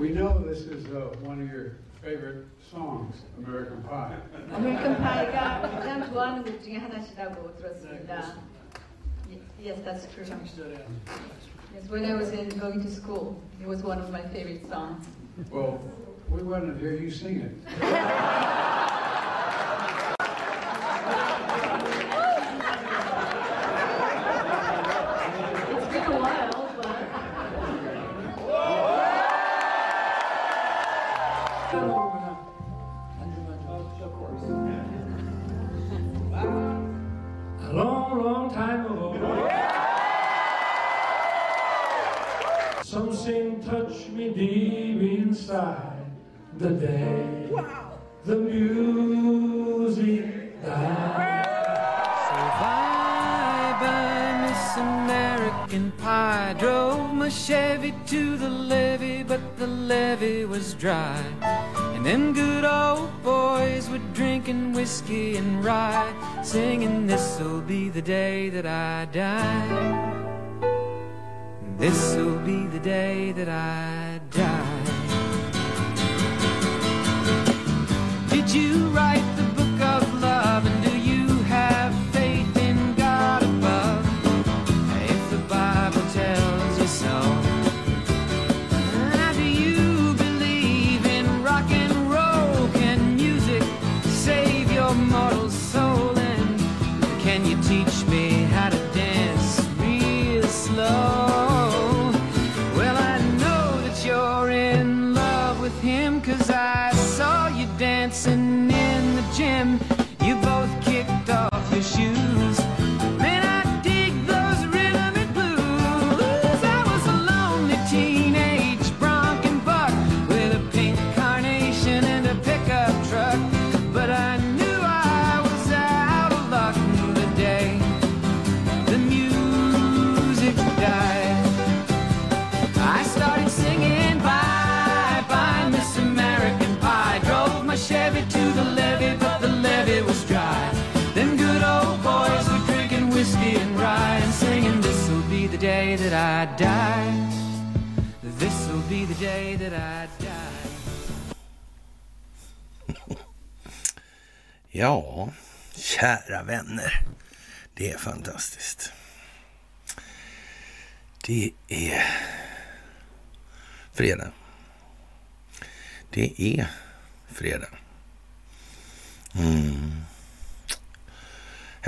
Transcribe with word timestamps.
We 0.00 0.10
know 0.10 0.38
this 0.38 0.60
is 0.62 0.86
uh, 0.86 1.14
one 1.22 1.40
of 1.40 1.48
your 1.50 1.76
favorite 2.02 2.44
songs, 2.70 3.16
American 3.38 3.82
Pie. 3.84 4.16
아메리칸 4.52 4.96
파이가 4.98 5.60
가장 5.62 6.12
좋아하는 6.12 6.44
곡 6.44 6.62
중에 6.62 6.76
하나시라고 6.76 7.54
들었습니다. 7.56 8.34
Yes, 9.58 9.80
that's 9.84 10.06
true. 10.14 10.24
Yes, 11.74 11.88
when 11.90 12.04
I 12.04 12.14
was 12.14 12.30
in 12.32 12.48
going 12.58 12.82
to 12.82 12.90
school, 12.90 13.40
it 13.60 13.66
was 13.66 13.82
one 13.82 13.98
of 13.98 14.10
my 14.10 14.22
favorite 14.22 14.68
songs. 14.68 15.04
Well, 15.50 15.80
we 16.28 16.42
want 16.42 16.66
to 16.66 16.78
hear 16.78 16.94
you 16.94 17.10
sing 17.10 17.40
it. 17.40 18.49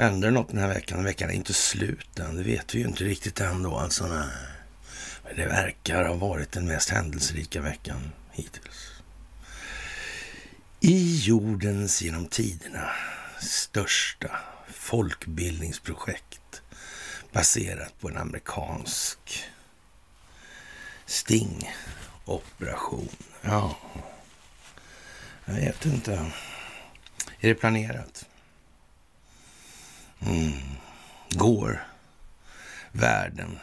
Händer 0.03 0.27
det 0.27 0.33
något 0.33 0.49
den 0.49 0.57
här 0.57 0.67
veckan? 0.67 1.03
Veckan 1.03 1.29
är 1.29 1.33
inte 1.33 1.53
slut 1.53 2.19
än. 2.19 2.35
Det 2.35 2.43
vet 2.43 2.75
vi 2.75 2.79
ju 2.79 2.87
inte 2.87 3.03
riktigt 3.03 3.39
än 3.39 3.63
då. 3.63 3.77
Alltså, 3.77 4.07
nej. 4.07 4.27
Men 5.23 5.35
det 5.35 5.45
verkar 5.45 6.05
ha 6.05 6.13
varit 6.13 6.51
den 6.51 6.65
mest 6.65 6.89
händelserika 6.89 7.61
veckan 7.61 8.11
hittills. 8.31 8.91
I 10.79 11.17
jordens 11.17 12.01
genom 12.01 12.25
tiderna 12.25 12.89
största 13.39 14.39
folkbildningsprojekt 14.67 16.61
baserat 17.31 17.99
på 17.99 18.09
en 18.09 18.17
amerikansk 18.17 19.43
stingoperation. 21.05 23.09
Ja, 23.41 23.77
jag 25.45 25.53
vet 25.53 25.85
inte. 25.85 26.11
Är 27.39 27.49
det 27.49 27.55
planerat? 27.55 28.25
Mm. 30.25 30.53
Går 31.29 31.87
världen 32.91 33.59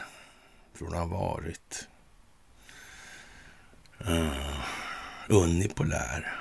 från 0.73 0.93
att 0.93 0.99
ha 0.99 1.05
varit 1.05 1.87
uh, 4.07 4.59
unipolär, 5.27 6.37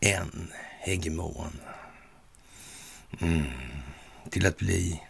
en 0.00 0.52
hegemon, 0.80 1.60
mm. 3.20 3.46
till 4.30 4.46
att 4.46 4.56
bli 4.56 5.02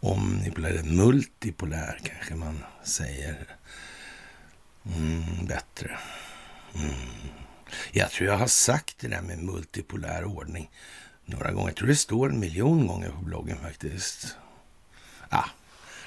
omnipolär, 0.00 0.82
multipolär 0.82 2.00
kanske 2.02 2.34
man 2.34 2.64
säger. 2.84 3.56
Mm, 4.96 5.46
bättre. 5.46 5.98
Mm. 6.74 7.30
Jag 7.92 8.10
tror 8.10 8.28
jag 8.28 8.38
har 8.38 8.46
sagt 8.46 8.98
det 8.98 9.08
där 9.08 9.22
med 9.22 9.38
multipolär 9.38 10.24
ordning 10.24 10.70
några 11.26 11.52
gånger. 11.52 11.68
Jag 11.68 11.76
tror 11.76 11.88
det 11.88 11.96
står 11.96 12.30
en 12.30 12.40
miljon 12.40 12.86
gånger 12.86 13.08
på 13.10 13.22
bloggen 13.22 13.58
faktiskt. 13.58 14.36
Ja, 15.30 15.44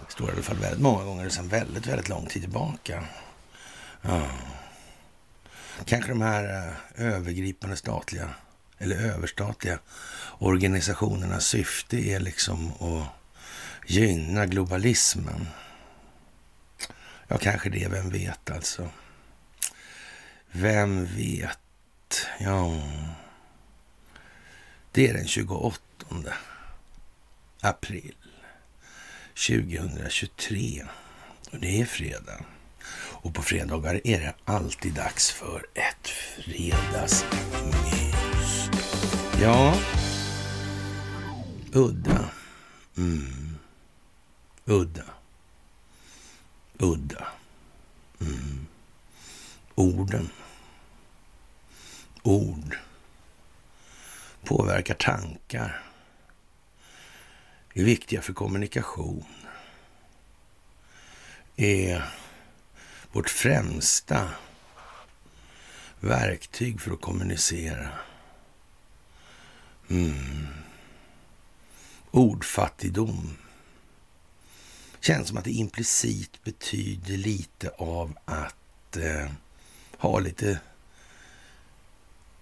det 0.06 0.12
står 0.12 0.30
i 0.30 0.32
alla 0.32 0.42
fall 0.42 0.58
väldigt 0.58 0.82
många 0.82 1.04
gånger 1.04 1.30
sedan 1.30 1.48
väldigt, 1.48 1.88
väldigt 1.88 2.10
lång 2.10 2.26
tid 2.26 2.42
tillbaka. 2.42 3.04
Ah. 4.02 4.30
Kanske 5.86 6.10
de 6.10 6.22
här 6.22 6.74
eh, 6.98 7.06
övergripande 7.06 7.76
statliga 7.76 8.30
eller 8.78 8.96
överstatliga 8.96 9.80
organisationernas 10.38 11.46
syfte 11.46 11.98
är 11.98 12.20
liksom 12.20 12.72
att 12.72 13.08
gynna 13.88 14.46
globalismen. 14.46 15.48
Ja, 17.28 17.38
kanske 17.38 17.70
det. 17.70 17.88
Vem 17.88 18.10
vet 18.10 18.50
alltså. 18.50 18.90
Vem 20.52 21.06
vet? 21.06 21.60
Ja, 22.40 22.82
det 24.92 25.08
är 25.08 25.14
den 25.14 25.28
28 25.28 25.80
april 27.62 28.16
2023 29.48 30.86
och 31.52 31.60
det 31.60 31.82
är 31.82 31.86
fredag. 31.86 32.46
Och 33.22 33.34
på 33.34 33.42
fredagar 33.42 34.02
är 34.08 34.20
det 34.20 34.34
alltid 34.46 34.94
dags 34.94 35.32
för 35.32 35.66
ett 35.74 36.08
fredagsmys. 36.46 37.30
Ja, 39.42 39.76
udda. 41.74 42.30
Mm. 42.98 43.58
Udda. 44.66 45.06
Udda. 46.78 47.28
Mm. 48.22 48.68
Orden. 49.76 50.30
Ord 52.24 52.78
påverkar 54.44 54.94
tankar. 54.94 55.84
Är 57.74 57.84
viktiga 57.84 58.22
för 58.22 58.34
kommunikation. 58.34 59.26
Är 61.56 62.04
vårt 63.12 63.30
främsta 63.30 64.30
verktyg 66.00 66.82
för 66.82 66.92
att 66.92 67.02
kommunicera. 67.02 67.90
Mm. 69.90 70.48
Ordfattigdom. 72.12 73.38
Känns 75.00 75.28
som 75.28 75.38
att 75.38 75.44
det 75.44 75.52
implicit 75.52 76.44
betyder 76.44 77.18
lite 77.18 77.70
av 77.70 78.18
att 78.26 78.98
eh, 78.98 79.32
ha 79.98 80.20
lite 80.20 80.60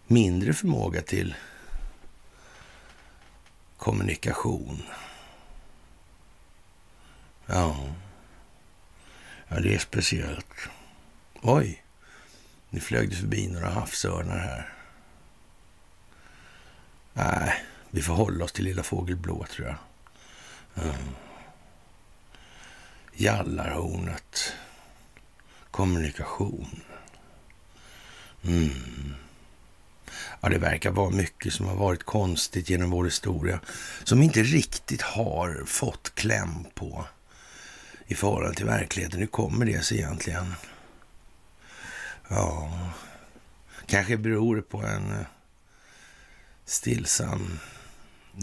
mindre 0.07 0.53
förmåga 0.53 1.01
till 1.01 1.35
kommunikation. 3.77 4.83
Ja. 7.45 7.75
ja, 9.47 9.59
det 9.59 9.75
är 9.75 9.79
speciellt. 9.79 10.69
Oj, 11.41 11.83
nu 12.69 12.79
flög 12.79 13.09
det 13.09 13.15
förbi 13.15 13.47
några 13.47 13.69
havsörnar 13.69 14.37
här. 14.37 14.73
Nej, 17.13 17.63
vi 17.89 18.01
får 18.01 18.13
hålla 18.13 18.45
oss 18.45 18.51
till 18.51 18.65
Lilla 18.65 18.83
Fågelblå 18.83 19.45
tror 19.45 19.67
jag. 19.67 19.77
Mm. 20.85 21.15
Jallarhornet. 23.13 24.53
Kommunikation. 25.71 26.81
Mm. 28.43 29.26
Ja, 30.41 30.49
det 30.49 30.57
verkar 30.57 30.91
vara 30.91 31.09
mycket 31.09 31.53
som 31.53 31.65
har 31.65 31.75
varit 31.75 32.03
konstigt 32.03 32.69
genom 32.69 32.89
vår 32.89 33.05
historia 33.05 33.59
som 34.03 34.21
inte 34.21 34.43
riktigt 34.43 35.01
har 35.01 35.63
fått 35.65 36.15
kläm 36.15 36.65
på 36.75 37.05
i 38.07 38.15
förhållande 38.15 38.55
till 38.55 38.65
verkligheten. 38.65 39.19
Hur 39.19 39.27
kommer 39.27 39.65
det 39.65 39.85
sig 39.85 39.97
egentligen? 39.97 40.53
Ja, 42.27 42.79
kanske 43.85 44.17
beror 44.17 44.55
det 44.55 44.61
på 44.61 44.77
en 44.77 45.11
eh, 45.11 45.25
stillsam 46.65 47.59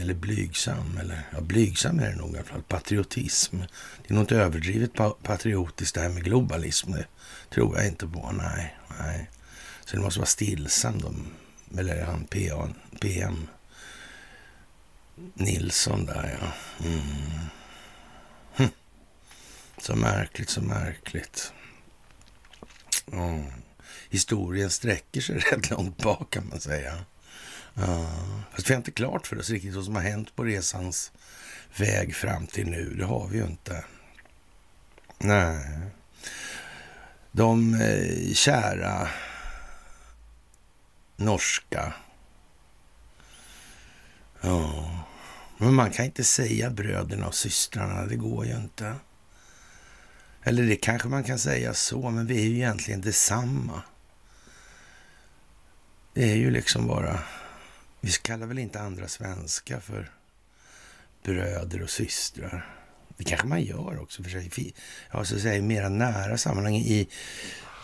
eller 0.00 0.14
blygsam, 0.14 0.98
eller 1.00 1.22
ja, 1.32 1.40
blygsam 1.40 1.98
är 1.98 2.10
det 2.10 2.16
nog 2.16 2.34
i 2.34 2.36
alla 2.36 2.46
fall, 2.46 2.62
patriotism. 2.62 3.58
Det 3.58 4.10
är 4.10 4.14
nog 4.14 4.22
inte 4.22 4.36
överdrivet 4.36 4.90
patriotiskt 5.22 5.94
det 5.94 6.00
här 6.00 6.08
med 6.08 6.24
globalism. 6.24 6.92
Det 6.92 7.06
tror 7.50 7.76
jag 7.76 7.86
inte 7.86 8.06
på, 8.06 8.32
nej. 8.32 8.76
nej. 9.00 9.30
Så 9.84 9.96
det 9.96 10.02
måste 10.02 10.20
vara 10.20 10.26
stillsam 10.26 11.00
då, 11.00 11.14
eller 11.78 12.04
han 12.04 12.24
PM, 12.24 12.74
PM 13.00 13.48
Nilsson 15.34 16.06
där 16.06 16.38
ja. 16.40 16.52
Mm. 16.86 17.02
Hm. 18.54 18.68
Så 19.78 19.96
märkligt, 19.96 20.50
så 20.50 20.62
märkligt. 20.62 21.52
Mm. 23.12 23.44
Historien 24.10 24.70
sträcker 24.70 25.20
sig 25.20 25.38
rätt 25.52 25.70
långt 25.70 26.02
bak 26.02 26.30
kan 26.30 26.48
man 26.48 26.60
säga. 26.60 27.04
Ja. 27.74 28.06
Fast 28.52 28.70
vi 28.70 28.74
har 28.74 28.78
inte 28.78 28.90
klart 28.90 29.26
för 29.26 29.38
oss 29.38 29.50
riktigt 29.50 29.74
vad 29.74 29.84
som 29.84 29.94
har 29.94 30.02
hänt 30.02 30.36
på 30.36 30.44
resans 30.44 31.12
väg 31.76 32.14
fram 32.14 32.46
till 32.46 32.66
nu. 32.66 32.94
Det 32.98 33.04
har 33.04 33.28
vi 33.28 33.38
ju 33.38 33.44
inte. 33.44 33.84
Nej. 35.18 35.80
De 37.32 37.74
eh, 37.74 38.34
kära 38.34 39.08
norska. 41.16 41.94
Ja, 44.40 44.90
men 45.58 45.74
man 45.74 45.90
kan 45.90 46.04
inte 46.04 46.24
säga 46.24 46.70
bröderna 46.70 47.26
och 47.26 47.34
systrarna. 47.34 48.06
Det 48.06 48.16
går 48.16 48.46
ju 48.46 48.56
inte. 48.56 48.94
Eller 50.42 50.62
det 50.62 50.76
kanske 50.76 51.08
man 51.08 51.24
kan 51.24 51.38
säga 51.38 51.74
så, 51.74 52.10
men 52.10 52.26
vi 52.26 52.40
är 52.40 52.44
ju 52.44 52.54
egentligen 52.54 53.00
detsamma. 53.00 53.82
Det 56.14 56.30
är 56.32 56.36
ju 56.36 56.50
liksom 56.50 56.86
bara 56.86 57.18
vi 58.04 58.12
kallar 58.12 58.46
väl 58.46 58.58
inte 58.58 58.80
andra 58.80 59.08
svenskar 59.08 59.80
för 59.80 60.10
bröder 61.22 61.82
och 61.82 61.90
systrar. 61.90 62.76
Det 63.16 63.24
kanske 63.24 63.46
man 63.46 63.62
gör 63.62 64.02
också 64.02 64.22
för 64.22 64.30
sig. 64.30 64.74
Ja, 65.12 65.24
så 65.24 65.34
att 65.34 65.40
säga, 65.40 65.56
i 65.56 65.62
mera 65.62 65.88
nära 65.88 66.38
sammanhang 66.38 66.76
i, 66.76 67.08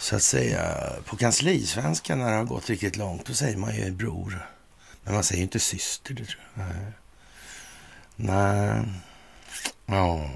så 0.01 0.17
att 0.17 0.23
säga, 0.23 0.93
på 1.05 1.17
kanslisvenska 1.17 2.17
när 2.17 2.31
det 2.31 2.37
har 2.37 2.45
gått 2.45 2.71
riktigt 2.71 2.97
långt, 2.97 3.27
då 3.27 3.35
säger 3.35 3.57
man 3.57 3.77
ju 3.77 3.91
bror. 3.91 4.47
Men 5.03 5.15
man 5.15 5.25
säger 5.25 5.39
ju 5.39 5.43
inte 5.43 5.61
syster, 5.61 6.15
det 6.15 6.25
tror 6.25 6.43
jag. 6.55 6.67
Nej. 6.67 6.93
Nej. 8.17 8.85
Ja. 9.87 10.31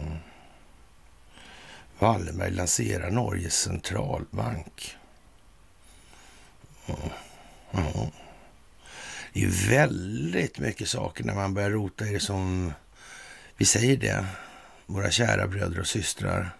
Wallenberg 1.98 2.50
lanserar 2.50 3.10
Norges 3.10 3.54
centralbank. 3.54 4.96
Ja. 6.86 6.96
ja. 7.70 8.10
Det 9.32 9.44
är 9.44 9.68
väldigt 9.68 10.58
mycket 10.58 10.88
saker 10.88 11.24
när 11.24 11.34
man 11.34 11.54
börjar 11.54 11.70
rota 11.70 12.06
i 12.06 12.12
det 12.12 12.20
som, 12.20 12.72
vi 13.56 13.64
säger 13.64 13.96
det, 13.96 14.26
våra 14.86 15.10
kära 15.10 15.46
bröder 15.46 15.80
och 15.80 15.86
systrar 15.86 16.56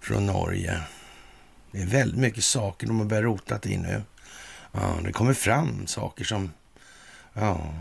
från 0.00 0.26
Norge. 0.26 0.82
Det 1.70 1.82
är 1.82 1.86
väldigt 1.86 2.20
mycket 2.20 2.44
saker 2.44 2.86
de 2.86 2.98
har 2.98 3.06
börjat 3.06 3.24
rota 3.24 3.58
i 3.62 3.76
nu. 3.76 4.02
Ja, 4.72 4.98
det 5.04 5.12
kommer 5.12 5.34
fram 5.34 5.86
saker 5.86 6.24
som, 6.24 6.52
ja, 7.32 7.74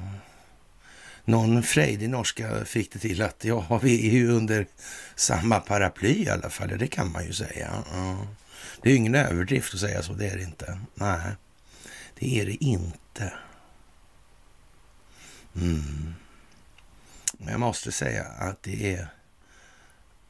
någon 1.25 1.63
frejdig 1.63 2.09
norska 2.09 2.65
fick 2.65 2.93
det 2.93 2.99
till 2.99 3.21
att 3.21 3.43
ja, 3.43 3.79
vi 3.83 4.07
är 4.07 4.11
ju 4.11 4.31
under 4.31 4.67
samma 5.15 5.59
paraply 5.59 6.23
i 6.23 6.29
alla 6.29 6.49
fall. 6.49 6.77
Det 6.77 6.87
kan 6.87 7.11
man 7.11 7.25
ju 7.25 7.33
säga. 7.33 7.83
Ja. 7.93 8.27
Det 8.81 8.89
är 8.89 8.91
ju 8.91 8.97
ingen 8.97 9.15
överdrift 9.15 9.73
att 9.73 9.79
säga 9.79 10.03
så, 10.03 10.13
det 10.13 10.29
är 10.29 10.37
det 10.37 10.43
inte. 10.43 10.79
Nej, 10.95 11.31
det 12.19 12.39
är 12.39 12.45
det 12.45 12.63
inte. 12.63 13.33
Mm. 15.55 16.13
Jag 17.39 17.59
måste 17.59 17.91
säga 17.91 18.23
att 18.23 18.63
det 18.63 18.95
är 18.95 19.07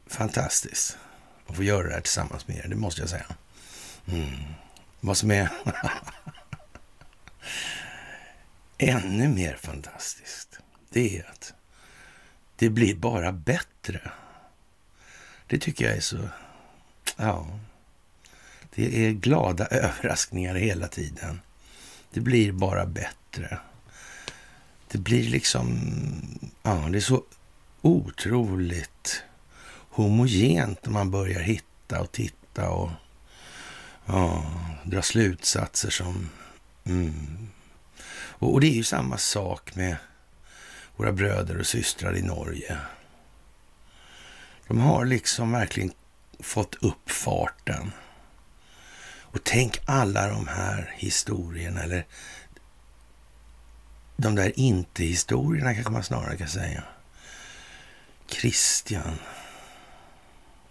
fantastiskt 0.07 0.97
att 1.47 1.55
få 1.55 1.63
göra 1.63 1.87
det 1.87 1.93
här 1.93 2.01
tillsammans 2.01 2.47
med 2.47 2.57
er. 2.57 2.67
Det 2.67 2.75
måste 2.75 3.01
jag 3.01 3.09
säga. 3.09 3.25
Mm. 4.07 4.43
Vad 4.99 5.17
som 5.17 5.31
är 5.31 5.49
ännu 8.77 9.27
mer 9.27 9.55
fantastiskt, 9.55 10.59
det 10.89 11.17
är 11.17 11.29
att 11.29 11.53
det 12.55 12.69
blir 12.69 12.95
bara 12.95 13.31
bättre. 13.31 14.11
Det 15.47 15.57
tycker 15.59 15.85
jag 15.85 15.97
är 15.97 16.01
så... 16.01 16.17
Ja. 17.17 17.47
Det 18.75 19.07
är 19.07 19.11
glada 19.11 19.65
överraskningar 19.71 20.55
hela 20.55 20.87
tiden. 20.87 21.41
Det 22.11 22.19
blir 22.19 22.51
bara 22.51 22.85
bättre 22.85 23.59
det 24.87 24.97
blir 24.97 25.29
liksom, 25.29 25.79
ja, 26.63 26.87
det 26.91 26.97
är 26.97 27.01
så 27.01 27.23
otroligt 27.81 29.23
homogent 29.89 30.85
när 30.85 30.91
man 30.91 31.11
börjar 31.11 31.41
hitta 31.41 32.01
och 32.01 32.11
titta 32.11 32.69
och 32.69 32.89
ja, 34.07 34.45
dra 34.83 35.01
slutsatser 35.01 35.89
som... 35.89 36.29
Mm. 36.85 37.49
Och, 38.39 38.53
och, 38.53 38.61
det 38.61 38.67
är 38.67 38.73
ju 38.73 38.83
samma 38.83 39.17
sak 39.17 39.75
med 39.75 39.97
våra 40.95 41.11
bröder 41.11 41.59
och 41.59 41.67
systrar 41.67 42.17
i 42.17 42.21
Norge. 42.21 42.77
De 44.67 44.79
har 44.79 45.05
liksom 45.05 45.51
verkligen 45.51 45.91
fått 46.39 46.75
upp 46.75 47.11
farten. 47.11 47.91
Och 49.21 49.43
tänk 49.43 49.79
alla 49.85 50.27
de 50.27 50.47
här 50.47 50.95
historierna, 50.97 51.83
eller 51.83 52.05
de 54.17 54.35
där 54.35 54.59
inte-historierna 54.59 55.73
kanske 55.73 55.91
man 55.91 56.03
snarare 56.03 56.37
kan 56.37 56.47
säga. 56.47 56.83
Christian 58.27 59.17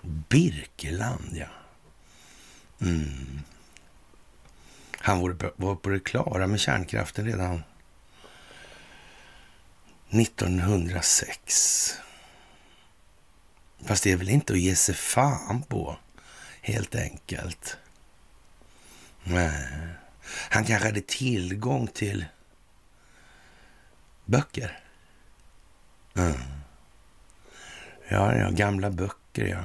Birkeland, 0.03 1.37
ja. 1.37 1.56
Mm. 2.81 3.41
Han 4.99 5.21
var 5.57 5.75
på 5.75 5.89
det 5.89 6.01
klara 6.01 6.47
med 6.47 6.61
kärnkraften 6.61 7.25
redan 7.25 7.63
1906. 10.11 11.95
Fast 13.85 14.05
det 14.05 14.13
är 14.13 14.17
väl 14.17 14.29
inte 14.29 14.53
att 14.53 14.59
ge 14.59 14.77
sig 14.77 14.95
fan 14.95 15.63
på, 15.63 15.97
helt 16.61 16.95
enkelt. 16.95 17.77
Nej. 19.25 19.69
Han 20.51 20.65
kanske 20.65 20.89
hade 20.89 21.01
tillgång 21.01 21.87
till 21.87 22.25
Böcker? 24.25 24.81
Mm. 26.17 26.41
Ja, 28.09 28.37
ja, 28.37 28.51
gamla 28.51 28.91
böcker, 28.91 29.45
ja. 29.47 29.65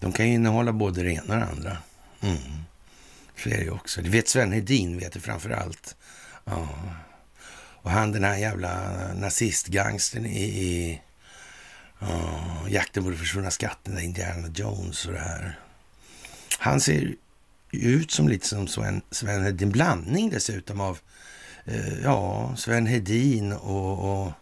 De 0.00 0.12
kan 0.12 0.28
ju 0.28 0.34
innehålla 0.34 0.72
både 0.72 1.02
det 1.02 1.12
ena 1.12 1.22
och 1.22 1.40
det 1.40 1.46
andra. 1.46 1.76
Mm. 2.20 2.38
Så 3.36 3.48
är 3.48 3.64
det 3.64 3.70
också. 3.70 4.02
Det 4.02 4.10
vet 4.10 4.28
Sven 4.28 4.52
Hedin, 4.52 4.98
vet 4.98 5.12
det 5.12 5.20
framför 5.20 5.50
allt. 5.50 5.96
Ja. 6.44 6.68
Och 7.82 7.90
han 7.90 8.12
den 8.12 8.24
här 8.24 8.36
jävla 8.36 8.72
nazistgangsten 9.14 10.26
i, 10.26 10.42
i 10.42 11.00
ja, 11.98 12.40
Jakten 12.68 13.04
på 13.04 13.10
de 13.10 13.16
försvunna 13.16 13.50
skatten, 13.50 13.98
Indiana 13.98 14.48
Jones 14.54 15.06
och 15.06 15.12
det 15.12 15.18
här. 15.18 15.58
Han 16.58 16.80
ser 16.80 17.14
ut 17.70 18.10
som 18.10 18.28
lite 18.28 18.46
som 18.46 18.68
Sven, 18.68 19.02
Sven 19.10 19.42
Hedin, 19.42 19.70
blandning 19.70 20.30
dessutom 20.30 20.80
av 20.80 20.98
eh, 21.64 21.98
ja, 22.02 22.52
Sven 22.56 22.86
Hedin 22.86 23.52
och, 23.52 24.22
och 24.22 24.32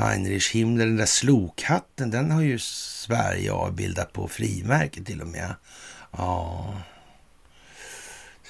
Heinrich 0.00 0.54
Himmler. 0.54 0.86
Den 0.86 0.96
där 0.96 1.06
slokhatten, 1.06 2.10
den 2.10 2.30
har 2.30 2.40
ju 2.40 2.58
Sverige 2.58 3.52
avbildat 3.52 4.12
på 4.12 4.28
frimärket 4.28 5.06
till 5.06 5.20
och 5.20 5.28
med. 5.28 5.54
Ja, 6.10 6.74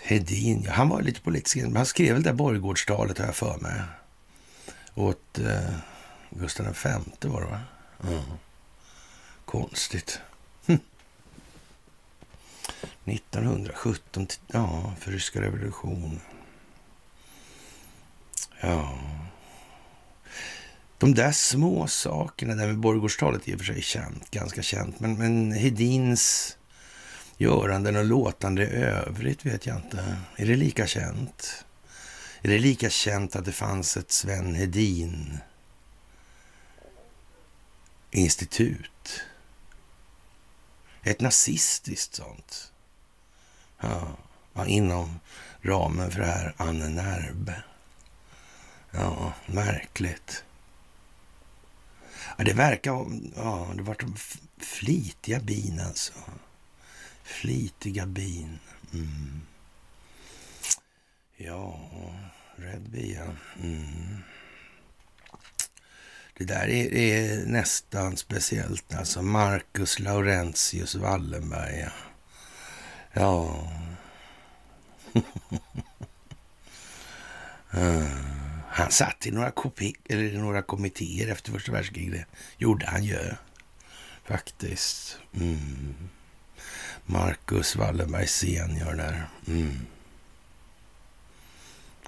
Hedin, 0.02 0.62
ja, 0.66 0.72
han 0.72 0.88
var 0.88 1.02
lite 1.02 1.20
politisk. 1.20 1.58
Han 1.74 1.86
skrev 1.86 2.12
väl 2.12 2.22
det 2.22 2.28
där 2.28 2.36
borggårdstalet 2.36 3.18
har 3.18 3.26
jag 3.26 3.36
för 3.36 3.58
mig. 3.58 3.82
Åt 4.94 5.38
eh, 5.38 5.74
Gustav 6.30 6.66
V 6.84 6.90
var 7.28 7.40
det 7.40 7.46
va? 7.46 7.60
Mm. 8.04 8.22
Konstigt. 9.44 10.20
Hm. 10.66 10.78
1917, 13.04 14.26
ja, 14.46 14.92
för 15.00 15.12
ryska 15.12 15.40
revolutionen. 15.40 16.20
Ja. 18.60 18.98
De 21.00 21.14
där 21.14 21.32
små 21.32 21.86
sakerna, 21.86 22.54
där 22.54 22.66
med 22.66 22.78
borggårdstalet 22.78 23.48
är 23.48 23.52
i 23.52 23.54
och 23.54 23.58
för 23.58 23.66
sig 23.66 23.82
känt, 23.82 24.30
ganska 24.30 24.62
känt, 24.62 25.00
men, 25.00 25.18
men 25.18 25.52
Hedins 25.52 26.56
göranden 27.38 27.96
och 27.96 28.04
låtande 28.04 28.62
i 28.62 28.66
övrigt 28.66 29.46
vet 29.46 29.66
jag 29.66 29.76
inte. 29.76 30.16
Är 30.36 30.46
det 30.46 30.56
lika 30.56 30.86
känt? 30.86 31.64
Är 32.42 32.48
det 32.48 32.58
lika 32.58 32.90
känt 32.90 33.36
att 33.36 33.44
det 33.44 33.52
fanns 33.52 33.96
ett 33.96 34.10
Sven 34.10 34.54
Hedin 34.54 35.38
institut? 38.10 39.22
Ett 41.02 41.20
nazistiskt 41.20 42.14
sånt. 42.14 42.72
Ja, 43.80 44.66
inom 44.66 45.20
ramen 45.62 46.10
för 46.10 46.20
det 46.20 46.26
här 46.26 46.54
Anne 46.56 46.88
Närbe. 46.88 47.62
Ja, 48.90 49.32
märkligt. 49.46 50.44
Ja, 52.40 52.44
det 52.44 52.52
verkar... 52.52 52.92
Ja, 53.36 53.68
det 53.76 53.82
var 53.82 53.96
de 53.98 54.16
flitiga 54.64 55.40
bin 55.40 55.80
alltså. 55.80 56.12
Flitiga 57.22 58.06
bin. 58.06 58.58
Mm. 58.92 59.40
Ja, 61.36 61.80
Red 62.56 62.90
Bia. 62.90 63.36
Mm. 63.62 64.22
Det 66.34 66.44
där 66.44 66.68
är, 66.68 66.94
är, 66.94 67.46
nästan 67.46 68.16
speciellt 68.16 68.94
alltså. 68.94 69.22
Marcus 69.22 69.98
Laurentius 69.98 70.94
Wallenberg. 70.94 71.88
Ja. 73.12 73.68
Mm. 77.72 78.49
Han 78.72 78.90
satt 78.90 79.26
i 79.26 79.30
några, 79.30 79.50
kopi 79.50 79.94
eller 80.08 80.38
några 80.38 80.62
kommittéer 80.62 81.28
efter 81.28 81.52
första 81.52 81.72
världskriget. 81.72 82.26
Gjorde 82.58 82.86
han 82.86 83.04
ju. 83.04 83.34
Faktiskt. 84.24 85.18
Mm. 85.34 85.94
Marcus 87.06 87.76
Wallenberg 87.76 88.26
senior 88.26 88.92
där. 88.94 89.28
Mm. 89.46 89.86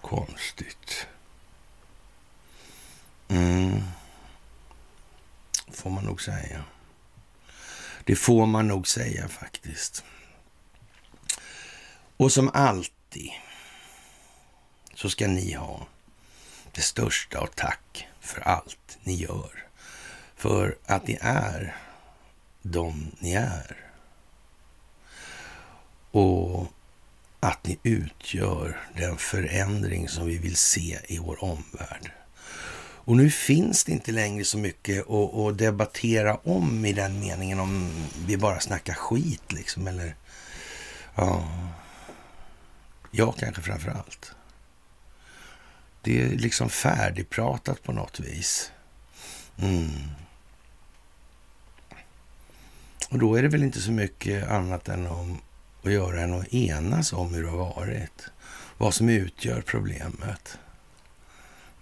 Konstigt. 0.00 1.06
Mm. 3.28 3.82
Får 5.72 5.90
man 5.90 6.04
nog 6.04 6.22
säga. 6.22 6.64
Det 8.04 8.16
får 8.16 8.46
man 8.46 8.68
nog 8.68 8.88
säga 8.88 9.28
faktiskt. 9.28 10.04
Och 12.16 12.32
som 12.32 12.50
alltid 12.54 13.30
så 14.94 15.10
ska 15.10 15.26
ni 15.26 15.52
ha 15.52 15.86
det 16.72 16.80
största 16.80 17.38
av 17.38 17.46
tack 17.46 18.08
för 18.20 18.40
allt 18.40 18.98
ni 19.02 19.14
gör. 19.14 19.64
För 20.36 20.76
att 20.86 21.06
ni 21.06 21.18
är 21.20 21.76
de 22.62 23.10
ni 23.18 23.32
är. 23.32 23.76
Och 26.10 26.66
att 27.40 27.66
ni 27.66 27.78
utgör 27.82 28.80
den 28.96 29.16
förändring 29.16 30.08
som 30.08 30.26
vi 30.26 30.38
vill 30.38 30.56
se 30.56 30.98
i 31.08 31.18
vår 31.18 31.44
omvärld. 31.44 32.12
Och 33.04 33.16
nu 33.16 33.30
finns 33.30 33.84
det 33.84 33.92
inte 33.92 34.12
längre 34.12 34.44
så 34.44 34.58
mycket 34.58 35.10
att, 35.10 35.34
att 35.34 35.58
debattera 35.58 36.36
om 36.36 36.84
i 36.84 36.92
den 36.92 37.20
meningen 37.20 37.60
om 37.60 37.90
vi 38.26 38.36
bara 38.36 38.60
snackar 38.60 38.94
skit 38.94 39.52
liksom. 39.52 39.86
Eller, 39.86 40.16
ja, 41.14 41.48
jag 43.10 43.36
kanske 43.36 43.62
framför 43.62 43.90
allt. 43.90 44.34
Det 46.02 46.22
är 46.22 46.28
liksom 46.28 46.70
färdigpratat 46.70 47.82
på 47.82 47.92
något 47.92 48.20
vis. 48.20 48.72
Mm. 49.56 49.90
Och 53.10 53.18
då 53.18 53.34
är 53.34 53.42
det 53.42 53.48
väl 53.48 53.62
inte 53.62 53.80
så 53.80 53.92
mycket 53.92 54.48
annat 54.48 54.88
än 54.88 55.06
om 55.06 55.38
att 55.82 55.92
göra 55.92 56.20
än 56.20 56.34
att 56.34 56.54
enas 56.54 57.12
om 57.12 57.34
hur 57.34 57.42
det 57.42 57.48
har 57.48 57.56
varit. 57.56 58.30
Vad 58.78 58.94
som 58.94 59.08
utgör 59.08 59.62
problemet. 59.62 60.58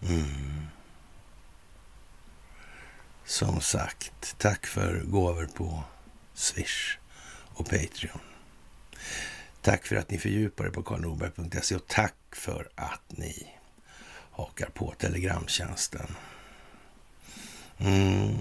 Mm. 0.09 0.67
Som 3.25 3.61
sagt, 3.61 4.35
tack 4.39 4.67
för 4.67 5.01
gåvor 5.05 5.49
på 5.55 5.85
Swish 6.35 6.99
och 7.55 7.65
Patreon. 7.65 8.21
Tack 9.63 9.87
för 9.87 9.97
att 9.97 10.11
ni 10.11 10.19
fördjupar 10.19 10.65
er 10.65 10.71
på 10.71 10.83
karlnorberg.se 10.83 11.75
och 11.75 11.87
tack 11.87 12.15
för 12.33 12.69
att 12.75 13.03
ni 13.09 13.60
hakar 14.41 14.71
på 14.75 14.95
Telegramtjänsten. 14.99 16.07
Mm. 17.79 18.37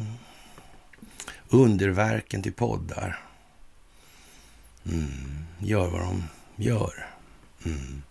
Underverken 1.50 2.44
till 2.44 2.53
poddar. 2.53 3.20
Mm. 4.86 5.46
Gör 5.60 5.88
vad 5.89 6.01
de 6.01 6.24
gör. 6.56 7.08
Mm. 7.65 8.01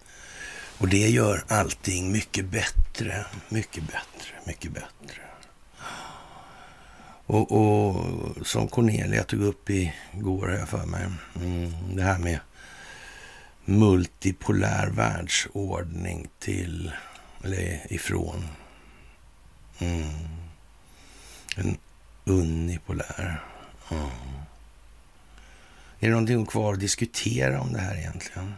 Och 0.78 0.88
det 0.88 1.08
gör 1.08 1.44
allting 1.48 2.12
mycket 2.12 2.44
bättre, 2.44 3.26
mycket 3.48 3.82
bättre, 3.82 4.34
mycket 4.44 4.72
bättre. 4.72 5.22
Och, 7.26 7.52
och 7.52 8.06
som 8.46 8.68
Cornelia 8.68 9.24
tog 9.24 9.42
upp 9.42 9.70
igår, 9.70 10.48
har 10.48 10.54
jag 10.54 10.68
för 10.68 10.86
mig, 10.86 11.06
mm, 11.36 11.96
det 11.96 12.02
här 12.02 12.18
med 12.18 12.38
multipolär 13.64 14.86
världsordning 14.86 16.28
till, 16.38 16.92
eller 17.44 17.92
ifrån. 17.92 18.48
Mm. 19.78 20.08
En 21.56 21.78
unipolär. 22.24 23.44
Mm. 23.90 24.08
Är 26.00 26.06
det 26.06 26.10
någonting 26.10 26.46
kvar 26.46 26.72
att 26.72 26.80
diskutera 26.80 27.60
om 27.60 27.72
det 27.72 27.80
här 27.80 27.96
egentligen? 27.96 28.54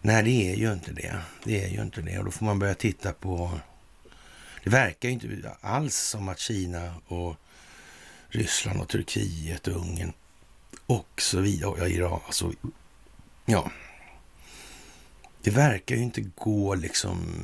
Nej, 0.00 0.22
det 0.22 0.52
är 0.52 0.56
ju 0.56 0.72
inte 0.72 0.92
det. 0.92 1.20
Det 1.44 1.64
är 1.64 1.68
ju 1.68 1.82
inte 1.82 2.02
det. 2.02 2.18
Och 2.18 2.24
då 2.24 2.30
får 2.30 2.44
man 2.46 2.58
börja 2.58 2.74
titta 2.74 3.12
på... 3.12 3.60
Det 4.64 4.70
verkar 4.70 5.08
ju 5.08 5.12
inte 5.12 5.56
alls 5.60 5.96
som 5.96 6.28
att 6.28 6.38
Kina 6.38 6.94
och 7.06 7.36
Ryssland 8.28 8.80
och 8.80 8.88
Turkiet 8.88 9.66
och 9.68 9.76
Ungern 9.76 10.12
och 10.86 11.22
så 11.22 11.40
vidare, 11.40 11.74
ja, 11.78 11.86
Iran, 11.86 12.20
alltså 12.26 12.52
Ja. 13.46 13.70
Det 15.46 15.52
verkar 15.52 15.96
ju 15.96 16.02
inte 16.02 16.20
gå 16.20 16.74
liksom 16.74 17.40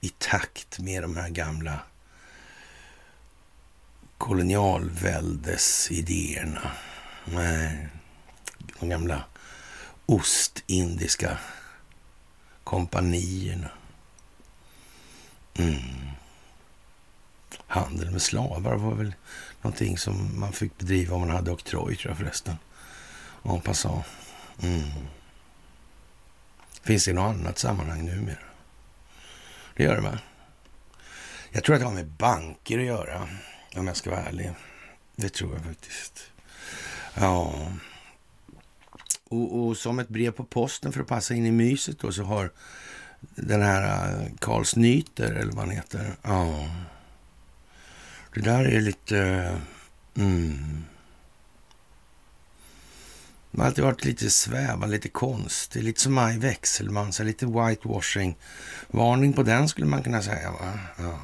i 0.00 0.08
takt 0.08 0.78
med 0.78 1.02
de 1.02 1.16
här 1.16 1.28
gamla 1.28 1.80
kolonialväldesidéerna. 4.18 6.70
Nej, 7.24 7.88
de 8.80 8.88
gamla 8.88 9.24
ostindiska 10.06 11.38
kompanierna. 12.64 13.70
Mm. 15.54 15.80
Handel 17.66 18.10
med 18.10 18.22
slavar 18.22 18.76
var 18.76 18.94
väl 18.94 19.14
någonting 19.62 19.98
som 19.98 20.40
man 20.40 20.52
fick 20.52 20.78
bedriva 20.78 21.14
om 21.14 21.20
man 21.20 21.30
hade 21.30 21.50
oktroj, 21.50 21.96
tror 21.96 22.10
jag 22.10 22.18
förresten. 22.18 22.56
En 23.42 23.60
passant. 23.60 24.04
Mm. 24.62 24.90
Finns 26.82 27.04
det 27.04 27.10
i 27.10 27.14
något 27.14 27.36
annat 27.36 27.58
sammanhang 27.58 28.06
numera? 28.06 28.36
Det 29.76 29.82
gör 29.82 29.94
det 29.94 30.00
va? 30.00 30.18
Jag 31.50 31.64
tror 31.64 31.74
att 31.74 31.80
det 31.80 31.86
har 31.86 31.94
med 31.94 32.06
banker 32.06 32.78
att 32.78 32.84
göra, 32.84 33.28
om 33.76 33.86
jag 33.86 33.96
ska 33.96 34.10
vara 34.10 34.22
ärlig. 34.22 34.52
Det 35.16 35.28
tror 35.28 35.54
jag 35.54 35.64
faktiskt. 35.64 36.30
Ja. 37.14 37.68
Och, 39.28 39.60
och, 39.60 39.76
som 39.76 39.98
ett 39.98 40.08
brev 40.08 40.30
på 40.30 40.44
posten 40.44 40.92
för 40.92 41.00
att 41.00 41.06
passa 41.06 41.34
in 41.34 41.46
i 41.46 41.50
myset 41.50 41.98
då 41.98 42.12
så 42.12 42.22
har 42.22 42.50
den 43.20 43.62
här 43.62 44.12
eh, 44.12 44.28
Karl 44.38 44.64
Snyter, 44.64 45.32
eller 45.32 45.52
vad 45.52 45.64
han 45.64 45.70
heter. 45.70 46.16
Ja. 46.22 46.68
Det 48.34 48.40
där 48.40 48.64
är 48.64 48.80
lite... 48.80 49.18
Eh, 49.18 50.22
mm. 50.24 50.84
De 53.52 53.60
har 53.60 53.66
alltid 53.66 53.84
varit 53.84 54.04
lite 54.04 54.30
svävande, 54.30 54.86
lite 54.86 55.08
konstig, 55.08 55.82
lite 55.82 56.00
som 56.00 56.14
Maj 56.14 56.38
Wechselmann, 56.38 57.12
så 57.12 57.22
lite 57.22 57.46
whitewashing. 57.46 58.36
Varning 58.90 59.32
på 59.32 59.42
den 59.42 59.68
skulle 59.68 59.86
man 59.86 60.02
kunna 60.02 60.22
säga. 60.22 60.50
Va? 60.50 60.78
Ja. 60.98 61.18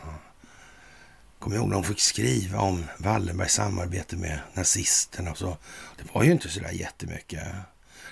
Kommer 1.39 1.57
ihåg 1.57 1.69
när 1.69 1.75
de 1.75 1.85
fick 1.85 2.01
skriva 2.01 2.59
om 2.59 2.85
Wallenbergs 2.99 3.53
samarbete 3.53 4.17
med 4.17 4.41
nazisterna 4.55 5.31
och 5.31 5.39
så. 5.39 5.59
Det 5.97 6.15
var 6.15 6.23
ju 6.23 6.33
inte 6.33 6.49
så 6.49 6.61
där 6.61 6.71
jättemycket. 6.71 7.43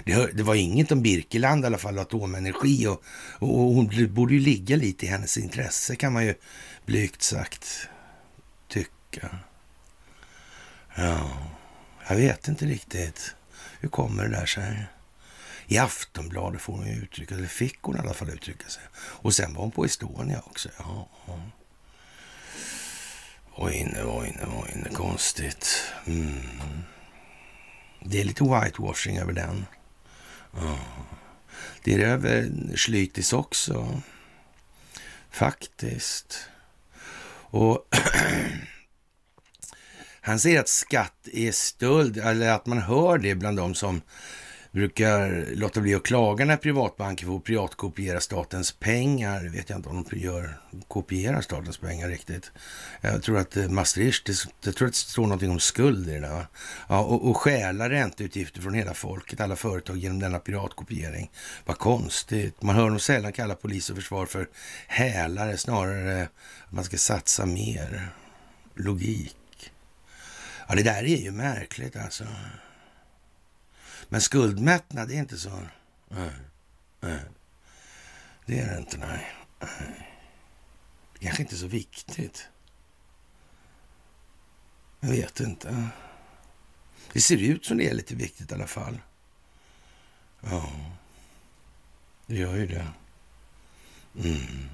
Det, 0.04 0.32
det 0.32 0.42
var 0.42 0.54
inget 0.54 0.92
om 0.92 1.02
Birkeland 1.02 1.64
i 1.64 1.66
alla 1.66 1.78
fall, 1.78 1.98
atomenergi 1.98 2.86
och, 2.86 3.02
och, 3.38 3.60
och 3.60 3.74
hon 3.74 4.14
borde 4.14 4.34
ju 4.34 4.40
ligga 4.40 4.76
lite 4.76 5.06
i 5.06 5.08
hennes 5.08 5.38
intresse 5.38 5.96
kan 5.96 6.12
man 6.12 6.24
ju 6.24 6.34
blygt 6.86 7.22
sagt 7.22 7.88
tycka. 8.68 9.38
Ja, 10.94 11.30
jag 12.08 12.16
vet 12.16 12.48
inte 12.48 12.66
riktigt. 12.66 13.34
Hur 13.80 13.88
kommer 13.88 14.22
det 14.22 14.30
där 14.30 14.46
sig? 14.46 14.86
I 15.66 15.78
Aftonbladet 15.78 16.60
får 16.60 16.72
hon 16.72 16.86
ju 16.86 16.92
uttrycka 16.92 17.36
sig, 17.36 17.48
fick 17.48 17.78
hon 17.82 17.96
i 17.96 17.98
alla 17.98 18.14
fall 18.14 18.30
uttrycka 18.30 18.68
sig. 18.68 18.82
Och 18.96 19.34
sen 19.34 19.54
var 19.54 19.62
hon 19.62 19.70
på 19.70 19.84
Estonia 19.84 20.42
också. 20.46 20.68
Ja, 20.78 21.08
ja. 21.26 21.40
Oj, 23.58 23.90
nu, 23.92 24.04
oj, 24.04 24.36
nu, 24.40 24.46
oj, 24.62 24.82
nu, 24.84 24.94
konstigt. 24.94 25.82
Mm. 26.06 26.82
Det 28.00 28.20
är 28.20 28.24
lite 28.24 28.44
whitewashing 28.44 29.18
över 29.18 29.32
den. 29.32 29.66
Ja. 30.52 30.78
Det 31.82 31.94
är 31.94 31.98
det 31.98 32.06
över 32.06 32.50
Schlytis 32.76 33.32
också. 33.32 34.02
Faktiskt. 35.30 36.48
Och 37.50 37.88
han 40.26 40.38
säger 40.38 40.60
att 40.60 40.68
skatt 40.68 41.28
är 41.32 41.52
stöld, 41.52 42.16
eller 42.16 42.48
att 42.48 42.66
man 42.66 42.78
hör 42.78 43.18
det 43.18 43.34
bland 43.34 43.56
de 43.56 43.74
som 43.74 44.00
brukar 44.72 45.46
låta 45.54 45.80
bli 45.80 45.94
att 45.94 46.02
klaga 46.02 46.44
när 46.44 46.56
privatbanker 46.56 47.26
får 47.26 47.40
privatkopiera 47.40 48.20
statens 48.20 48.72
pengar. 48.72 49.44
Jag 49.44 49.50
vet 49.50 49.70
jag 49.70 49.78
inte 49.78 49.88
om 49.88 50.06
de 50.10 50.18
gör, 50.18 50.60
kopierar 50.88 51.40
statens 51.40 51.78
pengar 51.78 52.08
riktigt. 52.08 52.52
Jag 53.00 53.22
tror 53.22 53.38
att 53.38 53.56
eh, 53.56 53.68
Maastricht, 53.68 54.28
jag 54.64 54.76
tror 54.76 54.88
att 54.88 54.94
det 54.94 54.98
står 54.98 55.22
någonting 55.22 55.50
om 55.50 55.60
skuld 55.60 56.08
i 56.08 56.12
det 56.12 56.20
där. 56.20 56.46
Ja, 56.88 57.00
och, 57.00 57.30
och 57.30 57.36
stjäla 57.36 57.90
ränteutgifter 57.90 58.60
från 58.60 58.74
hela 58.74 58.94
folket, 58.94 59.40
alla 59.40 59.56
företag 59.56 59.96
genom 59.96 60.18
denna 60.18 60.38
piratkopiering. 60.38 61.30
Vad 61.64 61.78
konstigt. 61.78 62.62
Man 62.62 62.76
hör 62.76 62.90
nog 62.90 63.00
sällan 63.00 63.32
kalla 63.32 63.54
polis 63.54 63.90
och 63.90 63.96
försvar 63.96 64.26
för 64.26 64.48
hälare, 64.86 65.56
snarare 65.56 66.22
att 66.22 66.72
man 66.72 66.84
ska 66.84 66.96
satsa 66.96 67.46
mer. 67.46 68.08
Logik. 68.74 69.36
Ja, 70.68 70.74
det 70.74 70.82
där 70.82 71.02
är 71.02 71.16
ju 71.16 71.30
märkligt 71.30 71.96
alltså. 71.96 72.26
Men 74.08 74.20
skuldmättnad 74.20 75.10
är 75.10 75.14
inte 75.14 75.38
så... 75.38 75.60
Nej, 76.08 76.30
nej. 77.00 77.20
Det 78.46 78.60
är 78.60 78.70
det 78.70 78.78
inte, 78.78 78.96
nej. 78.96 79.32
nej. 79.60 80.12
Det 81.12 81.24
kanske 81.24 81.42
inte 81.42 81.54
är 81.54 81.58
så 81.58 81.66
viktigt. 81.66 82.48
Jag 85.00 85.08
vet 85.08 85.40
inte. 85.40 85.88
Det 87.12 87.20
ser 87.20 87.36
ut 87.36 87.66
som 87.66 87.76
det 87.76 87.88
är 87.88 87.94
lite 87.94 88.14
viktigt 88.14 88.50
i 88.50 88.54
alla 88.54 88.66
fall. 88.66 89.00
Ja, 90.40 90.70
det 92.26 92.36
gör 92.36 92.56
ju 92.56 92.66
det. 92.66 92.86
Mm. 94.24 94.68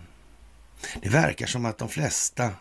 Det 1.02 1.08
verkar 1.08 1.46
som 1.46 1.64
att 1.64 1.78
de 1.78 1.88
flesta, 1.88 2.54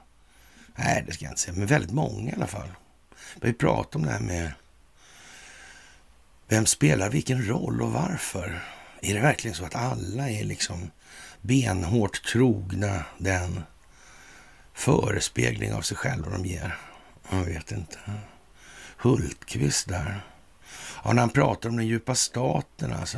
nej 0.75 1.03
det 1.07 1.13
ska 1.13 1.25
jag 1.25 1.31
inte 1.31 1.41
säga, 1.41 1.57
men 1.57 1.67
väldigt 1.67 1.91
många 1.91 2.31
i 2.31 2.35
alla 2.35 2.47
fall, 2.47 2.69
vi 3.41 3.53
pratar 3.53 3.99
om 3.99 4.05
det 4.05 4.11
här 4.11 4.19
med 4.19 4.51
vem 6.47 6.65
spelar 6.65 7.09
vilken 7.09 7.47
roll 7.47 7.81
och 7.81 7.91
varför? 7.91 8.63
Är 9.01 9.13
det 9.13 9.19
verkligen 9.19 9.55
så 9.55 9.65
att 9.65 9.75
alla 9.75 10.29
är 10.29 10.43
liksom 10.43 10.91
benhårt 11.41 12.23
trogna 12.23 13.05
den 13.17 13.63
förespegling 14.73 15.73
av 15.73 15.81
sig 15.81 15.97
själva 15.97 16.29
de 16.29 16.45
ger? 16.45 16.77
Jag 17.31 17.43
vet 17.43 17.71
inte. 17.71 17.97
Hultqvist 18.97 19.87
där. 19.87 20.21
Ja, 21.03 21.13
när 21.13 21.19
han 21.19 21.29
pratar 21.29 21.69
om 21.69 21.77
den 21.77 21.87
djupa 21.87 22.15
staten 22.15 22.93
alltså. 22.93 23.17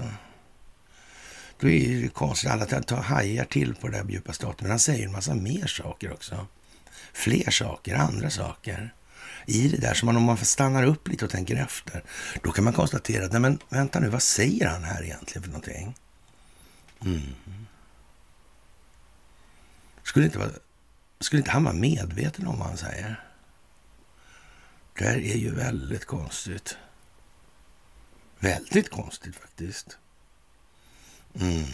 Då 1.59 1.69
är 1.69 2.01
det 2.01 2.07
konstigt. 2.07 2.51
Alla 2.51 2.65
tar 2.65 2.97
hajar 2.97 3.45
till 3.45 3.75
på 3.75 3.87
det 3.87 3.97
där 3.97 4.09
djupa 4.09 4.33
staten. 4.33 4.57
Men 4.61 4.69
han 4.69 4.79
säger 4.79 5.05
en 5.05 5.11
massa 5.11 5.35
mer 5.35 5.67
saker 5.67 6.13
också. 6.13 6.47
Fler 7.13 7.51
saker, 7.51 7.95
andra 7.95 8.29
saker 8.29 8.93
i 9.47 9.67
det 9.67 9.77
där. 9.77 9.93
Så 9.93 10.05
man, 10.05 10.17
om 10.17 10.23
man 10.23 10.37
stannar 10.37 10.83
upp 10.83 11.07
lite 11.07 11.25
och 11.25 11.31
tänker 11.31 11.55
efter, 11.55 12.03
då 12.43 12.51
kan 12.51 12.63
man 12.63 12.73
konstatera 12.73 13.25
att, 13.25 13.31
nej 13.31 13.41
men 13.41 13.59
vänta 13.69 13.99
nu, 13.99 14.09
vad 14.09 14.21
säger 14.21 14.67
han 14.67 14.83
här 14.83 15.03
egentligen 15.03 15.43
för 15.43 15.49
någonting? 15.49 15.95
Mm. 17.05 17.35
Skulle, 20.03 20.25
inte 20.25 20.39
vara, 20.39 20.51
skulle 21.19 21.39
inte 21.39 21.51
han 21.51 21.63
vara 21.63 21.75
medveten 21.75 22.47
om 22.47 22.59
vad 22.59 22.67
han 22.67 22.77
säger? 22.77 23.23
Det 24.97 25.05
här 25.05 25.17
är 25.17 25.37
ju 25.37 25.55
väldigt 25.55 26.05
konstigt. 26.05 26.77
Väldigt 28.39 28.89
konstigt 28.89 29.35
faktiskt. 29.35 29.97
Mm. 31.39 31.65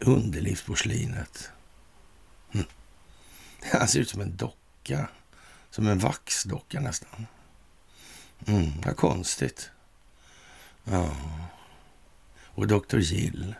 Underlivsporslinet. 0.00 1.50
Mm. 2.52 2.66
Han 3.72 3.88
ser 3.88 4.00
ut 4.00 4.10
som 4.10 4.20
en 4.20 4.36
docka. 4.36 5.08
Som 5.70 5.88
en 5.88 5.98
vaxdocka 5.98 6.80
nästan. 6.80 7.26
Mm, 8.46 8.72
vad 8.84 8.96
konstigt. 8.96 9.70
Ja. 10.84 11.16
Och 12.44 12.66
Dr. 12.66 12.98
Gill. 12.98 13.54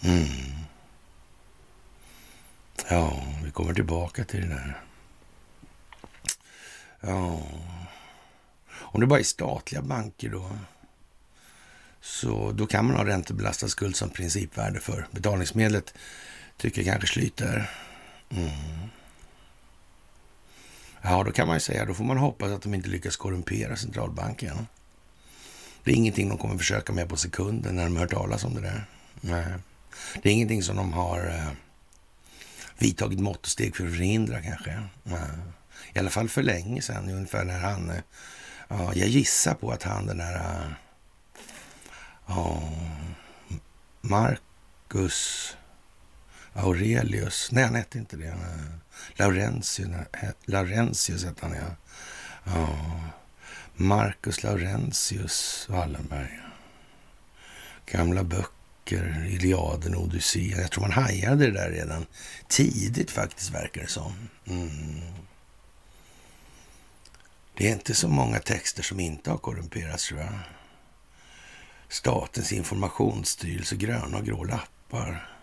Mm. 0.00 0.64
Ja, 2.88 3.22
vi 3.44 3.50
kommer 3.50 3.74
tillbaka 3.74 4.24
till 4.24 4.40
det 4.40 4.46
där. 4.46 4.82
Ja. 7.00 7.42
Om 8.74 9.00
det 9.00 9.06
bara 9.06 9.20
är 9.20 9.24
statliga 9.24 9.82
banker 9.82 10.28
då, 10.30 10.58
så 12.00 12.52
då 12.52 12.66
kan 12.66 12.86
man 12.86 12.96
ha 12.96 13.04
räntebelastad 13.04 13.68
skuld 13.68 13.96
som 13.96 14.10
principvärde 14.10 14.80
för 14.80 15.06
betalningsmedlet, 15.10 15.94
tycker 16.56 16.84
kanske 16.84 17.06
Schlyter. 17.06 17.70
Mm. 18.30 18.50
Ja, 21.06 21.22
då 21.22 21.32
kan 21.32 21.46
man 21.46 21.56
ju 21.56 21.60
säga, 21.60 21.84
då 21.84 21.94
får 21.94 22.04
man 22.04 22.18
hoppas 22.18 22.50
att 22.50 22.62
de 22.62 22.74
inte 22.74 22.88
lyckas 22.88 23.16
korrumpera 23.16 23.76
centralbanken. 23.76 24.66
Det 25.84 25.90
är 25.90 25.94
ingenting 25.94 26.28
de 26.28 26.38
kommer 26.38 26.58
försöka 26.58 26.92
med 26.92 27.08
på 27.08 27.16
sekunden 27.16 27.76
när 27.76 27.84
de 27.84 27.96
hör 27.96 28.06
talas 28.06 28.44
om 28.44 28.54
det 28.54 28.60
där. 28.60 28.84
Nej. 29.20 29.54
Det 30.22 30.28
är 30.28 30.32
ingenting 30.32 30.62
som 30.62 30.76
de 30.76 30.92
har 30.92 31.26
eh, 31.26 31.50
vidtagit 32.78 33.20
mått 33.20 33.40
och 33.40 33.48
steg 33.48 33.76
för 33.76 33.84
att 33.84 33.90
förhindra 33.90 34.42
kanske. 34.42 34.82
Nej. 35.02 35.20
I 35.92 35.98
alla 35.98 36.10
fall 36.10 36.28
för 36.28 36.42
länge 36.42 36.82
sedan, 36.82 37.10
ungefär 37.10 37.44
när 37.44 37.60
han... 37.60 37.90
Eh, 37.90 38.02
ja, 38.68 38.92
jag 38.94 39.08
gissar 39.08 39.54
på 39.54 39.70
att 39.70 39.82
han 39.82 40.06
den 40.06 40.18
där... 40.18 40.34
Eh, 40.34 40.72
ja, 42.26 42.62
Marcus 44.00 45.56
Aurelius. 46.52 47.48
Nej, 47.52 47.64
han 47.64 47.74
hette 47.74 47.98
inte 47.98 48.16
det. 48.16 48.28
Eh, 48.28 48.83
Laurentius, 49.14 49.88
Laurentius 50.44 51.24
hette 51.24 51.46
han, 51.46 51.56
ja. 51.56 51.76
ja. 52.44 52.78
Marcus 53.76 54.42
Laurentius 54.42 55.66
Wallenberg. 55.68 56.40
Gamla 57.86 58.24
böcker, 58.24 59.26
Iliaden 59.30 59.94
och 59.94 60.02
Odysséen. 60.02 60.60
Jag 60.60 60.70
tror 60.70 60.82
man 60.82 60.92
hajade 60.92 61.46
det 61.46 61.52
där 61.52 61.70
redan 61.70 62.06
tidigt 62.48 63.10
faktiskt, 63.10 63.50
verkar 63.50 63.80
det 63.82 63.88
som. 63.88 64.28
Mm. 64.46 65.00
Det 67.56 67.68
är 67.68 67.72
inte 67.72 67.94
så 67.94 68.08
många 68.08 68.38
texter 68.38 68.82
som 68.82 69.00
inte 69.00 69.30
har 69.30 69.38
korrumperats, 69.38 70.08
tror 70.08 70.20
jag. 70.20 70.38
Statens 71.88 72.52
informationsstyrelse, 72.52 73.76
gröna 73.76 74.18
och 74.18 74.24
grå 74.24 74.44
lappar. 74.44 75.33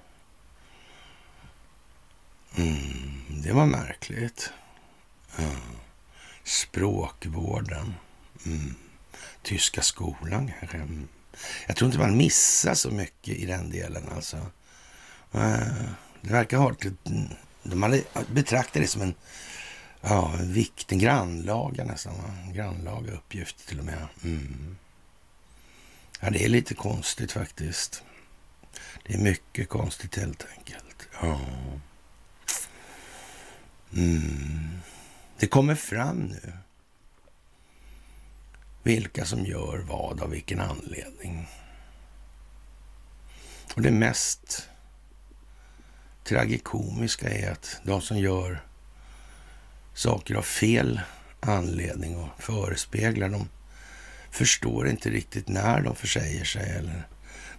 Mm, 2.55 3.41
det 3.43 3.53
var 3.53 3.65
märkligt. 3.65 4.51
Ja. 5.37 5.55
Språkvården. 6.43 7.93
Mm. 8.45 8.75
Tyska 9.41 9.81
skolan 9.81 10.51
kanske. 10.59 10.77
Mm. 10.77 11.07
Jag 11.67 11.75
tror 11.75 11.87
inte 11.87 11.99
man 11.99 12.17
missar 12.17 12.73
så 12.73 12.91
mycket 12.91 13.35
i 13.37 13.45
den 13.45 13.69
delen 13.69 14.09
alltså. 14.15 14.37
Eh, 15.33 15.67
det 16.21 16.33
verkar 16.33 16.57
ha 16.57 16.75
de 16.81 16.97
mm, 17.05 18.03
betraktar 18.27 18.81
det 18.81 18.87
som 18.87 19.01
en, 19.01 19.13
ja, 20.01 20.33
en 20.39 20.53
viktig, 20.53 20.99
grannlaga 20.99 21.83
nästan. 21.83 22.13
En 22.45 22.53
grannlaga 22.53 23.13
uppgift 23.13 23.67
till 23.67 23.79
och 23.79 23.85
med. 23.85 24.07
Mm. 24.23 24.77
Ja, 26.19 26.29
det 26.29 26.45
är 26.45 26.49
lite 26.49 26.73
konstigt 26.73 27.31
faktiskt. 27.31 28.03
Det 29.03 29.13
är 29.13 29.17
mycket 29.17 29.69
konstigt 29.69 30.15
helt 30.15 30.47
enkelt. 30.57 31.07
Ja. 31.21 31.39
Mm. 33.93 34.69
Det 35.39 35.47
kommer 35.47 35.75
fram 35.75 36.17
nu 36.17 36.53
vilka 38.83 39.25
som 39.25 39.45
gör 39.45 39.77
vad, 39.77 40.21
av 40.21 40.29
vilken 40.29 40.59
anledning. 40.59 41.47
Och 43.75 43.81
det 43.81 43.91
mest 43.91 44.69
tragikomiska 46.23 47.29
är 47.29 47.51
att 47.51 47.81
de 47.83 48.01
som 48.01 48.17
gör 48.17 48.63
saker 49.93 50.35
av 50.35 50.41
fel 50.41 51.01
anledning 51.39 52.17
och 52.17 52.29
förespeglar, 52.39 53.29
de 53.29 53.49
förstår 54.31 54.87
inte 54.89 55.09
riktigt 55.09 55.47
när 55.47 55.81
de 55.81 55.95
försäger 55.95 56.43
sig 56.43 56.69
eller 56.69 57.07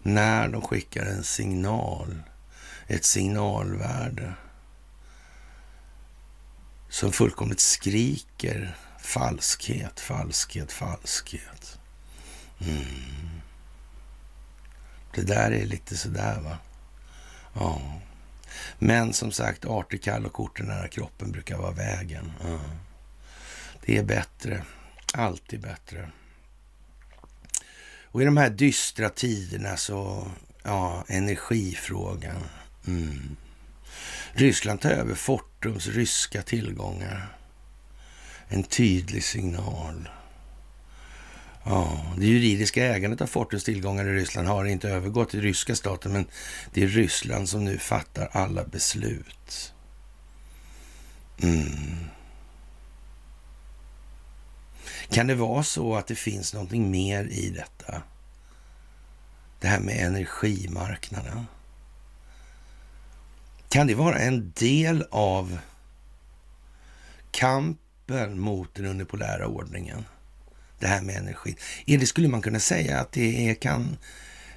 när 0.03 0.49
de 0.49 0.63
skickar 0.63 1.07
en 1.07 1.25
signal, 1.25 2.23
ett 2.87 3.05
signalvärde 3.05 4.33
som 6.93 7.13
fullkomligt 7.13 7.61
skriker 7.61 8.77
falskhet, 9.01 10.01
falskhet, 10.01 10.73
falskhet. 10.73 11.79
Mm. 12.61 13.41
Det 15.15 15.23
där 15.23 15.51
är 15.51 15.67
lite 15.67 15.97
sådär 15.97 16.41
va. 16.41 16.59
Ja. 17.55 18.01
Men 18.79 19.13
som 19.13 19.33
sagt, 19.33 19.65
artig, 19.65 20.03
kall 20.03 20.27
och 20.27 20.33
korten 20.33 20.67
nära 20.67 20.89
kroppen 20.89 21.33
brukar 21.33 21.57
vara 21.57 21.71
vägen. 21.71 22.33
Ja. 22.45 22.61
Det 23.87 23.99
är 23.99 24.05
bättre. 24.05 24.65
Alltid 25.15 25.61
bättre. 25.61 26.11
Och 28.05 28.23
i 28.23 28.25
de 28.25 28.37
här 28.37 28.51
dystra 28.51 29.09
tiderna 29.09 29.77
så, 29.77 30.31
ja, 30.63 31.05
energifrågan. 31.09 32.45
Mm. 32.87 33.37
Ryssland 34.33 34.81
tar 34.81 34.91
över 34.91 35.15
Fortums 35.63 35.87
ryska 35.87 36.43
tillgångar. 36.43 37.37
En 38.49 38.63
tydlig 38.63 39.25
signal. 39.25 40.09
Ja, 41.65 42.07
det 42.19 42.27
juridiska 42.27 42.85
ägandet 42.85 43.21
av 43.21 43.27
Fortums 43.27 43.65
tillgångar 43.65 44.05
i 44.05 44.13
Ryssland 44.13 44.49
har 44.49 44.65
inte 44.65 44.89
övergått 44.89 45.31
till 45.31 45.41
ryska 45.41 45.75
staten, 45.75 46.13
men 46.13 46.27
det 46.73 46.83
är 46.83 46.89
Ryssland 46.89 47.49
som 47.49 47.65
nu 47.65 47.79
fattar 47.79 48.29
alla 48.33 48.65
beslut. 48.65 49.75
Mm. 51.43 52.09
Kan 55.11 55.27
det 55.27 55.35
vara 55.35 55.63
så 55.63 55.97
att 55.97 56.07
det 56.07 56.17
finns 56.17 56.55
någonting 56.55 56.91
mer 56.91 57.25
i 57.25 57.51
detta? 57.51 58.03
Det 59.61 59.69
här 59.69 59.81
med 59.81 60.07
energimarknaden. 60.07 61.47
Kan 63.73 63.87
det 63.87 63.95
vara 63.95 64.19
en 64.19 64.53
del 64.55 65.07
av 65.11 65.59
kampen 67.31 68.41
mot 68.41 68.75
den 68.75 68.87
unipolära 68.87 69.47
ordningen? 69.47 70.05
Det 70.79 70.87
här 70.87 71.03
med 71.03 71.17
energi. 71.17 71.57
Eller 71.87 72.07
skulle 72.07 72.29
man 72.29 72.43
kunna 72.43 72.61
säga 72.61 73.01
att 73.01 73.13
det 73.13 73.51
är, 73.51 73.55
kan... 73.55 73.97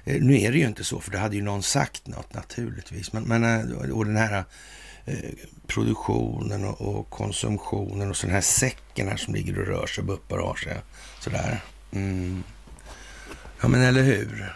Eh, 0.04 0.22
nu 0.22 0.40
är 0.40 0.52
det 0.52 0.58
ju 0.58 0.66
inte 0.66 0.84
så, 0.84 1.00
för 1.00 1.10
det 1.10 1.18
hade 1.18 1.36
ju 1.36 1.42
någon 1.42 1.62
sagt 1.62 2.06
något 2.06 2.34
naturligtvis. 2.34 3.12
Men, 3.12 3.22
men 3.22 3.44
eh, 3.44 3.90
och 3.90 4.06
den 4.06 4.16
här 4.16 4.44
eh, 5.04 5.30
produktionen 5.66 6.64
och, 6.64 6.80
och, 6.80 7.10
konsumtionen 7.10 8.10
och 8.10 8.16
så 8.16 8.26
den 8.26 8.34
här 8.34 8.42
säcken 8.42 9.08
här 9.08 9.16
som 9.16 9.34
ligger 9.34 9.58
och 9.58 9.66
rör 9.66 9.86
sig 9.86 10.02
och 10.02 10.06
buppar 10.06 10.38
och 10.38 10.48
har 10.48 10.56
sig. 10.56 10.80
Sådär. 11.20 11.62
Mm. 11.92 12.42
Ja, 13.60 13.68
men 13.68 13.80
eller 13.80 14.02
hur? 14.02 14.54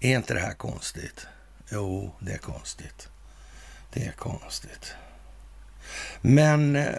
Är 0.00 0.16
inte 0.16 0.34
det 0.34 0.40
här 0.40 0.54
konstigt? 0.54 1.26
Jo, 1.74 2.14
det 2.20 2.32
är 2.32 2.38
konstigt. 2.38 3.08
Det 3.92 4.06
är 4.06 4.12
konstigt. 4.12 4.94
Men, 6.20 6.76
eh, 6.76 6.92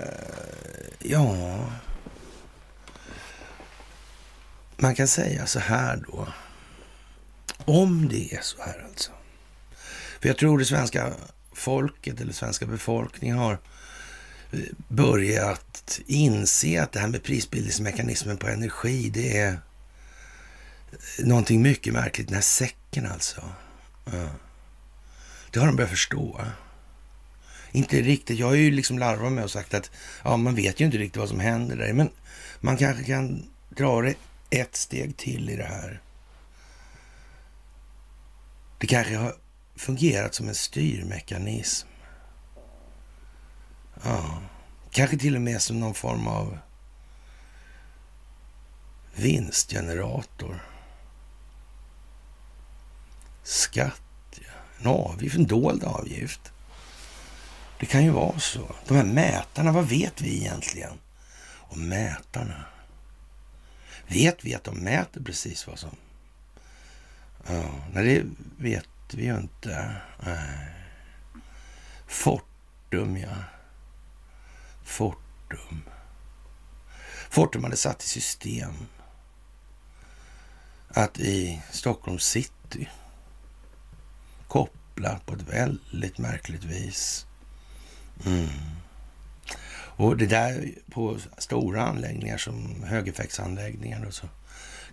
ja... 1.00 1.60
Man 4.78 4.96
kan 4.96 5.08
säga 5.08 5.46
så 5.46 5.60
här 5.60 6.04
då. 6.08 6.28
Om 7.66 8.10
det 8.10 8.34
är 8.34 8.42
så 8.42 8.62
här 8.62 8.86
alltså. 8.90 9.12
För 10.20 10.28
jag 10.28 10.38
tror 10.38 10.60
det 10.60 10.66
svenska 10.66 11.14
folket 11.54 12.22
eller 12.22 12.34
svenska 12.34 12.66
befolkningen 12.66 13.38
har 13.38 13.60
eh, 14.52 14.60
börjat 14.88 16.00
inse 16.06 16.84
att 16.84 16.92
det 16.92 17.00
här 17.00 17.08
med 17.08 17.24
prisbildningsmekanismen 17.24 18.38
på 18.38 18.48
energi, 18.48 19.10
det 19.10 19.38
är 19.38 19.52
eh, 19.52 21.26
någonting 21.26 21.62
mycket 21.62 21.94
märkligt. 21.94 22.28
Den 22.28 22.36
här 22.36 22.42
säcken 22.42 23.06
alltså. 23.06 23.42
Ja. 24.06 24.30
Det 25.54 25.60
har 25.60 25.68
de 25.68 25.76
börjat 25.76 25.90
förstå. 25.90 26.46
Inte 27.72 28.02
riktigt. 28.02 28.40
Jag 28.40 28.48
har 28.48 28.54
ju 28.54 28.72
liksom 28.72 29.00
larvat 29.00 29.32
mig 29.32 29.44
och 29.44 29.52
sagt 29.52 29.74
att 29.74 29.92
ja, 30.24 30.38
man 30.38 30.56
vet 30.56 30.80
ju 30.80 30.86
inte 30.86 30.98
riktigt 30.98 31.18
vad 31.18 31.30
som 31.30 31.40
händer 31.40 31.76
där. 31.76 31.94
Men 31.94 32.10
man 32.60 32.78
kanske 32.78 33.04
kan 33.04 33.50
dra 33.70 34.02
det 34.02 34.16
ett 34.50 34.76
steg 34.76 35.18
till 35.18 35.50
i 35.50 35.56
det 35.56 35.64
här. 35.64 36.02
Det 38.78 38.88
kanske 38.88 39.16
har 39.16 39.36
fungerat 39.76 40.36
som 40.36 40.48
en 40.48 40.56
styrmekanism. 40.56 41.88
Ja, 44.04 44.42
kanske 44.92 45.18
till 45.18 45.36
och 45.36 45.42
med 45.42 45.62
som 45.62 45.80
någon 45.80 45.94
form 45.94 46.28
av 46.28 46.58
vinstgenerator. 49.16 50.64
Skatt. 53.44 54.03
En 54.84 54.90
avgift, 54.90 55.36
en 55.36 55.48
dold 55.48 55.84
avgift. 55.84 56.52
Det 57.80 57.86
kan 57.86 58.04
ju 58.04 58.10
vara 58.10 58.40
så. 58.40 58.76
De 58.88 58.98
här 58.98 59.04
mätarna, 59.04 59.72
vad 59.72 59.90
vet 59.90 60.22
vi 60.22 60.38
egentligen 60.38 61.00
om 61.46 61.90
mätarna? 61.90 62.66
Vet 64.08 64.46
vi 64.46 64.56
att 64.56 64.64
de 64.64 64.78
mäter 64.78 65.24
precis 65.24 65.68
vad 65.68 65.80
som... 65.80 65.96
Ja, 67.48 67.64
nej, 67.94 68.04
det 68.04 68.26
vet 68.58 68.90
vi 69.14 69.26
ju 69.26 69.38
inte. 69.38 69.96
Nej. 70.26 70.70
Fortum, 72.08 73.18
ja. 73.18 73.36
Fortum. 74.84 75.84
Fortum 77.30 77.64
hade 77.64 77.78
satt 77.78 78.04
i 78.04 78.08
system 78.08 78.74
att 80.88 81.20
i 81.20 81.62
Stockholms 81.72 82.24
city 82.24 82.90
kopplat 84.94 85.26
på 85.26 85.34
ett 85.34 85.50
väldigt 85.50 86.18
märkligt 86.18 86.64
vis. 86.64 87.26
Mm. 88.26 88.48
Och 89.96 90.18
det 90.18 90.26
där 90.26 90.72
på 90.92 91.18
stora 91.38 91.84
anläggningar 91.84 92.38
som 92.38 92.84
högeffektsanläggningar 92.84 94.06
och 94.06 94.14
så 94.14 94.28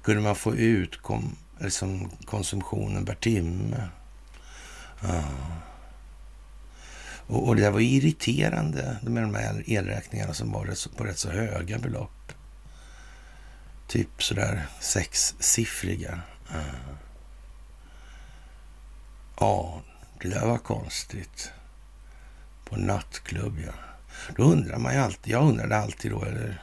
kunde 0.02 0.22
man 0.22 0.36
få 0.36 0.54
ut 0.54 1.02
kom, 1.02 1.36
liksom 1.58 2.10
konsumtionen 2.24 3.04
per 3.04 3.14
timme. 3.14 3.88
Ja. 5.02 5.24
Och, 7.26 7.48
och, 7.48 7.56
det 7.56 7.62
där 7.62 7.70
var 7.70 7.80
irriterande 7.80 8.96
med 9.02 9.22
de 9.22 9.34
här 9.34 9.64
elräkningarna 9.66 10.34
som 10.34 10.52
var 10.52 10.96
på 10.96 11.04
rätt 11.04 11.18
så 11.18 11.30
höga 11.30 11.78
belopp. 11.78 12.32
Typ 13.88 14.22
sådär 14.22 14.66
sexsiffriga. 14.80 16.20
Ja. 16.52 16.60
ja, 19.40 19.82
det 20.20 20.28
där 20.28 20.46
var 20.46 20.58
konstigt. 20.58 21.52
På 22.64 22.76
nattklubb, 22.76 23.58
ja. 23.66 23.72
Då 24.36 24.42
undrar 24.42 24.78
man 24.78 24.94
ju 24.94 25.00
alltid, 25.00 25.32
jag 25.32 25.48
undrade 25.48 25.76
alltid 25.76 26.10
då, 26.10 26.24
eller 26.24 26.62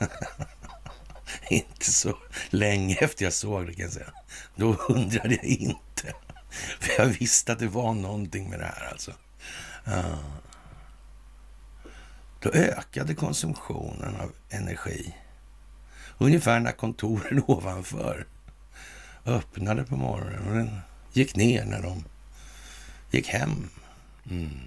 inte 1.50 1.92
så 1.92 2.18
länge 2.50 2.94
efter 2.94 3.24
jag 3.24 3.32
såg 3.32 3.66
det 3.66 3.74
kan 3.74 3.82
jag 3.84 3.92
säga. 3.92 4.12
Då 4.56 4.74
undrade 4.88 5.34
jag 5.34 5.44
inte. 5.44 6.14
För 6.80 7.02
jag 7.02 7.06
visste 7.06 7.52
att 7.52 7.58
det 7.58 7.68
var 7.68 7.94
någonting 7.94 8.50
med 8.50 8.58
det 8.58 8.64
här 8.64 8.88
alltså. 8.90 9.12
Ja. 9.84 10.18
Då 12.40 12.50
ökade 12.50 13.14
konsumtionen 13.14 14.16
av 14.16 14.32
energi. 14.50 15.14
Ungefär 16.18 16.60
när 16.60 16.72
kontoren 16.72 17.42
ovanför 17.46 18.26
öppnade 19.24 19.84
på 19.84 19.96
morgonen 19.96 20.48
och 20.48 20.54
den 20.54 20.80
gick 21.12 21.36
ner 21.36 21.64
när 21.64 21.82
de 21.82 22.04
gick 23.10 23.28
hem. 23.28 23.68
Mm. 24.30 24.60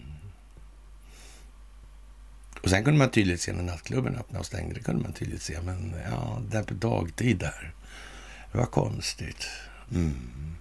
Och 2.64 2.70
sen 2.70 2.84
kunde 2.84 2.98
man 2.98 3.12
tydligt 3.12 3.42
se 3.42 3.54
när 3.54 3.64
nattklubben 3.64 4.16
öppnade 4.16 4.40
och 4.40 4.46
stängde. 4.46 4.74
Det 4.74 4.84
kunde 4.84 5.04
man 5.04 5.14
tydligt 5.14 5.42
se. 5.42 5.62
Men 5.62 5.94
ja, 6.12 6.42
där 6.52 6.64
på 6.64 6.74
dagtid 6.74 7.38
där. 7.38 7.74
Det 8.52 8.58
var 8.58 8.66
konstigt. 8.66 9.48
Mm. 9.92 10.56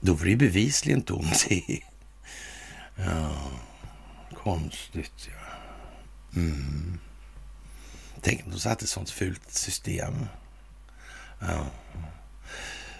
Då 0.00 0.14
var 0.14 0.24
det 0.24 0.36
bevisligen 0.36 1.02
tomt 1.02 1.46
i... 1.50 1.84
Ja, 2.96 3.50
konstigt 4.34 5.28
ja. 5.28 5.56
Mm. 6.40 6.98
Tänk 8.20 8.44
om 8.44 8.50
de 8.50 8.58
satte 8.58 8.84
ett 8.84 8.88
sånt 8.88 9.10
fult 9.10 9.52
system. 9.52 10.26
Ja. 11.40 11.66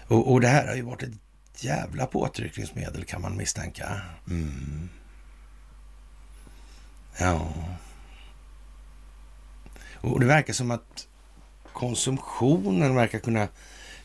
Och, 0.07 0.31
och 0.31 0.41
det 0.41 0.47
här 0.47 0.67
har 0.67 0.75
ju 0.75 0.81
varit 0.81 1.03
ett 1.03 1.24
jävla 1.63 2.05
påtryckningsmedel 2.05 3.05
kan 3.05 3.21
man 3.21 3.37
misstänka. 3.37 4.01
Mm. 4.29 4.89
Ja. 7.17 7.53
Och 9.93 10.19
det 10.19 10.25
verkar 10.25 10.53
som 10.53 10.71
att 10.71 11.07
konsumtionen 11.73 12.95
verkar 12.95 13.19
kunna 13.19 13.47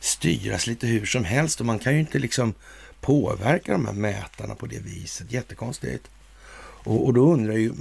styras 0.00 0.66
lite 0.66 0.86
hur 0.86 1.06
som 1.06 1.24
helst 1.24 1.60
och 1.60 1.66
man 1.66 1.78
kan 1.78 1.94
ju 1.94 2.00
inte 2.00 2.18
liksom 2.18 2.54
påverka 3.00 3.72
de 3.72 3.86
här 3.86 3.92
mätarna 3.92 4.54
på 4.54 4.66
det 4.66 4.78
viset. 4.78 5.32
Jättekonstigt. 5.32 6.10
Och, 6.84 7.06
och 7.06 7.14
då 7.14 7.32
undrar 7.32 7.54
ju 7.54 7.72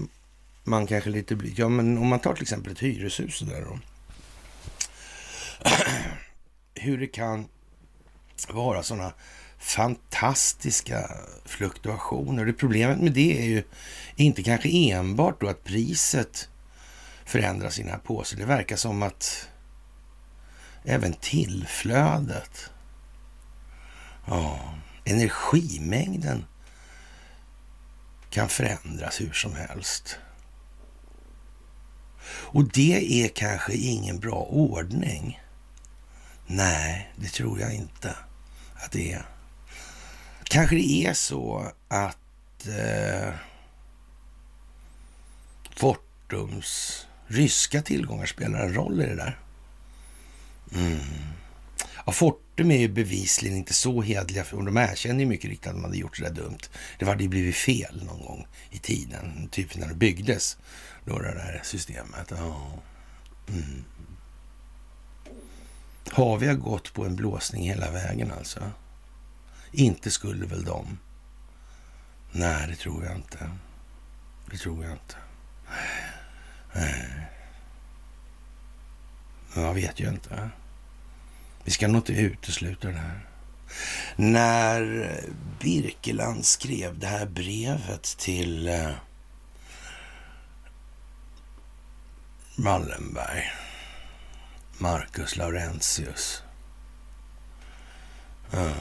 man 0.63 0.88
kanske 0.88 1.10
lite, 1.10 1.38
ja 1.55 1.69
men 1.69 1.97
om 1.97 2.08
man 2.08 2.19
tar 2.19 2.34
till 2.34 2.43
exempel 2.43 2.71
ett 2.71 2.79
hyreshus 2.79 3.39
där 3.39 3.62
då. 3.62 3.79
Hur 6.73 6.97
det 6.97 7.08
kan 7.08 7.45
vara 8.49 8.84
sådana 8.84 9.13
fantastiska 9.60 11.12
fluktuationer. 11.45 12.45
Det 12.45 12.54
problemet 12.54 13.00
med 13.00 13.13
det 13.13 13.39
är 13.39 13.45
ju 13.45 13.63
inte 14.15 14.43
kanske 14.43 14.69
enbart 14.69 15.41
då 15.41 15.48
att 15.48 15.63
priset 15.63 16.50
förändras 17.26 17.80
i 17.80 17.82
den 17.82 17.91
här 17.91 18.00
påsen. 18.00 18.39
Det 18.39 18.45
verkar 18.45 18.76
som 18.76 19.04
att 19.04 19.50
även 20.84 21.13
tillflödet, 21.13 22.72
ja, 24.26 24.74
energimängden 25.06 26.45
kan 28.30 28.50
förändras 28.50 29.22
hur 29.22 29.32
som 29.32 29.56
helst. 29.56 30.17
Och 32.30 32.72
det 32.72 33.24
är 33.24 33.28
kanske 33.28 33.74
ingen 33.74 34.19
bra 34.19 34.48
ordning. 34.50 35.41
Nej, 36.48 37.13
det 37.15 37.28
tror 37.28 37.60
jag 37.60 37.74
inte 37.74 38.15
att 38.76 38.91
det 38.91 39.12
är. 39.12 39.26
Kanske 40.49 40.75
det 40.75 41.05
är 41.05 41.13
så 41.13 41.71
att 41.88 42.67
eh, 42.67 43.33
Fortums 45.75 47.05
ryska 47.27 47.81
tillgångar 47.81 48.25
spelar 48.25 48.59
en 48.59 48.73
roll 48.73 49.01
i 49.01 49.05
det 49.05 49.15
där. 49.15 49.39
Mm. 50.73 50.99
Ja, 52.05 52.12
Fortum 52.12 52.71
är 52.71 52.77
ju 52.77 52.88
bevisligen 52.88 53.57
inte 53.57 53.73
så 53.73 54.01
hedliga, 54.01 54.43
för 54.43 54.57
de 54.57 54.77
erkänner 54.77 55.19
ju 55.19 55.25
mycket 55.25 55.49
riktigt 55.49 55.67
att 55.67 55.73
de 55.73 55.83
hade 55.83 55.97
gjort 55.97 56.17
så 56.17 56.23
där 56.23 56.31
dumt. 56.31 56.59
Det 56.99 57.05
hade 57.05 57.23
ju 57.23 57.29
blivit 57.29 57.55
fel 57.55 58.03
någon 58.05 58.21
gång 58.21 58.47
i 58.71 58.77
tiden, 58.77 59.49
typ 59.51 59.77
när 59.77 59.88
det 59.88 59.95
byggdes, 59.95 60.57
då 61.05 61.19
det 61.19 61.33
där 61.33 61.62
systemet. 61.63 62.31
Ja. 62.31 62.71
Mm. 63.49 63.83
Har 66.12 66.38
vi 66.38 66.53
gått 66.53 66.93
på 66.93 67.05
en 67.05 67.15
blåsning 67.15 67.63
hela 67.63 67.91
vägen 67.91 68.31
alltså? 68.38 68.71
Inte 69.71 70.12
skulle 70.12 70.45
väl 70.45 70.63
de? 70.63 70.99
Nej, 72.32 72.67
det 72.67 72.75
tror 72.75 73.05
jag 73.05 73.15
inte. 73.15 73.49
Det 74.51 74.58
tror 74.58 74.84
jag 74.84 74.93
inte. 74.93 75.15
Nej. 76.73 77.29
Jag 79.55 79.73
vet 79.73 79.99
ju 79.99 80.10
inte. 80.10 80.49
Vi 81.63 81.71
ska 81.71 81.88
nog 81.88 81.95
inte 81.95 82.13
utesluta 82.13 82.88
det 82.88 82.97
här. 82.97 83.25
När 84.15 85.12
Birkeland 85.60 86.45
skrev 86.45 86.99
det 86.99 87.08
här 87.08 87.25
brevet 87.25 88.03
till 88.03 88.67
eh, 88.67 88.91
Wallenberg, 92.58 93.51
Marcus 94.77 95.36
Laurentius. 95.36 96.43
Mm. 98.51 98.73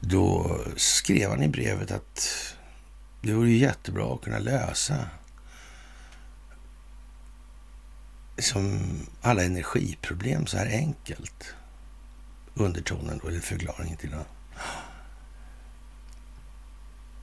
Då 0.00 0.58
skrev 0.76 1.30
han 1.30 1.42
i 1.42 1.48
brevet 1.48 1.90
att 1.90 2.28
det 3.20 3.32
vore 3.32 3.50
jättebra 3.50 4.14
att 4.14 4.22
kunna 4.22 4.38
lösa 4.38 5.08
som 8.38 8.80
alla 9.22 9.44
energiproblem 9.44 10.46
så 10.46 10.56
här 10.56 10.66
enkelt. 10.66 11.54
Undertonen 12.54 13.20
då, 13.22 13.28
eller 13.28 13.40
förklaringen 13.40 13.96
till 13.96 14.10
det. 14.10 14.24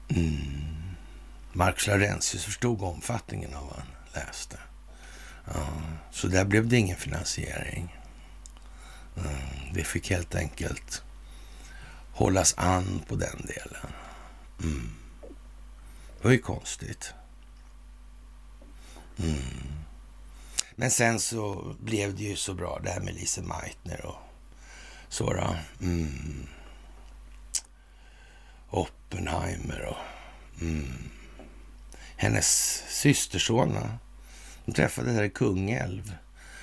Mm. 0.09 0.95
Marcus 1.53 1.88
Laurentius 1.88 2.43
förstod 2.43 2.81
omfattningen 2.81 3.53
av 3.53 3.63
vad 3.65 3.77
han 3.77 3.88
läste. 4.13 4.59
Ja, 5.45 5.67
så 6.12 6.27
där 6.27 6.45
blev 6.45 6.67
det 6.67 6.77
ingen 6.77 6.97
finansiering. 6.97 7.97
Mm. 9.17 9.73
Det 9.73 9.83
fick 9.83 10.09
helt 10.09 10.36
enkelt 10.36 11.03
hållas 12.13 12.54
an 12.58 13.02
på 13.08 13.15
den 13.15 13.41
delen. 13.41 13.91
Mm. 14.63 14.89
Det 16.17 16.23
var 16.23 16.32
ju 16.32 16.39
konstigt. 16.39 17.13
Mm. 19.17 19.38
Men 20.76 20.91
sen 20.91 21.19
så 21.19 21.76
blev 21.80 22.15
det 22.15 22.23
ju 22.23 22.36
så 22.36 22.54
bra 22.54 22.80
det 22.84 22.89
här 22.89 22.99
med 22.99 23.13
Lise 23.13 23.41
Meitner 23.41 24.06
och 24.06 24.15
så 25.10 25.34
då. 25.34 25.56
Mm. 25.82 26.47
Oppenheimer 28.69 29.82
och 29.82 29.97
mm. 30.62 31.10
hennes 32.15 32.84
systerson. 32.88 33.78
De 34.65 34.71
träffade 34.71 35.13
där 35.13 35.23
i 35.23 35.30
Kungälv. 35.30 36.15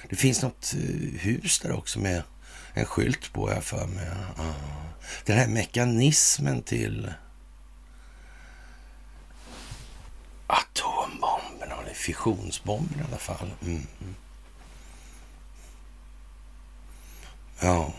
Det 0.09 0.17
finns 0.17 0.43
något 0.43 0.75
eh, 0.75 1.21
hus 1.21 1.59
där 1.59 1.73
också 1.73 1.99
med 1.99 2.23
en 2.75 2.85
skylt 2.85 3.33
på, 3.33 3.51
jag 3.51 3.65
för 3.65 3.87
mig. 3.87 4.09
Ja. 4.37 4.55
Den 5.25 5.39
här 5.39 5.49
mekanismen 5.49 6.63
till 6.63 7.13
atombomberna, 10.47 11.83
eller 11.83 11.95
fissionsbomberna 11.95 13.03
i 13.03 13.07
alla 13.07 13.19
fall. 13.19 13.51
Mm. 13.63 13.87
Ja. 17.61 17.93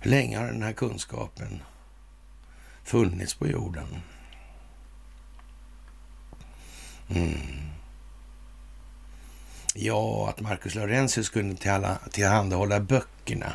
Hur 0.00 0.10
länge 0.10 0.38
har 0.38 0.46
den 0.46 0.62
här 0.62 0.72
kunskapen 0.72 1.62
funnits 2.84 3.34
på 3.34 3.46
jorden? 3.46 4.02
Mm. 7.08 7.67
Ja, 9.80 10.28
att 10.28 10.40
Marcus 10.40 10.74
Laurentius 10.74 11.28
kunde 11.28 11.56
tillhandahålla 12.10 12.80
böckerna 12.80 13.52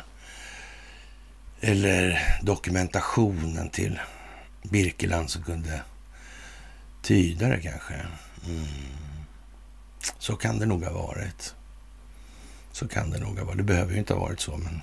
eller 1.60 2.20
dokumentationen 2.42 3.70
till 3.70 4.00
Birkeland 4.62 5.30
som 5.30 5.42
kunde 5.42 5.82
tyda 7.02 7.48
det 7.48 7.60
kanske. 7.60 7.94
Mm. 8.46 8.64
Så 10.18 10.36
kan 10.36 10.58
det 10.58 10.66
nog 10.66 10.84
ha 10.84 10.92
varit. 10.92 11.54
Så 12.72 12.88
kan 12.88 13.10
det 13.10 13.18
nog 13.18 13.38
ha 13.38 13.44
varit. 13.44 13.58
Det 13.58 13.64
behöver 13.64 13.92
ju 13.92 13.98
inte 13.98 14.14
ha 14.14 14.20
varit 14.20 14.40
så, 14.40 14.56
men 14.56 14.80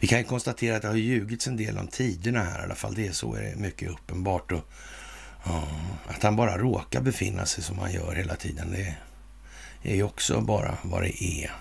vi 0.00 0.06
kan 0.06 0.18
ju 0.18 0.24
konstatera 0.24 0.76
att 0.76 0.82
det 0.82 0.88
har 0.88 0.94
ljugits 0.94 1.46
en 1.46 1.56
del 1.56 1.78
om 1.78 1.86
tiderna 1.86 2.44
här 2.44 2.60
i 2.60 2.62
alla 2.62 2.74
fall. 2.74 2.94
Det 2.94 3.06
är 3.06 3.12
så 3.12 3.34
är 3.34 3.42
det 3.42 3.56
mycket 3.56 3.90
uppenbart. 3.90 4.52
Och, 4.52 4.68
ja, 5.44 5.68
att 6.06 6.22
han 6.22 6.36
bara 6.36 6.58
råkar 6.58 7.00
befinna 7.00 7.46
sig 7.46 7.64
som 7.64 7.78
han 7.78 7.92
gör 7.92 8.14
hela 8.14 8.36
tiden, 8.36 8.72
det 8.72 8.96
är 9.84 9.94
ju 9.94 10.02
också 10.02 10.40
bara 10.40 10.78
vad 10.82 11.02
det 11.02 11.24
är. 11.24 11.52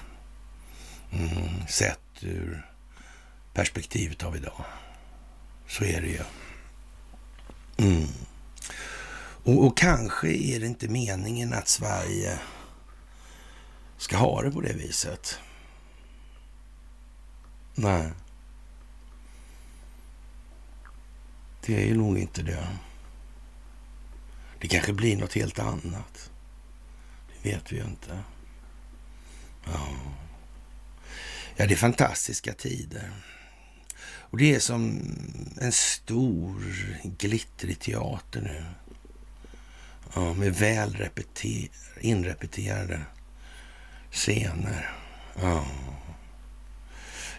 Mm, 1.12 1.68
sett 1.68 2.00
ur 2.24 2.66
perspektivet 3.54 4.24
av 4.24 4.36
idag. 4.36 4.66
Så 5.68 5.84
är 5.84 6.02
det 6.02 6.08
ju. 6.08 6.22
Mm. 7.78 8.08
Och, 9.44 9.66
och, 9.66 9.78
kanske 9.78 10.28
är 10.28 10.60
det 10.60 10.66
inte 10.66 10.88
meningen 10.88 11.54
att 11.54 11.68
Sverige 11.68 12.40
ska 13.98 14.18
ha 14.18 14.42
det 14.42 14.52
på 14.52 14.62
det 14.62 14.74
viset. 14.74 15.40
Nej. 17.76 18.12
Det 21.66 21.84
är 21.84 21.86
ju 21.86 21.98
nog 21.98 22.18
inte 22.18 22.42
det. 22.42 22.68
Det 24.60 24.68
kanske 24.68 24.94
blir 24.94 25.18
något 25.18 25.34
helt 25.34 25.60
annat. 25.60 26.32
Det 27.44 27.50
vet 27.50 27.72
vi 27.72 27.76
ju 27.76 27.84
inte. 27.84 28.20
Ja. 29.66 29.88
Ja, 31.56 31.68
det 31.68 31.74
är 31.74 31.78
fantastiska 31.78 32.54
tider. 32.54 33.12
Och 34.06 34.38
det 34.38 34.56
är 34.56 34.60
som 34.60 35.02
en 35.62 35.72
stor 35.72 36.64
glittrig 37.04 37.80
teater 37.80 38.42
nu. 38.42 38.64
Ja, 40.16 40.34
med 40.34 40.56
väl 40.56 41.10
inrepeterade 42.02 43.02
scener. 44.12 44.92
Ja. 45.42 45.66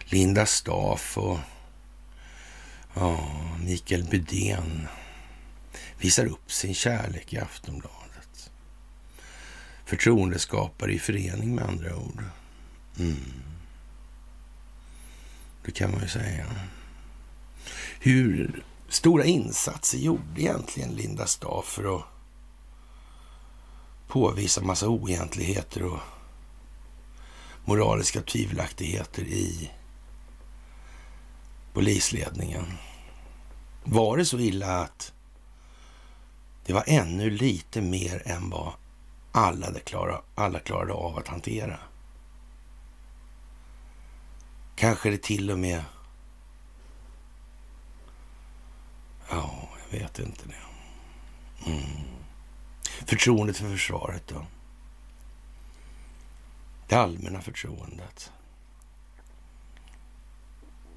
Linda 0.05 0.47
Staff 0.47 1.19
och 1.19 1.38
ja, 2.95 3.31
Mikael 3.61 4.05
Bydén 4.05 4.88
visar 5.99 6.27
upp 6.27 6.53
sin 6.53 6.75
kärlek 6.75 7.33
i 7.33 7.38
Aftonbladet. 7.38 8.04
Förtroendeskapare 9.85 10.92
i 10.92 10.99
förening 10.99 11.55
med 11.55 11.64
andra 11.64 11.97
ord. 11.97 12.25
Mm. 12.99 13.33
Det 15.64 15.70
kan 15.73 15.90
man 15.90 16.01
ju 16.01 16.09
säga. 16.09 16.47
Hur 18.01 18.64
stora 18.88 19.25
insatser 19.25 19.99
gjorde 19.99 20.40
egentligen 20.40 20.90
Linda 20.94 21.27
Staff 21.27 21.64
för 21.64 21.97
att 21.97 22.05
påvisa 24.09 24.62
massa 24.62 24.88
oegentligheter 24.88 25.83
och 25.83 26.01
moraliska 27.64 28.20
tvivelaktigheter 28.23 29.23
i 29.23 29.70
polisledningen. 31.73 32.64
Var 33.85 34.16
det 34.16 34.25
så 34.25 34.38
illa 34.38 34.79
att 34.81 35.12
det 36.66 36.73
var 36.73 36.85
ännu 36.87 37.31
lite 37.31 37.81
mer 37.81 38.23
än 38.25 38.51
vad 38.51 38.73
alla, 39.37 39.81
klarade, 39.81 40.23
alla 40.35 40.59
klarade 40.59 40.92
av 40.92 41.18
att 41.18 41.29
hantera? 41.29 41.79
Kanske 44.77 45.11
det 45.11 45.23
till 45.23 45.51
och 45.51 45.59
med... 45.59 45.85
Ja, 49.31 49.68
jag 49.83 49.99
vet 49.99 50.18
inte 50.18 50.42
det. 50.49 50.64
Mm. 51.70 51.83
Förtroendet 53.07 53.57
för 53.57 53.70
försvaret 53.70 54.27
då? 54.27 54.47
Det 56.88 56.94
allmänna 56.94 57.40
förtroendet. 57.40 58.33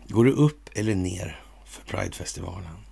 Går 0.08 0.26
det 0.26 0.32
upp 0.32 0.70
eller 0.74 0.96
ner 0.96 1.44
för 1.66 1.84
Pridefestivalen? 1.84 2.86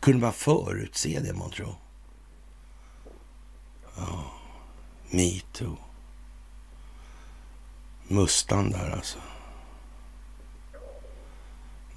Kunde 0.00 0.20
man 0.20 0.32
förutse 0.32 1.20
det, 1.20 1.34
man 1.34 1.50
tror? 1.50 1.81
Ja, 3.96 4.32
metoo. 5.10 5.76
Mustan 8.08 8.70
där 8.70 8.90
alltså. 8.90 9.18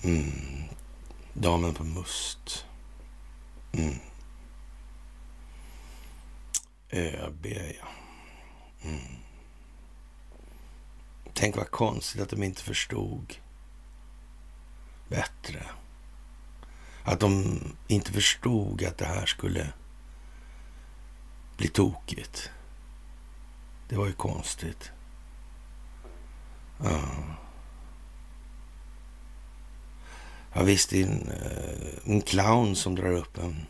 Mm. 0.04 0.64
Damen 1.34 1.74
på 1.74 1.84
Must. 1.84 2.66
Mm. 3.72 4.00
ÖB, 6.90 7.46
ja. 7.46 7.88
Mm. 8.82 9.00
Tänk 11.34 11.56
vad 11.56 11.72
konstigt 11.72 12.22
att 12.22 12.30
de 12.30 12.44
inte 12.44 12.64
förstod 12.64 13.36
bättre. 15.08 15.66
Att 17.04 17.20
de 17.20 17.60
inte 17.88 18.12
förstod 18.12 18.84
att 18.84 18.98
det 18.98 19.06
här 19.06 19.26
skulle 19.26 19.74
bli 21.58 21.68
tokigt. 21.68 22.50
Det 23.90 23.96
var 23.96 24.06
ju 24.08 24.14
konstigt. 24.14 24.92
Ja. 26.84 27.02
Ja 30.54 30.64
visst, 30.64 30.90
det 30.90 31.02
är 31.02 31.08
en, 31.08 31.32
eh, 31.32 32.12
en 32.14 32.22
clown 32.22 32.76
som 32.76 32.96
drar 32.96 33.12
upp 33.12 33.38
en, 33.38 33.66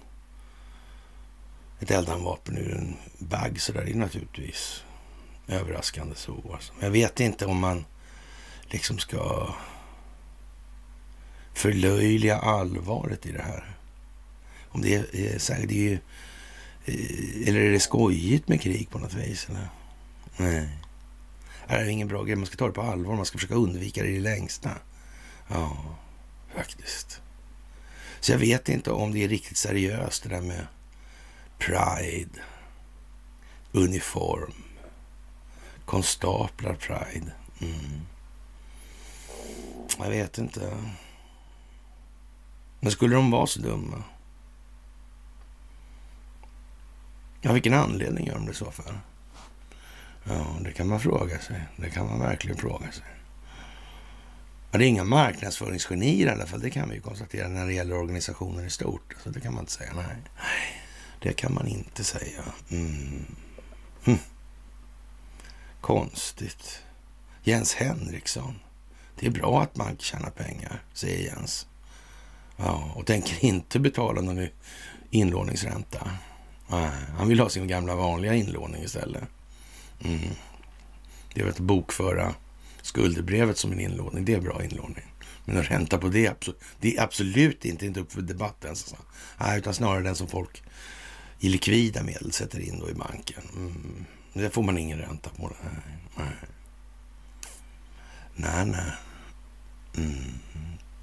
ett 1.79 1.91
eldhandvapen 1.91 2.57
ur 2.57 2.77
en 2.77 2.95
bag 3.17 3.61
så 3.61 3.71
där. 3.71 3.85
Det 3.85 3.91
är 3.91 3.95
naturligtvis 3.95 4.83
överraskande 5.47 6.15
så. 6.15 6.51
Alltså. 6.53 6.73
Men 6.73 6.83
jag 6.83 6.91
vet 6.91 7.19
inte 7.19 7.45
om 7.45 7.59
man 7.59 7.85
liksom 8.61 8.97
ska 8.97 9.53
förlöjliga 11.53 12.37
allvaret 12.37 13.25
i 13.25 13.31
det 13.31 13.41
här. 13.41 13.77
Om 14.69 14.81
det 14.81 14.95
är, 14.95 14.99
eh, 14.99 15.67
det 15.67 15.75
är 15.75 15.89
ju, 15.89 15.99
Eh, 16.85 17.47
eller 17.47 17.59
är 17.59 17.71
det 17.71 17.79
skojigt 17.79 18.47
med 18.47 18.61
krig 18.61 18.89
på 18.89 18.99
något 18.99 19.13
vis? 19.13 19.49
Eller? 19.49 19.69
Nej. 20.37 20.69
Det 21.67 21.73
är 21.73 21.85
ingen 21.85 22.07
bra 22.07 22.23
grej. 22.23 22.35
Man 22.35 22.45
ska 22.45 22.55
ta 22.55 22.67
det 22.67 22.73
på 22.73 22.81
allvar. 22.81 23.15
Man 23.15 23.25
ska 23.25 23.37
försöka 23.37 23.55
undvika 23.55 24.03
det 24.03 24.09
i 24.09 24.13
det 24.13 24.19
längsta. 24.19 24.71
Ja, 25.47 25.77
faktiskt. 26.55 27.21
Så 28.19 28.31
jag 28.31 28.39
vet 28.39 28.69
inte 28.69 28.91
om 28.91 29.11
det 29.11 29.23
är 29.23 29.27
riktigt 29.27 29.57
seriöst 29.57 30.23
det 30.23 30.29
där 30.29 30.41
med 30.41 30.67
Pride, 31.57 32.41
uniform, 33.71 34.53
konstaplar 35.85 36.73
Pride. 36.73 37.31
Mm. 37.61 38.01
Jag 39.97 40.09
vet 40.09 40.37
inte. 40.37 40.77
Men 42.79 42.91
skulle 42.91 43.15
de 43.15 43.31
vara 43.31 43.47
så 43.47 43.59
dumma? 43.59 44.03
Ja, 47.45 47.53
vilken 47.53 47.73
anledning 47.73 48.27
gör 48.27 48.33
de 48.33 48.45
det 48.45 48.53
så 48.53 48.71
för? 48.71 48.99
Ja, 50.23 50.45
det 50.61 50.71
kan 50.71 50.87
man 50.87 50.99
fråga 50.99 51.39
sig. 51.39 51.61
Det 51.77 51.89
kan 51.89 52.05
man 52.05 52.19
verkligen 52.19 52.57
fråga 52.57 52.91
sig. 52.91 53.03
Ja, 54.71 54.77
det 54.77 54.85
är 54.85 54.87
inga 54.87 55.03
marknadsföringsgenier 55.03 56.27
i 56.27 56.29
alla 56.29 56.45
fall. 56.45 56.59
Det 56.59 56.69
kan 56.69 56.89
vi 56.89 56.95
ju 56.95 57.01
konstatera 57.01 57.47
när 57.47 57.65
det 57.65 57.73
gäller 57.73 57.95
organisationen 57.97 58.65
i 58.65 58.69
stort. 58.69 59.15
Så 59.23 59.29
det 59.29 59.39
kan 59.39 59.53
man 59.53 59.63
inte 59.63 59.71
säga. 59.71 59.93
Nej, 59.95 60.81
det 61.21 61.33
kan 61.33 61.53
man 61.53 61.67
inte 61.67 62.03
säga. 62.03 62.43
Mm. 62.69 63.25
Hm. 64.05 64.17
Konstigt. 65.81 66.83
Jens 67.43 67.73
Henriksson. 67.73 68.59
Det 69.19 69.27
är 69.27 69.31
bra 69.31 69.61
att 69.61 69.75
man 69.75 69.97
tjänar 69.97 70.29
pengar, 70.29 70.83
säger 70.93 71.25
Jens. 71.25 71.67
Ja, 72.57 72.91
och 72.95 73.05
tänker 73.05 73.45
inte 73.45 73.79
betala 73.79 74.21
någon 74.21 74.47
inlåningsränta. 75.09 76.11
Nej, 76.67 76.91
han 77.17 77.27
vill 77.27 77.39
ha 77.39 77.49
sin 77.49 77.67
gamla 77.67 77.95
vanliga 77.95 78.33
inlåning 78.33 78.83
istället. 78.83 79.23
Mm. 80.03 80.19
Det 81.33 81.41
är 81.41 81.47
att 81.47 81.59
bokföra 81.59 82.35
skuldebrevet 82.81 83.57
som 83.57 83.71
en 83.71 83.79
inlåning. 83.79 84.25
Det 84.25 84.33
är 84.33 84.41
bra 84.41 84.63
inlåning. 84.63 85.13
Men 85.45 85.57
att 85.57 85.71
ränta 85.71 85.97
på 85.97 86.07
det, 86.07 86.47
det 86.79 86.97
är 86.97 87.03
absolut 87.03 87.65
inte, 87.65 87.85
inte 87.85 87.99
upp 87.99 88.11
för 88.11 88.21
debatt 88.21 88.65
ens. 88.65 88.83
Alltså. 88.83 89.05
Nej, 89.39 89.59
utan 89.59 89.73
snarare 89.73 90.03
den 90.03 90.15
som 90.15 90.27
folk 90.27 90.63
i 91.39 91.49
likvida 91.49 92.03
medel 92.03 92.31
sätter 92.31 92.59
in 92.59 92.79
då 92.79 92.89
i 92.89 92.93
banken. 92.93 93.43
Mm. 93.55 94.05
Det 94.33 94.49
får 94.49 94.63
man 94.63 94.77
ingen 94.77 94.99
ränta 94.99 95.29
på. 95.29 95.51
Nej, 95.63 95.81
nej. 96.15 96.25
nej, 98.35 98.65
nej. 98.65 98.91
Mm. 99.97 100.33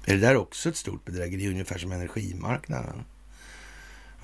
Är 0.05 0.13
det 0.13 0.19
där 0.19 0.35
också 0.35 0.69
ett 0.69 0.77
stort 0.77 1.05
bedrägeri, 1.05 1.49
ungefär 1.49 1.77
som 1.77 1.91
energimarknaden? 1.91 3.03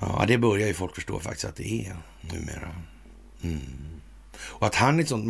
Ja, 0.00 0.24
det 0.28 0.38
börjar 0.38 0.68
ju 0.68 0.74
folk 0.74 0.94
förstå 0.94 1.20
faktiskt 1.20 1.44
att 1.44 1.56
det 1.56 1.86
är 1.86 1.96
numera. 2.20 2.74
Mm. 3.42 4.00
Och 4.42 4.66
att 4.66 4.74
han 4.74 4.98
är 4.98 5.02
ett 5.02 5.08
sånt 5.08 5.26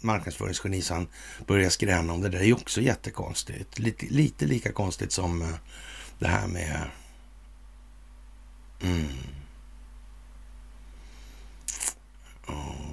marknadsföringsgeni 0.00 0.82
så 0.82 0.94
han 0.94 1.08
börjar 1.46 1.70
skräna 1.70 2.12
om 2.12 2.20
det 2.20 2.28
där 2.28 2.38
är 2.38 2.44
ju 2.44 2.54
också 2.54 2.80
jättekonstigt. 2.80 3.78
Lite, 3.78 4.06
lite 4.06 4.46
lika 4.46 4.72
konstigt 4.72 5.12
som 5.12 5.42
eh, 5.42 5.48
det 6.18 6.28
här 6.28 6.46
med... 6.46 6.90
Mm. 8.82 9.06
Oh. 12.46 12.84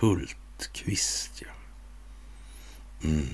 Hultqvist, 0.00 1.42
ja. 1.42 1.48
Mm. 3.08 3.28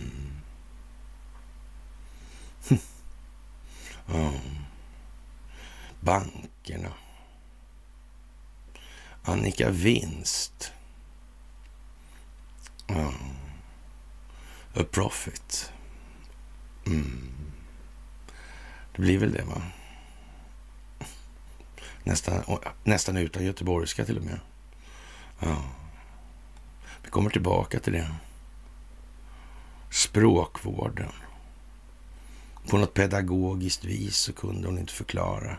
ja. 4.07 4.33
Bankerna. 6.03 6.93
Annika 9.23 9.71
Vinst. 9.71 10.73
Mm. 12.87 13.15
A 14.75 14.85
Profit. 14.91 15.73
Mm. 16.87 17.31
Det 18.93 19.03
blir 19.03 19.19
väl 19.19 19.33
det, 19.33 19.45
va? 19.45 19.62
Nästan, 22.05 22.59
nästan 22.85 23.17
utan 23.17 23.45
göteborgska 23.45 24.05
till 24.05 24.19
och 24.19 24.25
med. 24.25 24.41
Ja. 25.38 25.62
Vi 27.03 27.11
kommer 27.11 27.31
tillbaka 27.31 27.81
till 27.81 27.93
det. 27.93 28.15
Språkvården. 29.91 31.12
På 32.69 32.79
något 32.79 32.95
pedagogiskt 32.95 33.85
vis 33.85 34.17
så 34.17 34.33
kunde 34.33 34.69
hon 34.69 34.79
inte 34.79 34.92
förklara 34.92 35.57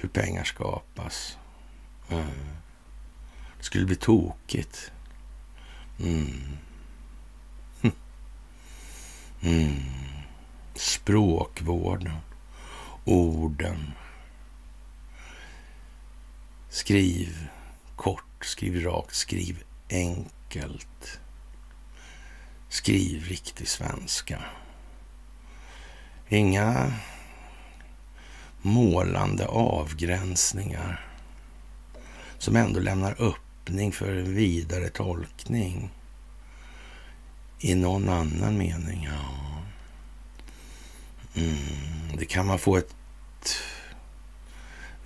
hur 0.00 0.08
pengar 0.08 0.44
skapas. 0.44 1.38
Mm. 2.08 2.24
Det 3.58 3.64
skulle 3.64 3.86
bli 3.86 3.96
tokigt. 3.96 4.92
Mm. 5.98 6.58
Mm. 9.42 9.82
Språkvården. 10.74 12.12
Orden. 13.04 13.92
Skriv 16.68 17.48
kort, 17.96 18.44
skriv 18.44 18.84
rakt, 18.84 19.14
skriv 19.14 19.62
enkelt. 19.88 21.20
Skriv 22.68 23.24
riktig 23.24 23.68
svenska. 23.68 24.44
Inga 26.28 26.92
målande 28.62 29.46
avgränsningar 29.46 31.06
som 32.38 32.56
ändå 32.56 32.80
lämnar 32.80 33.22
öppning 33.22 33.92
för 33.92 34.16
en 34.16 34.34
vidare 34.34 34.88
tolkning 34.88 35.90
i 37.60 37.74
någon 37.74 38.08
annan 38.08 38.58
mening. 38.58 39.08
Ja. 39.10 39.40
Mm, 41.34 42.16
det 42.18 42.24
kan 42.24 42.46
man 42.46 42.58
få 42.58 42.76
ett 42.76 42.94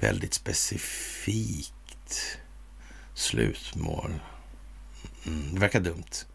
väldigt 0.01 0.35
specifikt 0.35 1.73
slutmål. 3.15 4.15
Mm, 5.27 5.55
det 5.55 5.61
verkar 5.61 5.81
dumt. 5.81 6.27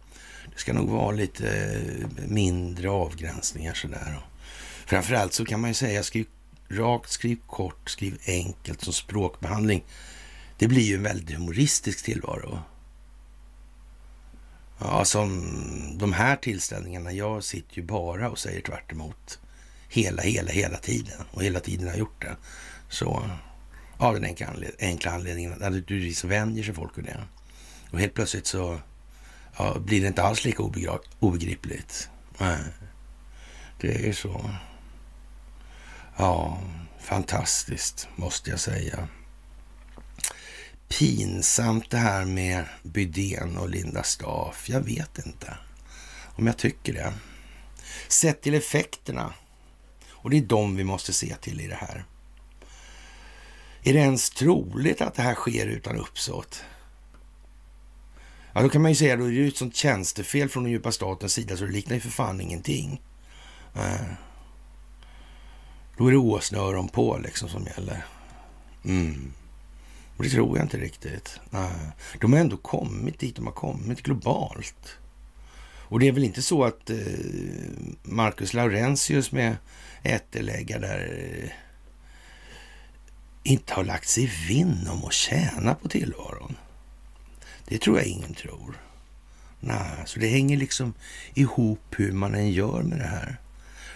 Det 0.54 0.60
ska 0.60 0.74
nog 0.74 0.90
vara 0.90 1.12
lite 1.12 1.80
mindre 2.28 2.90
avgränsningar 2.90 3.74
sådär. 3.74 4.20
Framförallt 4.86 5.34
så 5.34 5.46
kan 5.46 5.60
man 5.60 5.70
ju 5.70 5.74
säga 5.74 6.04
skriv 6.04 6.26
rakt, 6.70 7.10
skriv 7.10 7.38
kort, 7.48 7.90
skriv 7.90 8.18
enkelt 8.28 8.82
som 8.82 8.94
språkbehandling. 8.94 9.84
Det 10.58 10.68
blir 10.68 10.84
ju 10.84 10.96
en 10.96 11.04
väldigt 11.04 11.38
humoristisk 11.38 12.06
tillvaro. 12.06 12.60
Ja, 14.80 15.06
som 15.06 15.54
de 15.98 16.14
här 16.14 16.36
tillställningarna, 16.36 17.12
jag 17.12 17.44
sitter 17.44 17.76
ju 17.76 17.84
bara 17.84 18.30
och 18.30 18.40
säger 18.40 18.62
tvärt 18.62 18.92
emot 18.92 19.40
hela, 19.90 20.22
hela, 20.22 20.52
hela 20.52 20.78
tiden 20.78 21.22
och 21.32 21.44
hela 21.44 21.60
tiden 21.60 21.88
har 21.88 21.96
gjort 21.96 22.22
det. 22.22 22.36
Så 22.90 23.30
av 23.98 24.14
den 24.14 24.24
enkla, 24.24 24.48
anled 24.48 24.72
enkla 24.80 25.12
anledningen 25.12 25.54
att 25.54 25.60
naturligtvis 25.60 26.04
liksom 26.04 26.30
vänjer 26.30 26.64
sig 26.64 26.74
folk 26.74 26.98
vid 26.98 27.06
det. 27.06 27.24
Och 27.92 28.00
helt 28.00 28.14
plötsligt 28.14 28.48
så 28.48 28.80
ja, 29.58 29.80
blir 29.80 30.02
det 30.02 30.08
inte 30.08 30.24
alls 30.24 30.46
lika 30.46 30.64
obegripligt. 31.20 32.10
Nej, 32.38 32.60
det 33.82 34.10
är 34.10 34.14
så. 34.14 34.50
Ja, 36.22 36.58
fantastiskt 37.00 38.08
måste 38.16 38.50
jag 38.50 38.60
säga. 38.60 39.08
Pinsamt 40.88 41.92
det 41.92 41.98
här 41.98 42.26
med 42.26 42.66
Bydén 42.84 43.58
och 43.58 43.70
Linda 43.70 44.04
Staff. 44.04 44.70
Jag 44.70 44.82
vet 44.82 45.26
inte 45.26 45.58
om 46.36 46.48
jag 46.48 46.58
tycker 46.58 46.94
det. 46.94 47.14
Sett 48.08 48.42
till 48.42 48.54
effekterna. 48.54 49.34
Och 50.10 50.30
det 50.30 50.38
är 50.38 50.42
de 50.42 50.76
vi 50.76 50.84
måste 50.84 51.14
se 51.14 51.36
till 51.36 51.62
i 51.62 51.68
det 51.68 51.76
här. 51.76 52.06
Är 53.84 53.94
det 53.94 54.00
ens 54.00 54.30
troligt 54.30 55.02
att 55.02 55.16
det 55.16 55.22
här 55.22 55.36
sker 55.36 55.68
utan 55.68 55.98
uppsåt? 55.98 56.64
Ja, 58.54 58.62
då 58.62 58.70
kan 58.70 58.82
man 58.82 58.92
ju 58.92 58.96
säga 58.96 59.14
att 59.14 59.20
det 59.20 59.44
är 59.44 59.48
ett 59.48 59.58
sånt 59.58 59.76
tjänstefel 59.76 60.50
från 60.50 60.64
den 60.64 60.72
djupa 60.72 60.92
statens 60.92 61.34
sida 61.34 61.58
så 61.58 61.66
det 61.66 61.72
liknar 61.72 61.96
ju 61.96 62.02
för 62.02 62.10
fan 62.10 62.42
ingenting. 62.42 63.02
Äh. 63.76 64.29
Då 66.00 66.08
är 66.08 66.12
det 66.12 66.18
åsnöron 66.18 66.88
på 66.88 67.18
liksom 67.18 67.50
som 67.50 67.66
gäller. 67.66 68.06
Mm. 68.86 69.34
Och 70.18 70.24
det 70.24 70.30
tror 70.30 70.58
jag 70.58 70.66
inte 70.66 70.78
riktigt. 70.78 71.40
Nej. 71.50 71.92
De 72.20 72.34
har 72.34 72.40
ändå 72.40 72.58
kommit 72.58 73.20
dit 73.20 73.36
de 73.36 73.46
har 73.46 73.54
kommit 73.54 74.02
globalt. 74.02 74.98
Och 75.62 76.00
det 76.00 76.08
är 76.08 76.12
väl 76.12 76.24
inte 76.24 76.42
så 76.42 76.64
att 76.64 76.90
eh, 76.90 76.98
Marcus 78.04 78.54
Laurentius 78.54 79.32
med 79.32 79.58
äteläggar 80.04 80.80
där 80.80 81.30
eh, 81.44 81.50
inte 83.44 83.74
har 83.74 83.84
lagt 83.84 84.08
sig 84.10 84.32
vinn 84.48 84.88
om 84.92 85.06
att 85.06 85.14
tjäna 85.14 85.76
på 85.76 85.88
tillvaron. 85.90 86.56
Det 87.66 87.82
tror 87.82 87.98
jag 87.98 88.08
ingen 88.08 88.34
tror. 88.34 88.76
Nej, 89.60 90.04
så 90.06 90.20
det 90.20 90.28
hänger 90.28 90.58
liksom 90.58 90.94
ihop 91.34 91.96
hur 91.98 92.12
man 92.12 92.36
än 92.36 92.52
gör 92.52 92.82
med 92.84 93.00
det 93.00 93.08
här. 93.08 93.40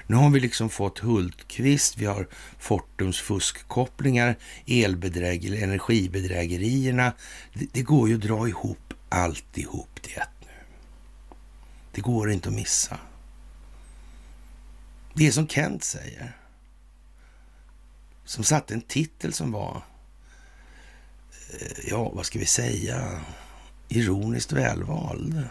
Nu 0.07 0.15
har 0.15 0.29
vi 0.29 0.39
liksom 0.39 0.69
fått 0.69 0.99
Hultqvist, 0.99 1.97
vi 1.97 2.05
har 2.05 2.27
Fortums 2.59 3.19
fuskkopplingar, 3.19 4.35
elbedrägeri, 4.65 5.63
energibedrägerierna. 5.63 7.13
Det, 7.53 7.73
det, 7.73 7.81
går 7.81 8.09
ju 8.09 8.15
att 8.15 8.21
dra 8.21 8.47
ihop 8.47 8.93
alltihop 9.09 10.01
till 10.01 10.17
ett 10.17 10.29
nu. 10.41 10.47
Det 11.91 12.01
går 12.01 12.31
inte 12.31 12.49
att 12.49 12.55
missa. 12.55 12.99
Det 15.13 15.27
är 15.27 15.31
som 15.31 15.47
Kent 15.47 15.83
säger. 15.83 16.37
Som 18.25 18.43
satte 18.43 18.73
en 18.73 18.81
titel 18.81 19.33
som 19.33 19.51
var, 19.51 19.81
eh, 21.59 21.89
ja 21.89 22.09
vad 22.09 22.25
ska 22.25 22.39
vi 22.39 22.45
säga, 22.45 23.21
ironiskt 23.89 24.51
välvald. 24.51 25.43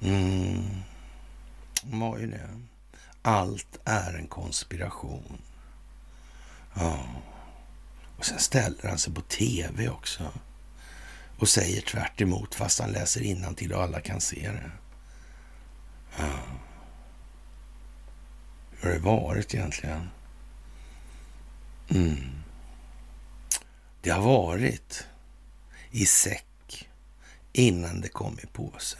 Mm, 0.00 0.64
var 1.82 2.18
ju 2.18 2.26
det. 2.26 2.48
Allt 3.28 3.78
är 3.84 4.14
en 4.14 4.26
konspiration. 4.26 5.42
Ja. 6.74 7.06
Och 8.16 8.24
sen 8.24 8.38
ställer 8.38 8.88
han 8.88 8.98
sig 8.98 9.14
på 9.14 9.20
tv 9.20 9.88
också 9.88 10.32
och 11.38 11.48
säger 11.48 11.80
tvärt 11.80 12.20
emot 12.20 12.54
fast 12.54 12.80
han 12.80 12.92
läser 12.92 13.54
till 13.54 13.72
och 13.72 13.82
alla 13.82 14.00
kan 14.00 14.20
se 14.20 14.50
det. 14.52 14.70
Ja. 16.18 16.38
Hur 18.70 18.88
har 18.88 18.94
det 18.94 19.04
varit 19.04 19.54
egentligen? 19.54 20.10
Mm. 21.88 22.30
Det 24.00 24.10
har 24.10 24.22
varit 24.22 25.06
i 25.90 26.06
säck 26.06 26.88
innan 27.52 28.00
det 28.00 28.08
kom 28.08 28.38
i 28.42 28.46
påse. 28.46 28.98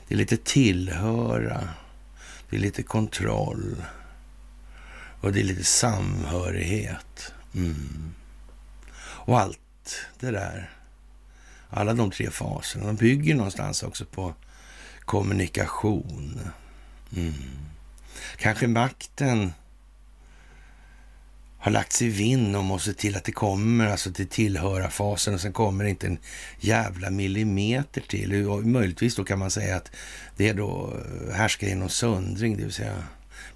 Det 0.08 0.14
är 0.14 0.18
lite 0.18 0.38
tillhöra. 0.38 1.70
Det 2.52 2.58
är 2.58 2.62
lite 2.62 2.84
kontroll. 2.84 3.84
Och 5.22 5.32
det 5.34 5.40
är 5.40 5.44
lite 5.44 5.64
samhörighet. 5.64 7.34
Mm. 7.56 8.14
Och 9.00 9.40
allt 9.40 9.60
det 10.20 10.32
där, 10.32 10.70
alla 11.70 11.94
de 11.94 12.12
tre 12.12 12.30
faserna, 12.30 12.86
de 12.86 12.96
bygger 12.96 13.36
någonstans 13.36 13.84
också 13.84 14.06
på 14.06 14.34
kommunikation. 15.06 16.40
Mm. 17.16 17.34
Kanske 18.38 18.68
makten 18.68 19.54
har 21.62 21.72
lagt 21.72 21.94
sig 21.94 22.10
vinn 22.10 22.56
om 22.56 22.72
och 22.72 22.82
se 22.82 22.94
till 22.94 23.16
att 23.16 23.24
det 23.24 23.32
kommer 23.32 23.88
alltså 23.88 24.14
till 24.14 24.28
tillhöra-fasen 24.28 25.34
och 25.34 25.42
sen 25.42 25.54
kommer 25.54 25.84
det 25.84 25.90
inte 25.90 26.08
en 26.08 26.18
jävla 26.60 27.10
millimeter 27.10 28.02
till. 28.02 28.48
Och 28.48 28.64
möjligtvis 28.64 29.16
då 29.16 29.24
kan 29.24 29.40
man 29.40 29.52
säga 29.52 29.76
att 29.76 29.92
det 30.38 30.50
är 30.50 30.54
då 30.54 30.94
eh, 31.28 31.34
härskar 31.34 31.68
genom 31.68 31.90
söndring, 31.90 32.58
det 32.58 32.64
vill 32.64 32.74
säga 32.74 33.04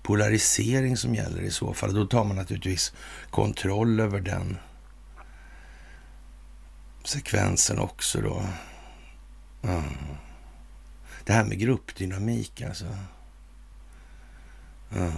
polarisering 0.01 0.97
som 0.97 1.15
gäller 1.15 1.41
i 1.41 1.51
så 1.51 1.73
fall. 1.73 1.93
Då 1.93 2.05
tar 2.05 2.23
man 2.23 2.35
naturligtvis 2.35 2.93
kontroll 3.29 3.99
över 3.99 4.19
den 4.19 4.57
sekvensen 7.03 7.79
också 7.79 8.21
då. 8.21 8.45
Mm. 9.63 9.83
Det 11.23 11.33
här 11.33 11.43
med 11.43 11.59
gruppdynamik 11.59 12.61
alltså. 12.61 12.85
Mm. 14.95 15.11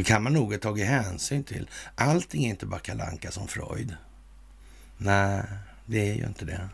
Det 0.00 0.04
kan 0.04 0.22
man 0.22 0.32
nog 0.32 0.52
ha 0.52 0.58
tagit 0.58 0.86
hänsyn 0.86 1.44
till. 1.44 1.70
Allting 1.94 2.44
är 2.44 2.48
inte 2.48 2.66
bara 2.66 2.80
kalanka 2.80 3.30
som 3.30 3.48
Freud. 3.48 3.96
Nej, 4.96 5.42
det 5.86 6.10
är 6.10 6.14
ju 6.14 6.26
inte 6.26 6.44
det. 6.44 6.68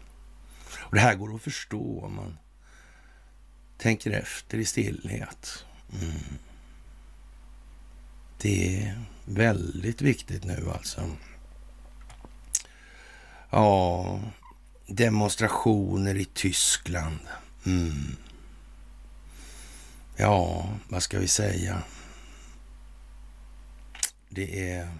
Och 0.76 0.94
Det 0.94 1.00
här 1.00 1.14
går 1.14 1.34
att 1.34 1.42
förstå 1.42 2.00
om 2.04 2.14
man 2.14 2.38
tänker 3.78 4.10
efter 4.10 4.58
i 4.58 4.64
stillhet. 4.64 5.64
Mm. 6.02 6.20
Det 8.38 8.82
är 8.82 9.02
väldigt 9.24 10.02
viktigt 10.02 10.44
nu 10.44 10.70
alltså. 10.74 11.10
Ja, 13.50 14.20
demonstrationer 14.86 16.14
i 16.14 16.24
Tyskland. 16.24 17.18
Mm. 17.66 18.16
Ja, 20.16 20.68
vad 20.88 21.02
ska 21.02 21.18
vi 21.18 21.28
säga? 21.28 21.82
Det 24.28 24.70
är 24.70 24.90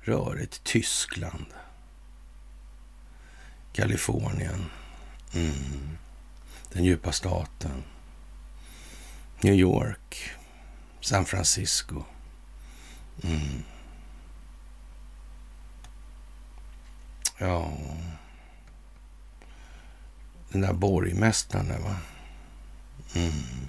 rörigt. 0.00 0.64
Tyskland. 0.64 1.46
Kalifornien. 3.72 4.70
Mm. 5.34 5.98
Den 6.72 6.84
djupa 6.84 7.12
staten. 7.12 7.82
New 9.40 9.54
York. 9.54 10.30
San 11.00 11.24
Francisco. 11.24 12.04
Mm. 13.22 13.62
Ja... 17.38 17.72
Den 20.52 20.60
där 20.60 20.72
borgmästaren 20.72 21.68
där 21.68 21.78
va. 21.78 21.96
Mm. 23.14 23.68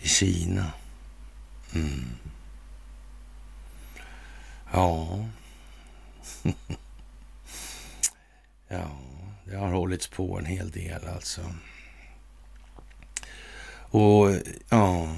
I 0.00 0.08
Kina. 0.08 0.72
Mm. 1.74 2.16
Ja. 4.72 5.24
ja, 8.68 8.90
det 9.44 9.56
har 9.56 9.68
hållits 9.68 10.06
på 10.06 10.38
en 10.38 10.44
hel 10.44 10.70
del 10.70 11.08
alltså. 11.14 11.40
Och 13.90 14.30
ja, 14.68 15.08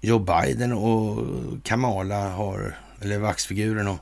Joe 0.00 0.18
Biden 0.18 0.72
och 0.72 1.26
Kamala 1.62 2.28
har, 2.28 2.76
eller 3.00 3.18
vaxfiguren 3.18 3.88
och 3.88 3.98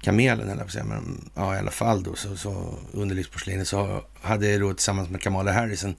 kamelen, 0.00 0.48
eller 0.48 0.66
jag 0.74 0.86
men 0.86 1.30
ja, 1.34 1.56
i 1.56 1.58
alla 1.58 1.70
fall 1.70 2.02
då, 2.02 2.14
så, 2.14 2.36
så 2.36 2.74
underlivsporslinet, 2.92 3.68
så 3.68 4.04
hade 4.20 4.58
då 4.58 4.74
tillsammans 4.74 5.10
med 5.10 5.20
Kamala 5.20 5.52
Harris 5.52 5.84
en 5.84 5.96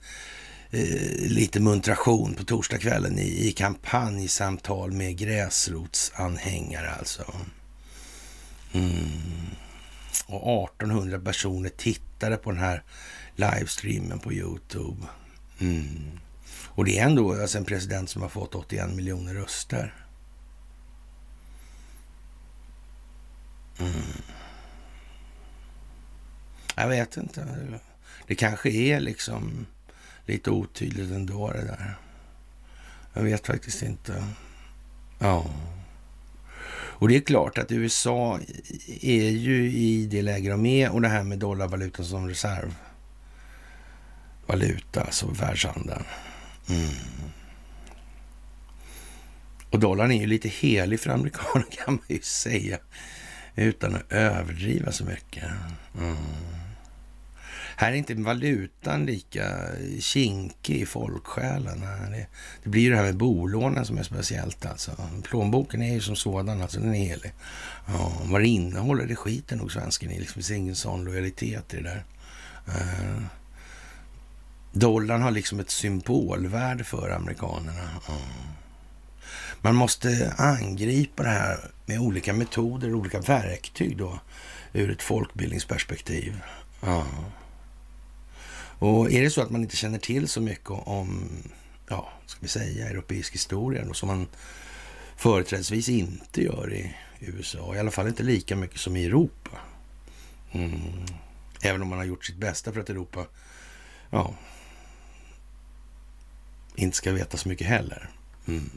eh, 0.72 1.30
lite 1.30 1.60
muntration 1.60 2.34
på 2.34 2.43
torsdagskvällen 2.43 3.20
i, 3.20 3.47
i 3.47 3.52
kampanjsamtal 3.52 4.91
med 4.91 5.18
gräsrotsanhängare 5.18 6.91
alltså. 7.00 7.24
Mm. 8.72 9.09
Och 10.28 10.65
1800 10.65 11.20
personer 11.20 11.70
tittade 11.70 12.38
på 12.38 12.51
den 12.51 12.59
här 12.59 12.84
livestreamen 13.36 14.20
på 14.20 14.34
Youtube. 14.34 15.05
Mm. 15.59 16.20
Och 16.67 16.86
det 16.86 16.99
är 16.99 17.05
ändå 17.05 17.41
alltså 17.41 17.57
en 17.57 17.65
president 17.65 18.09
som 18.09 18.22
har 18.22 18.30
fått 18.30 18.55
81 18.55 18.95
miljoner 18.95 19.34
röster. 19.34 19.93
Mm. 23.80 23.93
Jag 26.76 26.88
vet 26.88 27.17
inte. 27.17 27.47
Det 28.28 28.36
kanske 28.36 28.70
är 28.70 28.99
liksom 28.99 29.65
lite 30.26 30.51
otydligt 30.51 31.11
ändå 31.11 31.51
det 31.51 31.65
där. 31.65 31.95
Jag 33.13 33.24
vet 33.24 33.47
faktiskt 33.47 33.82
inte. 33.82 34.24
Ja. 35.20 35.45
Och 37.00 37.08
det 37.08 37.16
är 37.16 37.22
klart 37.22 37.58
att 37.58 37.72
USA 37.72 38.39
är 39.02 39.30
ju 39.30 39.72
i 39.72 40.06
det 40.06 40.22
läge 40.22 40.50
de 40.50 40.66
är 40.66 40.91
och 40.91 41.02
det 41.02 41.08
här 41.08 41.24
med 41.24 41.39
dollarvalutan 41.39 42.06
som 42.06 42.28
reservvaluta, 42.28 45.02
alltså 45.02 45.28
världshandeln. 45.28 46.04
Mm. 46.70 46.89
Och 49.70 49.80
dollarn 49.80 50.12
är 50.12 50.20
ju 50.20 50.26
lite 50.26 50.50
helig 50.50 51.00
för 51.00 51.10
amerikaner 51.10 51.66
kan 51.72 51.93
man 51.93 52.04
ju 52.08 52.22
säga. 52.22 52.78
Utan 53.56 53.95
att 53.95 54.12
överdriva 54.12 54.91
så 54.91 55.06
mycket. 55.06 55.43
Mm. 56.00 56.16
Här 57.80 57.91
är 57.91 57.95
inte 57.95 58.13
valutan 58.13 59.05
lika 59.05 59.57
kinkig 59.99 60.75
i 60.75 60.86
folksjälen. 60.86 61.82
Det, 62.11 62.27
det 62.63 62.69
blir 62.69 62.82
ju 62.82 62.89
det 62.89 62.95
här 62.95 63.03
med 63.03 63.17
bolånen 63.17 63.86
som 63.86 63.97
är 63.97 64.03
speciellt 64.03 64.65
alltså. 64.65 64.91
Plånboken 65.23 65.82
är 65.82 65.93
ju 65.93 66.01
som 66.01 66.15
sådan, 66.15 66.61
alltså 66.61 66.80
den 66.80 66.95
är 66.95 66.99
helig. 66.99 67.34
Ja, 67.88 68.13
vad 68.23 68.41
det 68.41 68.47
innehåller, 68.47 69.05
det 69.05 69.15
skiter 69.15 69.55
nog 69.55 69.71
svensken 69.71 70.11
i. 70.11 70.19
Liksom, 70.19 70.39
det 70.39 70.45
finns 70.45 70.51
ingen 70.51 70.75
sån 70.75 71.05
lojalitet 71.05 71.73
i 71.73 71.77
det 71.77 71.84
där. 71.84 72.03
Uh, 72.67 73.23
dollarn 74.71 75.21
har 75.21 75.32
liksom 75.32 75.59
ett 75.59 75.69
symbolvärde 75.69 76.84
för 76.84 77.09
amerikanerna. 77.09 77.84
Uh. 78.09 78.15
Man 79.61 79.75
måste 79.75 80.34
angripa 80.38 81.23
det 81.23 81.30
här 81.30 81.71
med 81.86 81.99
olika 81.99 82.34
metoder, 82.34 82.93
olika 82.93 83.19
verktyg 83.19 83.97
då, 83.97 84.19
ur 84.73 84.91
ett 84.91 85.01
folkbildningsperspektiv. 85.01 86.41
Ja. 86.82 87.05
Och 88.80 89.11
är 89.11 89.21
det 89.21 89.30
så 89.30 89.41
att 89.41 89.49
man 89.49 89.61
inte 89.61 89.75
känner 89.75 89.99
till 89.99 90.27
så 90.27 90.41
mycket 90.41 90.69
om, 90.69 91.30
ja, 91.88 92.09
ska 92.25 92.39
vi 92.41 92.47
säga, 92.47 92.89
europeisk 92.89 93.34
historia 93.34 93.86
då, 93.86 93.93
som 93.93 94.07
man 94.07 94.27
företrädesvis 95.15 95.89
inte 95.89 96.43
gör 96.43 96.73
i 96.73 96.95
USA, 97.19 97.75
i 97.75 97.80
alla 97.80 97.91
fall 97.91 98.07
inte 98.07 98.23
lika 98.23 98.55
mycket 98.55 98.80
som 98.80 98.95
i 98.95 99.05
Europa. 99.05 99.59
Mm. 100.51 100.82
Även 101.61 101.82
om 101.82 101.88
man 101.88 101.97
har 101.97 102.05
gjort 102.05 102.25
sitt 102.25 102.38
bästa 102.38 102.73
för 102.73 102.80
att 102.82 102.89
Europa, 102.89 103.25
ja, 104.09 104.34
inte 106.75 106.97
ska 106.97 107.11
veta 107.11 107.38
så 107.38 107.49
mycket 107.49 107.67
heller. 107.67 108.09
Mm. 108.47 108.69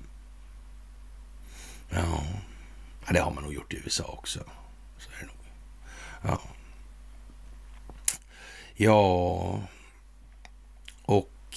Ja. 1.90 2.22
ja, 3.06 3.12
det 3.12 3.20
har 3.20 3.32
man 3.32 3.44
nog 3.44 3.54
gjort 3.54 3.72
i 3.72 3.76
USA 3.84 4.04
också. 4.04 4.40
Så 4.98 5.10
är 5.10 5.20
det 5.20 5.26
nog. 5.26 5.36
Ja. 6.22 6.40
Ja, 8.74 9.60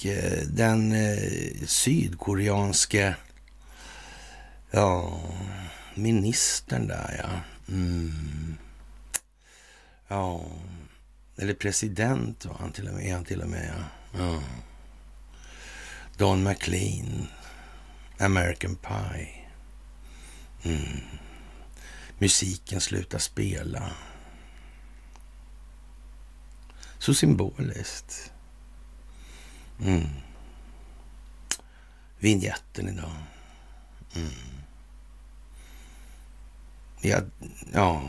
Eh, 0.04 0.42
den 0.48 0.92
eh, 0.92 1.66
sydkoreanske 1.66 3.14
ja, 4.70 5.20
ministern 5.94 6.86
där 6.86 7.20
ja. 7.22 7.40
Mm. 7.74 8.56
Ja, 10.08 10.44
eller 11.36 11.54
president 11.54 12.44
var 12.44 12.54
han 12.54 12.72
till 12.72 12.88
och 12.88 12.94
med, 12.94 13.06
är 13.06 13.14
han 13.14 13.24
till 13.24 13.42
och 13.42 13.48
med. 13.48 13.84
Ja. 14.12 14.24
Mm. 14.24 14.42
Don 16.16 16.42
McLean, 16.42 17.26
American 18.18 18.76
Pie. 18.76 19.48
Mm. 20.62 21.00
Musiken 22.18 22.80
slutar 22.80 23.18
spela. 23.18 23.90
Så 26.98 27.14
symboliskt. 27.14 28.32
Mm. 29.80 30.06
Vinjetten 32.18 32.88
idag. 32.88 33.12
Mm. 34.14 34.30
Ja, 37.00 37.20
ja. 37.72 38.02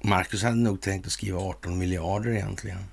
Marcus 0.00 0.42
hade 0.42 0.56
nog 0.56 0.80
tänkt 0.80 1.06
att 1.06 1.12
skriva 1.12 1.40
18 1.40 1.78
miljarder 1.78 2.30
egentligen. 2.30 2.84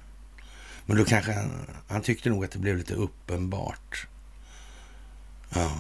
Men 0.85 0.97
då 0.97 1.05
kanske 1.05 1.33
han, 1.33 1.51
han 1.87 2.01
tyckte 2.01 2.29
nog 2.29 2.45
att 2.45 2.51
det 2.51 2.59
blev 2.59 2.77
lite 2.77 2.93
uppenbart. 2.93 4.07
Ja. 5.49 5.71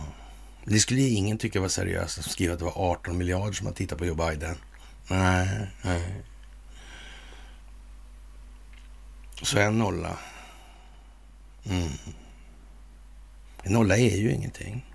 Det 0.65 0.79
skulle 0.79 1.01
ingen 1.01 1.37
tycka 1.37 1.61
var 1.61 1.67
seriöst 1.67 2.19
att 2.19 2.25
skriva 2.25 2.53
att 2.53 2.59
det 2.59 2.65
var 2.65 2.91
18 2.91 3.17
miljarder 3.17 3.53
som 3.53 3.67
har 3.67 3.73
tittat 3.73 3.97
på 3.97 4.05
Joe 4.05 4.15
Biden. 4.15 4.55
Nej, 5.07 5.67
nej. 5.81 6.23
Så 9.41 9.59
en 9.59 9.77
nolla. 9.77 10.17
Mm. 11.65 11.91
En 13.63 13.73
nolla 13.73 13.97
är 13.97 14.17
ju 14.17 14.31
ingenting. 14.31 14.93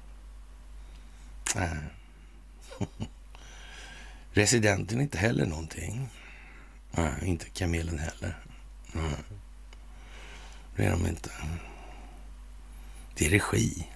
Nej. 1.54 1.78
Residenten 4.32 4.98
är 4.98 5.02
inte 5.02 5.18
heller 5.18 5.46
någonting. 5.46 6.08
Nej, 6.90 7.12
inte 7.22 7.50
kamelen 7.50 7.98
heller. 7.98 8.44
Nej. 8.92 9.16
Det 10.76 10.84
är 10.84 10.90
de 10.90 11.06
inte. 11.06 11.30
Det 13.14 13.26
är 13.26 13.30
regi. 13.30 13.88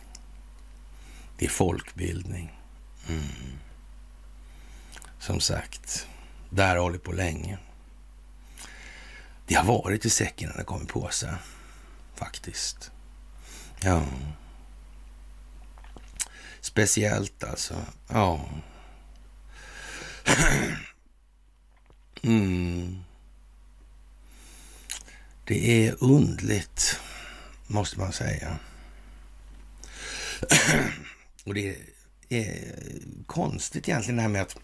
Det 1.38 1.44
är 1.44 1.50
folkbildning. 1.50 2.58
Mm. 3.08 3.58
Som 5.18 5.40
sagt, 5.40 6.06
det 6.50 6.62
här 6.62 6.76
har 6.76 6.82
hållit 6.82 7.02
på 7.02 7.12
länge. 7.12 7.58
Det 9.46 9.54
har 9.54 9.64
varit 9.64 10.04
i 10.04 10.10
säcken 10.10 10.50
när 10.50 10.56
det 10.56 10.64
kommer 10.64 10.84
på 10.84 11.00
påsar. 11.00 11.38
Faktiskt. 12.22 12.90
Ja. 13.80 14.04
Speciellt 16.60 17.44
alltså. 17.44 17.74
Ja. 18.08 18.48
Mm. 22.24 23.04
Det 25.44 25.86
är 25.86 25.96
undligt, 26.00 27.00
måste 27.66 27.98
man 27.98 28.12
säga. 28.12 28.58
Och 31.44 31.54
det 31.54 31.76
är 32.28 32.74
konstigt 33.26 33.88
egentligen 33.88 34.16
det 34.16 34.22
här 34.22 34.28
med 34.28 34.42
att 34.42 34.56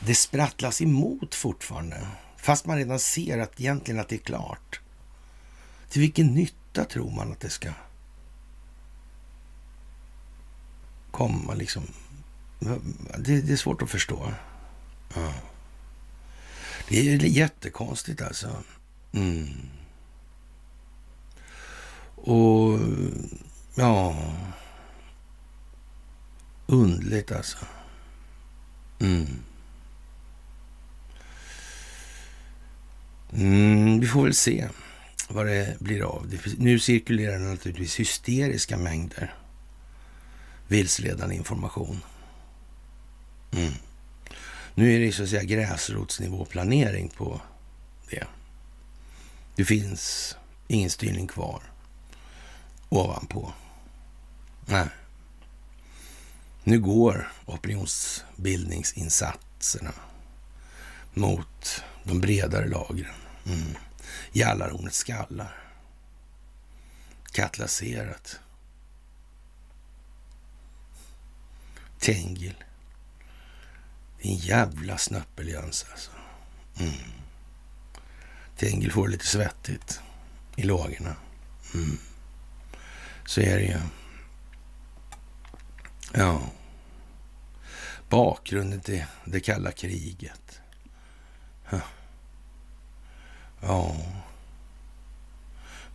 det 0.00 0.14
sprattlas 0.14 0.82
emot 0.82 1.34
fortfarande. 1.34 2.06
Fast 2.36 2.66
man 2.66 2.76
redan 2.76 2.98
ser 2.98 3.38
att 3.38 3.60
egentligen 3.60 4.00
att 4.00 4.08
det 4.08 4.16
är 4.16 4.18
klart. 4.18 4.80
Till 5.94 6.00
vilken 6.00 6.34
nytta 6.34 6.84
tror 6.84 7.10
man 7.10 7.32
att 7.32 7.40
det 7.40 7.50
ska 7.50 7.72
komma 11.10 11.54
liksom? 11.54 11.82
Det, 13.18 13.40
det 13.40 13.52
är 13.52 13.56
svårt 13.56 13.82
att 13.82 13.90
förstå. 13.90 14.32
Ja. 15.14 15.32
Det 16.88 16.98
är 16.98 17.24
jättekonstigt 17.24 18.22
alltså. 18.22 18.56
Mm. 19.12 19.48
Och 22.14 22.78
ja, 23.74 24.16
undligt 26.66 27.32
alltså. 27.32 27.58
Mm. 28.98 29.26
Mm, 33.32 34.00
vi 34.00 34.06
får 34.06 34.22
väl 34.22 34.34
se 34.34 34.68
vad 35.34 35.46
det 35.46 35.76
blir 35.80 36.02
av. 36.02 36.34
Nu 36.58 36.78
cirkulerar 36.78 37.38
det 37.38 37.44
naturligtvis 37.44 38.00
hysteriska 38.00 38.76
mängder 38.76 39.34
vilseledande 40.68 41.34
information. 41.34 42.02
Mm. 43.52 43.72
Nu 44.74 44.94
är 44.94 45.00
det 45.00 45.12
så 45.12 45.22
att 45.22 45.28
säga 45.28 45.42
gräsrotsnivå 45.42 46.44
planering 46.44 47.08
på 47.08 47.40
det. 48.10 48.26
Det 49.56 49.64
finns 49.64 50.36
ingen 50.68 50.90
styrning 50.90 51.26
kvar 51.26 51.62
ovanpå. 52.88 53.52
Nej. 54.66 54.88
Nu 56.64 56.80
går 56.80 57.32
opinionsbildningsinsatserna 57.46 59.92
mot 61.14 61.82
de 62.04 62.20
bredare 62.20 62.68
lagren. 62.68 63.14
Mm. 63.46 63.76
Jallarhornet 64.32 64.94
skallar. 64.94 65.58
Katlaserat. 67.32 68.40
Tengil. 71.98 72.64
Det 74.18 74.28
är 74.28 74.32
en 74.32 74.38
jävla 74.38 74.98
snöppeljans 74.98 75.86
alltså. 75.90 76.10
Mm. 76.80 76.94
Tengil 78.56 78.92
får 78.92 79.06
det 79.06 79.12
lite 79.12 79.26
svettigt 79.26 80.00
i 80.56 80.62
lågorna. 80.62 81.16
Mm. 81.74 81.98
Så 83.26 83.40
är 83.40 83.56
det 83.56 83.64
ju. 83.64 83.78
Ja. 86.12 86.40
Bakgrunden 88.08 88.80
till 88.80 89.04
det 89.24 89.40
kalla 89.40 89.72
kriget. 89.72 90.60
Ja. 93.66 93.96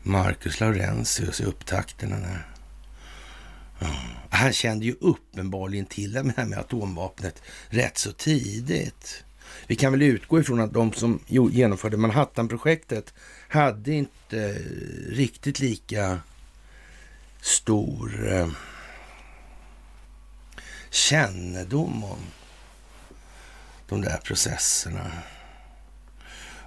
Marcus 0.03 0.59
Laurentius 0.59 1.41
i 1.41 1.43
upptakterna 1.43 2.15
där. 2.19 2.47
Ja. 3.79 3.87
Han 4.29 4.53
kände 4.53 4.85
ju 4.85 4.95
uppenbarligen 5.01 5.85
till 5.85 6.11
det 6.11 6.33
här 6.37 6.45
med 6.45 6.59
atomvapnet 6.59 7.41
rätt 7.69 7.97
så 7.97 8.11
tidigt. 8.11 9.23
Vi 9.67 9.75
kan 9.75 9.91
väl 9.91 10.01
utgå 10.01 10.39
ifrån 10.39 10.59
att 10.59 10.73
de 10.73 10.93
som 10.93 11.19
genomförde 11.27 11.97
Manhattan-projektet 11.97 13.13
hade 13.49 13.93
inte 13.93 14.49
eh, 14.49 14.55
riktigt 15.11 15.59
lika 15.59 16.19
stor 17.41 18.33
eh, 18.33 18.49
kännedom 20.89 22.03
om 22.03 22.19
de 23.87 24.01
där 24.01 24.17
processerna. 24.17 25.11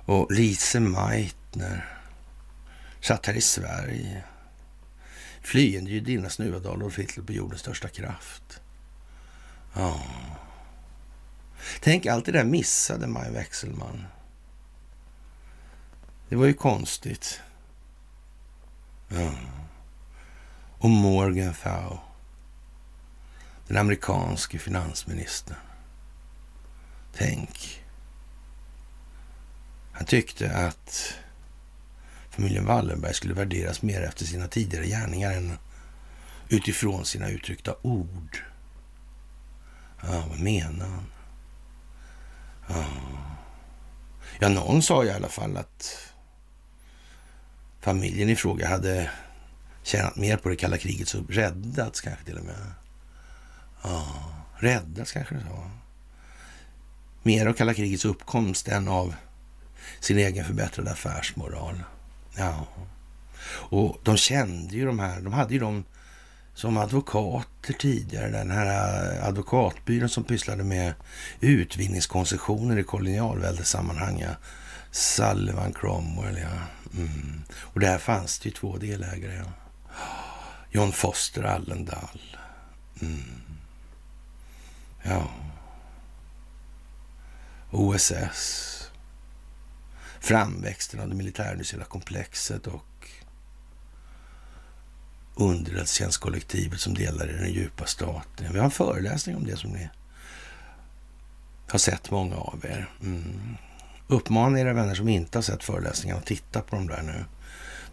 Och 0.04 0.32
Lise 0.32 0.80
Meitner 0.80 1.98
satt 3.00 3.26
här 3.26 3.34
i 3.34 3.40
Sverige. 3.40 4.24
Flyende 5.40 5.90
judinna 5.90 6.30
snuvad 6.30 6.66
Adolf 6.66 6.98
Hitler 6.98 7.24
på 7.24 7.32
jordens 7.32 7.60
största 7.60 7.88
kraft. 7.88 8.60
Ja. 9.74 10.02
Tänk, 11.80 12.06
allt 12.06 12.26
det 12.26 12.32
där 12.32 12.44
missade 12.44 13.06
Maj 13.06 13.30
Wechselman. 13.30 14.06
Det 16.28 16.36
var 16.36 16.46
ju 16.46 16.54
konstigt. 16.54 17.40
Ja. 19.08 19.32
Och 20.78 20.90
Morgan 20.90 21.54
Thau, 21.54 21.98
den 23.66 23.76
amerikanske 23.76 24.58
finansministern. 24.58 25.56
Tänk. 27.12 27.81
Han 29.92 30.06
tyckte 30.06 30.56
att 30.56 31.14
familjen 32.30 32.66
Wallenberg 32.66 33.14
skulle 33.14 33.34
värderas 33.34 33.82
mer 33.82 34.02
efter 34.02 34.24
sina 34.24 34.48
tidigare 34.48 34.86
gärningar 34.86 35.32
än 35.32 35.58
utifrån 36.48 37.04
sina 37.04 37.28
uttryckta 37.28 37.74
ord. 37.82 38.38
Ja, 40.02 40.24
vad 40.28 40.40
menar 40.40 40.86
han? 40.86 41.06
Ja. 42.68 42.84
ja, 44.38 44.48
någon 44.48 44.82
sa 44.82 45.04
i 45.04 45.10
alla 45.10 45.28
fall 45.28 45.56
att 45.56 46.12
familjen 47.80 48.28
i 48.28 48.36
fråga 48.36 48.68
hade 48.68 49.10
tjänat 49.82 50.16
mer 50.16 50.36
på 50.36 50.48
det 50.48 50.56
kalla 50.56 50.78
kriget 50.78 51.08
så 51.08 51.24
räddats 51.28 52.00
kanske 52.00 52.24
till 52.24 52.38
och 52.38 52.44
med. 52.44 52.72
Ja, 53.82 54.06
räddats 54.56 55.12
kanske 55.12 55.34
det 55.34 55.40
sa. 55.40 55.70
Mer 57.22 57.46
av 57.46 57.52
kalla 57.52 57.74
krigets 57.74 58.04
uppkomst 58.04 58.68
än 58.68 58.88
av 58.88 59.14
sin 60.02 60.18
egen 60.18 60.44
förbättrade 60.44 60.90
affärsmoral. 60.90 61.82
Ja. 62.36 62.66
Och 63.52 64.00
de 64.02 64.16
kände 64.16 64.74
ju 64.76 64.86
de 64.86 64.98
här, 64.98 65.20
de 65.20 65.32
hade 65.32 65.54
ju 65.54 65.60
de 65.60 65.84
som 66.54 66.76
advokater 66.76 67.72
tidigare. 67.72 68.30
Den 68.30 68.50
här 68.50 69.16
eh, 69.16 69.26
advokatbyrån 69.26 70.08
som 70.08 70.24
pysslade 70.24 70.64
med 70.64 70.94
utvinningskoncessioner 71.40 72.78
i 72.78 72.82
kolonialväldesammanhang. 72.82 74.20
Ja. 74.20 74.30
Sullivan 74.90 75.72
Cromwell, 75.72 76.38
ja. 76.38 76.58
Mm. 76.98 77.42
Och 77.52 77.80
där 77.80 77.98
fanns 77.98 78.38
det 78.38 78.48
ju 78.48 78.54
två 78.54 78.76
delägare, 78.76 79.34
ja. 79.34 79.52
John 80.70 80.92
Foster 80.92 81.42
Allendal. 81.42 82.22
Mm. 83.02 83.42
Ja. 85.02 85.28
OSS. 87.70 88.71
Framväxten 90.22 91.00
av 91.00 91.08
det 91.08 91.14
militärindustriella 91.14 91.84
komplexet 91.84 92.66
och 92.66 93.08
underrättelsetjänstkollektivet 95.34 96.80
som 96.80 96.94
delar 96.94 97.30
i 97.30 97.32
den 97.32 97.52
djupa 97.52 97.86
staten. 97.86 98.52
Vi 98.52 98.58
har 98.58 98.64
en 98.64 98.70
föreläsning 98.70 99.36
om 99.36 99.46
det 99.46 99.56
som 99.56 99.70
ni 99.70 99.88
har 101.68 101.78
sett 101.78 102.10
många 102.10 102.36
av 102.36 102.64
er. 102.64 102.90
Mm. 103.02 103.56
Uppmana 104.06 104.60
era 104.60 104.72
vänner 104.72 104.94
som 104.94 105.08
inte 105.08 105.38
har 105.38 105.42
sett 105.42 105.64
föreläsningarna 105.64 106.20
att 106.20 106.26
titta 106.26 106.60
på 106.60 106.76
dem 106.76 106.86
där 106.86 107.02
nu. 107.02 107.24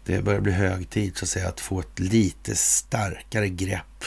Det 0.04 0.22
börjar 0.22 0.40
bli 0.40 0.52
hög 0.52 0.90
tid 0.90 1.16
så 1.16 1.24
att 1.24 1.28
säga 1.28 1.48
att 1.48 1.60
få 1.60 1.80
ett 1.80 1.98
lite 1.98 2.56
starkare 2.56 3.48
grepp 3.48 4.04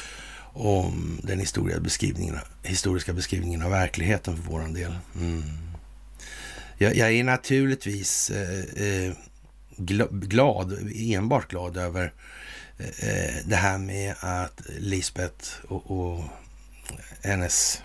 om 0.53 1.19
den 1.23 1.39
historiska 1.39 1.79
beskrivningen, 1.79 2.37
historiska 2.63 3.13
beskrivningen 3.13 3.61
av 3.61 3.71
verkligheten 3.71 4.37
för 4.37 4.43
våran 4.43 4.73
del. 4.73 4.95
Mm. 5.15 5.72
Jag, 6.77 6.95
jag, 6.95 7.11
är 7.11 7.23
naturligtvis 7.23 8.29
eh, 8.29 8.83
eh 8.83 9.13
glad, 9.77 10.91
enbart 10.95 11.49
glad 11.49 11.77
över 11.77 12.13
eh, 12.77 13.09
eh, 13.09 13.35
det 13.45 13.55
här 13.55 13.77
med 13.77 14.15
att 14.19 14.61
Lisbeth 14.77 15.49
och, 15.67 15.91
och 15.91 16.23
hennes 17.23 17.81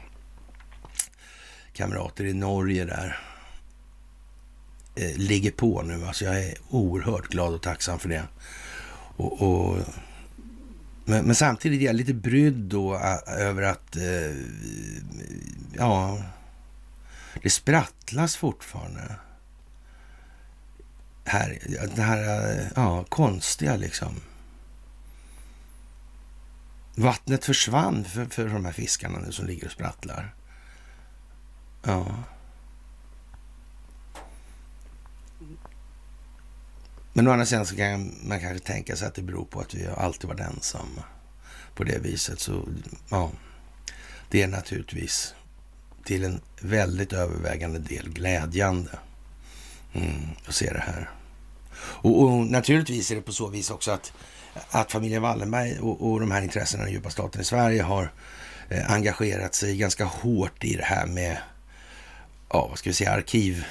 kamrater 1.72 2.24
i 2.24 2.32
Norge 2.32 2.84
där 2.84 3.18
eh, 4.96 5.16
ligger 5.16 5.50
på 5.50 5.82
nu. 5.82 6.04
Alltså 6.04 6.24
jag 6.24 6.44
är 6.44 6.54
oerhört 6.70 7.28
glad 7.28 7.54
och 7.54 7.62
tacksam 7.62 7.98
för 7.98 8.08
det. 8.08 8.22
Och, 9.16 9.42
och 9.42 9.78
men, 11.04 11.24
men, 11.24 11.34
samtidigt 11.34 11.80
är 11.80 11.86
jag 11.86 11.96
lite 11.96 12.14
brydd 12.14 12.54
då 12.54 12.94
eh, 12.94 13.40
över 13.40 13.62
att 13.62 13.96
eh, 13.96 14.36
ja, 15.76 16.22
det 17.42 17.50
sprattlas 17.50 18.36
fortfarande. 18.36 19.16
Här, 21.24 21.58
det 21.96 22.02
här 22.02 22.72
ja, 22.76 23.04
konstiga 23.04 23.76
liksom. 23.76 24.20
Vattnet 26.94 27.44
försvann 27.44 28.04
för, 28.04 28.26
för 28.26 28.48
de 28.48 28.64
här 28.64 28.72
fiskarna 28.72 29.18
nu 29.18 29.32
som 29.32 29.46
ligger 29.46 29.66
och 29.66 29.72
sprattlar. 29.72 30.34
Ja. 31.82 32.06
Men 37.12 37.28
å 37.28 37.30
andra 37.32 37.46
sidan 37.46 37.66
så 37.66 37.76
kan 37.76 38.14
man 38.22 38.40
kanske 38.40 38.66
tänka 38.66 38.96
sig 38.96 39.08
att 39.08 39.14
det 39.14 39.22
beror 39.22 39.44
på 39.44 39.60
att 39.60 39.74
vi 39.74 39.86
alltid 39.86 40.28
varit 40.28 40.40
ensamma 40.40 41.04
på 41.74 41.84
det 41.84 41.98
viset. 41.98 42.40
Så 42.40 42.68
ja, 43.10 43.30
det 44.28 44.42
är 44.42 44.48
naturligtvis 44.48 45.34
till 46.08 46.24
en 46.24 46.40
väldigt 46.60 47.12
övervägande 47.12 47.78
del 47.78 48.08
glädjande 48.08 48.90
mm, 49.92 50.28
att 50.46 50.54
se 50.54 50.72
det 50.72 50.80
här. 50.86 51.10
Och, 51.78 52.22
och, 52.22 52.46
naturligtvis 52.46 53.10
är 53.10 53.14
det 53.14 53.22
på 53.22 53.32
så 53.32 53.48
vis 53.48 53.70
också 53.70 53.90
att, 53.90 54.12
att 54.70 54.92
familjen 54.92 55.22
Wallenberg 55.22 55.78
och, 55.78 56.10
och 56.10 56.20
de 56.20 56.30
här 56.30 56.42
intressena 56.42 56.88
i 56.88 56.92
djupa 56.92 57.10
staten 57.10 57.40
i 57.40 57.44
Sverige 57.44 57.82
har 57.82 58.12
eh, 58.68 58.92
engagerat 58.92 59.54
sig 59.54 59.76
ganska 59.76 60.04
hårt 60.04 60.64
i 60.64 60.76
det 60.76 60.84
här 60.84 61.06
med, 61.06 61.38
ja 62.48 62.66
vad 62.68 62.78
ska 62.78 62.90
vi 62.90 62.94
säga, 62.94 63.10
arkiv 63.10 63.64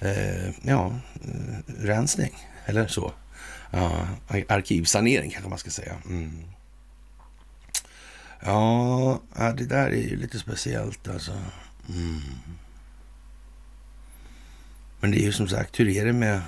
eh, 0.00 0.48
ja, 0.62 0.92
eh, 1.24 1.74
rensning 1.84 2.48
eller 2.66 2.86
så. 2.86 3.12
Ja, 3.70 4.06
arkivsanering 4.48 5.30
kanske 5.30 5.48
man 5.48 5.58
ska 5.58 5.70
säga. 5.70 5.94
Mm. 6.04 6.44
Ja, 8.44 9.20
det 9.34 9.66
där 9.66 9.86
är 9.86 10.02
ju 10.02 10.16
lite 10.16 10.38
speciellt 10.38 11.08
alltså. 11.08 11.32
Mm. 11.88 12.20
Men 15.00 15.10
det 15.10 15.18
är 15.18 15.22
ju 15.22 15.32
som 15.32 15.48
sagt, 15.48 15.80
hur 15.80 15.88
är 15.88 16.04
det 16.04 16.12
med 16.12 16.42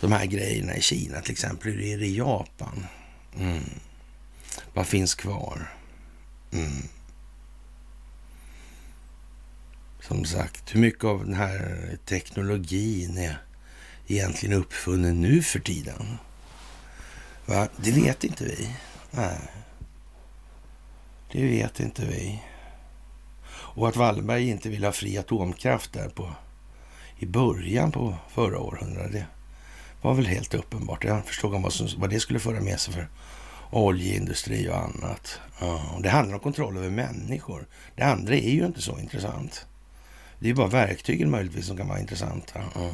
de 0.00 0.12
här 0.12 0.26
grejerna 0.26 0.76
i 0.76 0.80
Kina 0.80 1.20
till 1.20 1.32
exempel? 1.32 1.72
Hur 1.72 1.80
är 1.80 1.98
det 1.98 2.06
i 2.06 2.16
Japan? 2.16 2.86
Mm. 3.38 3.64
Vad 4.74 4.86
finns 4.86 5.14
kvar? 5.14 5.72
Mm. 6.52 6.82
Som 10.00 10.24
sagt, 10.24 10.74
hur 10.74 10.80
mycket 10.80 11.04
av 11.04 11.24
den 11.24 11.34
här 11.34 11.90
teknologin 12.04 13.18
är 13.18 13.42
egentligen 14.06 14.58
uppfunnen 14.58 15.20
nu 15.20 15.42
för 15.42 15.58
tiden? 15.58 16.16
Va? 17.46 17.68
Det 17.76 17.90
vet 17.90 18.24
inte 18.24 18.44
vi. 18.44 18.76
Nej. 19.10 19.38
Det 21.36 21.46
vet 21.46 21.80
inte 21.80 22.04
vi. 22.04 22.42
Och 23.48 23.88
att 23.88 23.96
Wallenberg 23.96 24.48
inte 24.48 24.68
vill 24.68 24.84
ha 24.84 24.92
fri 24.92 25.18
atomkraft 25.18 25.92
där 25.92 26.08
på, 26.08 26.30
i 27.18 27.26
början 27.26 27.92
på 27.92 28.14
förra 28.28 28.58
århundradet, 28.58 29.12
det 29.12 29.26
var 30.02 30.14
väl 30.14 30.26
helt 30.26 30.54
uppenbart. 30.54 31.04
Jag 31.04 31.26
förstod 31.26 31.62
vad, 31.62 31.72
som, 31.72 31.88
vad 31.96 32.10
det 32.10 32.20
skulle 32.20 32.38
föra 32.38 32.60
med 32.60 32.80
sig 32.80 32.94
för 32.94 33.08
oljeindustri 33.70 34.68
och 34.68 34.78
annat. 34.78 35.40
Ja, 35.60 35.98
det 36.02 36.08
handlar 36.08 36.34
om 36.34 36.40
kontroll 36.40 36.76
över 36.76 36.90
människor. 36.90 37.66
Det 37.96 38.02
andra 38.02 38.34
är 38.34 38.50
ju 38.50 38.66
inte 38.66 38.82
så 38.82 38.98
intressant. 38.98 39.66
Det 40.38 40.50
är 40.50 40.54
bara 40.54 40.68
verktygen 40.68 41.30
möjligtvis 41.30 41.66
som 41.66 41.76
kan 41.76 41.88
vara 41.88 42.00
intressanta. 42.00 42.60
Ja. 42.74 42.90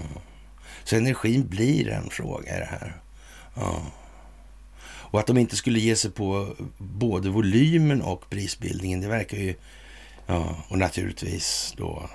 Så 0.84 0.96
energin 0.96 1.48
blir 1.48 1.88
en 1.88 2.10
fråga 2.10 2.56
i 2.56 2.58
det 2.58 2.68
här. 2.70 3.00
Ja. 3.54 3.82
Och 5.12 5.20
att 5.20 5.26
de 5.26 5.38
inte 5.38 5.56
skulle 5.56 5.80
ge 5.80 5.96
sig 5.96 6.10
på 6.10 6.56
både 6.78 7.28
volymen 7.28 8.02
och 8.02 8.30
prisbildningen, 8.30 9.00
det 9.00 9.08
verkar 9.08 9.36
ju... 9.36 9.54
Ja, 10.26 10.56
och 10.68 10.78
naturligtvis 10.78 11.74
då 11.76 12.10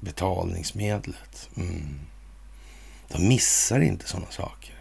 betalningsmedlet. 0.00 1.48
Mm. 1.56 2.00
De 3.08 3.28
missar 3.28 3.80
inte 3.80 4.08
sådana 4.08 4.30
saker. 4.30 4.74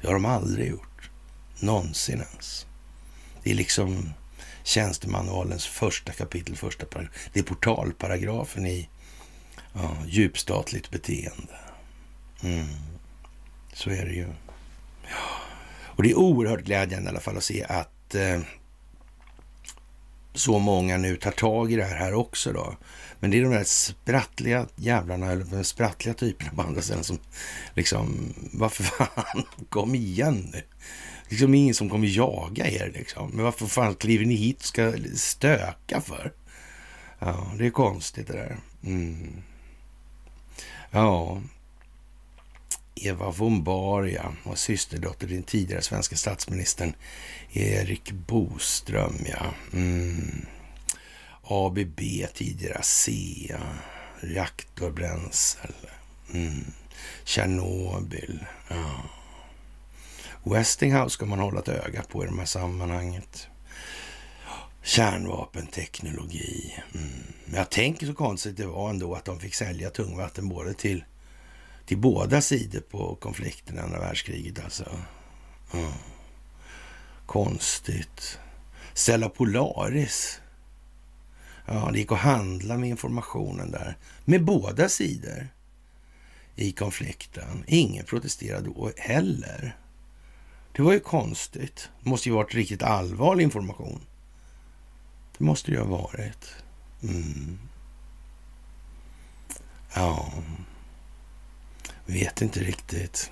Det 0.00 0.06
har 0.06 0.14
de 0.14 0.24
aldrig 0.24 0.70
gjort. 0.70 1.10
Någonsin 1.60 2.20
ens. 2.32 2.66
Det 3.42 3.50
är 3.50 3.54
liksom 3.54 4.12
tjänstemanualens 4.64 5.66
första 5.66 6.12
kapitel, 6.12 6.56
första 6.56 6.86
paragraf. 6.86 7.12
Det 7.32 7.40
är 7.40 7.44
portalparagrafen 7.44 8.66
i 8.66 8.88
ja, 9.72 9.96
djupstatligt 10.06 10.90
beteende. 10.90 11.58
Mm. 12.42 12.66
Så 13.72 13.90
är 13.90 14.04
det 14.04 14.12
ju. 14.12 14.28
Ja. 15.02 15.51
Och 15.96 16.02
det 16.02 16.10
är 16.10 16.18
oerhört 16.18 16.64
glädjande 16.64 17.06
i 17.06 17.10
alla 17.10 17.20
fall 17.20 17.36
att 17.36 17.44
se 17.44 17.64
att 17.64 18.14
eh, 18.14 18.40
så 20.34 20.58
många 20.58 20.96
nu 20.96 21.16
tar 21.16 21.30
tag 21.30 21.72
i 21.72 21.76
det 21.76 21.84
här, 21.84 21.96
här 21.96 22.14
också 22.14 22.52
då. 22.52 22.76
Men 23.20 23.30
det 23.30 23.38
är 23.38 23.42
de 23.42 23.52
där 23.52 23.64
sprattliga 23.64 24.66
jävlarna, 24.76 25.32
eller 25.32 25.44
de 25.44 25.64
sprattliga 25.64 26.14
typerna 26.14 26.50
på 26.56 26.62
andra 26.62 26.82
sidan 26.82 27.04
som 27.04 27.18
liksom, 27.74 28.34
varför 28.52 28.82
fan, 28.84 29.44
kom 29.68 29.94
igen 29.94 30.50
nu. 30.52 30.62
Liksom 31.28 31.54
ingen 31.54 31.74
som 31.74 31.90
kommer 31.90 32.08
jaga 32.08 32.66
er 32.66 32.92
liksom. 32.94 33.30
Men 33.30 33.44
varför 33.44 33.66
fan 33.66 33.94
kliver 33.94 34.24
ni 34.24 34.34
hit 34.34 34.58
och 34.60 34.66
ska 34.66 34.92
stöka 35.14 36.00
för? 36.00 36.32
Ja, 37.18 37.52
det 37.58 37.66
är 37.66 37.70
konstigt 37.70 38.26
det 38.26 38.32
där. 38.32 38.56
Mm. 38.84 39.42
Ja, 40.90 41.40
Eva 42.94 43.30
von 43.30 43.64
Baria 43.64 44.32
och 44.44 44.58
systerdotter 44.58 45.26
till 45.26 45.36
den 45.36 45.42
tidigare 45.42 45.82
svenska 45.82 46.16
statsministern 46.16 46.94
Erik 47.52 48.12
Boström. 48.12 49.16
Ja. 49.26 49.54
Mm. 49.72 50.46
ABB, 51.42 52.00
tidigare 52.34 52.78
ASEA, 52.78 53.60
reaktorbränsle, 54.20 55.90
mm. 56.34 56.64
Tjernobyl. 57.24 58.44
Ja. 58.68 59.02
Westinghouse 60.44 61.14
ska 61.14 61.26
man 61.26 61.38
hålla 61.38 61.60
ett 61.60 61.68
öga 61.68 62.02
på 62.02 62.24
i 62.24 62.26
de 62.26 62.38
här 62.38 62.46
sammanhanget. 62.46 63.46
Kärnvapenteknologi. 64.82 66.74
Mm. 66.94 67.22
Jag 67.54 67.70
tänker 67.70 68.06
så 68.06 68.14
konstigt 68.14 68.56
det 68.56 68.66
var 68.66 68.90
ändå 68.90 69.14
att 69.14 69.24
de 69.24 69.40
fick 69.40 69.54
sälja 69.54 69.90
tungvatten 69.90 70.48
både 70.48 70.74
till 70.74 71.04
till 71.86 71.98
båda 71.98 72.40
sidor 72.40 72.80
på 72.80 73.14
konflikten 73.14 73.76
i 73.76 73.80
andra 73.80 74.00
världskriget 74.00 74.64
alltså. 74.64 74.98
Mm. 75.74 75.92
Konstigt. 77.26 78.38
Stella 78.94 79.28
Polaris. 79.28 80.40
Ja, 81.66 81.90
det 81.92 81.98
gick 81.98 82.12
att 82.12 82.18
handla 82.18 82.76
med 82.78 82.88
informationen 82.88 83.70
där. 83.70 83.96
Med 84.24 84.44
båda 84.44 84.88
sidor 84.88 85.48
i 86.56 86.72
konflikten. 86.72 87.64
Ingen 87.66 88.04
protesterade 88.04 88.64
då 88.64 88.92
heller. 88.96 89.76
Det 90.72 90.82
var 90.82 90.92
ju 90.92 91.00
konstigt. 91.00 91.90
Det 92.02 92.10
måste 92.10 92.28
ju 92.28 92.34
varit 92.34 92.54
riktigt 92.54 92.82
allvarlig 92.82 93.44
information. 93.44 94.00
Det 95.38 95.44
måste 95.44 95.70
det 95.70 95.74
ju 95.74 95.82
ha 95.82 95.96
varit. 95.96 96.54
Mm. 97.02 97.58
Ja. 99.94 100.32
Vet 102.12 102.42
inte 102.42 102.60
riktigt. 102.60 103.30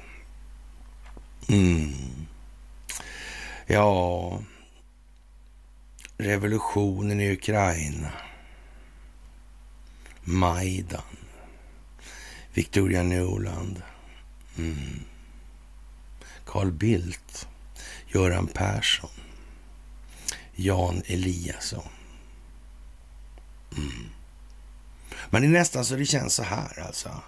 Mm. 1.48 2.26
Ja, 3.66 4.42
revolutionen 6.18 7.20
i 7.20 7.32
Ukraina. 7.32 8.12
Majdan. 10.22 11.16
Victoria 12.54 13.02
Nuland. 13.02 13.82
Mm. 14.58 15.00
Carl 16.44 16.72
Bildt. 16.72 17.48
Göran 18.06 18.46
Persson. 18.46 19.10
Jan 20.54 21.02
Eliasson. 21.06 21.88
Mm. 23.76 24.10
Men 25.30 25.42
det 25.42 25.48
är 25.48 25.52
nästan 25.52 25.84
så 25.84 25.96
det 25.96 26.06
känns 26.06 26.34
så 26.34 26.42
här 26.42 26.80
alltså. 26.86 27.22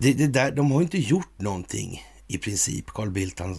Det, 0.00 0.12
det 0.12 0.26
där, 0.26 0.52
de 0.52 0.70
har 0.70 0.82
inte 0.82 0.98
gjort 0.98 1.38
någonting 1.38 2.06
i 2.26 2.38
princip. 2.38 2.86
Carl 2.86 3.10
Bildt 3.10 3.38
han 3.38 3.58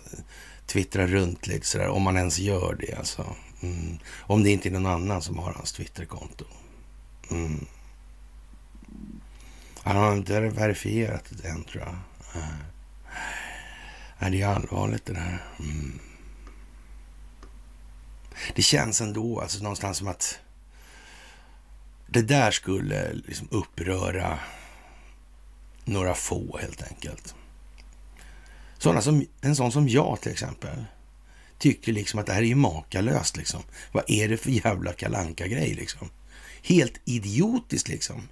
twittrar 0.66 1.08
runt 1.08 1.48
lite 1.48 1.66
sådär, 1.66 1.88
om 1.88 2.02
man 2.02 2.18
ens 2.18 2.40
gör 2.40 2.78
det 2.80 2.94
alltså. 2.94 3.36
Mm. 3.62 3.98
Om 4.20 4.44
det 4.44 4.50
inte 4.50 4.70
är 4.70 4.72
någon 4.72 4.86
annan 4.86 5.22
som 5.22 5.40
har 5.40 5.54
hans 5.54 5.72
Twitterkonto. 5.72 6.46
Mm. 7.32 7.66
Han 9.84 9.96
har 9.96 10.14
inte 10.14 10.40
verifierat 10.40 11.26
det 11.30 11.48
än 11.48 11.64
tror 11.64 11.84
jag. 11.84 11.96
Nej, 14.20 14.32
det 14.32 14.42
är 14.42 14.48
allvarligt 14.48 15.06
det 15.06 15.14
där. 15.14 15.44
Mm. 15.60 16.00
Det 18.56 18.62
känns 18.62 19.02
ändå 19.02 19.40
alltså 19.40 19.64
någonstans 19.64 19.98
som 19.98 20.08
att 20.08 20.40
det 22.08 22.22
där 22.22 22.52
skulle 22.52 23.14
liksom 23.14 23.48
uppröra 23.52 24.40
några 25.86 26.16
få 26.16 26.58
helt 26.58 26.84
enkelt. 26.84 27.36
Sådana 28.78 29.02
som, 29.02 29.26
en 29.42 29.56
sån 29.56 29.72
som 29.72 29.90
jag 29.90 30.22
till 30.22 30.32
exempel 30.32 30.86
tycker 31.58 31.94
liksom 31.94 32.20
att 32.20 32.26
det 32.26 32.34
här 32.34 32.42
är 32.42 32.46
ju 32.46 32.56
makalöst 32.56 33.38
liksom. 33.38 33.64
Vad 33.92 34.04
är 34.08 34.30
det 34.30 34.38
för 34.38 34.52
jävla 34.52 34.94
kalanka 34.94 35.48
grej 35.48 35.74
liksom? 35.74 36.10
Helt 36.64 37.02
idiotiskt 37.06 37.88
liksom. 37.88 38.28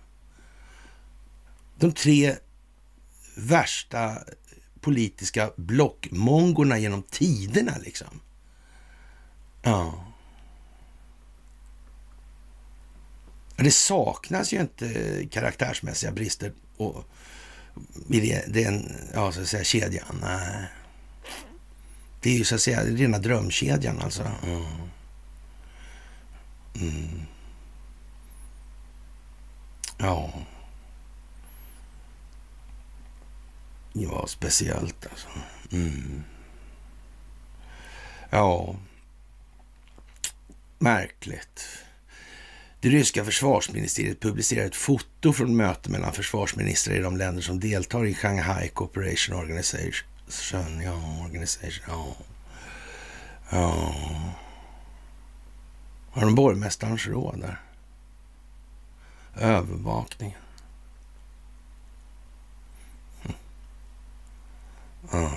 De 1.76 1.92
tre 1.92 2.36
värsta 3.36 4.18
politiska 4.82 5.52
blockmongorna 5.56 6.78
genom 6.78 7.04
tiderna 7.04 7.74
liksom. 7.84 8.20
Ja. 9.62 10.06
Det 13.56 13.72
saknas 13.72 14.54
ju 14.54 14.62
inte 14.62 15.28
karaktärsmässiga 15.32 16.12
brister 16.12 16.54
och 16.78 17.06
i 18.10 18.42
den 18.48 18.96
ja, 19.14 19.32
så 19.32 19.42
att 19.42 19.48
säga, 19.48 19.64
kedjan. 19.64 20.20
Nej. 20.22 20.66
Det 22.22 22.30
är 22.30 22.38
ju 22.38 22.46
så 22.46 22.56
att 22.56 22.62
säga 22.62 22.84
rena 22.84 23.20
drömkedjan 23.20 24.00
alltså. 24.00 24.32
Mm. 24.44 24.66
Mm. 26.76 27.26
Ja. 29.98 30.34
Ja, 33.94 34.28
speciellt 34.28 35.08
alltså. 35.12 35.28
Mm. 35.72 36.24
Ja. 38.30 38.76
Märkligt. 40.80 41.86
Det 42.82 42.90
ryska 42.90 43.26
försvarsministeriet 43.26 44.20
publicerar 44.20 44.66
ett 44.66 44.76
foto 44.76 45.34
från 45.34 45.56
möte 45.58 45.90
mellan 45.90 46.14
försvarsministrar 46.14 46.96
i 46.96 47.00
de 47.00 47.18
länder 47.18 47.42
som 47.42 47.60
deltar 47.60 48.06
i 48.06 48.14
Shanghai 48.14 48.70
Cooperation 48.70 49.36
Organization. 49.36 50.82
Ja, 50.84 51.24
organisation. 51.26 51.84
Ja. 51.88 52.16
ja. 53.50 53.96
Har 56.12 56.22
de 56.22 56.36
borgmästarens 56.36 57.08
råd 57.08 57.40
där? 57.40 57.62
Övervakningen? 59.36 60.40
Hm. 63.22 63.34
Ja. 65.12 65.32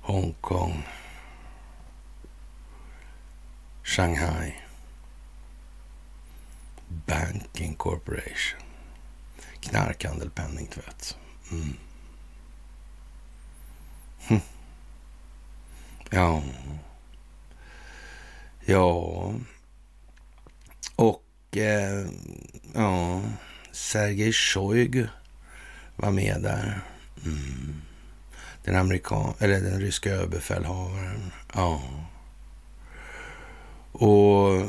Hongkong. 0.00 0.84
Shanghai 3.86 4.54
Banking 7.06 7.74
Corporation. 7.76 8.60
Knarkhandel, 9.60 10.30
penningtvätt. 10.30 11.16
Mm. 11.50 11.76
Hm. 14.28 14.40
Ja. 16.10 16.42
Ja. 18.64 19.32
Och 20.96 21.56
eh, 21.56 22.06
ja, 22.74 23.22
Sergej 23.72 24.32
Shoigu 24.32 25.08
var 25.96 26.10
med 26.10 26.42
där. 26.42 26.80
Mm. 27.24 27.82
Den 28.64 28.76
amerikan 28.76 29.34
eller 29.38 29.60
den 29.60 29.80
ryska 29.80 30.10
överbefälhavaren. 30.10 31.32
Ja. 31.54 31.82
Och 33.98 34.62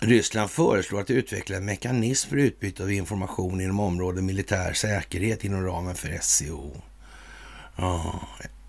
Ryssland 0.00 0.50
föreslår 0.50 1.00
att 1.00 1.10
utveckla 1.10 1.56
en 1.56 1.64
mekanism 1.64 2.30
för 2.30 2.36
utbyte 2.36 2.82
av 2.82 2.92
information 2.92 3.60
inom 3.60 3.80
området 3.80 4.24
militär 4.24 4.72
säkerhet 4.72 5.44
inom 5.44 5.64
ramen 5.64 5.94
för 5.94 6.18
SEO. 6.22 6.82
Ja. 7.76 8.20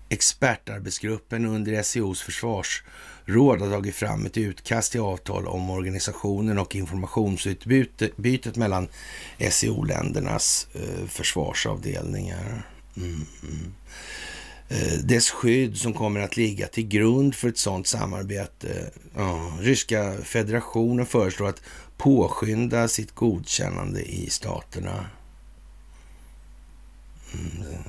Expertarbetsgruppen 0.08 1.46
under 1.46 1.82
SEOs 1.82 2.22
försvarsråd 2.22 3.60
har 3.60 3.70
tagit 3.70 3.94
fram 3.94 4.26
ett 4.26 4.36
utkast 4.36 4.92
till 4.92 5.00
avtal 5.00 5.46
om 5.46 5.70
organisationen 5.70 6.58
och 6.58 6.76
informationsutbytet 6.76 8.56
mellan 8.56 8.88
SEO-ländernas 9.50 10.68
eh, 10.72 11.06
försvarsavdelningar. 11.06 12.62
Mm. 12.96 13.26
mm. 13.42 13.74
Eh, 14.68 14.98
dess 15.04 15.30
skydd 15.30 15.76
som 15.76 15.92
kommer 15.92 16.20
att 16.20 16.36
ligga 16.36 16.66
till 16.66 16.88
grund 16.88 17.34
för 17.34 17.48
ett 17.48 17.58
sådant 17.58 17.86
samarbete. 17.86 18.68
Eh, 18.68 19.00
ja, 19.16 19.52
Ryska 19.60 20.14
federationen 20.22 21.06
föreslår 21.06 21.48
att 21.48 21.62
påskynda 21.96 22.88
sitt 22.88 23.14
godkännande 23.14 24.02
i 24.02 24.30
staterna. 24.30 25.06
Mm. 27.34 27.72
Eh, 27.72 27.80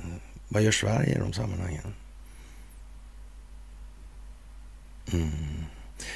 vad 0.48 0.62
gör 0.62 0.72
Sverige 0.72 1.16
i 1.16 1.18
de 1.18 1.32
sammanhangen? 1.32 1.94
Mm. 5.12 5.30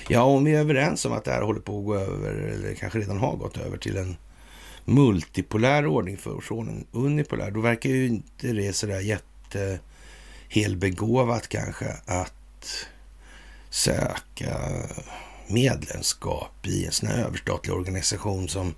Ja, 0.08 0.22
om 0.22 0.44
vi 0.44 0.54
är 0.54 0.60
överens 0.60 1.04
om 1.04 1.12
att 1.12 1.24
det 1.24 1.30
här 1.30 1.42
håller 1.42 1.60
på 1.60 1.78
att 1.78 1.84
gå 1.84 1.94
över, 1.94 2.34
eller 2.34 2.74
kanske 2.74 2.98
redan 2.98 3.18
har 3.18 3.36
gått 3.36 3.56
över 3.56 3.76
till 3.76 3.96
en 3.96 4.16
multipolär 4.84 5.86
ordning 5.86 6.18
från 6.42 6.68
en 6.68 6.86
unipolär, 6.92 7.50
då 7.50 7.60
verkar 7.60 7.90
ju 7.90 8.06
inte 8.06 8.52
det 8.52 8.72
sådär 8.72 9.00
jätte 9.00 9.78
helbegåvat 10.53 11.48
kanske 11.48 11.96
att 12.07 12.86
söka 13.70 14.59
medlemskap 15.46 16.66
i 16.66 16.86
en 16.86 16.92
sån 16.92 17.09
här 17.09 17.24
överstatlig 17.24 17.74
organisation 17.74 18.48
som 18.48 18.74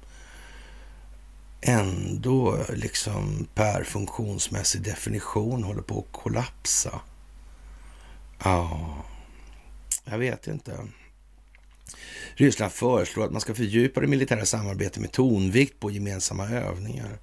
ändå 1.60 2.58
liksom 2.72 3.48
per 3.54 3.84
funktionsmässig 3.84 4.82
definition 4.82 5.64
håller 5.64 5.82
på 5.82 5.98
att 5.98 6.22
kollapsa. 6.22 7.00
Ja, 8.44 8.96
jag 10.04 10.18
vet 10.18 10.46
inte. 10.46 10.78
Ryssland 12.34 12.72
föreslår 12.72 13.24
att 13.24 13.32
man 13.32 13.40
ska 13.40 13.54
fördjupa 13.54 14.00
det 14.00 14.06
militära 14.06 14.44
samarbetet 14.44 14.98
med 14.98 15.12
tonvikt 15.12 15.80
på 15.80 15.90
gemensamma 15.90 16.48
övningar. 16.48 17.18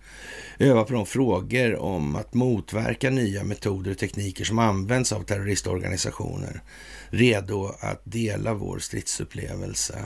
Öva 0.59 0.83
på 0.83 0.93
de 0.93 1.05
frågor 1.05 1.75
om 1.75 2.15
att 2.15 2.33
motverka 2.33 3.09
nya 3.09 3.43
metoder 3.43 3.91
och 3.91 3.97
tekniker 3.97 4.45
som 4.45 4.59
används 4.59 5.11
av 5.11 5.23
terroristorganisationer. 5.23 6.61
Redo 7.09 7.75
att 7.79 8.01
dela 8.03 8.53
vår 8.53 8.79
stridsupplevelse. 8.79 10.05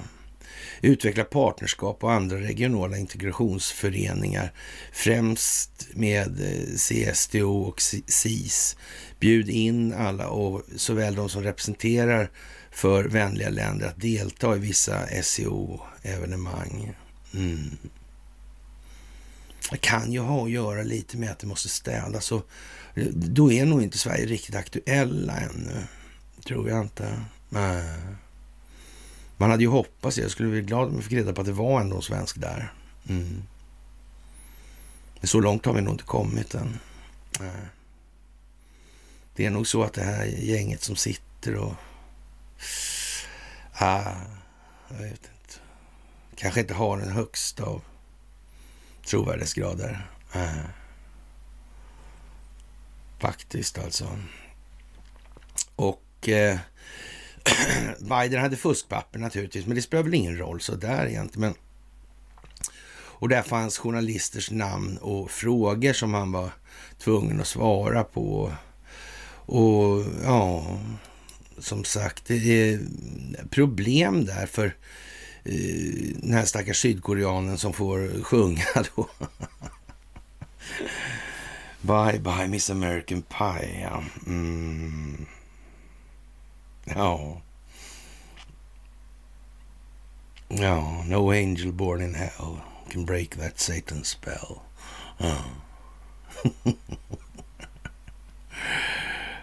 Utveckla 0.82 1.24
partnerskap 1.24 2.04
och 2.04 2.12
andra 2.12 2.38
regionala 2.38 2.98
integrationsföreningar, 2.98 4.54
främst 4.92 5.88
med 5.94 6.42
eh, 6.42 6.76
CSTO 6.76 7.62
och 7.62 7.82
CIS. 8.08 8.78
Bjud 9.20 9.50
in 9.50 9.94
alla 9.94 10.28
och 10.28 10.62
såväl 10.76 11.16
de 11.16 11.30
som 11.30 11.44
representerar 11.44 12.32
för 12.76 13.04
vänliga 13.04 13.50
länder 13.50 13.88
att 13.88 14.02
delta 14.02 14.56
i 14.56 14.60
vissa 14.60 15.08
SEO-evenemang. 15.24 16.94
Mm. 17.34 17.78
Det 19.72 19.78
kan 19.78 20.12
ju 20.12 20.20
ha 20.20 20.44
att 20.44 20.52
göra 20.52 20.84
lite 20.84 21.18
med 21.18 21.32
att 21.32 21.40
det 21.40 21.48
måste 21.48 21.70
städas. 21.70 22.34
Då 23.14 23.52
är 23.52 23.66
nog 23.66 23.84
inte 23.84 23.98
Sverige 23.98 24.26
riktigt 24.26 24.56
aktuella 24.56 25.40
ännu. 25.40 25.84
Tror 26.46 26.70
jag 26.70 26.82
inte. 26.82 27.22
Nej. 27.50 28.00
Man 29.38 29.52
hade 29.52 29.64
ju 29.64 29.70
hoppats. 29.70 30.18
Jag 30.18 30.32
skulle 30.32 30.50
bli 30.50 30.62
glad 30.62 30.88
om 30.88 30.96
jag 30.96 31.04
fick 31.04 31.14
reda 31.14 31.34
på 31.34 31.42
att 31.42 31.48
det 31.48 31.54
var 31.54 31.82
ändå 31.82 31.96
en 31.96 32.02
svensk 32.02 32.42
där. 32.42 32.74
Mm. 33.10 33.44
Men 35.20 35.28
så 35.28 35.40
långt 35.40 35.66
har 35.66 35.74
vi 35.74 35.82
nog 35.82 35.94
inte 35.94 36.04
kommit 36.04 36.56
än. 36.56 36.80
Nej. 37.40 37.66
Det 39.36 39.46
är 39.46 39.50
nog 39.50 39.68
så 39.68 39.84
att 39.84 39.94
det 39.94 40.04
här 40.04 40.26
gänget 40.26 40.84
som 40.84 40.96
sitter 40.96 41.56
och 41.56 41.74
Ah, 43.74 44.14
jag 44.90 44.98
vet 44.98 45.12
inte. 45.12 45.60
Kanske 46.36 46.60
inte 46.60 46.74
har 46.74 46.98
den 46.98 47.12
högsta 47.12 47.64
av 47.64 47.82
trovärdighetsgrader. 49.06 50.10
Ah. 50.32 50.40
Faktiskt 53.20 53.78
alltså. 53.78 54.20
Och 55.76 56.30
eh, 56.30 56.60
Biden 58.00 58.42
hade 58.42 58.56
fuskpapper 58.56 59.20
naturligtvis, 59.20 59.66
men 59.66 59.76
det 59.76 59.82
spelar 59.82 60.04
väl 60.04 60.14
ingen 60.14 60.38
roll 60.38 60.62
så 60.62 60.76
där 60.76 61.06
egentligen. 61.06 61.42
Men, 61.42 61.54
och 63.18 63.30
där 63.30 63.42
fanns 63.42 63.78
journalisters 63.78 64.52
namn 64.52 64.98
och 64.98 65.32
frågor 65.32 65.94
som 65.94 66.14
han 66.14 66.32
var 66.32 66.52
tvungen 67.00 67.42
att 67.42 67.48
svara 67.48 68.04
på. 68.04 68.54
Och 69.48 70.04
ja, 70.24 70.78
som 71.58 71.84
sagt, 71.84 72.26
det 72.26 72.36
är 72.36 72.80
problem 73.50 74.26
där 74.26 74.46
för 74.46 74.66
eh, 75.44 76.16
den 76.16 76.34
här 76.34 76.46
stackars 76.46 76.82
sydkoreanen 76.82 77.58
som 77.58 77.74
får 77.74 78.24
sjunga 78.24 78.66
då. 78.96 79.10
bye 81.82 82.20
bye 82.20 82.48
Miss 82.48 82.70
American 82.70 83.22
Pie, 83.22 83.82
ja. 83.82 84.04
Mm. 84.28 85.26
Ja. 86.86 87.42
Ja, 90.48 91.04
no 91.08 91.32
angel 91.32 91.72
born 91.74 92.02
in 92.02 92.14
hell 92.14 92.62
can 92.90 93.06
break 93.06 93.36
that 93.36 93.60
Satan 93.60 94.04
spell. 94.04 94.62
Ja. 95.18 95.44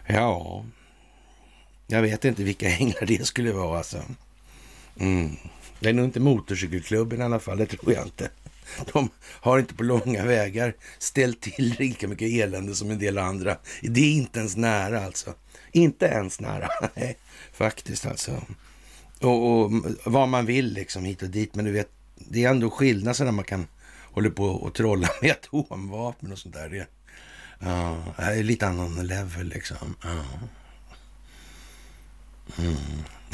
ja. 0.06 0.64
Jag 1.92 2.02
vet 2.02 2.24
inte 2.24 2.44
vilka 2.44 2.70
änglar 2.70 3.06
det 3.06 3.26
skulle 3.26 3.52
vara 3.52 3.78
alltså. 3.78 4.02
Mm. 4.98 5.36
Det 5.80 5.88
är 5.88 5.92
nog 5.92 6.04
inte 6.04 6.20
motorcykelklubben 6.20 7.20
i 7.20 7.24
alla 7.24 7.38
fall, 7.38 7.58
det 7.58 7.66
tror 7.66 7.92
jag 7.92 8.06
inte. 8.06 8.30
De 8.92 9.08
har 9.20 9.58
inte 9.58 9.74
på 9.74 9.82
långa 9.82 10.24
vägar 10.24 10.74
ställt 10.98 11.40
till 11.40 11.76
lika 11.78 12.08
mycket 12.08 12.28
elände 12.28 12.74
som 12.74 12.90
en 12.90 12.98
del 12.98 13.18
andra. 13.18 13.56
Det 13.82 14.00
är 14.00 14.12
inte 14.12 14.38
ens 14.38 14.56
nära 14.56 15.04
alltså. 15.04 15.34
Inte 15.72 16.06
ens 16.06 16.40
nära. 16.40 16.68
Nej, 16.94 17.16
faktiskt 17.52 18.06
alltså. 18.06 18.42
Och, 19.20 19.62
och, 19.62 19.72
vad 20.04 20.28
man 20.28 20.46
vill 20.46 20.72
liksom 20.72 21.04
hit 21.04 21.22
och 21.22 21.30
dit. 21.30 21.54
Men 21.54 21.64
du 21.64 21.72
vet, 21.72 21.88
det 22.16 22.44
är 22.44 22.50
ändå 22.50 22.70
skillnad 22.70 23.16
så 23.16 23.24
när 23.24 23.32
man 23.32 23.44
kan 23.44 23.66
hålla 24.02 24.30
på 24.30 24.44
och 24.44 24.74
trolla 24.74 25.08
med 25.22 25.30
atomvapen 25.30 26.32
och 26.32 26.38
sånt 26.38 26.54
där. 26.54 26.68
Det, 26.68 26.86
uh, 27.66 28.08
det 28.16 28.22
är 28.22 28.42
lite 28.42 28.66
annan 28.66 29.06
level 29.06 29.48
liksom. 29.48 29.96
Uh 30.04 30.42
mm, 32.58 32.76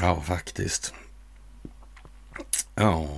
ja 0.01 0.21
faktiskt. 0.21 0.95
Ja. 2.75 3.09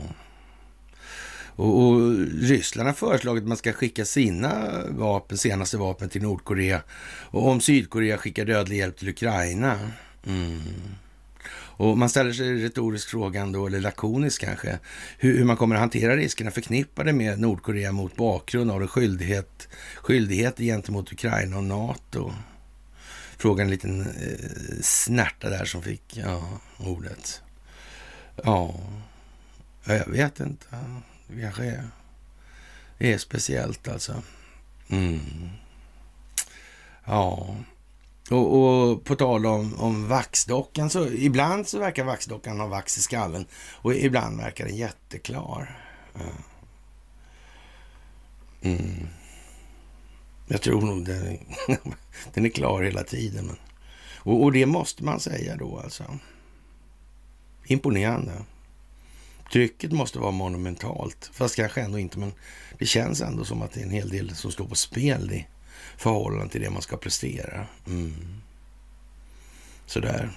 Och, 1.61 1.83
och, 1.83 2.17
Ryssland 2.41 2.89
har 2.89 2.95
föreslagit 2.95 3.43
att 3.43 3.49
man 3.49 3.57
ska 3.57 3.73
skicka 3.73 4.05
sina 4.05 4.83
vapen, 4.89 5.39
senaste 5.39 5.77
vapen 5.77 6.09
till 6.09 6.23
Nordkorea. 6.23 6.83
Och 7.31 7.49
om 7.49 7.61
Sydkorea 7.61 8.19
skickar 8.19 8.45
dödlig 8.45 8.77
hjälp 8.77 8.97
till 8.97 9.09
Ukraina. 9.09 9.79
Mm. 10.27 10.61
Och 11.81 11.99
man 11.99 12.09
ställer 12.09 12.33
sig 12.33 12.65
retoriskt 12.65 13.11
frågan 13.11 13.53
då, 13.53 13.67
eller 13.67 13.81
lakonisk 13.81 14.41
kanske, 14.41 14.79
hur, 15.19 15.39
hur, 15.39 15.45
man 15.45 15.57
kommer 15.57 15.75
att 15.75 15.81
hantera 15.81 16.17
riskerna 16.17 16.51
förknippade 16.51 17.13
med 17.13 17.41
Nordkorea 17.41 17.93
mot 17.93 18.17
bakgrund 18.17 18.71
av 18.71 18.83
en 18.83 18.89
skyldighet, 18.89 19.69
skyldighet 19.97 20.59
gentemot 20.59 21.13
Ukraina 21.13 21.57
och 21.57 21.65
NATO. 21.65 22.33
Frågan 23.41 23.67
en 23.67 23.71
liten 23.71 24.01
eh, 24.01 24.81
snärta 24.83 25.51
där 25.51 25.65
som 25.65 25.83
fick 25.83 26.17
ja, 26.17 26.61
ordet. 26.79 27.43
Ja, 28.45 28.75
jag 29.85 30.07
vet 30.07 30.41
inte. 30.41 30.67
Det 31.29 31.41
kanske 31.41 31.65
är, 31.65 31.89
är 32.99 33.19
speciellt 33.19 33.89
alltså. 33.89 34.23
Mm. 34.89 35.21
Ja, 37.05 37.57
och, 38.31 38.63
och, 38.63 39.05
på 39.05 39.17
tal 39.17 39.47
om, 39.47 39.81
om 39.81 40.09
vaxdockan, 40.09 40.91
så 40.91 41.07
ibland 41.07 41.69
så 41.69 41.79
verkar 41.79 42.05
vaxdockan 42.05 42.61
ha 42.61 42.67
vax 42.67 42.99
i 42.99 43.01
skallen 43.01 43.47
och 43.73 43.95
ibland 43.95 44.41
verkar 44.41 44.65
den 44.65 44.77
jätteklar. 44.77 45.81
Mm. 48.63 49.09
Jag 50.53 50.63
tror 50.63 50.81
nog 50.81 51.05
den, 51.05 51.39
den 52.35 52.47
är 52.47 52.49
klar 52.49 52.83
hela 52.83 53.03
tiden. 53.03 53.47
Men, 53.47 53.57
och, 54.17 54.43
och, 54.43 54.53
det 54.53 54.67
måste 54.67 55.05
man 55.05 55.21
säga 55.21 55.57
då 55.57 55.79
alltså. 55.79 56.19
Imponerande. 57.65 58.33
Trycket 59.53 59.93
måste 59.93 60.19
vara 60.19 60.31
monumentalt, 60.31 61.31
fast 61.33 61.57
kanske 61.57 61.81
ändå 61.81 61.99
inte, 61.99 62.19
men 62.19 62.33
det 62.79 62.87
känns 62.87 63.21
ändå 63.21 63.45
som 63.45 63.63
att 63.63 63.73
det 63.73 63.81
är 63.81 63.85
en 63.85 63.91
hel 63.91 64.09
del 64.09 64.35
som 64.35 64.53
står 64.53 64.65
på 64.65 64.75
spel 64.75 65.33
i 65.33 65.47
förhållande 65.97 66.53
till 66.53 66.61
det 66.61 66.71
man 66.71 66.83
ska 66.83 66.97
prestera. 66.97 67.67
Mm. 67.87 68.43
Sådär. 69.87 70.31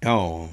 Ja. 0.00 0.48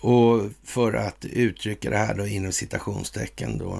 Och 0.00 0.42
för 0.64 0.92
att 0.92 1.24
uttrycka 1.24 1.90
det 1.90 1.96
här 1.96 2.14
då 2.14 2.26
inom 2.26 2.52
citationstecken 2.52 3.58
då. 3.58 3.78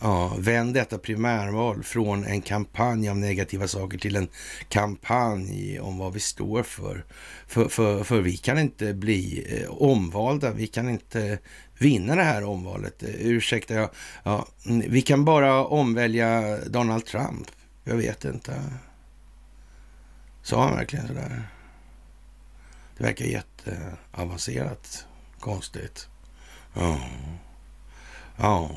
Ja, 0.00 0.36
vänd 0.38 0.74
detta 0.74 0.98
primärval 0.98 1.82
från 1.82 2.24
en 2.24 2.40
kampanj 2.40 3.08
av 3.08 3.16
negativa 3.16 3.68
saker 3.68 3.98
till 3.98 4.16
en 4.16 4.28
kampanj 4.68 5.80
om 5.80 5.98
vad 5.98 6.12
vi 6.12 6.20
står 6.20 6.62
för. 6.62 7.04
För, 7.46 7.68
för, 7.68 8.04
för 8.04 8.20
vi 8.20 8.36
kan 8.36 8.58
inte 8.58 8.94
bli 8.94 9.46
eh, 9.48 9.70
omvalda. 9.70 10.52
Vi 10.52 10.66
kan 10.66 10.88
inte 10.88 11.38
vinna 11.78 12.14
det 12.16 12.22
här 12.22 12.44
omvalet. 12.44 13.02
Eh, 13.02 13.10
ursäkta, 13.14 13.74
jag, 13.74 13.90
ja, 14.22 14.48
mm, 14.66 14.90
vi 14.90 15.02
kan 15.02 15.24
bara 15.24 15.64
omvälja 15.64 16.58
Donald 16.66 17.04
Trump. 17.06 17.48
Jag 17.84 17.96
vet 17.96 18.24
inte. 18.24 18.62
Sa 20.42 20.64
han 20.64 20.76
verkligen 20.76 21.06
sådär? 21.06 21.48
Det 22.96 23.04
verkar 23.04 23.24
jätteavancerat 23.24 25.06
konstigt. 25.44 26.08
Ja. 26.74 26.98
Ja. 28.36 28.70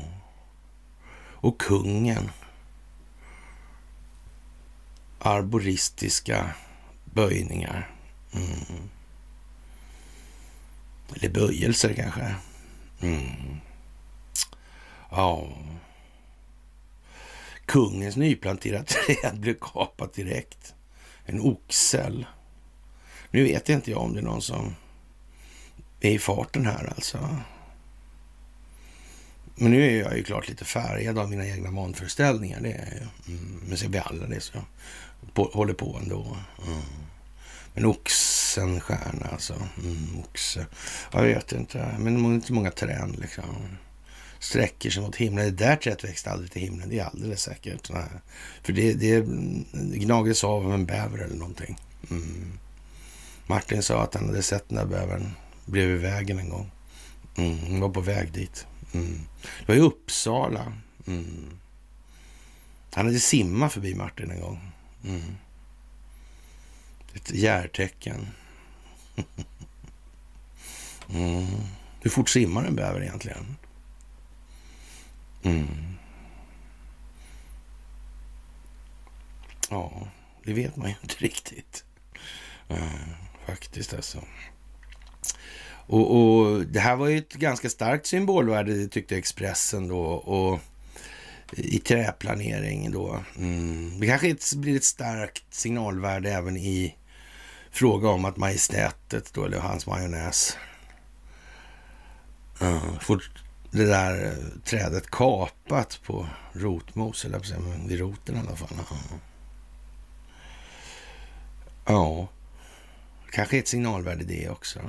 Och 1.40 1.60
kungen. 1.60 2.30
Arboristiska 5.18 6.54
böjningar. 7.04 7.90
Mm. 8.32 8.88
Eller 11.14 11.28
böjelser 11.28 11.94
kanske. 11.94 12.34
Mm. 13.00 13.60
Ja. 15.10 15.48
Kungens 17.66 18.16
nyplanterade 18.16 18.84
träd 19.06 19.40
blev 19.40 19.54
kapat 19.60 20.14
direkt. 20.14 20.74
En 21.24 21.40
oxel. 21.40 22.26
Nu 23.30 23.44
vet 23.44 23.68
inte 23.68 23.90
jag 23.90 24.00
om 24.00 24.12
det 24.12 24.20
är 24.20 24.24
någon 24.24 24.42
som 24.42 24.74
är 26.00 26.10
i 26.10 26.18
farten 26.18 26.66
här 26.66 26.92
alltså. 26.96 27.38
Men 29.54 29.70
nu 29.70 29.86
är 29.86 30.02
jag 30.02 30.16
ju 30.16 30.22
klart 30.22 30.48
lite 30.48 30.64
färgad 30.64 31.18
av 31.18 31.30
mina 31.30 31.46
egna 31.46 31.70
vanföreställningar. 31.70 32.60
Det 32.60 32.72
är 32.72 33.00
jag. 33.00 33.34
Mm, 33.34 33.60
men 33.68 33.78
ser 33.78 33.88
vi 33.88 33.98
alla 33.98 34.26
det 34.26 34.40
så 34.40 34.58
på, 35.34 35.50
håller 35.52 35.74
på 35.74 35.98
ändå. 36.02 36.36
Mm. 36.66 36.80
Men 37.74 37.86
oxenstjärna 37.86 39.26
alltså. 39.32 39.54
Mm, 39.82 40.20
oxe. 40.20 40.66
Jag 41.12 41.22
vet 41.22 41.52
inte. 41.52 41.96
Men 41.98 42.22
det 42.22 42.28
är 42.28 42.34
inte 42.34 42.52
många 42.52 42.70
trän 42.70 43.16
liksom. 43.20 43.78
Sträcker 44.38 44.90
sig 44.90 45.02
mot 45.02 45.16
himlen. 45.16 45.44
Det 45.44 45.64
där 45.64 45.76
trädet 45.76 46.04
växte 46.04 46.30
aldrig 46.30 46.50
till 46.50 46.62
himlen. 46.62 46.88
Det 46.88 46.98
är 46.98 47.04
alldeles 47.04 47.42
säkert. 47.42 47.90
Nej. 47.90 48.02
För 48.62 48.72
det, 48.72 48.92
det 48.92 49.20
gnagdes 49.98 50.44
av 50.44 50.66
av 50.66 50.74
en 50.74 50.86
bäver 50.86 51.18
eller 51.18 51.36
någonting. 51.36 51.78
Mm. 52.10 52.58
Martin 53.46 53.82
sa 53.82 54.02
att 54.02 54.14
han 54.14 54.26
hade 54.26 54.42
sett 54.42 54.68
den 54.68 54.78
där 54.78 54.86
bävern 54.86 55.32
bredvid 55.68 56.00
vägen 56.00 56.38
en 56.38 56.48
gång. 56.48 56.70
Mm. 57.36 57.58
Han 57.58 57.80
var 57.80 57.88
på 57.88 58.00
väg 58.00 58.32
dit. 58.32 58.66
Mm. 58.94 59.20
Det 59.60 59.68
var 59.68 59.74
i 59.74 59.80
Uppsala. 59.80 60.72
Mm. 61.06 61.50
Han 62.92 63.06
hade 63.06 63.20
simmat 63.20 63.72
förbi 63.72 63.94
Martin 63.94 64.30
en 64.30 64.40
gång. 64.40 64.72
Mm. 65.04 65.36
Ett 67.14 67.30
järtecken. 67.30 68.28
mm. 71.08 71.46
Hur 72.00 72.10
fort 72.10 72.28
simmar 72.28 72.64
en 72.64 72.76
bäver 72.76 73.02
egentligen? 73.02 73.56
Mm. 75.42 75.94
Ja, 79.70 80.08
det 80.44 80.52
vet 80.52 80.76
man 80.76 80.88
ju 80.88 80.94
inte 81.02 81.14
riktigt. 81.18 81.84
Eh, 82.68 83.08
faktiskt 83.46 83.94
alltså. 83.94 84.24
Och, 85.88 86.16
och, 86.16 86.66
det 86.66 86.80
här 86.80 86.96
var 86.96 87.08
ju 87.08 87.18
ett 87.18 87.34
ganska 87.34 87.68
starkt 87.68 88.06
symbolvärde 88.06 88.88
tyckte 88.88 89.16
Expressen 89.16 89.88
då. 89.88 90.02
Och 90.04 90.60
i 91.52 91.78
träplanering 91.78 92.90
då. 92.90 93.20
Mm. 93.36 94.00
Det 94.00 94.06
kanske 94.06 94.56
blir 94.56 94.76
ett 94.76 94.84
starkt 94.84 95.54
signalvärde 95.54 96.32
även 96.32 96.56
i 96.56 96.96
fråga 97.70 98.08
om 98.08 98.24
att 98.24 98.36
majestätet 98.36 99.32
då, 99.34 99.44
eller 99.44 99.58
hans 99.58 99.86
majonnäs, 99.86 100.56
eh, 102.60 102.68
uh, 102.68 102.98
får 102.98 103.22
det 103.70 103.84
där 103.84 104.24
eh, 104.26 104.60
trädet 104.64 105.10
kapat 105.10 106.00
på 106.06 106.26
rotmos, 106.52 107.24
eller 107.24 107.38
på 107.38 107.60
men 107.60 107.88
vid 107.88 107.98
roten 107.98 108.36
i 108.36 108.38
alla 108.38 108.56
fall. 108.56 108.68
Ja, 111.86 112.28
kanske 113.30 113.58
ett 113.58 113.68
signalvärde 113.68 114.24
det 114.24 114.48
också. 114.48 114.80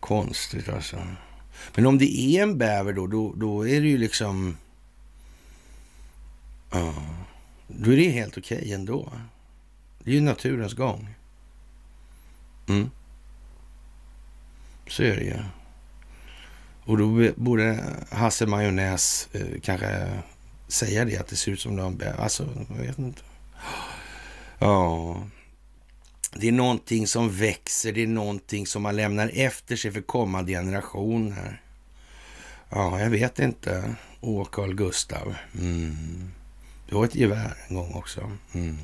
Konstigt 0.00 0.68
alltså. 0.68 0.96
Men 1.74 1.86
om 1.86 1.98
det 1.98 2.18
är 2.20 2.42
en 2.42 2.58
bäver 2.58 2.92
då, 2.92 3.06
då, 3.06 3.32
då 3.36 3.68
är 3.68 3.80
det 3.80 3.88
ju 3.88 3.98
liksom... 3.98 4.56
Ja, 6.70 6.94
då 7.66 7.92
är 7.92 7.96
det 7.96 8.10
helt 8.10 8.38
okej 8.38 8.58
okay 8.58 8.72
ändå. 8.72 9.12
Det 9.98 10.10
är 10.10 10.14
ju 10.14 10.20
naturens 10.20 10.74
gång. 10.74 11.14
Mm. 12.68 12.90
Så 14.86 15.02
är 15.02 15.16
det 15.16 15.24
ju. 15.24 15.38
Och 16.84 16.98
då 16.98 17.32
borde 17.36 17.84
Hasse 18.10 18.46
Majonnäs 18.46 19.28
eh, 19.32 19.60
kanske 19.62 20.08
säga 20.68 21.04
det, 21.04 21.18
att 21.18 21.26
det 21.26 21.36
ser 21.36 21.52
ut 21.52 21.60
som 21.60 21.76
de... 21.76 22.00
Alltså, 22.18 22.48
jag 22.68 22.86
vet 22.86 22.98
inte. 22.98 23.22
Ja. 24.58 25.22
Det 26.34 26.48
är 26.48 26.52
någonting 26.52 27.06
som 27.06 27.30
växer, 27.30 27.92
det 27.92 28.02
är 28.02 28.06
någonting 28.06 28.66
som 28.66 28.82
man 28.82 28.96
lämnar 28.96 29.30
efter 29.34 29.76
sig 29.76 29.92
för 29.92 30.00
kommande 30.00 30.52
generationer. 30.52 31.62
Ja, 32.70 33.00
jag 33.00 33.10
vet 33.10 33.38
inte. 33.38 33.94
Åh, 34.20 34.46
Carl 34.52 34.74
Gustav. 34.74 35.34
Mm. 35.54 36.30
Du 36.88 36.96
har 36.96 37.04
ett 37.04 37.14
gevär 37.14 37.56
en 37.68 37.76
gång 37.76 37.94
också. 37.94 38.36
Mm. 38.52 38.78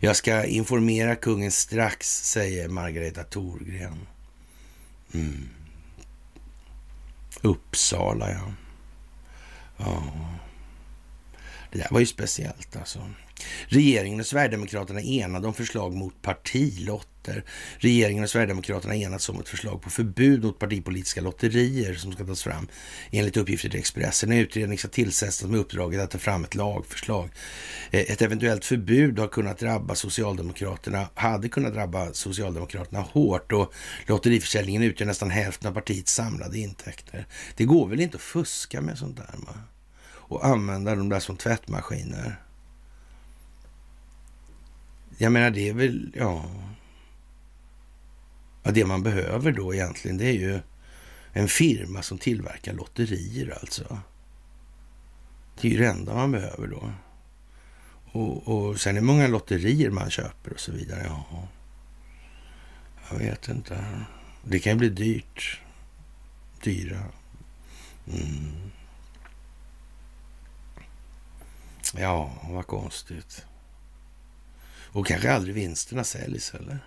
Jag 0.00 0.16
ska 0.16 0.44
informera 0.44 1.16
kungen 1.16 1.50
strax, 1.50 2.22
säger 2.24 2.68
Margareta 2.68 3.24
Thorgren. 3.24 4.06
Mm. 5.14 5.48
Uppsala, 7.42 8.30
ja. 8.30 8.52
Ja. 9.76 10.12
Det 11.72 11.78
där 11.78 11.88
var 11.90 12.00
ju 12.00 12.06
speciellt 12.06 12.76
alltså. 12.76 13.10
Regeringen 13.68 14.20
och 14.20 14.26
Sverigedemokraterna 14.26 15.00
enade 15.00 15.46
om 15.46 15.54
förslag 15.54 15.94
mot 15.94 16.22
partilotter. 16.22 17.44
Regeringen 17.78 18.24
och 18.24 18.30
Sverigedemokraterna 18.30 18.96
enats 18.96 19.28
om 19.28 19.40
ett 19.40 19.48
förslag 19.48 19.82
på 19.82 19.90
förbud 19.90 20.44
mot 20.44 20.58
partipolitiska 20.58 21.20
lotterier 21.20 21.94
som 21.94 22.12
ska 22.12 22.24
tas 22.24 22.42
fram 22.42 22.68
enligt 23.10 23.36
uppgifter 23.36 23.68
till 23.68 23.78
Expressen. 23.78 24.32
En 24.32 24.38
utredning 24.38 24.78
ska 24.78 24.88
tillsättas 24.88 25.44
med 25.44 25.60
uppdraget 25.60 26.00
att 26.00 26.10
ta 26.10 26.18
fram 26.18 26.44
ett 26.44 26.54
lagförslag. 26.54 27.30
Eh, 27.90 28.00
ett 28.00 28.22
eventuellt 28.22 28.64
förbud 28.64 29.18
har 29.18 29.28
kunnat 29.28 29.58
drabba 29.58 29.94
Socialdemokraterna, 29.94 31.08
hade 31.14 31.48
kunnat 31.48 31.74
drabba 31.74 32.12
Socialdemokraterna 32.12 33.00
hårt 33.00 33.52
och 33.52 33.74
lotteriförsäljningen 34.06 34.82
utgör 34.82 35.06
nästan 35.06 35.30
hälften 35.30 35.68
av 35.68 35.74
partiets 35.74 36.14
samlade 36.14 36.58
intäkter. 36.58 37.26
Det 37.56 37.64
går 37.64 37.88
väl 37.88 38.00
inte 38.00 38.16
att 38.16 38.22
fuska 38.22 38.80
med 38.80 38.98
sånt 38.98 39.16
där? 39.16 39.34
Man? 39.38 39.60
Och 40.26 40.46
använda 40.46 40.94
de 40.94 41.08
där 41.08 41.20
som 41.20 41.36
tvättmaskiner. 41.36 42.43
Jag 45.18 45.32
menar, 45.32 45.50
det 45.50 45.68
är 45.68 45.74
väl, 45.74 46.12
ja... 46.14 46.44
ja... 48.62 48.70
Det 48.70 48.84
man 48.84 49.02
behöver 49.02 49.52
då 49.52 49.74
egentligen, 49.74 50.16
det 50.16 50.24
är 50.24 50.32
ju 50.32 50.60
en 51.32 51.48
firma 51.48 52.02
som 52.02 52.18
tillverkar 52.18 52.72
lotterier 52.72 53.58
alltså. 53.60 53.98
Det 55.60 55.68
är 55.68 55.72
ju 55.72 55.78
det 55.78 55.88
enda 55.88 56.14
man 56.14 56.30
behöver 56.30 56.66
då. 56.66 56.92
Och, 58.12 58.48
och 58.48 58.80
sen 58.80 58.96
är 58.96 59.00
det 59.00 59.06
många 59.06 59.28
lotterier 59.28 59.90
man 59.90 60.10
köper 60.10 60.52
och 60.52 60.60
så 60.60 60.72
vidare. 60.72 61.02
Ja. 61.04 61.48
Jag 63.10 63.18
vet 63.18 63.48
inte. 63.48 64.04
Det 64.44 64.58
kan 64.58 64.72
ju 64.72 64.78
bli 64.78 64.88
dyrt. 64.88 65.60
Dyra. 66.62 67.02
Mm. 68.06 68.70
Ja, 71.96 72.32
vad 72.50 72.66
konstigt. 72.66 73.46
Och 74.94 75.06
kanske 75.06 75.32
aldrig 75.32 75.54
vinsterna 75.54 76.04
säljs 76.04 76.52
heller. 76.52 76.78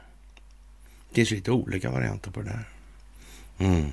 Det 1.10 1.16
finns 1.16 1.32
lite 1.32 1.52
olika 1.52 1.92
varianter 1.92 2.32
på 2.32 2.42
det 2.42 2.50
där. 2.50 2.70
Mm. 3.58 3.92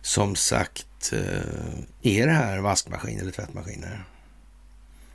Som 0.00 0.36
sagt, 0.36 1.12
eh, 1.12 1.78
är 2.02 2.26
det 2.26 2.32
här 2.32 2.58
vaskmaskin 2.58 3.20
eller 3.20 3.30
tvättmaskiner? 3.30 4.04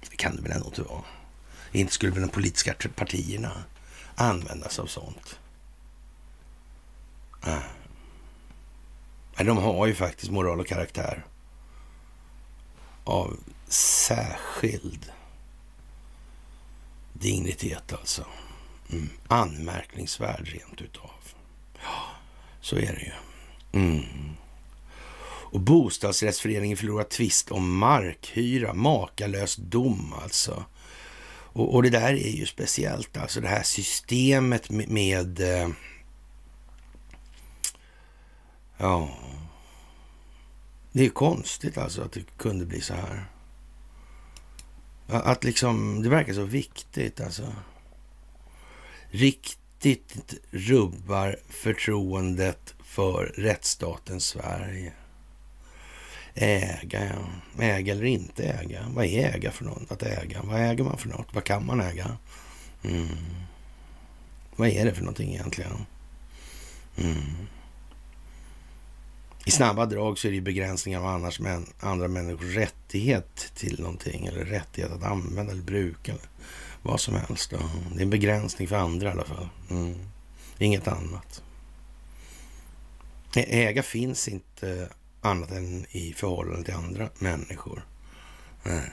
Det 0.09 0.15
kan 0.15 0.35
det 0.35 0.41
väl 0.41 0.51
ändå 0.51 0.65
inte 0.65 0.81
vara. 0.81 1.03
Inte 1.71 1.93
skulle 1.93 2.11
väl 2.11 2.21
de 2.21 2.29
politiska 2.29 2.75
partierna 2.95 3.63
använda 4.15 4.69
sig 4.69 4.81
av 4.81 4.87
sånt? 4.87 5.39
Ah. 7.41 7.59
Nej. 9.37 9.45
De 9.45 9.57
har 9.57 9.87
ju 9.87 9.95
faktiskt 9.95 10.31
moral 10.31 10.59
och 10.59 10.67
karaktär 10.67 11.25
av 13.03 13.37
särskild 13.67 15.11
dignitet 17.19 17.93
alltså. 17.93 18.25
Mm. 18.91 19.09
Anmärkningsvärd 19.27 20.47
rent 20.47 20.81
utav. 20.81 21.11
Ja, 21.83 22.03
så 22.61 22.75
är 22.75 22.93
det 22.93 23.01
ju. 23.01 23.11
Mm. 23.81 24.05
Och 25.51 25.59
bostadsrättsföreningen 25.59 26.77
förlorar 26.77 27.03
tvist 27.03 27.51
om 27.51 27.77
markhyra. 27.77 28.73
Makalös 28.73 29.55
dom 29.55 30.13
alltså. 30.21 30.65
Och, 31.51 31.75
och, 31.75 31.83
det 31.83 31.89
där 31.89 32.13
är 32.13 32.31
ju 32.31 32.45
speciellt 32.45 33.17
alltså. 33.17 33.41
Det 33.41 33.47
här 33.47 33.63
systemet 33.63 34.69
med... 34.69 34.89
med 34.89 35.39
eh, 35.39 35.69
ja. 38.77 39.09
Det 40.91 41.05
är 41.05 41.09
konstigt 41.09 41.77
alltså 41.77 42.01
att 42.01 42.11
det 42.11 42.37
kunde 42.37 42.65
bli 42.65 42.81
så 42.81 42.93
här. 42.93 43.25
Att 45.09 45.43
liksom, 45.43 46.01
det 46.03 46.09
verkar 46.09 46.33
så 46.33 46.43
viktigt 46.43 47.21
alltså. 47.21 47.53
Riktigt 49.11 50.33
rubbar 50.51 51.35
förtroendet 51.49 52.75
för 52.83 53.25
rättsstaten 53.25 54.19
Sverige. 54.19 54.93
Äga, 56.33 57.05
ja. 57.05 57.63
Äga 57.63 57.93
eller 57.93 58.05
inte 58.05 58.43
äga. 58.43 58.85
Vad 58.89 59.05
är 59.05 59.35
äga 59.35 59.51
för 59.51 59.65
något? 59.65 59.91
Att 59.91 60.03
äga. 60.03 60.41
Vad 60.43 60.61
äger 60.61 60.83
man 60.83 60.97
för 60.97 61.09
något? 61.09 61.33
Vad 61.33 61.43
kan 61.43 61.65
man 61.65 61.81
äga? 61.81 62.17
Mm. 62.83 63.07
Vad 64.55 64.67
är 64.67 64.85
det 64.85 64.93
för 64.93 65.01
någonting 65.01 65.33
egentligen? 65.33 65.85
Mm. 66.97 67.47
I 69.45 69.51
snabba 69.51 69.85
drag 69.85 70.17
så 70.17 70.27
är 70.27 70.31
det 70.31 70.41
begränsningar 70.41 70.99
av 70.99 71.05
annars 71.05 71.39
men, 71.39 71.65
andra 71.79 72.07
människors 72.07 72.55
rättighet 72.55 73.51
till 73.55 73.79
någonting 73.81 74.25
eller 74.25 74.45
rättighet 74.45 74.91
att 74.91 75.03
använda 75.03 75.51
eller 75.51 75.63
bruka 75.63 76.11
eller 76.11 76.25
vad 76.81 76.99
som 76.99 77.15
helst. 77.15 77.51
Då. 77.51 77.57
Det 77.93 77.99
är 77.99 78.03
en 78.03 78.09
begränsning 78.09 78.67
för 78.67 78.75
andra 78.75 79.07
i 79.07 79.11
alla 79.11 79.25
fall. 79.25 79.49
Mm. 79.69 79.95
Inget 80.57 80.87
annat. 80.87 81.43
Äga 83.35 83.83
finns 83.83 84.27
inte 84.27 84.89
annat 85.21 85.51
än 85.51 85.85
i 85.89 86.13
förhållande 86.13 86.63
till 86.63 86.73
andra 86.73 87.09
människor. 87.19 87.85
Nej. 88.63 88.91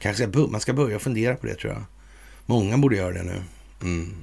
Kanske 0.00 0.26
man 0.26 0.60
ska 0.60 0.72
börja 0.72 0.98
fundera 0.98 1.36
på 1.36 1.46
det 1.46 1.54
tror 1.54 1.72
jag. 1.72 1.84
Många 2.46 2.78
borde 2.78 2.96
göra 2.96 3.12
det 3.12 3.22
nu. 3.22 3.42
Mm. 3.82 4.16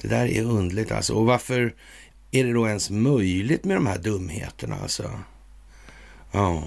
Det 0.00 0.08
där 0.08 0.26
är 0.26 0.42
underligt 0.42 0.92
alltså. 0.92 1.14
Och 1.14 1.26
varför 1.26 1.74
är 2.30 2.44
det 2.44 2.52
då 2.52 2.68
ens 2.68 2.90
möjligt 2.90 3.64
med 3.64 3.76
de 3.76 3.86
här 3.86 3.98
dumheterna 3.98 4.76
alltså? 4.76 5.20
Ja. 6.32 6.64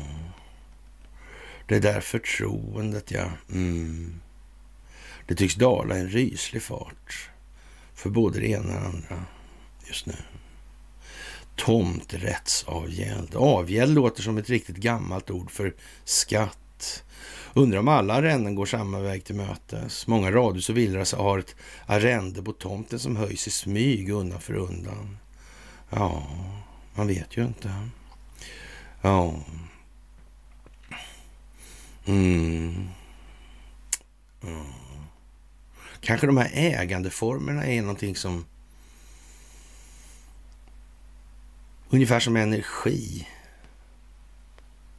Det 1.68 1.80
där 1.80 2.02
förtroendet, 2.02 3.12
ja. 3.12 3.26
Mm. 3.52 4.22
Det 5.28 5.36
tycks 5.36 5.56
dala 5.56 5.98
i 5.98 6.00
en 6.00 6.10
ryslig 6.10 6.64
fart 6.64 7.30
för 7.94 8.10
både 8.10 8.40
det 8.40 8.48
ena 8.48 8.76
och 8.76 8.82
det 8.82 8.88
andra 8.88 9.26
just 9.88 10.06
nu. 10.06 10.16
Tomträttsavgäld. 11.56 13.36
Avgäld 13.36 13.96
låter 13.96 14.24
som 14.24 14.38
ett 14.38 14.50
riktigt 14.50 14.78
gammalt 14.78 15.32
ord 15.32 15.52
för 15.52 15.76
skatt. 16.04 17.04
Undrar 17.54 17.80
om 17.80 17.88
alla 17.88 18.14
arrenden 18.14 18.56
går 18.56 18.66
samma 18.66 19.00
väg 19.00 19.24
till 19.24 19.36
mötes. 19.36 20.08
Många 20.08 20.32
radhus 20.32 20.70
och 20.70 20.78
villor 20.78 21.18
har 21.18 21.40
ett 21.40 21.56
arrende 21.86 22.44
på 22.44 22.52
tomten 22.52 23.00
som 23.00 23.16
höjs 23.16 23.48
i 23.48 23.52
smyg 23.52 24.10
undan 24.10 24.42
för 24.42 24.54
undan. 24.54 25.18
Ja, 25.96 26.28
man 26.94 27.08
vet 27.08 27.38
ju 27.38 27.44
inte. 27.44 27.90
Ja. 29.02 29.36
Mm. 32.06 32.90
Ja. 34.42 34.66
Kanske 36.02 36.28
de 36.28 36.38
här 36.38 36.50
ägandeformerna 36.54 37.66
är 37.66 37.82
någonting 37.82 38.16
som 38.16 38.46
ungefär 41.90 42.20
som 42.20 42.36
energi. 42.36 43.28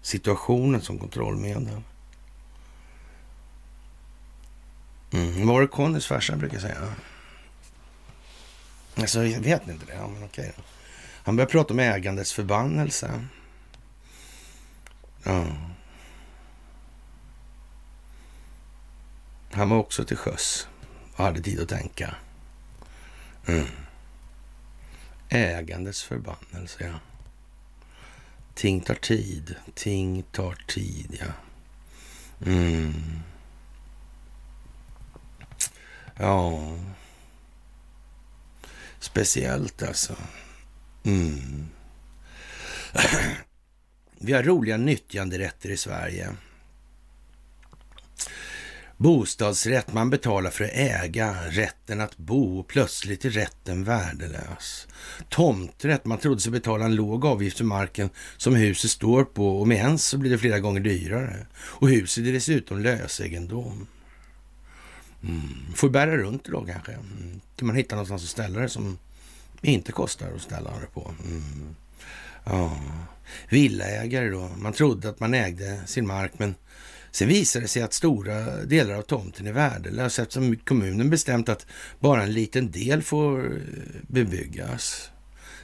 Situationen 0.02 0.82
som 0.82 0.98
kontrollmedel. 0.98 1.82
Mm. 5.12 5.46
Vad 5.46 5.54
var 5.54 5.60
det 5.60 5.66
Connys 5.66 6.06
farsa 6.06 6.36
brukar 6.36 6.58
säga? 6.58 6.94
Alltså, 8.96 9.24
jag 9.24 9.40
vet 9.40 9.68
inte 9.68 9.86
det. 9.86 9.94
Ja, 9.94 10.08
men 10.08 10.24
okej 10.24 10.52
då. 10.56 10.62
Han 11.24 11.36
börjar 11.36 11.48
prata 11.48 11.74
om 11.74 11.80
ägandets 11.80 12.32
förbannelse. 12.32 13.24
Ja. 15.22 15.46
Han 19.52 19.68
var 19.68 19.76
också 19.76 20.04
till 20.04 20.16
sjöss 20.16 20.68
och 21.16 21.24
hade 21.24 21.40
tid 21.40 21.60
att 21.60 21.68
tänka. 21.68 22.14
Mm. 23.46 23.66
Ägandets 25.28 26.02
förbannelse, 26.02 26.84
ja. 26.84 27.00
Ting 28.54 28.80
tar 28.80 28.94
tid. 28.94 29.56
Ting 29.74 30.22
tar 30.22 30.54
tid, 30.66 31.18
ja. 31.20 31.32
Mm. 32.46 33.20
Ja. 36.16 36.78
Speciellt 38.98 39.82
alltså. 39.82 40.16
Mm. 41.04 41.66
Vi 44.18 44.32
har 44.32 44.42
roliga 44.42 44.76
nyttjanderätter 44.76 45.70
i 45.70 45.76
Sverige. 45.76 46.28
Bostadsrätt, 48.96 49.92
man 49.92 50.10
betalar 50.10 50.50
för 50.50 50.64
att 50.64 50.70
äga, 50.74 51.36
rätten 51.50 52.00
att 52.00 52.16
bo, 52.16 52.62
plötsligt 52.62 53.24
är 53.24 53.30
rätten 53.30 53.84
värdelös. 53.84 54.88
Tomträtt, 55.28 56.04
man 56.04 56.18
trodde 56.18 56.40
sig 56.40 56.52
betala 56.52 56.84
en 56.84 56.94
låg 56.94 57.26
avgift 57.26 57.58
för 57.58 57.64
marken 57.64 58.10
som 58.36 58.54
huset 58.54 58.90
står 58.90 59.24
på 59.24 59.60
och 59.60 59.68
med 59.68 59.76
ens 59.76 60.04
så 60.04 60.18
blir 60.18 60.30
det 60.30 60.38
flera 60.38 60.60
gånger 60.60 60.80
dyrare. 60.80 61.46
Och 61.56 61.88
huset 61.88 62.26
är 62.26 62.32
dessutom 62.32 62.78
lösegendom. 62.78 63.86
Mm. 65.22 65.74
Får 65.74 65.88
bära 65.88 66.16
runt 66.16 66.44
det 66.44 66.52
då 66.52 66.64
kanske. 66.64 66.92
Mm. 66.92 67.40
till 67.56 67.66
man 67.66 67.76
hittar 67.76 67.96
någonstans 67.96 68.22
att 68.22 68.28
ställa 68.28 68.60
det 68.60 68.68
som 68.68 68.98
inte 69.64 69.92
kostar 69.92 70.32
att 70.36 70.42
ställa 70.42 70.70
det 70.80 70.86
på. 70.86 71.14
Mm. 71.24 71.76
Ja. 72.44 72.76
Villaägare 73.48 74.28
då. 74.28 74.50
Man 74.56 74.72
trodde 74.72 75.08
att 75.08 75.20
man 75.20 75.34
ägde 75.34 75.86
sin 75.86 76.06
mark 76.06 76.32
men 76.36 76.54
sen 77.10 77.28
visade 77.28 77.64
det 77.64 77.68
sig 77.68 77.82
att 77.82 77.92
stora 77.92 78.64
delar 78.64 78.94
av 78.94 79.02
tomten 79.02 79.46
är 79.46 79.52
värdelös 79.52 80.18
eftersom 80.18 80.56
kommunen 80.56 81.10
bestämt 81.10 81.48
att 81.48 81.66
bara 82.00 82.22
en 82.22 82.32
liten 82.32 82.70
del 82.70 83.02
får 83.02 83.44
eh, 83.44 83.60
bebyggas. 84.08 85.10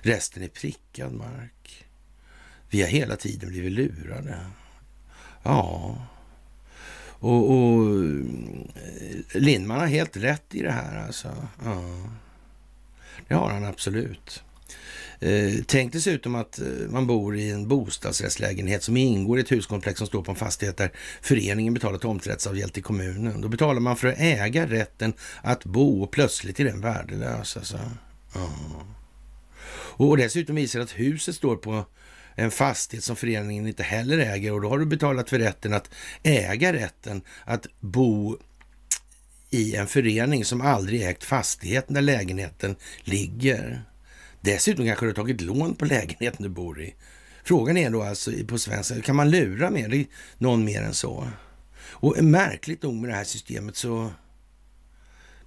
Resten 0.02 0.43
är 0.43 0.48
prickad 0.48 1.12
mark. 1.12 1.86
Vi 2.70 2.82
har 2.82 2.89
hela 2.89 3.16
tiden 3.16 3.48
blivit 3.48 3.72
lurade. 3.72 4.36
Ja. 5.43 5.97
Och, 7.22 7.51
och 7.51 7.97
eh, 7.97 9.40
Lindman 9.40 9.81
har 9.81 9.86
helt 9.86 10.16
rätt 10.16 10.55
i 10.55 10.62
det 10.62 10.72
här 10.72 11.06
alltså. 11.06 11.48
Ja. 11.64 12.10
Det 13.31 13.36
har 13.36 13.51
han 13.51 13.65
absolut. 13.65 14.43
Eh, 15.20 15.52
tänk 15.66 15.93
dessutom 15.93 16.35
att 16.35 16.59
eh, 16.59 16.66
man 16.89 17.07
bor 17.07 17.36
i 17.36 17.51
en 17.51 17.69
bostadsrättslägenhet 17.69 18.82
som 18.82 18.97
ingår 18.97 19.39
i 19.39 19.40
ett 19.40 19.52
huskomplex 19.52 19.98
som 19.98 20.07
står 20.07 20.23
på 20.23 20.31
en 20.31 20.36
fastighet 20.36 20.77
där 20.77 20.93
föreningen 21.23 21.74
betalar 21.74 21.98
tomträttsavgäld 21.98 22.73
till 22.73 22.82
kommunen. 22.82 23.40
Då 23.40 23.48
betalar 23.48 23.81
man 23.81 23.97
för 23.97 24.09
att 24.09 24.19
äga 24.19 24.66
rätten 24.66 25.12
att 25.43 25.65
bo 25.65 26.02
och 26.02 26.11
plötsligt 26.11 26.61
är 26.61 26.65
den 26.65 26.81
värdelös. 26.81 27.57
Alltså. 27.57 27.77
Oh. 28.35 28.82
Och 29.73 30.16
dessutom 30.16 30.57
visar 30.57 30.78
det 30.78 30.85
att 30.85 30.98
huset 30.98 31.35
står 31.35 31.57
på 31.57 31.85
en 32.35 32.51
fastighet 32.51 33.05
som 33.05 33.16
föreningen 33.16 33.66
inte 33.66 33.82
heller 33.82 34.19
äger 34.19 34.52
och 34.52 34.61
då 34.61 34.69
har 34.69 34.78
du 34.78 34.86
betalat 34.86 35.31
för 35.31 35.39
rätten 35.39 35.73
att 35.73 35.90
äga 36.23 36.73
rätten 36.73 37.23
att 37.44 37.66
bo 37.81 38.39
i 39.51 39.77
en 39.77 39.86
förening 39.86 40.44
som 40.44 40.60
aldrig 40.60 41.02
ägt 41.02 41.24
fastigheten 41.24 41.94
där 41.94 42.02
lägenheten 42.02 42.77
ligger. 43.05 43.85
Dessutom 44.40 44.86
kanske 44.86 45.06
du 45.06 45.10
har 45.10 45.14
tagit 45.14 45.40
lån 45.40 45.74
på 45.74 45.85
lägenheten 45.85 46.43
du 46.43 46.48
bor 46.48 46.82
i. 46.82 46.94
Frågan 47.44 47.77
är 47.77 47.90
då 47.90 48.02
alltså 48.02 48.31
på 48.48 48.59
svenska, 48.59 49.02
kan 49.02 49.16
man 49.16 49.31
lura 49.31 49.70
med 49.70 50.06
någon 50.39 50.64
mer 50.64 50.82
än 50.82 50.94
så? 50.94 51.28
Och 51.90 52.24
märkligt 52.24 52.82
nog 52.82 52.94
med 52.94 53.10
det 53.10 53.16
här 53.16 53.24
systemet 53.24 53.77
så 53.77 54.12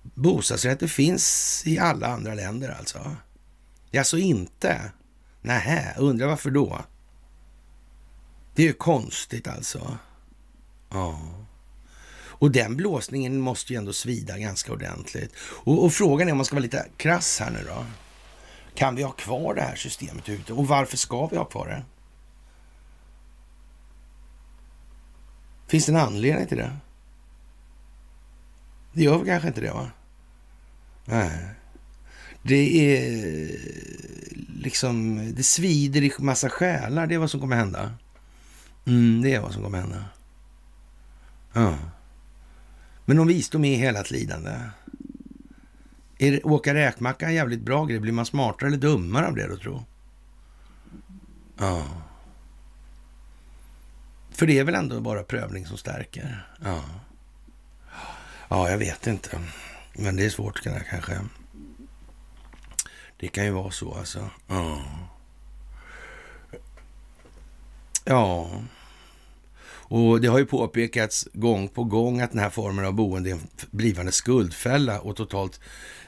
bostadsrätter 0.01 0.87
finns 0.87 1.61
i 1.65 1.79
alla 1.79 2.07
andra 2.07 2.33
länder 2.33 2.75
alltså. 2.79 3.15
Alltså 3.97 4.17
inte? 4.17 4.91
Nähä, 5.41 5.95
undrar 5.97 6.27
varför 6.27 6.51
då? 6.51 6.85
Det 8.55 8.63
är 8.63 8.67
ju 8.67 8.73
konstigt 8.73 9.47
alltså. 9.47 9.97
Ja. 10.89 11.42
Och 12.43 12.51
den 12.51 12.77
blåsningen 12.77 13.39
måste 13.39 13.73
ju 13.73 13.77
ändå 13.77 13.93
svida 13.93 14.37
ganska 14.37 14.73
ordentligt. 14.73 15.33
Och, 15.39 15.85
och, 15.85 15.93
frågan 15.93 16.27
är 16.27 16.31
om 16.31 16.37
man 16.37 16.45
ska 16.45 16.55
vara 16.55 16.63
lite 16.63 16.85
krass 16.97 17.39
här 17.39 17.51
nu 17.51 17.59
då. 17.67 17.85
Kan 18.75 18.95
vi 18.95 19.03
ha 19.03 19.11
kvar 19.11 19.53
det 19.53 19.61
här 19.61 19.75
systemet 19.75 20.29
ute? 20.29 20.53
Och 20.53 20.67
varför 20.67 20.97
ska 20.97 21.27
vi 21.27 21.37
ha 21.37 21.45
kvar 21.45 21.67
det? 21.67 21.83
Finns 25.67 25.85
det 25.85 25.91
en 25.91 25.97
anledning 25.97 26.47
till 26.47 26.57
det? 26.57 26.77
Det 28.93 29.03
gör 29.03 29.17
vi 29.17 29.25
kanske 29.25 29.47
inte 29.47 29.61
det 29.61 29.71
va? 29.71 29.91
Nej. 31.05 31.45
Det 32.41 32.95
är 32.95 33.51
liksom, 34.63 35.17
det 35.35 35.43
svider 35.43 36.01
i 36.01 36.13
massa 36.19 36.49
själar. 36.49 37.07
Det 37.07 37.15
är 37.15 37.19
vad 37.19 37.31
som 37.31 37.39
kommer 37.39 37.55
hända. 37.55 37.93
Mm, 38.85 39.21
det 39.21 39.33
är 39.33 39.41
vad 39.41 39.53
som 39.53 39.63
kommer 39.63 39.79
hända. 39.79 40.05
Ja. 41.53 41.77
Men 43.05 43.19
om 43.19 43.27
visdom 43.27 43.65
är 43.65 43.75
hela 43.75 43.99
ett 43.99 44.11
lidande. 44.11 44.59
Är 46.17 46.47
åka 46.47 46.73
räkmacka 46.73 47.25
en 47.25 47.33
jävligt 47.33 47.61
bra 47.61 47.85
grej? 47.85 47.99
Blir 47.99 48.13
man 48.13 48.25
smartare 48.25 48.67
eller 48.67 48.77
dummare 48.77 49.27
av 49.27 49.35
det 49.35 49.47
då, 49.47 49.57
tro? 49.57 49.85
Ja. 51.57 51.85
För 54.31 54.47
det 54.47 54.59
är 54.59 54.63
väl 54.63 54.75
ändå 54.75 55.01
bara 55.01 55.23
prövning 55.23 55.65
som 55.65 55.77
stärker? 55.77 56.47
Ja. 56.63 56.83
Ja, 58.49 58.69
jag 58.69 58.77
vet 58.77 59.07
inte. 59.07 59.39
Men 59.93 60.15
det 60.15 60.25
är 60.25 60.29
svårt 60.29 60.61
kanske. 60.61 61.19
Det 63.17 63.27
kan 63.27 63.45
ju 63.45 63.51
vara 63.51 63.71
så 63.71 63.93
alltså. 63.93 64.29
Ja. 64.47 64.81
Ja. 68.05 68.49
Och 69.83 70.21
det 70.21 70.27
har 70.27 70.39
ju 70.39 70.45
påpekats 70.45 71.27
gång 71.33 71.67
på 71.67 71.83
gång 71.83 72.21
att 72.21 72.31
den 72.31 72.39
här 72.39 72.49
formen 72.49 72.85
av 72.85 72.93
boende 72.93 73.29
är 73.29 73.33
en 73.33 73.47
blivande 73.71 74.11
skuldfälla 74.11 74.99
och 74.99 75.15
totalt 75.15 75.59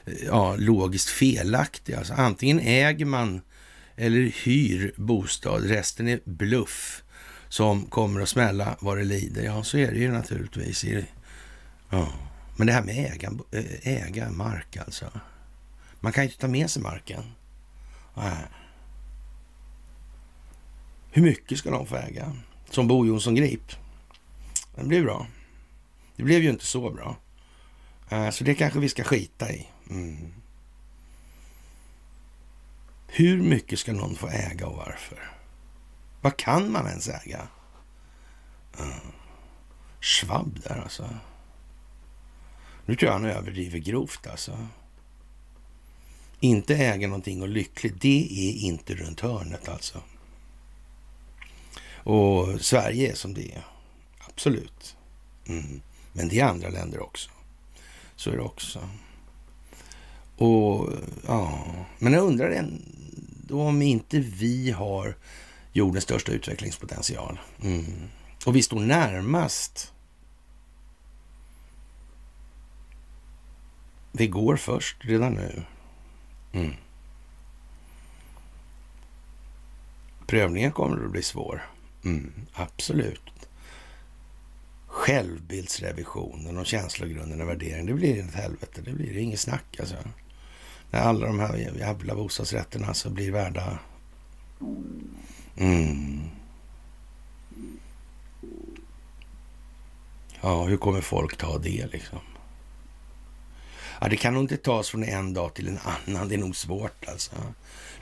eh, 0.04 0.12
ja, 0.26 0.56
logiskt 0.56 1.08
felaktig. 1.08 1.94
Alltså 1.94 2.12
antingen 2.14 2.60
äger 2.60 3.04
man 3.04 3.40
eller 3.96 4.44
hyr 4.44 4.94
bostad, 4.96 5.64
resten 5.64 6.08
är 6.08 6.20
bluff 6.24 7.02
som 7.48 7.84
kommer 7.84 8.20
att 8.20 8.28
smälla 8.28 8.76
vad 8.80 8.98
det 8.98 9.04
lider. 9.04 9.44
Ja, 9.44 9.64
så 9.64 9.78
är 9.78 9.92
det 9.92 9.98
ju 9.98 10.12
naturligtvis. 10.12 10.84
Ja. 11.90 12.08
Men 12.56 12.66
det 12.66 12.72
här 12.72 12.82
med 12.82 13.12
äga, 13.12 13.32
eh, 13.50 14.04
äga 14.06 14.30
mark 14.30 14.76
alltså. 14.76 15.10
Man 16.00 16.12
kan 16.12 16.24
ju 16.24 16.28
inte 16.28 16.40
ta 16.40 16.48
med 16.48 16.70
sig 16.70 16.82
marken. 16.82 17.22
Nej. 18.14 18.46
Hur 21.10 21.22
mycket 21.22 21.58
ska 21.58 21.70
de 21.70 21.86
få 21.86 21.96
äga? 21.96 22.36
Som 22.70 22.88
Bo 22.88 23.06
Jonsson 23.06 23.34
Grip. 23.34 23.72
Det 24.74 24.84
blev 24.84 25.04
bra. 25.04 25.26
Det 26.16 26.22
blev 26.22 26.42
ju 26.42 26.50
inte 26.50 26.66
så 26.66 26.90
bra. 26.90 27.16
Eh, 28.08 28.30
så 28.30 28.44
det 28.44 28.54
kanske 28.54 28.78
vi 28.78 28.88
ska 28.88 29.04
skita 29.04 29.52
i. 29.52 29.66
Mm. 29.90 30.32
Hur 33.06 33.42
mycket 33.42 33.78
ska 33.78 33.92
någon 33.92 34.14
få 34.14 34.28
äga 34.28 34.66
och 34.66 34.76
varför? 34.76 35.32
Vad 36.20 36.36
kan 36.36 36.72
man 36.72 36.86
ens 36.86 37.08
äga? 37.08 37.48
Mm. 38.78 39.12
Schwab 40.00 40.60
där 40.62 40.80
alltså. 40.82 41.08
Nu 42.86 42.96
tror 42.96 43.12
jag 43.12 43.18
han 43.18 43.24
överdriver 43.24 43.78
grovt 43.78 44.26
alltså. 44.26 44.66
Inte 46.40 46.76
äga 46.76 47.08
någonting 47.08 47.42
och 47.42 47.48
lycklig, 47.48 47.94
det 48.00 48.28
är 48.30 48.52
inte 48.52 48.94
runt 48.94 49.20
hörnet 49.20 49.68
alltså. 49.68 50.02
Och 52.06 52.60
Sverige 52.60 53.10
är 53.10 53.14
som 53.14 53.34
det 53.34 53.52
är. 53.52 53.66
Absolut. 54.18 54.96
Mm. 55.46 55.80
Men 56.12 56.28
det 56.28 56.40
är 56.40 56.44
andra 56.44 56.68
länder 56.68 57.02
också. 57.02 57.30
Så 58.16 58.30
är 58.30 58.36
det 58.36 58.42
också. 58.42 58.88
Och 60.36 60.92
ja, 61.26 61.64
men 61.98 62.12
jag 62.12 62.24
undrar 62.24 62.50
ändå 62.50 63.62
om 63.62 63.82
inte 63.82 64.18
vi 64.18 64.70
har 64.70 65.16
jordens 65.72 66.04
största 66.04 66.32
utvecklingspotential. 66.32 67.40
Mm. 67.62 68.08
Och 68.46 68.56
vi 68.56 68.62
står 68.62 68.80
närmast. 68.80 69.92
Vi 74.12 74.26
går 74.26 74.56
först 74.56 74.96
redan 75.00 75.34
nu. 75.34 75.62
Mm. 76.52 76.72
Prövningen 80.26 80.72
kommer 80.72 81.04
att 81.04 81.10
bli 81.10 81.22
svår. 81.22 81.75
Mm, 82.06 82.32
absolut. 82.52 83.30
Självbildsrevisionen 84.86 86.58
och 86.58 86.66
känslogrunden 86.66 87.40
och 87.40 87.48
värdering, 87.48 87.86
det 87.86 87.94
blir 87.94 88.24
ett 88.24 88.34
helvete. 88.34 88.80
Det 88.84 88.92
blir 88.92 89.16
inget 89.16 89.40
snack 89.40 89.76
alltså. 89.80 89.96
När 90.90 91.00
alla 91.00 91.26
de 91.26 91.40
här 91.40 91.56
jävla 91.56 92.14
bostadsrätterna 92.14 92.86
alltså 92.86 93.10
blir 93.10 93.32
värda... 93.32 93.78
Mm. 95.56 96.20
Ja, 100.40 100.64
hur 100.64 100.76
kommer 100.76 101.00
folk 101.00 101.36
ta 101.36 101.58
det 101.58 101.86
liksom? 101.92 102.18
Ja, 104.00 104.08
det 104.08 104.16
kan 104.16 104.34
nog 104.34 104.42
inte 104.42 104.56
tas 104.56 104.90
från 104.90 105.04
en 105.04 105.34
dag 105.34 105.54
till 105.54 105.68
en 105.68 105.78
annan. 105.78 106.28
Det 106.28 106.34
är 106.34 106.38
nog 106.38 106.56
svårt 106.56 107.08
alltså. 107.08 107.36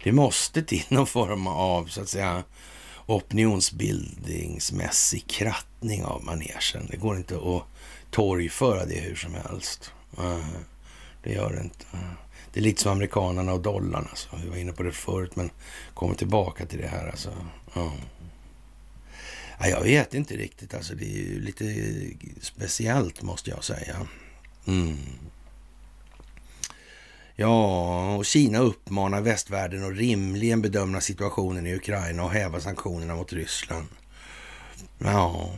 Det 0.02 0.12
måste 0.12 0.62
till 0.62 0.84
någon 0.88 1.06
form 1.06 1.46
av, 1.46 1.86
så 1.86 2.00
att 2.00 2.08
säga, 2.08 2.44
opinionsbildningsmässig 3.06 5.26
krattning 5.26 6.04
av 6.04 6.24
manegen. 6.24 6.86
Det 6.90 6.96
går 6.96 7.16
inte 7.16 7.36
att 7.36 7.62
torgföra 8.10 8.84
det 8.84 9.00
hur 9.00 9.16
som 9.16 9.34
helst. 9.34 9.92
Eh, 10.18 10.46
det 11.22 11.32
gör 11.32 11.52
det 11.52 11.60
inte. 11.60 11.86
Eh, 11.92 11.98
det 12.52 12.60
är 12.60 12.64
lite 12.64 12.82
som 12.82 12.92
amerikanerna 12.92 13.52
och 13.52 13.60
dollarn. 13.60 14.06
Alltså. 14.10 14.28
Vi 14.42 14.48
var 14.48 14.56
inne 14.56 14.72
på 14.72 14.82
det 14.82 14.92
förut, 14.92 15.36
men 15.36 15.50
kommer 15.94 16.14
tillbaka 16.14 16.66
till 16.66 16.78
det 16.78 16.88
här. 16.88 17.08
Alltså. 17.08 17.32
Ja. 17.74 17.92
Ja, 19.60 19.68
jag 19.68 19.82
vet 19.82 20.14
inte 20.14 20.36
riktigt. 20.36 20.74
Alltså, 20.74 20.94
det 20.94 21.04
är 21.04 21.18
ju 21.18 21.40
lite 21.40 21.74
speciellt 22.40 23.22
måste 23.22 23.50
jag 23.50 23.64
säga. 23.64 24.06
Mm. 24.66 24.98
Ja, 27.36 28.14
och 28.16 28.24
Kina 28.24 28.58
uppmanar 28.58 29.20
västvärlden 29.20 29.84
att 29.84 29.96
rimligen 29.96 30.62
bedöma 30.62 31.00
situationen 31.00 31.66
i 31.66 31.74
Ukraina 31.74 32.24
och 32.24 32.30
häva 32.30 32.60
sanktionerna 32.60 33.14
mot 33.14 33.32
Ryssland. 33.32 33.86
Ja, 34.98 35.50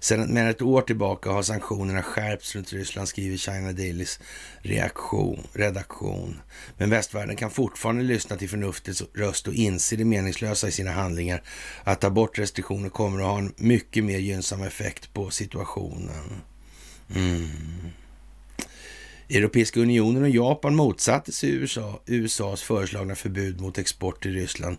sedan 0.00 0.34
mer 0.34 0.42
än 0.42 0.48
ett 0.48 0.62
år 0.62 0.82
tillbaka 0.82 1.30
har 1.30 1.42
sanktionerna 1.42 2.02
skärpts 2.02 2.54
runt 2.54 2.72
Ryssland, 2.72 3.08
skriver 3.08 3.36
China 3.36 3.72
Dailys 3.72 4.20
reaktion, 4.60 5.46
redaktion. 5.52 6.40
Men 6.76 6.90
västvärlden 6.90 7.36
kan 7.36 7.50
fortfarande 7.50 8.02
lyssna 8.02 8.36
till 8.36 8.48
förnuftets 8.48 9.02
röst 9.14 9.48
och 9.48 9.54
inse 9.54 9.96
det 9.96 10.04
meningslösa 10.04 10.68
i 10.68 10.72
sina 10.72 10.90
handlingar. 10.92 11.42
Att 11.84 12.00
ta 12.00 12.10
bort 12.10 12.38
restriktioner 12.38 12.88
kommer 12.88 13.20
att 13.20 13.26
ha 13.26 13.38
en 13.38 13.54
mycket 13.56 14.04
mer 14.04 14.18
gynnsam 14.18 14.62
effekt 14.62 15.14
på 15.14 15.30
situationen. 15.30 16.42
Mm. 17.14 17.48
Europeiska 19.28 19.80
unionen 19.80 20.22
och 20.22 20.28
Japan 20.28 20.74
motsatte 20.74 21.32
sig 21.32 21.50
USA, 21.50 22.00
USAs 22.06 22.62
föreslagna 22.62 23.14
förbud 23.14 23.60
mot 23.60 23.78
export 23.78 24.22
till 24.22 24.34
Ryssland 24.34 24.76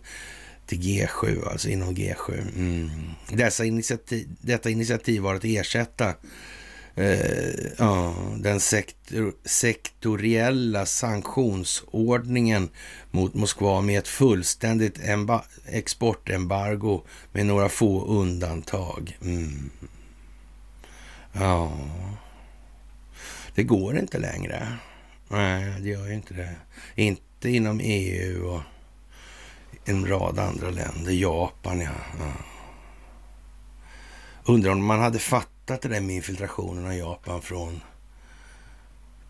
till 0.66 0.78
G7, 0.80 1.48
alltså 1.48 1.68
inom 1.68 1.94
G7. 1.94 2.40
Mm. 2.56 2.90
Dessa 3.28 3.64
initiativ, 3.64 4.28
detta 4.40 4.70
initiativ 4.70 5.22
var 5.22 5.34
att 5.34 5.44
ersätta 5.44 6.14
eh, 6.94 7.54
ja, 7.78 8.14
den 8.38 8.60
sektor, 8.60 9.32
sektoriella 9.44 10.86
sanktionsordningen 10.86 12.68
mot 13.10 13.34
Moskva 13.34 13.80
med 13.80 13.98
ett 13.98 14.08
fullständigt 14.08 15.00
exportembargo 15.66 17.02
med 17.32 17.46
några 17.46 17.68
få 17.68 18.04
undantag. 18.04 19.18
Mm. 19.22 19.70
Ja, 21.32 21.72
det 23.54 23.62
går 23.62 23.98
inte 23.98 24.18
längre. 24.18 24.76
Nej, 25.28 25.74
det 25.80 25.88
gör 25.88 26.06
ju 26.06 26.14
inte 26.14 26.34
det. 26.34 26.54
Inte 26.94 27.50
inom 27.50 27.80
EU 27.82 28.48
och 28.48 28.62
en 29.84 30.06
rad 30.06 30.38
andra 30.38 30.70
länder. 30.70 31.12
Japan, 31.12 31.80
ja. 31.80 31.90
ja. 32.18 32.32
Undrar 34.44 34.72
om 34.72 34.84
man 34.84 35.00
hade 35.00 35.18
fattat 35.18 35.82
det 35.82 35.88
där 35.88 36.00
med 36.00 36.16
infiltrationen 36.16 36.86
av 36.86 36.94
Japan 36.94 37.42
från 37.42 37.80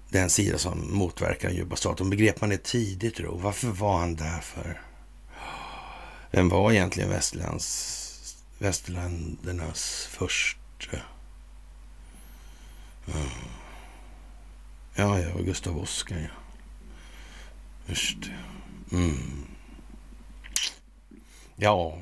den 0.09 0.31
sida 0.31 0.59
som 0.59 0.95
motverkar 0.95 1.49
den 1.49 1.57
djupa 1.57 1.77
staten. 1.77 2.11
Begrep 2.11 2.41
man 2.41 2.51
det 2.51 2.63
tidigt 2.63 3.17
då? 3.17 3.35
Varför 3.35 3.69
var 3.69 3.99
han 3.99 4.17
där 4.17 4.41
för? 4.41 4.81
Vem 6.31 6.49
var 6.49 6.73
egentligen 6.73 7.11
västlands, 7.11 8.37
västländernas 8.59 10.09
första? 10.11 10.97
Mm. 13.07 13.29
Ja, 15.01 15.21
ja, 15.21 15.43
Gustav 15.43 15.79
Oskar, 15.79 16.17
ja. 16.17 16.29
Just 17.87 18.17
det. 18.23 18.97
Mm. 18.97 19.47
Ja, 21.57 21.99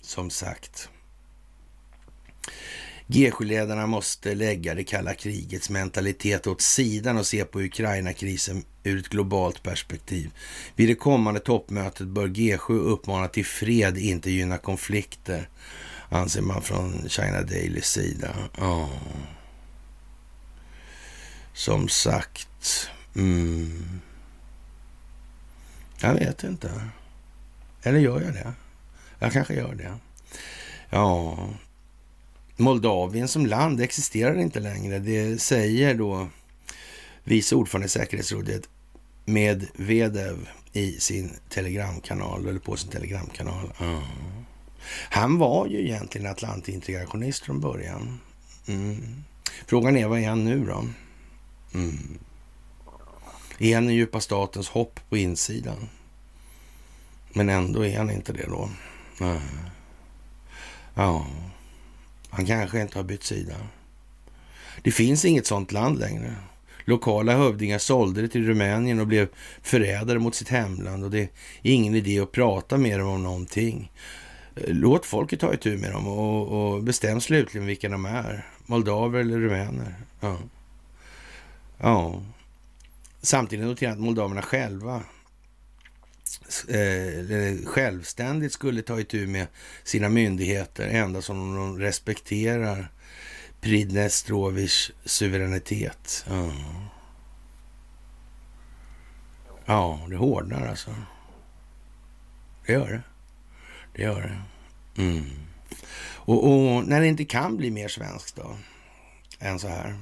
som 0.00 0.30
sagt. 0.30 0.88
G7-ledarna 3.06 3.86
måste 3.86 4.34
lägga 4.34 4.74
det 4.74 4.84
kalla 4.84 5.14
krigets 5.14 5.70
mentalitet 5.70 6.46
åt 6.46 6.60
sidan 6.60 7.18
och 7.18 7.26
se 7.26 7.44
på 7.44 7.60
Ukraina-krisen 7.60 8.64
ur 8.84 8.98
ett 8.98 9.08
globalt 9.08 9.62
perspektiv. 9.62 10.30
Vid 10.76 10.88
det 10.88 10.94
kommande 10.94 11.40
toppmötet 11.40 12.06
bör 12.06 12.28
G7 12.28 12.72
uppmana 12.72 13.28
till 13.28 13.46
fred, 13.46 13.98
inte 13.98 14.30
gynna 14.30 14.58
konflikter, 14.58 15.48
anser 16.08 16.42
man 16.42 16.62
från 16.62 17.08
China 17.08 17.42
Dailys 17.42 17.86
sida. 17.86 18.34
Oh. 18.58 18.90
Som 21.60 21.88
sagt, 21.88 22.90
mm. 23.16 24.00
jag 26.00 26.14
vet 26.14 26.44
inte. 26.44 26.82
Eller 27.82 27.98
gör 27.98 28.20
jag 28.20 28.32
det? 28.32 28.52
Jag 29.18 29.32
kanske 29.32 29.54
gör 29.54 29.74
det. 29.74 29.94
Ja, 30.90 31.38
Moldavien 32.56 33.28
som 33.28 33.46
land 33.46 33.80
existerar 33.80 34.38
inte 34.38 34.60
längre. 34.60 34.98
Det 34.98 35.42
säger 35.42 35.94
då 35.94 36.28
vice 37.24 37.54
ordförande 37.54 37.86
i 37.86 37.88
säkerhetsrådet 37.88 38.68
med 39.24 39.66
Vedev 39.74 40.48
i 40.72 40.92
sin 40.92 41.30
telegramkanal, 41.48 42.48
eller 42.48 42.60
på 42.60 42.76
sin 42.76 42.90
telegramkanal. 42.90 43.72
Mm. 43.80 44.02
Han 45.10 45.38
var 45.38 45.66
ju 45.66 45.80
egentligen 45.80 46.26
atlantintegrationist 46.26 47.44
från 47.44 47.60
början. 47.60 48.20
Mm. 48.66 49.24
Frågan 49.66 49.96
är, 49.96 50.06
vad 50.06 50.18
är 50.18 50.28
han 50.28 50.44
nu 50.44 50.66
då? 50.66 50.84
Mm. 51.74 52.18
Är 53.58 53.74
han 53.74 53.86
den 53.86 53.94
djupa 53.94 54.20
statens 54.20 54.68
hopp 54.68 55.00
på 55.08 55.16
insidan? 55.16 55.88
Men 57.32 57.48
ändå 57.48 57.86
är 57.86 57.98
han 57.98 58.10
inte 58.10 58.32
det 58.32 58.46
då. 58.46 58.70
Nej. 59.20 59.40
Ja, 60.94 61.26
han 62.30 62.46
kanske 62.46 62.80
inte 62.80 62.98
har 62.98 63.04
bytt 63.04 63.24
sida. 63.24 63.56
Det 64.82 64.90
finns 64.90 65.24
inget 65.24 65.46
sånt 65.46 65.72
land 65.72 65.98
längre. 65.98 66.34
Lokala 66.84 67.36
hövdingar 67.36 67.78
sålde 67.78 68.22
det 68.22 68.28
till 68.28 68.46
Rumänien 68.46 69.00
och 69.00 69.06
blev 69.06 69.28
förrädare 69.62 70.18
mot 70.18 70.34
sitt 70.34 70.48
hemland 70.48 71.04
och 71.04 71.10
det 71.10 71.20
är 71.22 71.28
ingen 71.62 71.94
idé 71.94 72.20
att 72.20 72.32
prata 72.32 72.76
med 72.76 72.98
dem 73.00 73.08
om 73.08 73.22
någonting. 73.22 73.92
Låt 74.54 75.06
folket 75.06 75.40
ta 75.40 75.54
itu 75.54 75.76
med 75.76 75.92
dem 75.92 76.06
och, 76.06 76.74
och 76.74 76.82
bestäm 76.82 77.20
slutligen 77.20 77.66
vilka 77.66 77.88
de 77.88 78.04
är. 78.04 78.46
Moldaver 78.66 79.20
eller 79.20 79.38
rumäner. 79.38 79.94
Ja 80.20 80.38
ja. 81.80 82.22
Samtidigt 83.22 83.66
noterar 83.66 83.92
att 83.92 83.98
moldaverna 83.98 84.42
själva 84.42 85.02
eh, 86.68 87.66
självständigt 87.66 88.52
skulle 88.52 88.82
ta 88.82 89.00
itu 89.00 89.26
med 89.26 89.46
sina 89.84 90.08
myndigheter 90.08 90.88
ända 90.88 91.22
som 91.22 91.56
de 91.56 91.78
respekterar 91.78 92.88
Pridnestrovich 93.60 94.90
suveränitet. 95.04 96.24
Ja. 96.28 96.52
ja, 99.64 100.06
det 100.10 100.16
hårdnar 100.16 100.66
alltså. 100.66 100.94
Det 102.66 102.72
gör 102.72 102.88
det. 102.88 103.02
Det 103.94 104.02
gör 104.02 104.20
det. 104.20 104.42
Mm. 105.02 105.24
Och, 106.14 106.44
och, 106.44 106.84
när 106.86 107.00
det 107.00 107.06
inte 107.06 107.24
kan 107.24 107.56
bli 107.56 107.70
mer 107.70 107.88
svenskt 107.88 108.36
då, 108.36 108.56
än 109.38 109.58
så 109.58 109.68
här, 109.68 109.98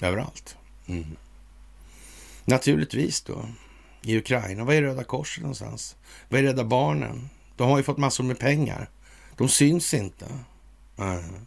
överallt. 0.00 0.56
Mm. 0.86 1.16
Naturligtvis 2.44 3.22
då, 3.22 3.48
i 4.02 4.18
Ukraina. 4.18 4.64
Vad 4.64 4.76
är 4.76 4.82
Röda 4.82 5.04
Korset 5.04 5.42
någonstans? 5.42 5.96
Vad 6.28 6.40
är 6.40 6.44
Rädda 6.44 6.64
Barnen? 6.64 7.30
De 7.56 7.70
har 7.70 7.76
ju 7.76 7.82
fått 7.82 7.98
massor 7.98 8.24
med 8.24 8.38
pengar. 8.38 8.90
De 9.36 9.48
syns 9.48 9.94
inte. 9.94 10.26
Mm. 10.98 11.46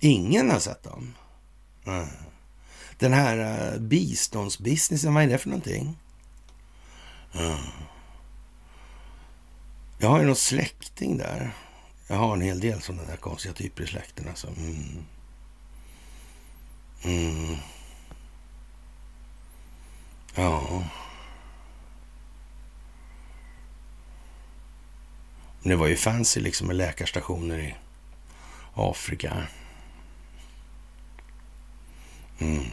Ingen 0.00 0.50
har 0.50 0.58
sett 0.58 0.82
dem. 0.82 1.14
Mm. 1.86 2.06
Den 2.98 3.12
här 3.12 3.72
uh, 3.74 3.80
biståndsbusinessen, 3.80 5.14
vad 5.14 5.22
är 5.22 5.28
det 5.28 5.38
för 5.38 5.48
någonting? 5.48 5.98
Mm. 7.34 7.58
Jag 9.98 10.08
har 10.08 10.20
ju 10.20 10.26
någon 10.26 10.36
släkting 10.36 11.18
där. 11.18 11.54
Jag 12.06 12.16
har 12.16 12.32
en 12.32 12.40
hel 12.40 12.60
del 12.60 12.82
sådana 12.82 13.04
där 13.04 13.16
konstiga 13.16 13.54
typer 13.54 13.84
i 13.84 13.86
släkten. 13.86 14.28
Alltså. 14.28 14.46
Mm. 14.46 15.04
mm. 17.04 17.56
Ja. 20.38 20.84
Det 25.62 25.76
var 25.76 25.86
ju 25.86 25.96
fancy 25.96 26.40
liksom 26.40 26.66
med 26.66 26.76
läkarstationer 26.76 27.58
i 27.58 27.74
Afrika. 28.74 29.46
Mm. 32.38 32.64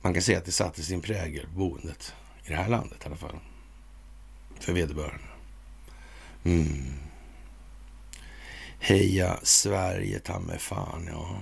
Man 0.00 0.14
kan 0.14 0.22
säga 0.22 0.38
att 0.38 0.44
det 0.44 0.52
satte 0.52 0.82
sin 0.82 1.00
prägel 1.02 1.46
på 1.46 1.52
boendet 1.52 2.14
i 2.44 2.48
det 2.48 2.56
här 2.56 2.68
landet 2.68 2.98
i 3.04 3.06
alla 3.06 3.16
fall. 3.16 3.38
För 4.60 4.72
vederbörande. 4.72 5.24
Mm. 6.44 6.92
Heja 8.80 9.38
Sverige 9.42 10.18
ta 10.18 10.38
mig 10.38 10.58
fan, 10.58 11.08
ja. 11.12 11.40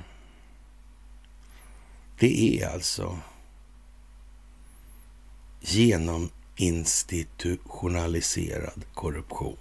Det 2.20 2.62
är 2.62 2.68
alltså 2.68 3.18
genom 5.60 6.30
institutionaliserad 6.56 8.84
korruption. 8.94 9.56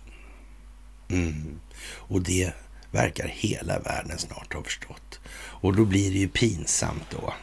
Mm. 1.09 1.59
Och 1.83 2.21
det 2.21 2.53
verkar 2.91 3.27
hela 3.27 3.79
världen 3.79 4.17
snart 4.17 4.53
ha 4.53 4.63
förstått. 4.63 5.19
Och 5.33 5.75
då 5.75 5.85
blir 5.85 6.11
det 6.11 6.17
ju 6.17 6.27
pinsamt 6.27 7.11
då 7.11 7.33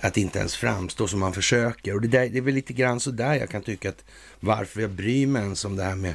att 0.00 0.16
inte 0.16 0.38
ens 0.38 0.56
framstå 0.56 1.08
som 1.08 1.20
man 1.20 1.32
försöker. 1.32 1.94
Och 1.94 2.00
det, 2.00 2.08
där, 2.08 2.28
det 2.28 2.38
är 2.38 2.42
väl 2.42 2.54
lite 2.54 2.72
grann 2.72 3.00
så 3.00 3.10
där 3.10 3.34
jag 3.34 3.50
kan 3.50 3.62
tycka 3.62 3.88
att 3.88 4.04
varför 4.40 4.80
jag 4.80 4.90
bryr 4.90 5.26
mig 5.26 5.42
ens 5.42 5.64
om 5.64 5.76
det 5.76 5.84
här 5.84 5.96
med 5.96 6.14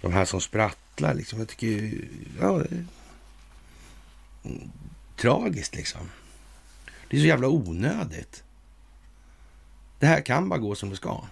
de 0.00 0.12
här 0.12 0.24
som 0.24 0.40
sprattlar. 0.40 1.14
Liksom. 1.14 1.38
Jag 1.38 1.48
tycker 1.48 1.66
ju, 1.66 2.08
ja, 2.40 2.62
tragiskt 5.16 5.74
liksom. 5.74 6.10
Det 7.10 7.16
är 7.16 7.20
så 7.20 7.26
jävla 7.26 7.48
onödigt. 7.48 8.44
Det 9.98 10.06
här 10.06 10.20
kan 10.20 10.48
bara 10.48 10.58
gå 10.58 10.74
som 10.74 10.90
det 10.90 10.96
ska. 10.96 11.24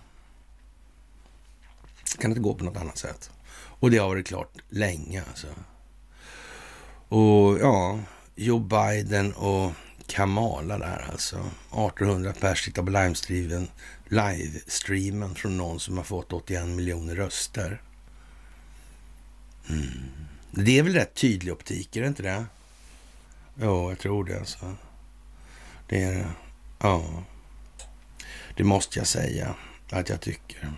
Det 2.13 2.19
kan 2.19 2.31
inte 2.31 2.41
gå 2.41 2.55
på 2.55 2.65
något 2.65 2.77
annat 2.77 2.99
sätt. 2.99 3.31
Och 3.53 3.91
det 3.91 3.99
har 3.99 4.09
varit 4.09 4.27
klart 4.27 4.53
länge 4.69 5.23
alltså. 5.29 5.47
Och 7.09 7.59
ja, 7.59 7.99
Joe 8.35 8.59
Biden 8.59 9.33
och 9.33 9.73
Kamala 10.07 10.79
där 10.79 11.09
alltså. 11.13 11.37
1800 11.37 12.33
pers 12.41 12.65
tittar 12.65 12.83
på 12.83 12.91
livestreamen, 12.91 13.69
livestreamen 14.09 15.35
från 15.35 15.57
någon 15.57 15.81
som 15.81 15.97
har 15.97 16.05
fått 16.05 16.33
81 16.33 16.67
miljoner 16.67 17.15
röster. 17.15 17.83
Mm. 19.69 20.11
Det 20.51 20.79
är 20.79 20.83
väl 20.83 20.95
rätt 20.95 21.15
tydlig 21.15 21.53
optik, 21.53 21.97
är 21.97 22.01
det 22.01 22.09
inte 22.09 22.23
det? 22.23 22.47
Jo, 23.55 23.91
jag 23.91 23.99
tror 23.99 24.25
det 24.25 24.39
alltså. 24.39 24.77
Det 25.89 26.03
är 26.03 26.13
det. 26.13 26.27
Ja. 26.79 27.05
Det 28.57 28.65
måste 28.65 28.99
jag 28.99 29.07
säga 29.07 29.55
att 29.91 30.09
jag 30.09 30.21
tycker. 30.21 30.73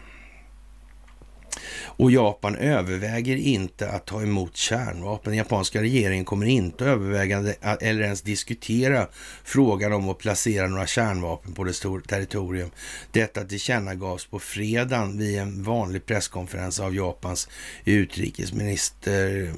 Och 2.00 2.10
Japan 2.10 2.56
överväger 2.56 3.36
inte 3.36 3.88
att 3.88 4.06
ta 4.06 4.22
emot 4.22 4.56
kärnvapen. 4.56 5.30
Den 5.30 5.38
japanska 5.38 5.82
regeringen 5.82 6.24
kommer 6.24 6.46
inte 6.46 6.84
att 6.84 6.88
överväga 6.88 7.54
eller 7.80 8.02
ens 8.02 8.22
diskutera 8.22 9.08
frågan 9.44 9.92
om 9.92 10.08
att 10.08 10.18
placera 10.18 10.66
några 10.66 10.86
kärnvapen 10.86 11.52
på 11.52 11.64
dess 11.64 11.80
territorium. 12.06 12.70
Detta 13.12 13.44
tillkännagavs 13.44 14.26
på 14.26 14.38
fredagen 14.38 15.18
vid 15.18 15.38
en 15.38 15.62
vanlig 15.62 16.06
presskonferens 16.06 16.80
av 16.80 16.94
Japans 16.94 17.48
utrikesminister 17.84 19.52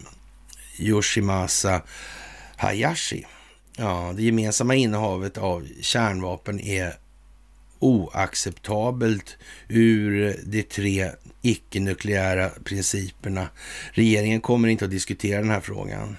Yoshimasa 0.79 1.83
Hayashi. 2.57 3.27
Ja, 3.83 4.13
det 4.17 4.23
gemensamma 4.23 4.75
innehavet 4.75 5.39
av 5.39 5.69
kärnvapen 5.81 6.61
är 6.61 6.95
oacceptabelt 7.79 9.37
ur 9.69 10.37
de 10.45 10.63
tre 10.63 11.11
icke-nukleära 11.43 12.51
principerna. 12.65 13.49
Regeringen 13.93 14.41
kommer 14.41 14.69
inte 14.69 14.85
att 14.85 14.91
diskutera 14.91 15.41
den 15.41 15.51
här 15.51 15.61
frågan. 15.61 16.17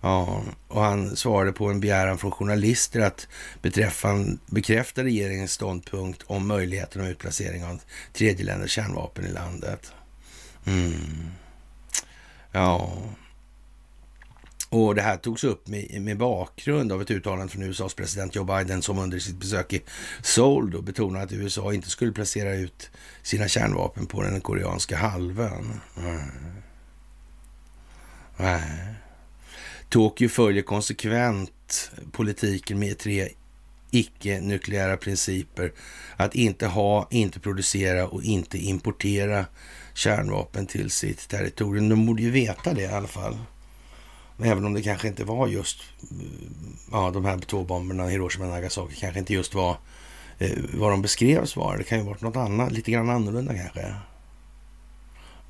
Ja, 0.00 0.42
och 0.68 0.82
han 0.82 1.16
svarade 1.16 1.52
på 1.52 1.70
en 1.70 1.80
begäran 1.80 2.18
från 2.18 2.30
journalister 2.30 3.00
att 3.00 3.28
beträffande, 3.62 4.38
bekräfta 4.46 5.04
regeringens 5.04 5.52
ståndpunkt 5.52 6.22
om 6.26 6.46
möjligheten 6.46 7.02
av 7.02 7.08
utplacering 7.08 7.64
av 7.64 7.80
tredjeländers 8.12 8.70
kärnvapen 8.70 9.24
i 9.24 9.32
landet. 9.32 9.92
Mm. 10.66 11.30
Ja, 12.52 12.92
och 14.76 14.94
det 14.94 15.02
här 15.02 15.16
togs 15.16 15.44
upp 15.44 15.68
med, 15.68 16.02
med, 16.02 16.18
bakgrund 16.18 16.92
av 16.92 17.02
ett 17.02 17.10
uttalande 17.10 17.52
från 17.52 17.62
USAs 17.62 17.94
president 17.94 18.34
Joe 18.34 18.44
Biden 18.44 18.82
som 18.82 18.98
under 18.98 19.18
sitt 19.18 19.40
besök 19.40 19.72
i 19.72 19.82
Seoul 20.22 20.70
då 20.70 20.82
betonade 20.82 21.24
att 21.24 21.32
USA 21.32 21.74
inte 21.74 21.90
skulle 21.90 22.12
placera 22.12 22.54
ut 22.54 22.90
sina 23.22 23.48
kärnvapen 23.48 24.06
på 24.06 24.22
den 24.22 24.40
koreanska 24.40 24.96
halvön. 24.96 25.80
Mm. 25.98 26.20
Mm. 28.38 28.60
Tokyo 29.88 30.28
följer 30.28 30.62
konsekvent 30.62 31.90
politiken 32.12 32.78
med 32.78 32.98
tre 32.98 33.28
icke-nukleära 33.90 34.96
principer. 34.96 35.72
Att 36.16 36.34
inte 36.34 36.66
ha, 36.66 37.08
inte 37.10 37.40
producera 37.40 38.08
och 38.08 38.22
inte 38.22 38.58
importera 38.58 39.46
kärnvapen 39.94 40.66
till 40.66 40.90
sitt 40.90 41.28
territorium. 41.28 41.88
De 41.88 42.06
borde 42.06 42.22
ju 42.22 42.30
veta 42.30 42.74
det 42.74 42.82
i 42.82 42.86
alla 42.86 43.08
fall. 43.08 43.38
Även 44.42 44.64
om 44.64 44.74
det 44.74 44.82
kanske 44.82 45.08
inte 45.08 45.24
var 45.24 45.46
just 45.48 45.82
eh, 46.02 46.48
ja, 46.92 47.10
de 47.10 47.24
här 47.24 47.38
två 47.38 47.64
bomberna, 47.64 48.06
Hiroshima 48.06 48.44
och 48.44 48.50
Nagasaki, 48.50 48.96
kanske 48.96 49.18
inte 49.18 49.34
just 49.34 49.54
var 49.54 49.76
eh, 50.38 50.58
vad 50.74 50.90
de 50.90 51.02
beskrevs 51.02 51.56
vara. 51.56 51.76
Det 51.76 51.84
kan 51.84 51.98
ju 51.98 52.04
varit 52.04 52.20
något 52.20 52.36
annat, 52.36 52.72
lite 52.72 52.90
grann 52.90 53.10
annorlunda 53.10 53.54
kanske. 53.54 53.94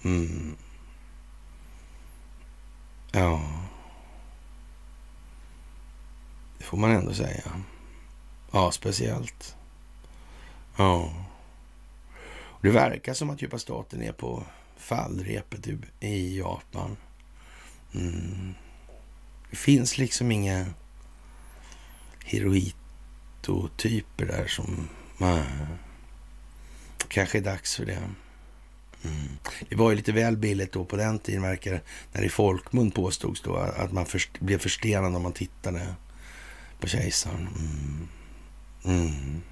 Mm. 0.05 0.57
Ja. 3.13 3.43
Det 6.59 6.65
får 6.65 6.79
man 6.79 6.91
ändå 6.91 7.15
säga. 7.15 7.43
Ja, 8.53 8.71
speciellt. 8.71 9.57
Ja. 10.77 11.13
Det 12.61 12.71
verkar 12.71 13.15
som 13.15 13.31
att 13.31 13.43
djupa 13.43 13.59
staten 13.59 14.03
är 14.03 14.13
på 14.13 14.43
fallrepet 14.77 15.67
i 16.01 16.39
Japan. 16.39 16.97
Mm. 17.95 18.55
Det 19.51 19.57
finns 19.57 19.99
liksom 19.99 20.33
inga 20.33 20.67
Hirohito-typer 22.25 24.27
där 24.27 24.47
som... 24.47 24.89
Man... 25.19 25.43
Kanske 27.09 27.39
är 27.39 27.43
dags 27.43 27.77
för 27.77 27.87
det. 27.87 28.03
Mm. 29.05 29.39
Det 29.69 29.77
var 29.77 29.91
ju 29.91 29.97
lite 29.97 30.13
väl 30.13 30.37
billigt 30.37 30.73
då 30.73 30.85
på 30.85 30.97
den 30.97 31.19
tiden, 31.19 31.43
verkar 31.43 31.83
när 32.13 32.21
det 32.21 32.27
i 32.27 32.31
folkmun 32.31 32.91
påstods 32.91 33.41
då 33.41 33.57
att 33.57 33.93
man 33.93 34.07
först, 34.07 34.41
blev 34.41 34.59
förstenad 34.59 35.17
om 35.17 35.23
man 35.23 35.33
tittade 35.33 35.95
på 36.81 36.87
kejsaren. 36.87 37.49
Mm. 37.59 38.09
Mm. 38.85 39.43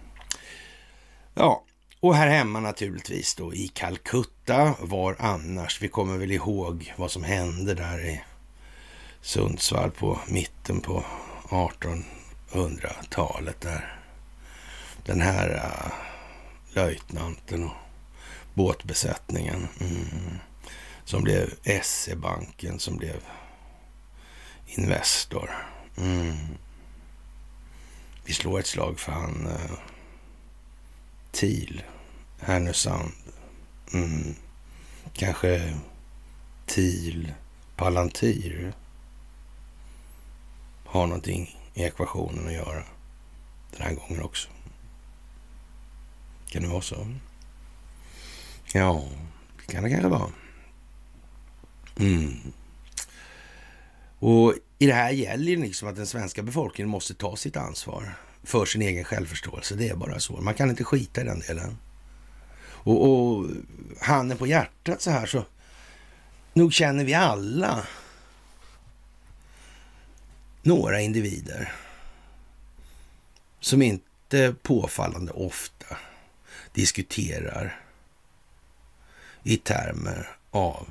Ja, 1.35 1.65
och 2.01 2.15
här 2.15 2.29
hemma 2.29 2.61
naturligtvis 2.61 3.35
då 3.35 3.55
i 3.55 3.69
Calcutta. 3.69 4.75
Var 4.81 5.17
annars? 5.19 5.83
Vi 5.83 5.89
kommer 5.89 6.19
väl 6.19 6.33
ihåg 6.33 6.95
vad 6.97 7.11
som 7.11 7.25
hände 7.25 7.75
där 7.75 8.07
i 8.07 8.23
Sundsvall 9.25 9.91
på 9.91 10.19
mitten 10.29 10.81
på 10.81 11.05
1800-talet 11.49 13.61
där 13.61 14.03
den 15.05 15.21
här 15.21 15.55
uh, 15.55 15.93
löjtnanten 16.75 17.65
och 17.65 17.75
båtbesättningen 18.55 19.69
mm, 19.81 20.39
som 21.05 21.23
blev 21.23 21.55
SE-banken 21.83 22.79
som 22.79 22.97
blev 22.97 23.17
Investor. 24.67 25.51
Mm. 25.97 26.37
Vi 28.25 28.33
slår 28.33 28.61
ett 28.61 28.67
slag 28.67 29.01
för 29.01 29.13
han 29.13 29.47
uh, 29.47 29.73
Thiel, 31.33 31.83
Härnösand. 32.41 33.13
Mm. 33.93 34.35
Kanske 35.13 35.79
Thiel 36.67 37.33
Palantir 37.77 38.73
har 40.95 41.07
någonting 41.07 41.59
i 41.75 41.83
ekvationen 41.83 42.47
att 42.47 42.53
göra 42.53 42.83
den 43.71 43.83
här 43.83 43.95
gången 43.95 44.23
också. 44.23 44.49
Kan 46.47 46.63
det 46.63 46.69
vara 46.69 46.83
så? 46.83 47.07
Ja, 48.73 49.05
det 49.57 49.73
kan 49.73 49.85
det 49.85 49.91
kanske 49.91 50.09
vara. 50.09 50.31
Mm. 51.97 52.33
Och 54.19 54.55
i 54.79 54.87
det 54.87 54.93
här 54.93 55.11
gäller 55.11 55.51
ju 55.51 55.57
liksom 55.57 55.89
att 55.89 55.97
den 55.97 56.07
svenska 56.07 56.43
befolkningen 56.43 56.91
måste 56.91 57.15
ta 57.15 57.37
sitt 57.37 57.57
ansvar 57.57 58.15
för 58.43 58.67
sin 58.67 58.83
egen 58.83 59.05
självförståelse. 59.05 59.75
Det 59.75 59.89
är 59.89 59.97
bara 59.97 60.21
så. 60.21 60.41
Man 60.41 60.55
kan 60.55 60.71
inte 60.71 60.85
skita 60.85 61.21
i 61.21 61.25
den 61.25 61.41
delen. 61.41 61.79
Och, 62.65 63.11
och 63.11 63.47
handen 64.01 64.39
på 64.39 64.47
hjärtat 64.47 65.03
så 65.03 65.11
här 65.11 65.27
så 65.27 65.45
nog 66.53 66.73
känner 66.73 67.05
vi 67.05 67.15
alla 67.15 67.87
några 70.65 71.01
individer 71.01 71.73
som 73.61 73.83
inte 73.83 74.55
påfallande 74.63 75.33
ofta 75.33 75.97
diskuterar 76.73 77.81
i 79.43 79.57
termer 79.57 80.37
av 80.51 80.87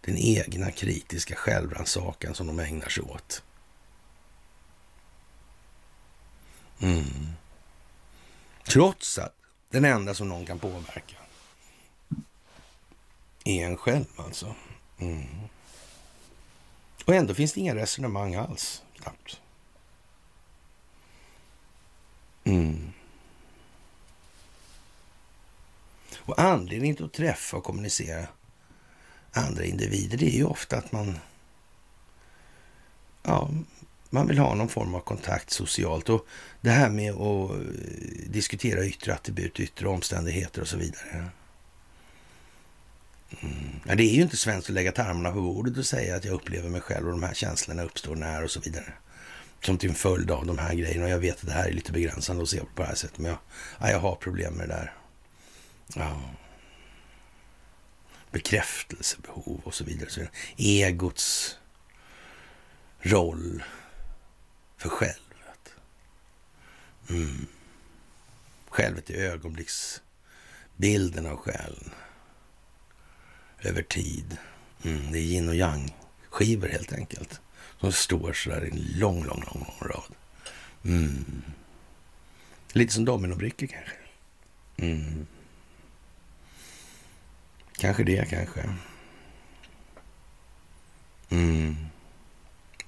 den 0.00 0.16
egna 0.16 0.70
kritiska 0.70 1.34
självrannsakan 1.34 2.34
som 2.34 2.46
de 2.46 2.58
ägnar 2.58 2.88
sig 2.88 3.02
åt. 3.02 3.42
Mm. 6.80 7.32
Trots 8.64 9.18
att 9.18 9.34
den 9.70 9.84
enda 9.84 10.14
som 10.14 10.28
någon 10.28 10.46
kan 10.46 10.58
påverka 10.58 11.16
är 13.44 13.66
en 13.66 13.76
själv 13.76 14.04
alltså. 14.16 14.54
Mm. 14.98 15.26
Och 17.10 17.16
ändå 17.16 17.34
finns 17.34 17.52
det 17.52 17.60
inga 17.60 17.74
resonemang 17.74 18.34
alls, 18.34 18.82
knappt. 18.96 19.40
Mm. 22.44 22.92
Och 26.16 26.40
anledningen 26.40 26.96
till 26.96 27.04
att 27.04 27.12
träffa 27.12 27.56
och 27.56 27.64
kommunicera 27.64 28.26
andra 29.32 29.64
individer, 29.64 30.18
det 30.18 30.26
är 30.26 30.36
ju 30.36 30.44
ofta 30.44 30.76
att 30.76 30.92
man 30.92 31.18
ja, 33.22 33.50
man 34.10 34.28
vill 34.28 34.38
ha 34.38 34.54
någon 34.54 34.68
form 34.68 34.94
av 34.94 35.00
kontakt 35.00 35.50
socialt. 35.50 36.08
Och 36.08 36.26
det 36.60 36.70
här 36.70 36.90
med 36.90 37.12
att 37.12 37.50
eh, 37.50 37.56
diskutera 38.26 38.86
yttre 38.86 39.14
attribut, 39.14 39.60
yttre 39.60 39.88
omständigheter 39.88 40.60
och 40.62 40.68
så 40.68 40.76
vidare. 40.76 41.30
Mm. 43.40 43.80
Det 43.96 44.02
är 44.02 44.14
ju 44.14 44.22
inte 44.22 44.36
svenskt 44.36 44.68
att 44.68 44.74
lägga 44.74 44.92
tarmarna 44.92 45.32
på 45.32 45.40
bordet 45.40 45.78
och 45.78 45.86
säga 45.86 46.16
att 46.16 46.24
jag 46.24 46.34
upplever 46.34 46.68
mig 46.68 46.80
själv 46.80 47.06
och 47.06 47.12
de 47.12 47.22
här 47.22 47.34
känslorna 47.34 47.82
uppstår 47.82 48.16
när 48.16 48.44
och 48.44 48.50
så 48.50 48.60
vidare. 48.60 48.92
Som 49.62 49.78
till 49.78 49.88
en 49.88 49.94
följd 49.94 50.30
av 50.30 50.46
de 50.46 50.58
här 50.58 50.74
grejerna. 50.74 51.04
Och 51.04 51.10
jag 51.10 51.18
vet 51.18 51.40
att 51.40 51.46
det 51.46 51.52
här 51.52 51.68
är 51.68 51.72
lite 51.72 51.92
begränsande 51.92 52.42
att 52.42 52.48
se 52.48 52.60
på 52.60 52.82
det 52.82 52.84
här 52.84 52.94
sättet. 52.94 53.18
Men 53.18 53.30
jag, 53.30 53.38
ja, 53.78 53.90
jag 53.90 54.00
har 54.00 54.16
problem 54.16 54.54
med 54.54 54.68
det 54.68 54.74
där. 54.74 54.94
Ja. 55.94 56.20
Bekräftelsebehov 58.30 59.60
och 59.64 59.74
så 59.74 59.84
vidare. 59.84 60.10
Så 60.10 60.20
egots 60.56 61.56
roll 63.00 63.62
för 64.76 64.88
självet. 64.88 65.74
Mm. 67.10 67.46
Självet 68.68 69.10
är 69.10 69.30
ögonblicksbilden 69.30 71.26
av 71.26 71.36
själen. 71.36 71.90
Över 73.62 73.82
tid. 73.82 74.36
Mm. 74.84 75.12
Det 75.12 75.18
är 75.18 75.22
yin 75.22 75.48
och 75.48 75.54
yang-skivor 75.54 76.68
helt 76.68 76.92
enkelt. 76.92 77.40
Som 77.80 77.92
står 77.92 78.32
sådär 78.32 78.64
i 78.64 78.70
en 78.70 78.98
lång, 78.98 79.24
lång, 79.24 79.44
lång, 79.46 79.66
lång 79.66 79.88
rad. 79.90 80.14
Mm. 80.84 81.42
Lite 82.72 82.92
som 82.92 83.04
dominobrickor 83.04 83.66
kanske. 83.66 83.96
Mm. 84.76 85.26
Kanske 87.78 88.04
det, 88.04 88.30
kanske. 88.30 88.60
Mm. 91.28 91.76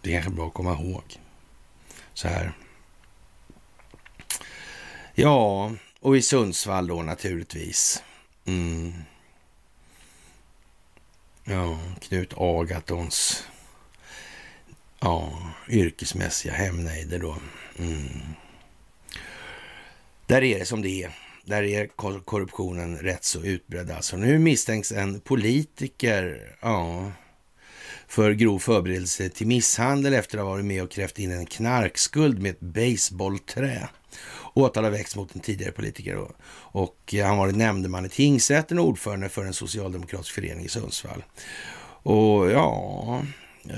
Det 0.00 0.10
är 0.10 0.14
kanske 0.14 0.30
bra 0.30 0.46
att 0.46 0.54
komma 0.54 0.72
ihåg. 0.72 1.20
Så 2.14 2.28
här. 2.28 2.52
Ja, 5.14 5.72
och 6.00 6.16
i 6.16 6.22
Sundsvall 6.22 6.86
då 6.86 7.02
naturligtvis. 7.02 8.02
Mm. 8.44 8.92
Ja, 11.44 11.78
Knut 12.00 12.32
Agatons 12.36 13.44
ja, 15.00 15.32
yrkesmässiga 15.68 16.52
hemnejder 16.52 17.18
då. 17.18 17.36
Mm. 17.78 18.20
Där 20.26 20.42
är 20.42 20.58
det 20.58 20.64
som 20.64 20.82
det 20.82 21.02
är. 21.02 21.10
Där 21.44 21.62
är 21.62 21.86
korruptionen 22.24 22.98
rätt 22.98 23.24
så 23.24 23.42
utbredd 23.44 23.90
alltså. 23.90 24.16
Nu 24.16 24.38
misstänks 24.38 24.92
en 24.92 25.20
politiker, 25.20 26.56
ja, 26.60 27.12
för 28.06 28.32
grov 28.32 28.58
förberedelse 28.58 29.28
till 29.28 29.46
misshandel 29.46 30.14
efter 30.14 30.38
att 30.38 30.44
ha 30.44 30.50
varit 30.50 30.64
med 30.64 30.82
och 30.82 30.90
krävt 30.90 31.18
in 31.18 31.32
en 31.32 31.46
knarkskuld 31.46 32.42
med 32.42 32.50
ett 32.50 32.60
baseballträ. 32.60 33.88
Åtal 34.54 34.84
har 34.84 34.90
väckts 34.90 35.16
mot 35.16 35.34
en 35.34 35.40
tidigare 35.40 35.72
politiker 35.72 36.16
och, 36.16 36.32
och 36.54 37.14
han 37.24 37.38
var 37.38 37.52
nämndeman 37.52 38.06
i 38.06 38.08
tingsrätten 38.08 38.78
och 38.78 38.86
ordförande 38.86 39.28
för 39.28 39.44
en 39.44 39.52
socialdemokratisk 39.52 40.34
förening 40.34 40.64
i 40.64 40.68
Sundsvall. 40.68 41.24
Och 42.04 42.50
ja, 42.50 43.22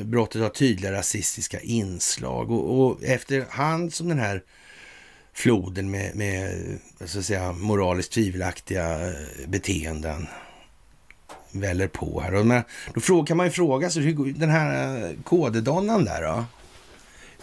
brottet 0.05 0.43
har 0.43 0.49
tydliga 0.49 0.93
rasistiska 0.93 1.61
inslag 1.61 2.51
och, 2.51 2.81
och 2.81 3.05
efterhand 3.05 3.95
som 3.95 4.09
den 4.09 4.19
här 4.19 4.43
floden 5.33 5.91
med, 5.91 6.17
med 6.17 6.45
eh, 7.01 7.07
så 7.07 7.19
att 7.19 7.25
säga, 7.25 7.53
moraliskt 7.53 8.13
tvivelaktiga 8.13 9.09
eh, 9.09 9.49
beteenden 9.49 10.27
väller 11.53 11.89
på 11.89 12.21
här. 12.21 12.35
Och 12.35 12.47
men, 12.47 12.63
då 13.09 13.23
kan 13.23 13.37
man 13.37 13.47
ju 13.47 13.53
fråga 13.53 13.91
sig, 13.91 14.03
hur, 14.03 14.33
den 14.33 14.51
här 14.51 14.97
eh, 15.05 15.11
kodedonnan 15.25 16.05
där 16.05 16.23
då? 16.23 16.45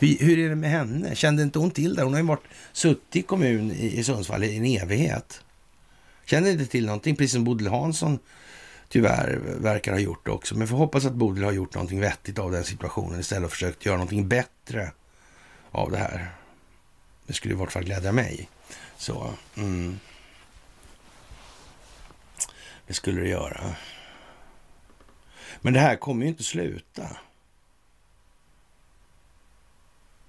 Hur, 0.02 0.18
hur, 0.18 0.40
är 0.40 0.50
det 0.50 0.56
med 0.56 0.70
henne? 0.70 1.16
Kände 1.16 1.44
inte 1.44 1.60
hon 1.60 1.72
till 1.72 1.96
det? 1.96 2.04
Hon 2.04 2.14
har 2.14 2.20
ju 2.20 2.28
varit 2.28 2.48
suttit 2.72 3.16
i 3.16 3.22
kommun 3.22 3.72
i, 3.72 4.00
i 4.00 4.04
Sundsvall 4.04 4.44
i 4.44 4.58
en 4.58 4.66
evighet. 4.66 5.44
Kände 6.26 6.52
inte 6.52 6.66
till 6.66 6.86
någonting, 6.86 7.16
precis 7.16 7.34
som 7.34 7.44
Bodil 7.44 7.68
Hansson 7.68 8.20
tyvärr 8.90 9.40
verkar 9.44 9.92
ha 9.92 10.00
gjort 10.00 10.28
också. 10.28 10.56
Men 10.56 10.68
får 10.68 10.78
hoppas 10.78 11.06
att 11.06 11.14
Bodil 11.14 11.44
har 11.44 11.52
gjort 11.52 11.74
någonting 11.74 12.00
vettigt 12.00 12.40
av 12.40 12.52
den 12.52 12.64
situationen 12.64 13.20
istället 13.20 13.46
och 13.46 13.52
försökt 13.52 13.86
göra 13.86 13.98
någonting 13.98 14.28
bättre 14.28 14.92
av 15.72 15.92
det 15.92 15.98
här. 15.98 16.32
Det 17.28 17.34
skulle 17.34 17.54
i 17.54 17.58
vart 17.58 17.72
fall 17.72 17.84
glädja 17.84 18.12
mig. 18.12 18.50
Så, 18.98 19.34
mm. 19.56 20.00
Det 22.88 22.94
skulle 22.94 23.22
det 23.22 23.30
göra. 23.30 23.76
Men 25.62 25.74
det 25.74 25.80
här 25.80 25.96
kommer 25.96 26.24
ju 26.24 26.30
inte 26.30 26.44
sluta. 26.44 27.18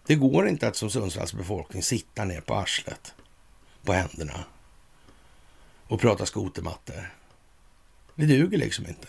Det 0.07 0.15
går 0.15 0.49
inte 0.49 0.69
att 0.69 0.77
som 0.77 0.91
Sundsvalls 0.91 1.35
befolkning 1.35 1.83
sitta 1.83 2.24
ner 2.24 2.41
på 2.41 2.55
arslet, 2.55 3.15
på 3.83 3.93
händerna 3.93 4.45
och 5.87 6.01
prata 6.01 6.27
skotermattor. 6.27 7.15
Det 8.15 8.27
duger 8.27 8.59
liksom 8.59 8.87
inte. 8.87 9.09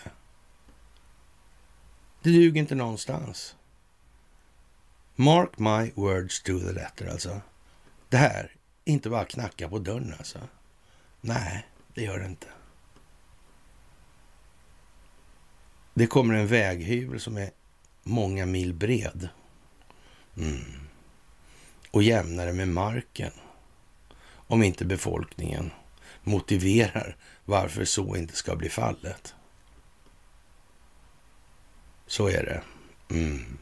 Det 2.22 2.30
duger 2.30 2.60
inte 2.60 2.74
någonstans. 2.74 3.56
Mark 5.16 5.58
my 5.58 5.92
words 5.94 6.42
to 6.42 6.58
the 6.58 6.72
letter 6.72 7.06
alltså. 7.06 7.40
Det 8.08 8.16
här 8.16 8.56
är 8.84 8.92
inte 8.92 9.10
bara 9.10 9.24
knacka 9.24 9.68
på 9.68 9.78
dörren 9.78 10.14
alltså. 10.18 10.38
Nej, 11.20 11.66
det 11.94 12.02
gör 12.02 12.18
det 12.18 12.26
inte. 12.26 12.46
Det 15.94 16.06
kommer 16.06 16.34
en 16.34 16.46
väghyvel 16.46 17.20
som 17.20 17.36
är 17.36 17.50
många 18.02 18.46
mil 18.46 18.74
bred. 18.74 19.28
Mm. 20.36 20.83
Och 21.94 22.02
jämnare 22.02 22.52
med 22.52 22.68
marken. 22.68 23.30
Om 24.26 24.62
inte 24.62 24.84
befolkningen 24.84 25.70
motiverar 26.22 27.16
varför 27.44 27.84
så 27.84 28.16
inte 28.16 28.36
ska 28.36 28.56
bli 28.56 28.68
fallet. 28.68 29.34
Så 32.06 32.28
är 32.28 32.42
det. 32.42 32.62
Mm. 33.14 33.58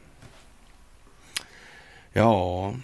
Ja, 2.12 2.74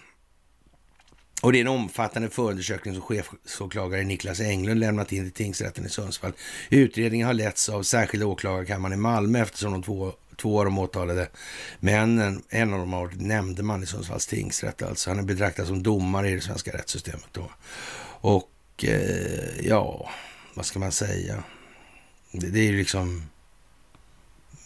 och 1.42 1.52
det 1.52 1.58
är 1.58 1.60
en 1.60 1.68
omfattande 1.68 2.30
förundersökning 2.30 2.94
som 2.94 3.02
chefsåklagare 3.02 4.04
Niklas 4.04 4.40
Englund 4.40 4.80
lämnat 4.80 5.12
in 5.12 5.24
till 5.24 5.44
tingsrätten 5.44 5.86
i 5.86 5.88
Sundsvall. 5.88 6.32
Utredningen 6.70 7.26
har 7.26 7.34
letts 7.34 7.68
av 7.68 7.82
särskilda 7.82 8.26
åklagarkammaren 8.26 8.94
i 8.94 9.02
Malmö 9.02 9.42
eftersom 9.42 9.72
de 9.72 9.82
två, 9.82 10.12
två 10.40 10.58
av 10.58 10.64
de 10.64 10.78
åtalade 10.78 11.28
männen, 11.80 12.42
en 12.48 12.72
av 12.72 12.78
dem 12.78 12.92
har 12.92 13.04
varit 13.04 13.20
nämndeman 13.20 13.82
i 13.82 13.86
Sundsvalls 13.86 14.26
tingsrätt. 14.26 14.82
Alltså 14.82 15.10
han 15.10 15.18
är 15.18 15.22
betraktad 15.22 15.66
som 15.66 15.82
domare 15.82 16.30
i 16.30 16.34
det 16.34 16.40
svenska 16.40 16.72
rättssystemet 16.72 17.28
då. 17.32 17.50
Och 18.20 18.84
eh, 18.84 19.66
ja, 19.66 20.10
vad 20.54 20.66
ska 20.66 20.78
man 20.78 20.92
säga? 20.92 21.44
Det, 22.32 22.46
det 22.46 22.60
är 22.60 22.70
ju 22.70 22.78
liksom, 22.78 23.22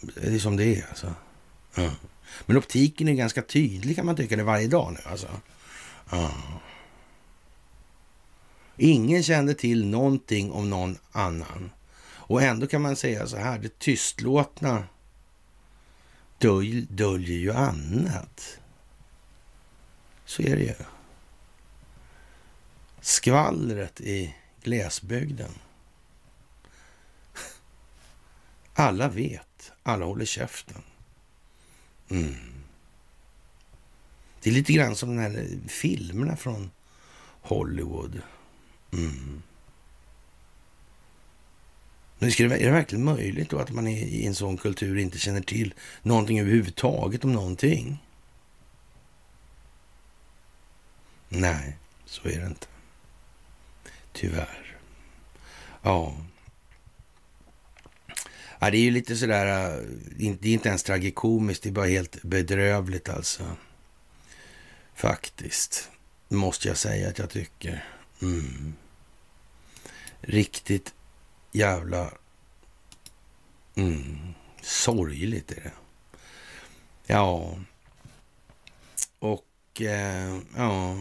det 0.01 0.35
är 0.35 0.39
som 0.39 0.57
det 0.57 0.65
är 0.65 0.85
alltså. 0.89 1.13
Mm. 1.77 1.91
Men 2.45 2.57
optiken 2.57 3.07
är 3.07 3.13
ganska 3.13 3.41
tydlig 3.41 3.95
kan 3.95 4.05
man 4.05 4.15
tycka 4.15 4.35
det 4.35 4.43
varje 4.43 4.67
dag 4.67 4.93
nu 4.93 4.99
alltså. 5.11 5.27
Mm. 6.11 6.31
Ingen 8.77 9.23
kände 9.23 9.53
till 9.53 9.85
någonting 9.85 10.51
om 10.51 10.69
någon 10.69 10.97
annan. 11.11 11.71
Och 12.25 12.41
ändå 12.41 12.67
kan 12.67 12.81
man 12.81 12.95
säga 12.95 13.27
så 13.27 13.37
här, 13.37 13.59
det 13.59 13.79
tystlåtna 13.79 14.83
döl, 16.37 16.85
döljer 16.89 17.37
ju 17.37 17.53
annat. 17.53 18.59
Så 20.25 20.41
är 20.41 20.55
det 20.55 20.63
ju. 20.63 20.75
Skvallret 23.01 24.01
i 24.01 24.35
glesbygden. 24.63 25.51
Alla 28.73 29.09
vet, 29.09 29.71
alla 29.83 30.05
håller 30.05 30.25
käften. 30.25 30.81
Mm. 32.09 32.35
Det 34.41 34.49
är 34.49 34.53
lite 34.53 34.73
grann 34.73 34.95
som 34.95 35.15
de 35.15 35.21
här 35.21 35.47
filmerna 35.67 36.35
från 36.35 36.71
Hollywood. 37.41 38.21
Mm. 38.91 39.43
Men 42.23 42.51
är 42.51 42.59
det 42.65 42.71
verkligen 42.71 43.03
möjligt 43.03 43.49
då 43.49 43.59
att 43.59 43.71
man 43.71 43.87
i 43.87 44.25
en 44.25 44.35
sån 44.35 44.57
kultur 44.57 44.97
inte 44.97 45.17
känner 45.17 45.41
till 45.41 45.73
någonting 46.01 46.39
överhuvudtaget 46.39 47.23
om 47.23 47.33
någonting? 47.33 47.97
Nej, 51.29 51.77
så 52.05 52.27
är 52.27 52.39
det 52.39 52.47
inte. 52.47 52.67
Tyvärr. 54.11 54.77
Ja. 55.81 56.17
ja 58.59 58.71
det 58.71 58.77
är 58.77 58.81
ju 58.81 58.91
lite 58.91 59.15
sådär, 59.15 59.75
äh, 59.75 59.81
det 60.39 60.49
är 60.49 60.53
inte 60.53 60.69
ens 60.69 60.83
tragikomiskt, 60.83 61.63
det 61.63 61.69
är 61.69 61.73
bara 61.73 61.85
helt 61.85 62.23
bedrövligt 62.23 63.09
alltså. 63.09 63.43
Faktiskt, 64.95 65.89
måste 66.27 66.67
jag 66.67 66.77
säga 66.77 67.09
att 67.09 67.19
jag 67.19 67.29
tycker. 67.29 67.85
Mm. 68.21 68.73
Riktigt 70.21 70.93
jävla 71.53 72.11
mm, 73.75 74.33
sorgligt 74.61 75.51
är 75.51 75.55
det. 75.55 75.71
Ja, 77.05 77.57
och 79.19 79.81
eh, 79.81 80.39
ja, 80.55 80.97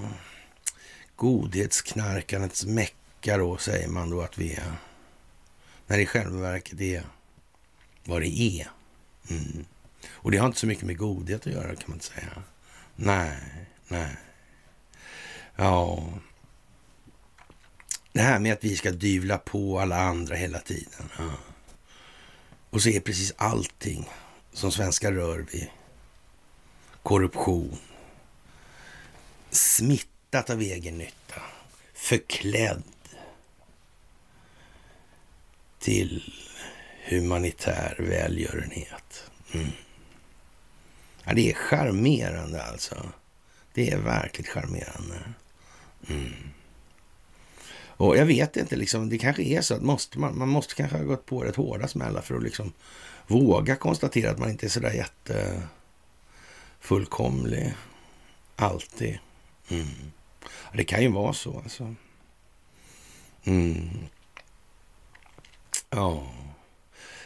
godhetsknarkandets 1.16 2.64
mecka 2.64 3.36
då 3.36 3.56
säger 3.56 3.88
man 3.88 4.10
då 4.10 4.20
att 4.20 4.38
vi 4.38 4.54
är. 4.54 4.72
När 5.86 5.96
det 5.96 6.02
i 6.02 6.06
själva 6.06 6.40
verket 6.40 6.80
är 6.80 7.04
vad 8.04 8.20
det 8.20 8.40
är. 8.40 8.70
Mm. 9.30 9.64
Och 10.10 10.30
det 10.30 10.38
har 10.38 10.46
inte 10.46 10.58
så 10.58 10.66
mycket 10.66 10.84
med 10.84 10.98
godhet 10.98 11.46
att 11.46 11.52
göra 11.52 11.76
kan 11.76 11.84
man 11.86 11.96
inte 11.96 12.04
säga. 12.04 12.42
Nej, 12.96 13.38
nej. 13.88 14.16
Ja. 15.56 16.08
Det 18.12 18.20
här 18.20 18.38
med 18.38 18.52
att 18.52 18.64
vi 18.64 18.76
ska 18.76 18.90
dyvla 18.90 19.38
på 19.38 19.80
alla 19.80 19.96
andra 19.96 20.34
hela 20.34 20.58
tiden. 20.58 21.08
Ja. 21.18 21.30
Och 22.70 22.82
så 22.82 22.88
är 22.88 23.00
precis 23.00 23.32
allting 23.36 24.08
som 24.52 24.72
svenskar 24.72 25.12
rör 25.12 25.46
vid 25.52 25.68
korruption, 27.02 27.78
smittat 29.50 30.50
av 30.50 30.60
egen 30.60 30.98
nytta, 30.98 31.42
förklädd 31.94 32.82
till 35.78 36.32
humanitär 37.04 37.96
välgörenhet. 37.98 39.30
Mm. 39.52 39.70
Ja, 41.24 41.32
det 41.34 41.50
är 41.50 41.54
charmerande 41.54 42.62
alltså. 42.62 43.12
Det 43.74 43.90
är 43.90 43.98
verkligt 43.98 44.48
charmerande. 44.48 45.34
Mm. 46.08 46.32
Och 48.02 48.16
jag 48.16 48.26
vet 48.26 48.56
inte, 48.56 48.76
liksom, 48.76 49.08
det 49.08 49.18
kanske 49.18 49.42
är 49.42 49.60
så 49.60 49.74
att 49.74 49.82
måste 49.82 50.18
man, 50.18 50.38
man 50.38 50.48
måste 50.48 50.74
kanske 50.74 50.96
ha 50.96 51.04
gått 51.04 51.26
på 51.26 51.40
rätt 51.40 51.56
hårda 51.56 51.88
smällar 51.88 52.20
för 52.20 52.34
att 52.36 52.42
liksom 52.42 52.72
våga 53.26 53.76
konstatera 53.76 54.30
att 54.30 54.38
man 54.38 54.50
inte 54.50 54.66
är 54.66 54.70
sådär 54.70 54.92
jätte 54.92 55.62
fullkomlig 56.80 57.74
alltid. 58.56 59.18
Mm. 59.68 59.86
Det 60.74 60.84
kan 60.84 61.02
ju 61.02 61.08
vara 61.08 61.32
så 61.32 61.58
alltså. 61.58 61.94
Mm. 63.44 63.88
Ja. 65.90 66.32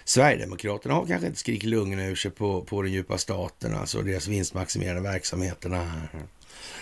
Sverigedemokraterna 0.05 0.95
har 0.95 1.07
kanske 1.07 1.27
inte 1.27 1.39
skrikit 1.39 1.71
lungorna 1.71 2.07
ur 2.07 2.17
sig 2.17 2.31
på, 2.31 2.65
på 2.65 2.83
den 2.83 2.93
djupa 2.93 3.19
staten, 3.19 3.75
alltså 3.75 4.03
deras 4.03 4.29
vinstmaximerade 4.29 5.01
verksamheterna 5.01 5.85
här. 5.85 6.09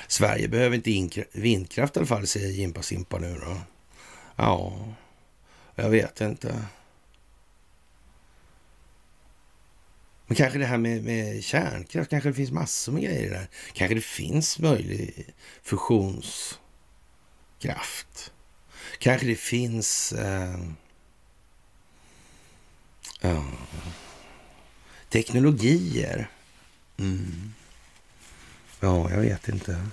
Sverige 0.09 0.49
behöver 0.49 0.77
inte 0.77 1.25
vindkraft 1.33 1.97
i 1.97 1.99
alla 1.99 2.07
fall, 2.07 2.27
säger 2.27 2.49
Jimpa 2.49 2.83
Simpa 2.83 3.19
nu 3.19 3.41
då. 3.47 3.57
Ja, 4.37 4.79
jag 5.75 5.91
vet 5.91 6.21
inte. 6.21 6.65
Men 10.27 10.37
kanske 10.37 10.59
det 10.59 10.67
här 10.67 10.79
med, 10.79 11.05
med 11.05 11.45
kärnkraft, 11.45 12.11
kanske 12.11 12.29
det 12.29 12.35
finns 12.35 12.51
massor 12.51 12.93
med 12.93 13.03
grejer 13.03 13.31
där. 13.31 13.49
Kanske 13.73 13.95
det 13.95 14.01
finns 14.01 14.59
möjlig 14.59 15.35
fusionskraft. 15.63 18.33
Kanske 18.99 19.27
det 19.27 19.37
finns... 19.37 20.13
Eh, 20.13 20.59
ja, 23.21 23.45
teknologier. 25.09 26.31
Mm. 26.97 27.55
Ja, 28.81 29.11
jag 29.11 29.21
vet 29.21 29.49
inte. 29.49 29.89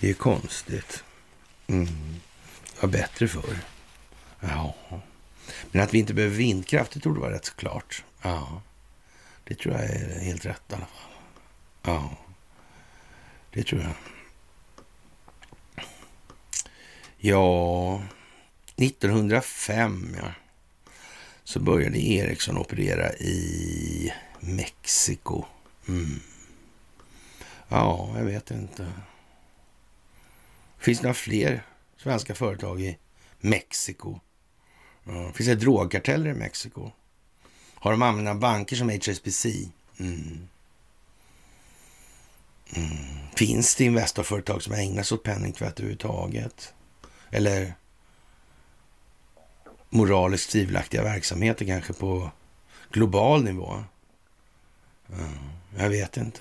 Det 0.00 0.06
är 0.06 0.08
ju 0.08 0.14
konstigt. 0.14 1.04
Mm. 1.66 1.88
Var 2.82 2.88
bättre 2.88 3.28
förr. 3.28 3.58
Ja. 4.40 4.74
Men 5.70 5.82
att 5.82 5.94
vi 5.94 5.98
inte 5.98 6.14
behöver 6.14 6.36
vindkraft, 6.36 6.92
det 6.92 7.00
torde 7.00 7.20
vara 7.20 7.34
rätt 7.34 7.44
så 7.44 7.54
klart. 7.54 8.04
Ja. 8.22 8.62
Det 9.44 9.54
tror 9.54 9.74
jag 9.74 9.84
är 9.84 10.20
helt 10.20 10.46
rätt 10.46 10.62
i 10.68 10.74
alla 10.74 10.86
fall. 10.86 11.12
Ja. 11.82 12.16
Det 13.50 13.62
tror 13.62 13.82
jag. 13.82 13.92
Ja, 17.18 18.02
1905 18.76 20.16
ja, 20.22 20.32
så 21.44 21.60
började 21.60 21.98
Ericsson 21.98 22.58
operera 22.58 23.12
i 23.12 24.12
Mexiko. 24.40 25.44
Mm. 25.88 26.20
Ja, 27.68 28.12
jag 28.16 28.24
vet 28.24 28.50
inte. 28.50 28.92
Finns 30.78 30.98
det 30.98 31.02
några 31.02 31.14
fler 31.14 31.62
svenska 32.02 32.34
företag 32.34 32.80
i 32.80 32.98
Mexiko? 33.40 34.20
Ja. 35.04 35.32
Finns 35.32 35.48
det 35.48 35.54
drogkarteller 35.54 36.30
i 36.30 36.34
Mexiko? 36.34 36.90
Har 37.74 37.90
de 37.90 38.02
använt 38.02 38.40
banker 38.40 38.76
som 38.76 38.90
HSBC? 38.90 39.46
Mm. 40.00 40.48
Mm. 42.76 42.88
Finns 43.36 43.74
det 43.76 43.84
investorföretag 43.84 44.62
som 44.62 44.72
ägnar 44.72 45.02
sig 45.02 45.14
åt 45.14 45.22
penningtvätt 45.22 45.80
överhuvudtaget? 45.80 46.74
Eller 47.30 47.74
moraliskt 49.90 50.50
tvivelaktiga 50.50 51.02
verksamheter 51.02 51.66
kanske 51.66 51.92
på 51.92 52.30
global 52.90 53.44
nivå? 53.44 53.84
Mm. 55.12 55.38
Jag 55.76 55.90
vet 55.90 56.16
inte. 56.16 56.40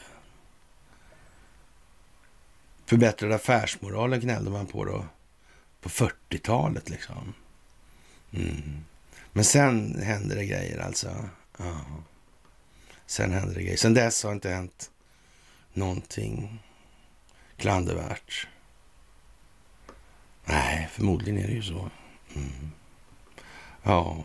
Förbättrad 2.85 3.31
affärsmoralen 3.31 4.19
gnällde 4.19 4.51
man 4.51 4.67
på 4.67 4.85
då 4.85 5.05
på 5.81 5.89
40-talet 5.89 6.89
liksom. 6.89 7.33
Mm. 8.33 8.83
Men 9.31 9.45
sen 9.45 10.01
hände 10.01 10.35
det 10.35 10.45
grejer 10.45 10.79
alltså. 10.79 11.29
Ja. 11.57 11.85
Sen 13.05 13.31
hände 13.31 13.53
det 13.53 13.63
grejer. 13.63 13.77
Sen 13.77 13.93
dess 13.93 14.23
har 14.23 14.31
inte 14.31 14.49
hänt 14.49 14.91
någonting 15.73 16.59
klandervärt. 17.57 18.47
Nej, 20.45 20.89
förmodligen 20.91 21.43
är 21.43 21.47
det 21.47 21.53
ju 21.53 21.63
så. 21.63 21.89
Mm. 22.35 22.71
Ja. 23.83 24.23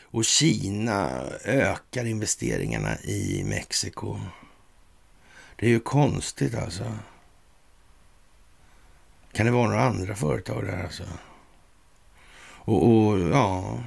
Och 0.00 0.24
Kina 0.24 1.22
ökar 1.44 2.04
investeringarna 2.04 2.98
i 2.98 3.44
Mexiko. 3.44 4.20
Det 5.56 5.66
är 5.66 5.70
ju 5.70 5.80
konstigt 5.80 6.54
alltså. 6.54 6.98
Kan 9.32 9.46
det 9.46 9.52
vara 9.52 9.68
några 9.68 9.84
andra 9.84 10.14
företag 10.14 10.64
där 10.64 10.82
alltså? 10.82 11.04
Och, 12.64 12.88
och, 12.88 13.18
ja... 13.18 13.78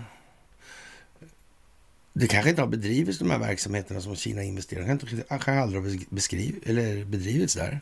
Det 2.14 2.28
kanske 2.28 2.50
inte 2.50 2.62
har 2.62 2.70
bedrivits 2.70 3.20
de 3.20 3.32
här 3.32 3.40
verksamheterna 3.40 4.02
som 4.02 4.16
Kina 4.16 4.44
investerar. 4.44 4.88
Det 4.88 5.24
kanske 5.30 5.60
aldrig 5.60 5.84
har 5.84 6.16
beskriv, 6.16 6.64
eller 6.66 7.06
bedrivits 7.06 7.54
där. 7.54 7.80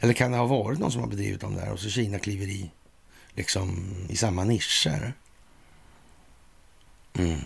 Eller 0.00 0.12
kan 0.12 0.32
det 0.32 0.38
ha 0.38 0.46
varit 0.46 0.78
någon 0.78 0.92
som 0.92 1.00
har 1.00 1.08
bedrivit 1.08 1.40
dem 1.40 1.54
där 1.54 1.72
och 1.72 1.80
så 1.80 1.90
Kina 1.90 2.18
kliver 2.18 2.46
i 2.46 2.70
liksom 3.34 3.94
i 4.08 4.16
samma 4.16 4.44
nischer? 4.44 5.12
Mm. 7.14 7.40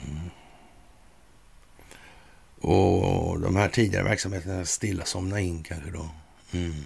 Och 2.60 3.40
de 3.40 3.56
här 3.56 3.68
tidigare 3.68 4.04
verksamheterna 4.04 4.64
stilla 4.64 5.04
somna 5.04 5.40
in 5.40 5.62
kanske 5.62 5.90
då. 5.90 6.08
Mm. 6.52 6.84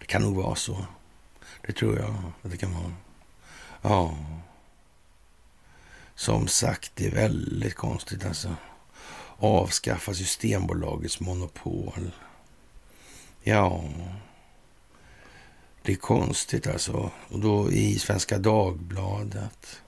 Det 0.00 0.06
kan 0.06 0.22
nog 0.22 0.36
vara 0.36 0.54
så. 0.54 0.86
Det 1.68 1.74
tror 1.74 1.98
jag 1.98 2.14
att 2.42 2.50
det 2.50 2.56
kan 2.56 2.74
vara. 2.74 2.92
Ja. 3.82 4.18
Som 6.14 6.48
sagt, 6.48 6.92
det 6.94 7.06
är 7.06 7.10
väldigt 7.10 7.74
konstigt 7.74 8.24
alltså. 8.24 8.54
Avskaffa 9.36 10.14
Systembolagets 10.14 11.20
monopol. 11.20 12.10
Ja, 13.42 13.84
det 15.82 15.92
är 15.92 15.96
konstigt 15.96 16.66
alltså. 16.66 17.10
Och 17.28 17.38
då 17.38 17.72
i 17.72 17.98
Svenska 17.98 18.38
Dagbladet. 18.38 19.82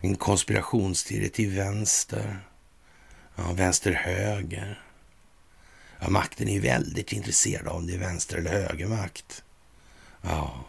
En 0.00 0.16
konspirationsteori 0.16 1.28
till 1.28 1.50
vänster. 1.50 2.38
Ja, 3.36 3.52
vänster-höger. 3.52 4.82
Ja, 6.00 6.08
makten 6.08 6.48
är 6.48 6.52
ju 6.52 6.60
väldigt 6.60 7.12
intresserad 7.12 7.68
av 7.68 7.76
om 7.76 7.86
det 7.86 7.94
är 7.94 7.98
vänster 7.98 8.36
eller 8.36 8.50
högermakt. 8.50 9.44
Ja. 10.22 10.64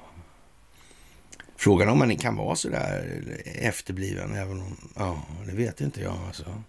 Frågan 1.59 1.89
om 1.89 1.97
man 1.97 2.17
kan 2.17 2.35
vara 2.35 2.55
så 2.55 2.69
där 2.69 3.23
efterbliven, 3.45 4.35
även 4.35 4.59
om, 4.59 4.77
ja, 4.95 5.23
det 5.45 5.55
vet 5.55 5.81
inte 5.81 6.01
jag 6.01 6.17
alltså. 6.27 6.63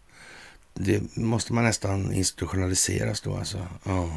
Det 0.74 1.16
måste 1.16 1.52
man 1.52 1.65
nästan 1.65 2.12
institutionaliseras 2.12 3.20
då 3.20 3.36
alltså. 3.36 3.66
Ja, 3.85 4.10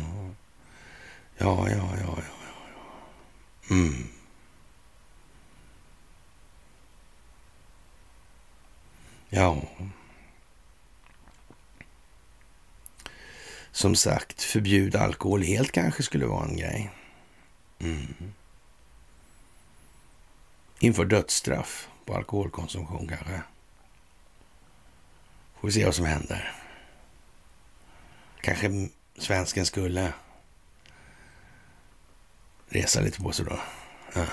ja, 1.37 1.69
ja, 1.69 1.75
ja, 1.75 1.87
ja. 2.01 2.17
ja. 2.17 3.75
Mm. 3.75 4.07
Ja. 9.29 9.61
Som 13.71 13.95
sagt, 13.95 14.43
förbjuda 14.43 14.99
alkohol 14.99 15.41
helt 15.41 15.71
kanske 15.71 16.03
skulle 16.03 16.25
vara 16.25 16.45
en 16.45 16.57
grej. 16.57 16.91
Mm. 17.79 18.33
Inför 20.83 21.05
dödsstraff 21.05 21.89
på 22.05 22.15
alkoholkonsumtion 22.15 23.07
kanske. 23.07 23.41
Får 25.59 25.67
vi 25.67 25.71
se 25.71 25.85
vad 25.85 25.95
som 25.95 26.05
händer. 26.05 26.53
Kanske 28.41 28.89
svensken 29.17 29.65
skulle 29.65 30.13
resa 32.69 33.01
lite 33.01 33.21
på 33.21 33.31
sig 33.31 33.45
då. 33.45 33.59
Ja. 34.13 34.25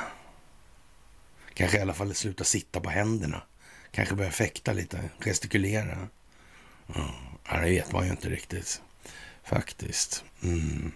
Kanske 1.54 1.78
i 1.78 1.80
alla 1.80 1.94
fall 1.94 2.14
sluta 2.14 2.44
sitta 2.44 2.80
på 2.80 2.90
händerna. 2.90 3.42
Kanske 3.90 4.14
börja 4.14 4.30
fäkta 4.30 4.72
lite, 4.72 5.10
gestikulera. 5.20 6.08
Ja, 7.48 7.56
det 7.56 7.60
vet 7.60 7.92
man 7.92 8.04
ju 8.04 8.10
inte 8.10 8.28
riktigt. 8.28 8.82
Faktiskt. 9.42 10.24
Mm. 10.42 10.92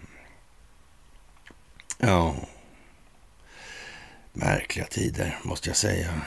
Ja. 1.99 2.37
Märkliga 4.33 4.87
tider, 4.87 5.39
måste 5.43 5.71
jag 5.71 5.77
säga. 5.77 6.23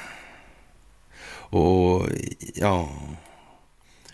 Och 1.27 2.09
ja, 2.55 2.89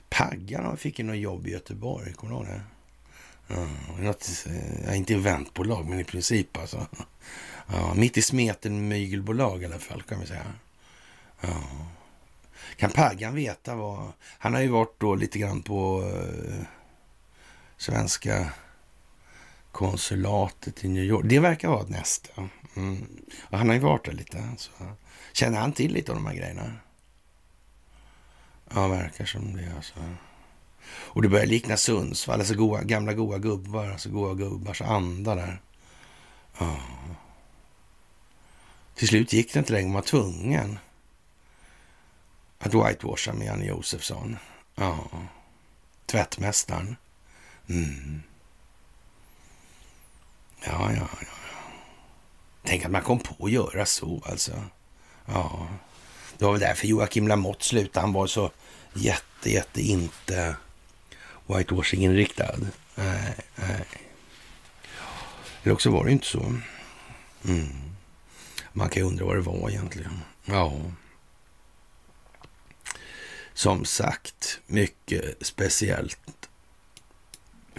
Paggarna 0.09 0.77
fick 0.77 0.99
ju 0.99 1.05
något 1.05 1.17
jobb 1.17 1.47
i 1.47 1.51
Göteborg, 1.51 2.13
kommer 2.13 2.33
du 2.33 2.37
ihåg 2.37 2.47
det? 2.47 2.61
Ja, 3.47 3.67
något, 3.99 4.45
ja, 4.85 4.95
inte 4.95 5.13
eventbolag, 5.13 5.89
men 5.89 5.99
i 5.99 6.03
princip 6.03 6.57
alltså. 6.57 6.87
Ja, 7.67 7.93
mitt 7.93 8.17
i 8.17 8.21
smeten 8.21 8.87
mygelbolag 8.87 9.63
i 9.63 9.65
alla 9.65 9.79
fall, 9.79 10.01
kan 10.01 10.19
vi 10.19 10.27
säga. 10.27 10.45
Ja. 11.41 11.63
Kan 12.75 12.91
Paggan 12.91 13.35
veta 13.35 13.75
vad... 13.75 14.11
Han 14.19 14.53
har 14.53 14.61
ju 14.61 14.67
varit 14.67 14.95
då 14.99 15.15
lite 15.15 15.39
grann 15.39 15.61
på 15.61 16.11
eh, 16.15 16.65
svenska 17.77 18.49
konsulatet 19.71 20.85
i 20.85 20.87
New 20.87 21.03
York. 21.03 21.25
Det 21.25 21.39
verkar 21.39 21.67
vara 21.69 21.81
ett 21.81 21.89
nästa. 21.89 22.49
Mm. 22.75 23.07
Han 23.51 23.67
har 23.67 23.73
ju 23.75 23.81
varit 23.81 24.05
där 24.05 24.11
lite. 24.11 24.43
Så. 24.57 24.71
Känner 25.33 25.59
han 25.59 25.73
till 25.73 25.93
lite 25.93 26.11
av 26.11 26.15
de 26.15 26.25
här 26.25 26.35
grejerna? 26.35 26.73
Ja, 28.73 28.87
verkar 28.87 29.25
som 29.25 29.55
det. 29.57 29.73
Alltså. 29.75 29.93
Och 30.91 31.21
det 31.21 31.29
börjar 31.29 31.45
likna 31.45 31.77
Sundsvall, 31.77 32.39
alltså 32.39 32.55
goa, 32.55 32.83
gamla 32.83 33.13
goa 33.13 33.37
gubbar, 33.37 33.87
alltså 33.87 34.09
goa 34.09 34.33
gubbars 34.33 34.81
anda 34.81 35.35
där. 35.35 35.61
Ja. 36.59 36.79
Till 38.95 39.07
slut 39.07 39.33
gick 39.33 39.53
det 39.53 39.59
inte 39.59 39.73
längre, 39.73 39.87
man 39.87 39.93
var 39.93 40.01
tvungen 40.01 40.79
att 42.59 42.73
whitewasha 42.73 43.33
med 43.33 43.47
Janne 43.47 43.65
Josefsson. 43.65 44.37
Ja. 44.75 45.09
Tvättmästaren. 46.05 46.95
Mm. 47.69 48.21
Ja, 50.65 50.93
ja, 50.93 51.07
ja. 51.21 51.40
Tänk 52.63 52.85
att 52.85 52.91
man 52.91 53.01
kom 53.01 53.19
på 53.19 53.45
att 53.45 53.51
göra 53.51 53.85
så 53.85 54.21
alltså. 54.25 54.63
Ja. 55.25 55.67
Det 56.37 56.45
var 56.45 56.51
väl 56.51 56.61
därför 56.61 56.87
Joakim 56.87 57.27
Lamotte 57.27 57.65
slutade. 57.65 58.05
Han 58.05 58.13
var 58.13 58.27
så 58.27 58.51
jätte, 58.93 59.51
jätte 59.51 59.81
inte 59.81 60.55
whitewashing-inriktad. 61.47 62.67
Nej, 62.95 63.35
nej. 63.55 63.85
Eller 65.63 65.73
också 65.73 65.89
var 65.89 66.05
det 66.05 66.11
inte 66.11 66.27
så. 66.27 66.55
Mm. 67.45 67.67
Man 68.73 68.89
kan 68.89 69.01
ju 69.01 69.07
undra 69.07 69.25
vad 69.25 69.35
det 69.35 69.41
var 69.41 69.69
egentligen. 69.69 70.19
Ja. 70.45 70.81
Som 73.53 73.85
sagt, 73.85 74.59
mycket 74.67 75.45
speciellt. 75.45 76.49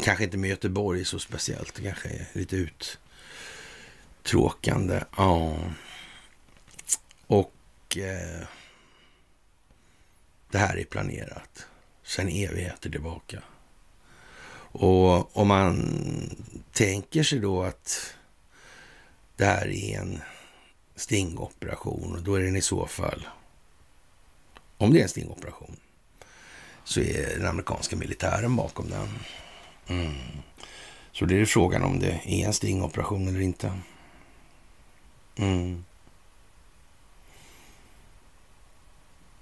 Kanske 0.02 0.24
inte 0.24 0.36
med 0.36 0.50
Göteborg 0.50 1.04
så 1.04 1.18
speciellt. 1.18 1.74
Det 1.74 1.82
kanske 1.82 2.08
är 2.08 2.26
lite 2.32 2.56
uttråkande. 4.22 5.04
Ja. 5.16 5.56
Och 7.26 7.96
eh, 7.96 8.46
det 10.50 10.58
här 10.58 10.78
är 10.78 10.84
planerat 10.84 11.66
sedan 12.02 12.28
evigheter 12.28 12.90
tillbaka. 12.90 13.42
Och 14.74 15.36
om 15.36 15.48
man 15.48 15.96
tänker 16.72 17.22
sig 17.22 17.38
då 17.38 17.62
att 17.62 18.14
det 19.36 19.44
här 19.44 19.68
är 19.68 19.98
en 19.98 20.20
stingoperation, 20.96 22.22
då 22.24 22.34
är 22.34 22.40
den 22.40 22.56
i 22.56 22.62
så 22.62 22.86
fall, 22.86 23.28
om 24.78 24.92
det 24.92 24.98
är 24.98 25.02
en 25.02 25.08
stingoperation, 25.08 25.76
så 26.84 27.00
är 27.00 27.38
den 27.38 27.46
amerikanska 27.46 27.96
militären 27.96 28.56
bakom 28.56 28.90
den. 28.90 29.08
Mm. 29.86 30.14
Så 31.12 31.24
det 31.24 31.40
är 31.40 31.44
frågan 31.44 31.82
om 31.82 31.98
det 31.98 32.20
är 32.24 32.46
en 32.46 32.52
stingoperation 32.52 33.28
eller 33.28 33.40
inte. 33.40 33.72
Mm. 35.36 35.84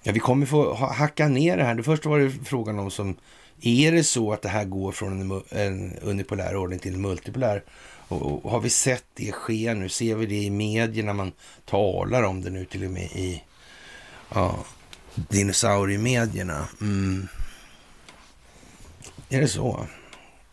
Ja, 0.03 0.13
vi 0.13 0.21
kommer 0.21 0.47
få 0.47 0.75
hacka 0.75 1.29
ner 1.29 1.57
det 1.57 1.65
här. 1.65 1.75
Det 1.75 1.83
första 1.83 2.09
var 2.09 2.19
det 2.19 2.31
frågan 2.45 2.79
om 2.79 2.91
som, 2.91 3.17
är 3.61 3.93
det 3.93 4.05
så 4.05 4.33
att 4.33 4.43
det 4.43 4.49
här 4.49 4.65
går 4.65 4.93
från 4.93 5.21
en, 5.21 5.43
en 5.49 5.97
unipolär 6.03 6.57
ordning 6.57 6.79
till 6.79 6.95
en 6.95 7.01
multipolär? 7.01 7.63
Och, 8.09 8.45
och, 8.45 8.51
har 8.51 8.61
vi 8.61 8.71
sett 8.71 9.05
det 9.15 9.33
ske 9.33 9.75
nu? 9.75 9.89
Ser 9.89 10.15
vi 10.15 10.27
det 10.27 10.43
i 10.43 10.51
medierna? 10.51 11.13
Man 11.13 11.33
talar 11.65 12.23
om 12.23 12.43
det 12.43 12.51
nu 12.51 12.65
till 12.65 12.85
och 12.85 12.91
med 12.91 13.03
i 13.03 13.43
ja, 14.35 14.59
dinosauriemedierna. 15.15 16.69
Mm. 16.81 17.29
Är 19.29 19.41
det 19.41 19.49
så? 19.49 19.87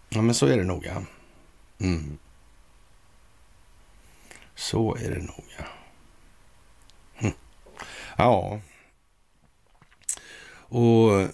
Ja, 0.10 0.22
men 0.22 0.36
så 0.36 0.46
är 0.46 0.58
det 0.58 0.64
nog, 0.64 0.86
ja. 0.86 1.04
Mm. 1.80 2.18
Så 4.58 4.96
är 4.96 5.10
det 5.10 5.22
nog, 5.22 5.44
ja. 5.58 5.66
Hm. 7.16 7.34
Ja. 8.18 8.60
Och 10.70 11.28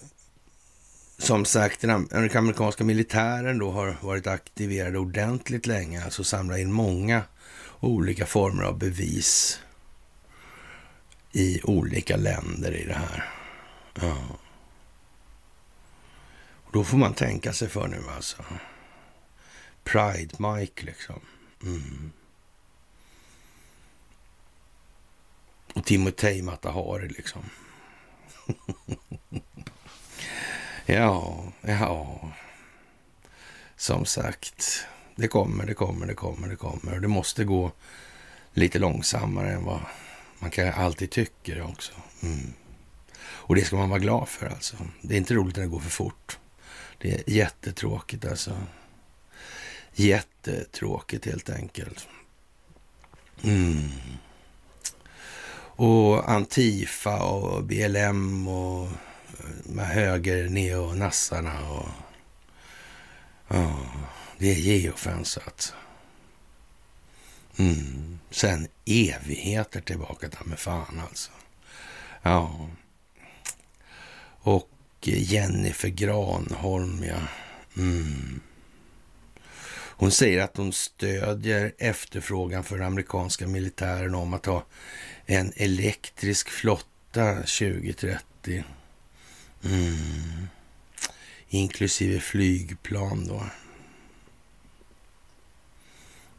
som 1.18 1.44
sagt, 1.44 1.80
den 1.80 2.08
amerikanska 2.12 2.84
militären 2.84 3.58
då 3.58 3.70
har 3.70 3.96
varit 4.00 4.26
aktiverad 4.26 4.96
ordentligt 4.96 5.66
länge, 5.66 6.04
alltså 6.04 6.24
samlar 6.24 6.58
in 6.58 6.72
många 6.72 7.22
olika 7.80 8.26
former 8.26 8.62
av 8.62 8.78
bevis 8.78 9.60
i 11.32 11.60
olika 11.62 12.16
länder 12.16 12.72
i 12.72 12.84
det 12.84 12.94
här. 12.94 13.24
Ja. 14.00 14.16
Och 16.64 16.72
då 16.72 16.84
får 16.84 16.96
man 16.96 17.14
tänka 17.14 17.52
sig 17.52 17.68
för 17.68 17.88
nu 17.88 18.02
alltså. 18.16 18.44
Pride 19.84 20.34
Mike 20.38 20.86
liksom. 20.86 21.20
Mm. 21.62 22.12
Och 25.74 25.84
Timotej 25.84 26.42
Matahari 26.42 27.08
liksom. 27.08 27.42
ja, 30.86 31.44
ja. 31.60 32.20
Som 33.76 34.04
sagt, 34.04 34.86
det 35.16 35.28
kommer, 35.28 35.66
det 35.66 35.74
kommer, 35.74 36.06
det 36.06 36.14
kommer, 36.14 36.48
det 36.48 36.56
kommer. 36.56 37.00
Det 37.00 37.08
måste 37.08 37.44
gå 37.44 37.72
lite 38.52 38.78
långsammare 38.78 39.52
än 39.52 39.64
vad 39.64 39.80
man 40.38 40.50
kan 40.50 40.72
alltid 40.72 41.10
tycker 41.10 41.62
också. 41.62 41.92
Mm. 42.22 42.52
Och 43.20 43.54
det 43.54 43.64
ska 43.64 43.76
man 43.76 43.88
vara 43.88 43.98
glad 43.98 44.28
för 44.28 44.46
alltså. 44.46 44.76
Det 45.02 45.14
är 45.14 45.18
inte 45.18 45.34
roligt 45.34 45.56
när 45.56 45.62
det 45.62 45.70
går 45.70 45.80
för 45.80 45.90
fort. 45.90 46.38
Det 46.98 47.14
är 47.14 47.30
jättetråkigt 47.30 48.24
alltså. 48.24 48.56
Jättetråkigt 49.92 51.26
helt 51.26 51.50
enkelt. 51.50 52.08
Mm. 53.42 53.90
Och 55.76 56.30
Antifa 56.30 57.22
och 57.22 57.64
BLM 57.64 58.48
och 58.48 58.86
eh, 58.86 58.90
de 59.64 59.78
här 59.78 59.94
höger 59.94 60.48
neonassarna 60.48 61.70
och... 61.70 61.88
Ja, 63.48 63.76
det 64.38 64.50
är 64.50 64.54
geofensat. 64.54 65.74
Mm. 67.56 68.18
Sen 68.30 68.68
evigheter 68.84 69.80
tillbaka, 69.80 70.28
ta 70.28 70.44
med 70.44 70.58
fan 70.58 71.00
alltså. 71.08 71.30
Ja. 72.22 72.68
Och 74.40 74.70
eh, 75.02 75.32
Jennifer 75.32 75.88
Granholm, 75.88 77.04
ja. 77.04 77.20
Mm. 77.76 78.40
Hon 79.96 80.10
säger 80.10 80.42
att 80.42 80.56
hon 80.56 80.72
stödjer 80.72 81.72
efterfrågan 81.78 82.64
för 82.64 82.78
den 82.78 82.86
amerikanska 82.86 83.46
militären 83.46 84.14
om 84.14 84.34
att 84.34 84.46
ha 84.46 84.64
en 85.26 85.52
elektrisk 85.56 86.48
flotta 86.48 87.34
2030. 87.34 88.64
Mm. 89.64 90.48
Inklusive 91.48 92.20
flygplan 92.20 93.26
då. 93.26 93.44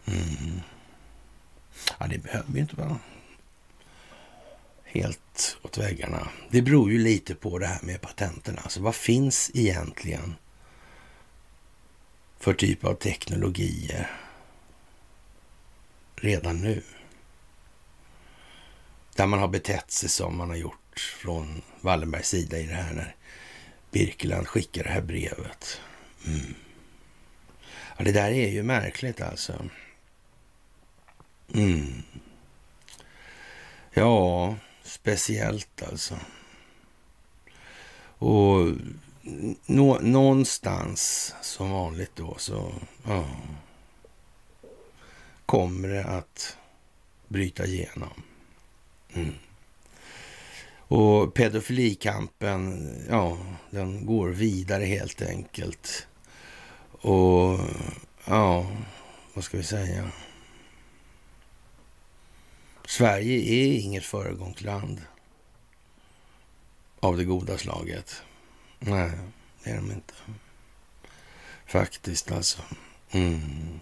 Mm. 0.05 0.61
Ja, 1.99 2.07
det 2.07 2.17
behöver 2.17 2.53
ju 2.53 2.59
inte 2.59 2.75
vara 2.75 2.99
helt 4.83 5.57
åt 5.61 5.77
väggarna. 5.77 6.27
Det 6.49 6.61
beror 6.61 6.91
ju 6.91 6.99
lite 6.99 7.35
på 7.35 7.59
det 7.59 7.67
här 7.67 7.79
med 7.81 8.01
patenten. 8.01 8.59
Alltså 8.63 8.81
vad 8.81 8.95
finns 8.95 9.51
egentligen 9.53 10.35
för 12.39 12.53
typ 12.53 12.83
av 12.83 12.93
teknologier 12.93 14.11
redan 16.15 16.61
nu? 16.61 16.81
Där 19.15 19.27
man 19.27 19.39
har 19.39 19.47
betett 19.47 19.91
sig 19.91 20.09
som 20.09 20.37
man 20.37 20.49
har 20.49 20.55
gjort 20.55 20.99
från 21.19 21.61
Wallenbergs 21.81 22.29
sida 22.29 22.59
i 22.59 22.63
det 22.67 22.73
här 22.73 22.93
när 22.93 23.15
Birkeland 23.91 24.47
skickar 24.47 24.83
det 24.83 24.89
här 24.89 25.01
brevet. 25.01 25.81
Mm. 26.27 26.55
Ja, 27.97 28.03
det 28.03 28.11
där 28.11 28.31
är 28.31 28.49
ju 28.49 28.63
märkligt 28.63 29.21
alltså. 29.21 29.69
Mm. 31.53 32.03
Ja, 33.93 34.55
speciellt 34.83 35.83
alltså. 35.83 36.19
Och 38.17 38.67
nå, 39.65 39.99
någonstans 39.99 41.33
som 41.41 41.71
vanligt 41.71 42.15
då 42.15 42.35
så 42.37 42.73
ja, 43.07 43.29
kommer 45.45 45.87
det 45.87 46.05
att 46.05 46.57
bryta 47.27 47.65
igenom. 47.65 48.23
Mm. 49.15 49.33
Och 50.87 51.33
pedofilikampen, 51.33 52.89
ja, 53.09 53.37
den 53.69 54.05
går 54.05 54.29
vidare 54.29 54.83
helt 54.83 55.21
enkelt. 55.21 56.07
Och 56.91 57.59
ja, 58.25 58.71
vad 59.33 59.43
ska 59.43 59.57
vi 59.57 59.63
säga? 59.63 60.11
Sverige 62.85 63.37
är 63.37 63.79
inget 63.79 64.03
föregångsland 64.03 65.01
av 66.99 67.17
det 67.17 67.23
goda 67.23 67.57
slaget. 67.57 68.23
Nej, 68.79 69.11
det 69.63 69.69
är 69.69 69.75
de 69.75 69.91
inte. 69.91 70.13
Faktiskt 71.65 72.31
alltså. 72.31 72.61
Mm. 73.11 73.79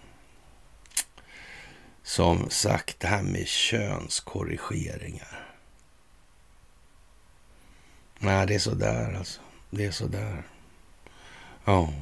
Som 2.13 2.49
sagt, 2.49 2.99
det 2.99 3.07
här 3.07 3.23
med 3.23 3.47
könskorrigeringar. 3.47 5.55
Nej, 8.19 8.47
det 8.47 8.55
är 8.55 8.59
sådär 8.59 9.15
alltså. 9.17 9.41
Det 9.69 9.85
är 9.85 9.91
sådär. 9.91 10.43
Ja. 11.65 11.93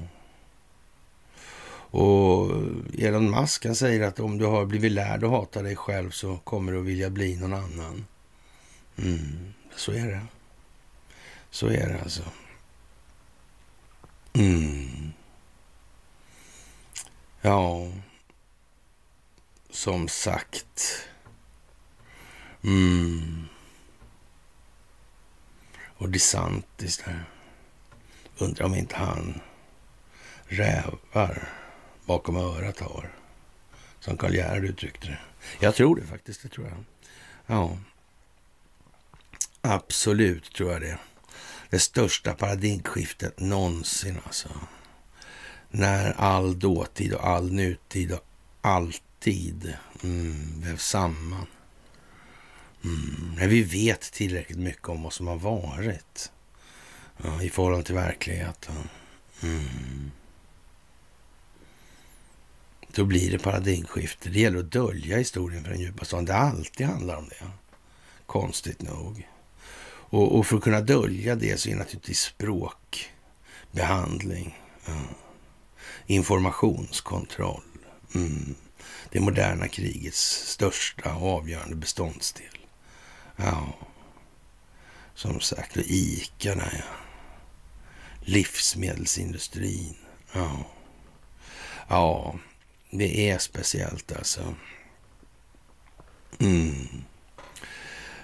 Och 1.92 2.50
Elon 2.98 3.32
Musk 3.32 3.66
han 3.66 3.76
säger 3.76 4.08
att 4.08 4.20
om 4.20 4.38
du 4.38 4.46
har 4.46 4.66
blivit 4.66 4.92
lärd 4.92 5.24
att 5.24 5.30
hata 5.30 5.62
dig 5.62 5.76
själv 5.76 6.12
så 6.12 6.38
kommer 6.38 6.72
du 6.72 6.80
att 6.80 6.86
vilja 6.86 7.10
bli 7.10 7.36
någon 7.36 7.54
annan. 7.54 8.06
Mm, 8.98 9.54
så 9.76 9.92
är 9.92 10.08
det. 10.08 10.22
Så 11.50 11.68
är 11.68 11.90
det 11.90 12.02
alltså. 12.02 12.24
Mm. 14.34 15.12
Ja, 17.42 17.92
som 19.82 20.08
sagt. 20.08 21.08
Mm. 22.64 23.45
Och 25.98 26.10
DeSantis 26.10 26.98
där. 26.98 27.24
Undrar 28.38 28.66
om 28.66 28.76
inte 28.76 28.95
han 28.95 29.41
rävar 30.45 31.49
bakom 32.06 32.38
örat 32.38 32.80
har. 32.80 33.16
Som 33.99 34.18
Karl 34.18 34.36
Gerhard 34.36 34.66
uttryckte 34.66 35.08
det. 35.08 35.20
Jag 35.60 35.76
tror 35.76 35.95
det 35.95 36.08
faktiskt, 36.08 36.41
det 36.41 36.49
tror 36.49 36.68
jag. 36.68 36.84
Ja, 37.45 37.78
absolut 39.62 40.53
tror 40.53 40.72
jag 40.72 40.82
det. 40.82 40.98
Det 41.70 41.80
största 41.80 42.34
paradigmskiftet 42.34 43.40
någonsin 43.40 44.20
alltså. 44.26 44.49
När 45.70 46.12
all 46.12 46.60
dåtid 46.60 47.14
och 47.14 47.28
all 47.28 47.52
nutid 47.52 48.12
och 48.12 48.26
allt 48.62 49.03
Tid. 49.22 49.73
mm, 50.03 50.61
vävs 50.61 50.88
samman. 50.88 51.45
Mm, 52.84 53.35
när 53.38 53.48
vi 53.48 53.64
vet 53.64 54.02
tillräckligt 54.02 54.57
mycket 54.57 54.89
om 54.89 55.03
vad 55.03 55.14
som 55.14 55.27
har 55.27 55.35
varit 55.35 56.31
ja, 57.23 57.43
i 57.43 57.49
förhållande 57.49 57.85
till 57.85 57.95
verkligheten. 57.95 58.76
Mm. 59.43 60.11
Då 62.88 63.06
blir 63.06 63.31
det 63.31 63.39
paradigmskifte. 63.39 64.30
Det 64.30 64.39
gäller 64.39 64.60
att 64.60 64.72
dölja 64.72 65.18
historien 65.18 65.64
för 65.64 65.72
den 65.72 65.80
djupa 65.80 66.06
staden. 66.06 66.26
Det 66.26 66.35
alltid 66.35 66.88
handlar 66.88 67.15
om 67.15 67.30
det. 67.30 67.48
Konstigt 68.26 68.81
nog. 68.81 69.27
Och, 70.11 70.38
och, 70.38 70.48
för 70.48 70.57
att 70.57 70.64
kunna 70.64 70.81
dölja 70.81 71.35
det 71.35 71.60
så 71.60 71.69
är 71.69 71.76
naturligtvis 71.76 72.19
språkbehandling, 72.19 74.60
ja. 74.85 75.02
informationskontroll. 76.06 77.61
Mm. 78.15 78.56
Det 79.12 79.20
moderna 79.20 79.68
krigets 79.68 80.48
största 80.48 81.16
och 81.16 81.38
avgörande 81.38 81.76
beståndsdel. 81.76 82.58
Ja, 83.36 83.74
som 85.14 85.40
sagt, 85.40 85.78
och 85.78 85.84
ICA 85.86 86.56
där 86.56 86.86
ja. 86.88 86.96
Livsmedelsindustrin. 88.22 89.96
Ja. 90.34 90.66
ja, 91.88 92.36
det 92.90 93.30
är 93.30 93.38
speciellt 93.38 94.12
alltså. 94.12 94.56
Mm. 96.40 97.04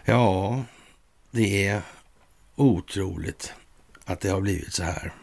Ja, 0.05 0.63
det 1.31 1.67
är 1.67 1.81
otroligt 2.55 3.53
att 4.05 4.19
det 4.19 4.29
har 4.29 4.41
blivit 4.41 4.73
så 4.73 4.83
här 4.83 5.13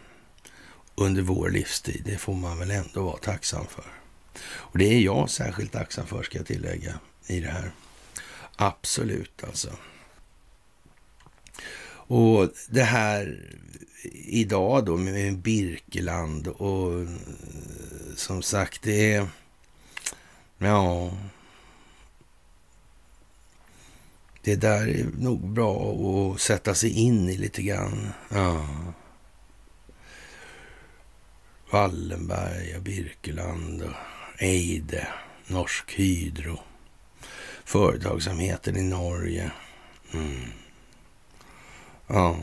under 0.94 1.22
vår 1.22 1.50
livstid. 1.50 2.02
Det 2.04 2.18
får 2.18 2.34
man 2.34 2.58
väl 2.58 2.70
ändå 2.70 3.02
vara 3.04 3.16
tacksam 3.16 3.66
för. 3.66 4.03
Och 4.44 4.78
det 4.78 4.84
är 4.84 5.00
jag 5.00 5.30
särskilt 5.30 5.72
tacksam 5.72 6.06
för, 6.06 6.22
ska 6.22 6.38
jag 6.38 6.46
tillägga, 6.46 6.94
i 7.26 7.40
det 7.40 7.48
här. 7.48 7.70
Absolut 8.56 9.44
alltså. 9.44 9.70
Och 12.06 12.50
det 12.68 12.82
här 12.82 13.50
idag 14.12 14.84
då 14.84 14.96
med 14.96 15.38
Birkeland 15.38 16.48
och 16.48 17.06
som 18.16 18.42
sagt, 18.42 18.82
det 18.82 19.12
är... 19.12 19.28
Ja... 20.58 21.12
Det 24.42 24.56
där 24.56 24.88
är 24.88 25.06
nog 25.18 25.48
bra 25.48 25.94
att 25.94 26.40
sätta 26.40 26.74
sig 26.74 26.90
in 26.90 27.28
i 27.28 27.36
lite 27.36 27.62
grann. 27.62 28.12
Ja. 28.28 28.66
Wallenberg 31.70 32.76
och 32.76 32.82
Birkeland 32.82 33.82
och 33.82 33.92
Eide, 34.38 35.08
Norsk 35.46 35.92
Hydro, 35.92 36.58
företagsamheten 37.64 38.76
i 38.76 38.82
Norge. 38.82 39.50
Mm. 40.12 40.50
Ja. 42.06 42.36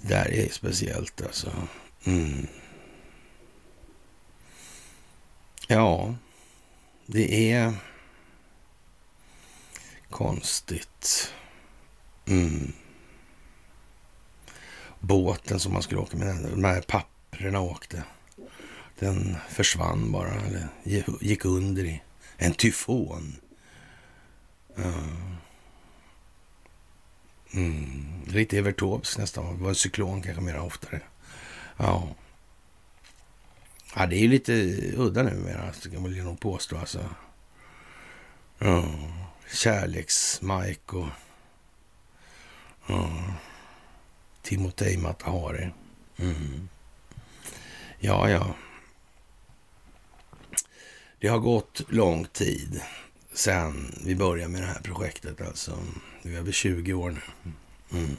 Det 0.00 0.08
där 0.08 0.32
är 0.32 0.48
speciellt 0.48 1.22
alltså. 1.22 1.52
Mm. 2.04 2.46
Ja, 5.68 6.14
det 7.06 7.52
är 7.52 7.74
konstigt. 10.10 11.32
Mm. 12.26 12.72
Båten 15.00 15.60
som 15.60 15.72
man 15.72 15.82
skulle 15.82 16.00
åka 16.00 16.16
med, 16.16 16.36
de 16.50 16.64
här 16.64 16.80
papperna 16.80 17.60
åkte. 17.60 18.02
Den 19.02 19.36
försvann 19.48 20.12
bara, 20.12 20.34
eller 20.34 20.68
gick 21.20 21.44
under 21.44 21.84
i 21.84 22.02
en 22.36 22.54
tyfon. 22.54 23.36
Eh, 24.76 25.04
mm. 27.54 28.22
Lite 28.26 28.58
Evertovs 28.58 29.18
nästan. 29.18 29.56
Det 29.56 29.62
var 29.62 29.68
en 29.68 29.74
cyklon 29.74 30.22
kanske 30.22 30.42
mer 30.42 30.58
oftare. 30.58 31.00
Ja. 31.76 32.08
ja, 33.96 34.06
det 34.06 34.16
är 34.16 34.20
ju 34.20 34.28
lite 34.28 34.52
udda 34.96 35.22
numera, 35.22 35.72
kan 35.92 36.02
man 36.02 36.12
nog 36.12 36.40
påstå. 36.40 36.78
Alltså. 36.78 37.08
Ja. 38.58 38.84
Kärleks-Mike 39.48 40.92
och 40.92 41.08
ja. 42.86 43.10
Timotej 44.42 44.96
Matahari. 44.96 45.70
Mm. 46.16 46.68
Ja, 47.98 48.30
ja. 48.30 48.54
Det 51.22 51.28
har 51.28 51.38
gått 51.38 51.82
lång 51.88 52.24
tid 52.24 52.82
sen 53.32 53.94
vi 54.04 54.14
började 54.14 54.52
med 54.52 54.62
det 54.62 54.66
här 54.66 54.80
projektet. 54.80 55.40
Alltså, 55.40 55.78
vi 56.22 56.34
är 56.34 56.38
över 56.38 56.52
20 56.52 56.92
år 56.92 57.10
nu. 57.10 57.52
Mm. 57.98 58.16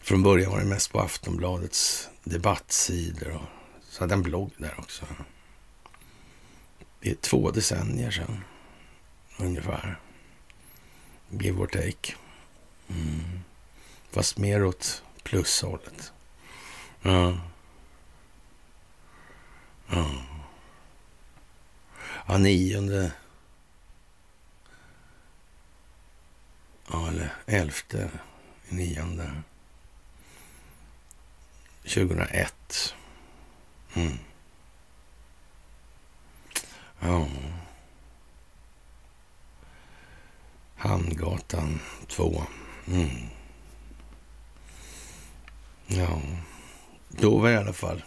Från 0.00 0.22
början 0.22 0.52
var 0.52 0.58
det 0.58 0.66
mest 0.66 0.92
på 0.92 1.00
Aftonbladets 1.00 2.08
debattsidor 2.24 3.30
och 3.30 3.42
så 3.88 4.02
hade 4.02 4.12
jag 4.12 4.18
en 4.18 4.22
blogg 4.22 4.50
där 4.56 4.74
också. 4.78 5.06
Det 7.00 7.10
är 7.10 7.14
två 7.14 7.50
decennier 7.50 8.10
sedan 8.10 8.44
ungefär. 9.38 10.00
Give 11.30 11.60
or 11.60 11.66
take. 11.66 12.14
Mm. 12.88 13.40
Fast 14.10 14.38
mer 14.38 14.64
åt 14.64 15.02
plushållet. 15.22 16.12
Ja. 17.02 17.38
Ja, 22.26 22.38
nionde... 22.38 23.12
Ja, 26.90 27.08
eller 27.08 27.34
elfte, 27.46 28.10
nionde... 28.68 29.42
2001. 31.82 32.94
Mm. 33.94 34.18
Ja. 37.00 37.26
Hamngatan 40.76 41.80
2. 42.08 42.42
Mm. 42.86 43.28
Ja, 45.86 46.20
då 47.08 47.38
var 47.38 47.48
jag 47.48 47.60
i 47.60 47.64
alla 47.64 47.72
fall 47.72 48.04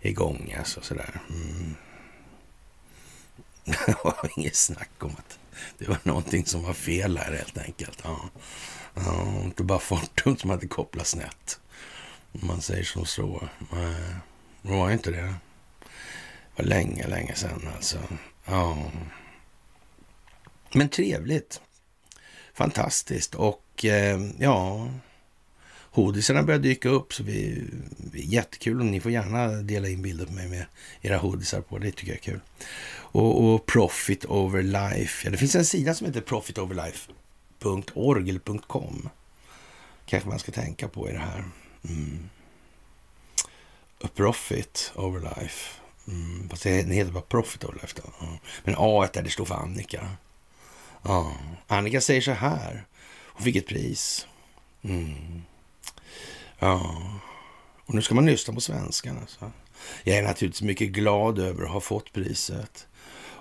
igång 0.00 0.54
alltså 0.58 0.80
sådär. 0.80 1.20
Mm. 1.30 1.74
Det 3.86 3.96
var 4.04 4.30
inget 4.36 4.56
snack 4.56 4.90
om 4.98 5.10
att 5.18 5.38
det 5.78 5.88
var 5.88 5.98
någonting 6.02 6.46
som 6.46 6.62
var 6.62 6.72
fel 6.72 7.18
här 7.18 7.32
helt 7.32 7.58
enkelt. 7.58 7.98
Ja. 8.04 8.20
Ja, 8.94 9.42
inte 9.42 9.62
bara 9.62 9.78
Fortum 9.78 10.36
som 10.36 10.50
hade 10.50 10.68
kopplat 10.68 11.06
snett. 11.06 11.60
Om 12.32 12.46
man 12.46 12.62
säger 12.62 12.84
som 12.84 13.06
så. 13.06 13.48
Nej, 13.72 14.14
det 14.62 14.70
var 14.70 14.90
inte 14.90 15.10
det. 15.10 15.34
Det 16.56 16.62
var 16.62 16.64
länge, 16.64 17.06
länge 17.06 17.34
sedan 17.34 17.68
alltså. 17.76 17.98
Ja. 18.44 18.90
Men 20.72 20.88
trevligt. 20.88 21.60
Fantastiskt. 22.54 23.34
Och 23.34 23.84
eh, 23.84 24.20
ja, 24.38 24.88
hoodisarna 25.92 26.42
börjar 26.42 26.60
dyka 26.60 26.88
upp. 26.88 27.14
Så 27.14 27.22
vi, 27.22 27.64
vi, 28.12 28.26
jättekul 28.26 28.80
och 28.80 28.86
ni 28.86 29.00
får 29.00 29.12
gärna 29.12 29.48
dela 29.48 29.88
in 29.88 30.02
bilder 30.02 30.26
på 30.26 30.32
mig 30.32 30.48
med 30.48 30.66
era 31.02 31.16
hoodisar 31.16 31.60
på. 31.60 31.78
Det 31.78 31.90
tycker 31.90 32.12
jag 32.12 32.18
är 32.18 32.22
kul. 32.22 32.40
Och, 32.94 33.44
och 33.44 33.66
Profit 33.66 34.24
Over 34.24 34.62
Life. 34.62 35.26
Ja, 35.26 35.30
det 35.30 35.36
finns 35.36 35.54
en 35.54 35.64
sida 35.64 35.94
som 35.94 36.06
heter 36.06 36.20
profitoverlife.org 36.20 38.30
eller 38.30 38.58
.com. 38.58 39.08
Kanske 40.06 40.28
man 40.28 40.38
ska 40.38 40.52
tänka 40.52 40.88
på 40.88 41.10
i 41.10 41.12
det 41.12 41.18
här. 41.18 41.44
Mm. 41.88 42.28
A 44.04 44.08
profit 44.14 44.92
over 44.94 45.20
life. 45.20 45.80
Mm. 46.08 46.48
Fast 46.48 46.62
det 46.62 46.70
heter 46.70 47.12
bara 47.12 47.22
profit 47.22 47.64
over 47.64 47.74
life. 47.74 47.94
Då. 47.96 48.02
Men 48.64 48.74
A 48.78 49.08
där 49.12 49.22
det 49.22 49.30
står 49.30 49.44
för 49.44 49.54
Annika. 49.54 50.08
Ja. 51.02 51.36
Annika 51.66 52.00
säger 52.00 52.20
så 52.20 52.32
här. 52.32 52.84
Hon 53.26 53.44
fick 53.44 53.56
ett 53.56 53.66
pris. 53.66 54.26
Mm. 54.82 55.42
Ja. 56.62 57.02
Och 57.86 57.94
nu 57.94 58.02
ska 58.02 58.14
man 58.14 58.26
lyssna 58.26 58.54
på 58.54 58.60
svenskan. 58.60 59.18
Alltså. 59.20 59.50
Jag 60.04 60.18
är 60.18 60.22
naturligtvis 60.22 60.62
mycket 60.62 60.88
glad 60.88 61.38
över 61.38 61.64
att 61.64 61.70
ha 61.70 61.80
fått 61.80 62.12
priset. 62.12 62.86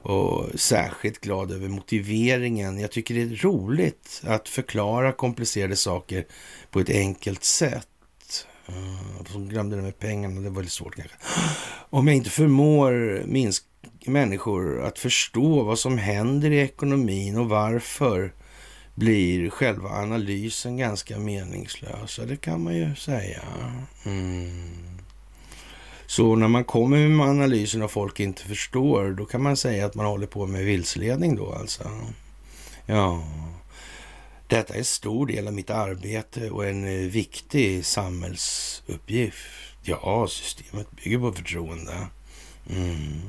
Och 0.03 0.60
särskilt 0.60 1.22
glad 1.22 1.52
över 1.52 1.68
motiveringen. 1.68 2.80
Jag 2.80 2.91
tycker 2.91 3.15
det 3.15 3.22
är 3.22 3.35
roligt 3.35 4.22
att 4.26 4.49
förklara 4.49 5.11
komplicerade 5.11 5.76
saker 5.76 6.26
på 6.72 6.80
ett 6.80 6.89
enkelt 6.89 7.43
sätt. 7.43 7.88
Uh, 8.69 9.48
glömde 9.48 9.76
det 9.76 9.81
med 9.81 9.99
pengarna, 9.99 10.41
det 10.41 10.49
var 10.49 10.61
lite 10.61 10.73
svårt 10.73 10.95
kanske. 10.95 11.15
Om 11.89 12.07
jag 12.07 12.15
inte 12.15 12.30
förmår 12.30 13.22
minsk 13.26 13.64
människor 14.06 14.81
att 14.81 14.99
förstå 14.99 15.64
vad 15.64 15.80
som 15.80 15.98
händer 15.98 16.52
i 16.52 16.60
ekonomin 16.60 17.38
och 17.38 17.49
varför 17.49 18.34
blir 18.95 19.49
själva 19.49 19.89
analysen 19.89 20.77
ganska 20.77 21.19
meningslös. 21.19 22.19
Det 22.27 22.38
kan 22.38 22.63
man 22.63 22.76
ju 22.76 22.95
säga. 22.95 23.41
Mm. 24.05 24.69
Så 26.05 26.35
när 26.35 26.47
man 26.47 26.63
kommer 26.63 27.07
med 27.07 27.27
analysen 27.27 27.81
och 27.81 27.91
folk 27.91 28.19
inte 28.19 28.43
förstår, 28.43 29.11
då 29.11 29.26
kan 29.26 29.43
man 29.43 29.57
säga 29.57 29.85
att 29.85 29.95
man 29.95 30.05
håller 30.05 30.27
på 30.27 30.47
med 30.47 30.65
vilseledning 30.65 31.35
då 31.35 31.53
alltså. 31.53 31.91
Ja, 32.85 33.23
detta 34.47 34.73
är 34.73 34.77
en 34.77 34.85
stor 34.85 35.27
del 35.27 35.47
av 35.47 35.53
mitt 35.53 35.69
arbete 35.69 36.49
och 36.49 36.65
en 36.65 36.85
eh, 36.85 37.09
viktig 37.09 37.85
samhällsuppgift. 37.85 39.38
Ja, 39.84 40.27
systemet 40.27 40.91
bygger 40.91 41.19
på 41.19 41.34
förtroende. 41.34 42.07
Mm. 42.69 43.22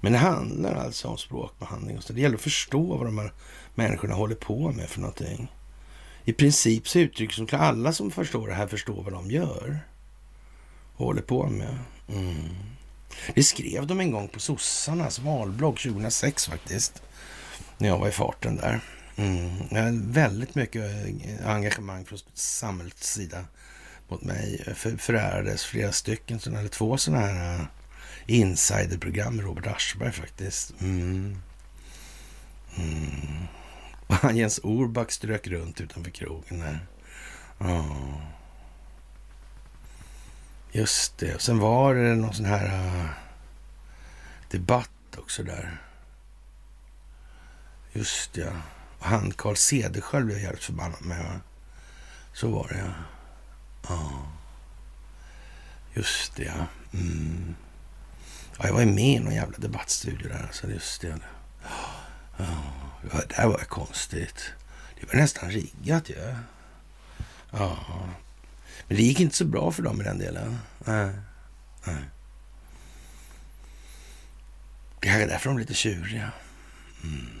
Men 0.00 0.12
det 0.12 0.18
handlar 0.18 0.74
alltså 0.74 1.08
om 1.08 1.18
språkbehandling. 1.18 2.00
Så 2.00 2.12
det 2.12 2.20
gäller 2.20 2.36
att 2.36 2.42
förstå 2.42 2.96
vad 2.96 3.06
de 3.06 3.18
här 3.18 3.32
människorna 3.74 4.14
håller 4.14 4.34
på 4.34 4.72
med 4.72 4.88
för 4.88 5.00
någonting. 5.00 5.52
I 6.24 6.32
princip 6.32 6.88
så 6.88 6.98
uttrycks 6.98 7.36
som 7.36 7.48
alla 7.52 7.92
som 7.92 8.10
förstår 8.10 8.48
det 8.48 8.54
här 8.54 8.66
förstår 8.66 9.02
vad 9.02 9.12
de 9.12 9.30
gör 9.30 9.80
och 10.96 11.06
håller 11.06 11.22
på 11.22 11.46
med. 11.46 11.78
Mm. 12.08 12.48
Det 13.34 13.42
skrev 13.42 13.86
de 13.86 14.00
en 14.00 14.10
gång 14.10 14.28
på 14.28 14.40
sossarnas 14.40 15.18
valblogg 15.18 15.78
2006 15.78 16.46
faktiskt. 16.46 17.02
När 17.78 17.88
jag 17.88 17.98
var 17.98 18.08
i 18.08 18.12
farten 18.12 18.56
där. 18.56 18.80
Mm. 19.16 20.12
Väldigt 20.12 20.54
mycket 20.54 20.84
engagemang 21.44 22.04
från 22.04 22.18
samhällets 22.34 23.12
sida 23.12 23.44
mot 24.08 24.22
mig. 24.22 24.64
För, 24.74 24.96
förärades 24.96 25.64
flera 25.64 25.92
stycken, 25.92 26.40
eller 26.46 26.68
två 26.68 26.96
sådana 26.96 27.26
här 27.26 27.54
eh, 27.54 27.66
insiderprogram 28.26 29.36
med 29.36 29.44
Robert 29.44 29.66
Aschberg 29.66 30.12
faktiskt. 30.12 30.74
Mm. 30.80 31.36
Mm. 32.76 33.46
Och 34.06 34.14
han 34.22 34.36
Jens 34.36 34.60
Orback 34.62 35.12
strök 35.12 35.46
runt 35.46 35.80
utanför 35.80 36.10
krogen 36.10 36.58
där. 36.58 36.86
Ja. 37.58 37.84
Just 40.72 41.18
det. 41.18 41.34
Och 41.34 41.42
sen 41.42 41.58
var 41.58 41.94
det 41.94 42.14
någon 42.14 42.34
sån 42.34 42.46
här 42.46 42.64
uh, 42.64 43.10
debatt 44.50 44.90
också 45.18 45.42
där. 45.42 45.82
Just 47.92 48.36
ja. 48.36 48.50
Och 48.98 49.06
han 49.06 49.32
Carl 49.32 49.56
Cederschiöld 49.56 50.26
blev 50.26 50.38
jävligt 50.38 50.64
förbannad 50.64 51.02
med. 51.02 51.24
Va? 51.24 51.40
Så 52.32 52.48
var 52.50 52.68
det 52.68 52.78
ja. 52.78 52.92
ja. 53.88 54.26
Just 55.94 56.36
det 56.36 56.44
ja. 56.44 56.66
Mm. 56.92 57.54
ja. 58.58 58.66
Jag 58.66 58.72
var 58.72 58.80
ju 58.80 58.86
med 58.86 59.16
i 59.16 59.18
någon 59.18 59.34
jävla 59.34 59.58
debattstudio 59.58 60.28
där. 60.28 60.48
Så 60.52 60.70
just 60.70 61.00
det. 61.00 61.18
Ja 61.62 61.93
ja. 62.36 62.44
Det 63.02 63.36
där 63.36 63.46
var 63.46 63.58
konstigt. 63.58 64.52
Det 65.00 65.06
var 65.06 65.20
nästan 65.20 65.50
riggat 65.50 66.10
ju. 66.10 66.14
Ja. 67.50 67.78
ja. 67.88 68.08
Men 68.88 68.96
det 68.96 69.02
gick 69.02 69.20
inte 69.20 69.36
så 69.36 69.44
bra 69.44 69.72
för 69.72 69.82
dem 69.82 70.00
i 70.00 70.04
den 70.04 70.18
delen. 70.18 70.58
Nej. 70.78 71.10
Nej. 71.84 72.04
Det 75.00 75.08
är 75.08 75.26
därför 75.28 75.48
de 75.48 75.56
är 75.56 75.60
lite 75.60 75.74
tjuriga. 75.74 76.30
Mm. 77.02 77.40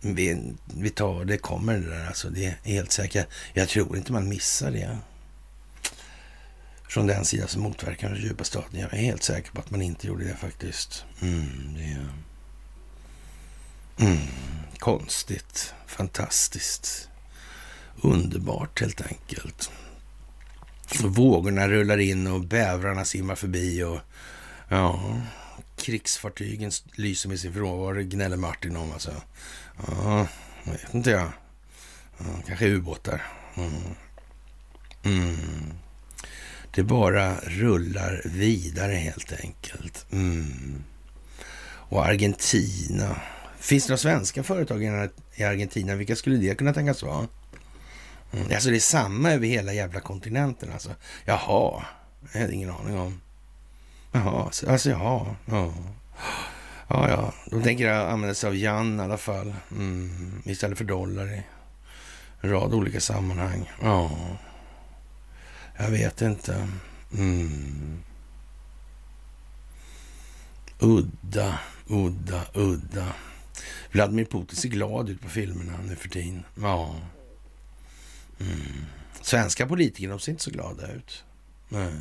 Vi, 0.00 0.54
vi 0.74 0.90
tar, 0.90 1.24
det 1.24 1.38
kommer 1.38 1.78
det 1.78 1.90
där 1.90 2.06
alltså. 2.06 2.30
Det 2.30 2.46
är 2.46 2.56
helt 2.64 2.92
säkert. 2.92 3.26
Jag 3.52 3.68
tror 3.68 3.96
inte 3.96 4.12
man 4.12 4.28
missar 4.28 4.70
det. 4.70 4.98
Från 6.88 7.06
den 7.06 7.24
sida 7.24 7.46
som 7.46 7.62
motverkar 7.62 8.10
den 8.10 8.22
djupa 8.22 8.44
staten. 8.44 8.80
Jag 8.80 8.94
är 8.94 8.98
helt 8.98 9.22
säker 9.22 9.52
på 9.52 9.60
att 9.60 9.70
man 9.70 9.82
inte 9.82 10.06
gjorde 10.06 10.24
det 10.24 10.36
faktiskt. 10.36 11.04
Mm, 11.20 11.74
det. 11.74 12.06
Mm, 14.02 14.18
konstigt. 14.78 15.74
Fantastiskt. 15.86 17.08
Underbart 18.00 18.80
helt 18.80 19.00
enkelt. 19.00 19.70
Vågorna 21.00 21.68
rullar 21.68 21.98
in 21.98 22.26
och 22.26 22.40
bävrarna 22.40 23.04
simmar 23.04 23.34
förbi 23.34 23.82
och 23.82 24.00
ja, 24.68 25.16
krigsfartygen 25.76 26.70
lyser 26.94 27.28
med 27.28 27.40
sin 27.40 27.52
frånvaro, 27.52 28.02
gnäller 28.02 28.36
Martin 28.36 28.76
om 28.76 28.92
alltså. 28.92 29.12
Ja, 29.86 30.26
jag 30.64 30.72
vet 30.72 30.94
inte 30.94 31.10
jag. 31.10 31.32
Ja, 32.18 32.24
kanske 32.46 32.66
ubåtar. 32.66 33.22
Mm. 33.56 33.72
Mm. 35.02 35.72
Det 36.74 36.82
bara 36.82 37.36
rullar 37.36 38.22
vidare 38.24 38.92
helt 38.92 39.32
enkelt. 39.32 40.06
Mm. 40.12 40.84
Och 41.92 42.06
Argentina. 42.06 43.16
Finns 43.62 43.86
det 43.86 43.90
några 43.90 43.98
svenska 43.98 44.42
företag 44.42 44.84
i 45.34 45.44
Argentina? 45.44 45.94
Vilka 45.94 46.16
skulle 46.16 46.36
det 46.36 46.54
kunna 46.54 46.72
tänkas 46.72 47.02
vara? 47.02 47.26
Mm. 48.32 48.46
Alltså 48.54 48.70
det 48.70 48.76
är 48.76 48.80
samma 48.80 49.30
över 49.30 49.46
hela 49.46 49.72
jävla 49.72 50.00
kontinenten 50.00 50.72
alltså. 50.72 50.90
Jaha, 51.24 51.84
jag 52.32 52.40
hade 52.40 52.52
ingen 52.52 52.70
aning 52.70 52.98
om. 52.98 53.20
Jaha, 54.12 54.50
alltså 54.68 54.90
jaha. 54.90 55.36
Ja. 55.46 55.74
Ja, 56.88 57.08
ja. 57.08 57.32
De 57.50 57.62
tänker 57.62 57.88
använda 57.88 58.34
sig 58.34 58.48
av 58.48 58.56
Jan 58.56 59.00
i 59.00 59.02
alla 59.02 59.18
fall. 59.18 59.54
Mm. 59.70 60.42
Istället 60.44 60.78
för 60.78 60.84
dollar 60.84 61.34
i 61.34 61.42
en 62.40 62.50
rad 62.50 62.74
olika 62.74 63.00
sammanhang. 63.00 63.70
Ja. 63.82 64.10
Jag 65.76 65.90
vet 65.90 66.22
inte. 66.22 66.68
Mm. 67.18 68.02
Udda, 70.78 71.58
udda, 71.86 72.42
udda. 72.54 73.06
Vladimir 73.90 74.24
Putin 74.24 74.56
ser 74.56 74.68
glad 74.68 75.08
ut 75.08 75.20
på 75.20 75.28
filmerna 75.28 75.72
nu 75.84 75.96
för 75.96 76.08
tiden. 76.08 76.44
Ja. 76.60 76.96
Mm. 78.40 78.84
Svenska 79.20 79.66
politiker, 79.66 80.08
de 80.08 80.20
ser 80.20 80.32
inte 80.32 80.44
så 80.44 80.50
glada 80.50 80.92
ut. 80.92 81.24
Nej. 81.68 81.92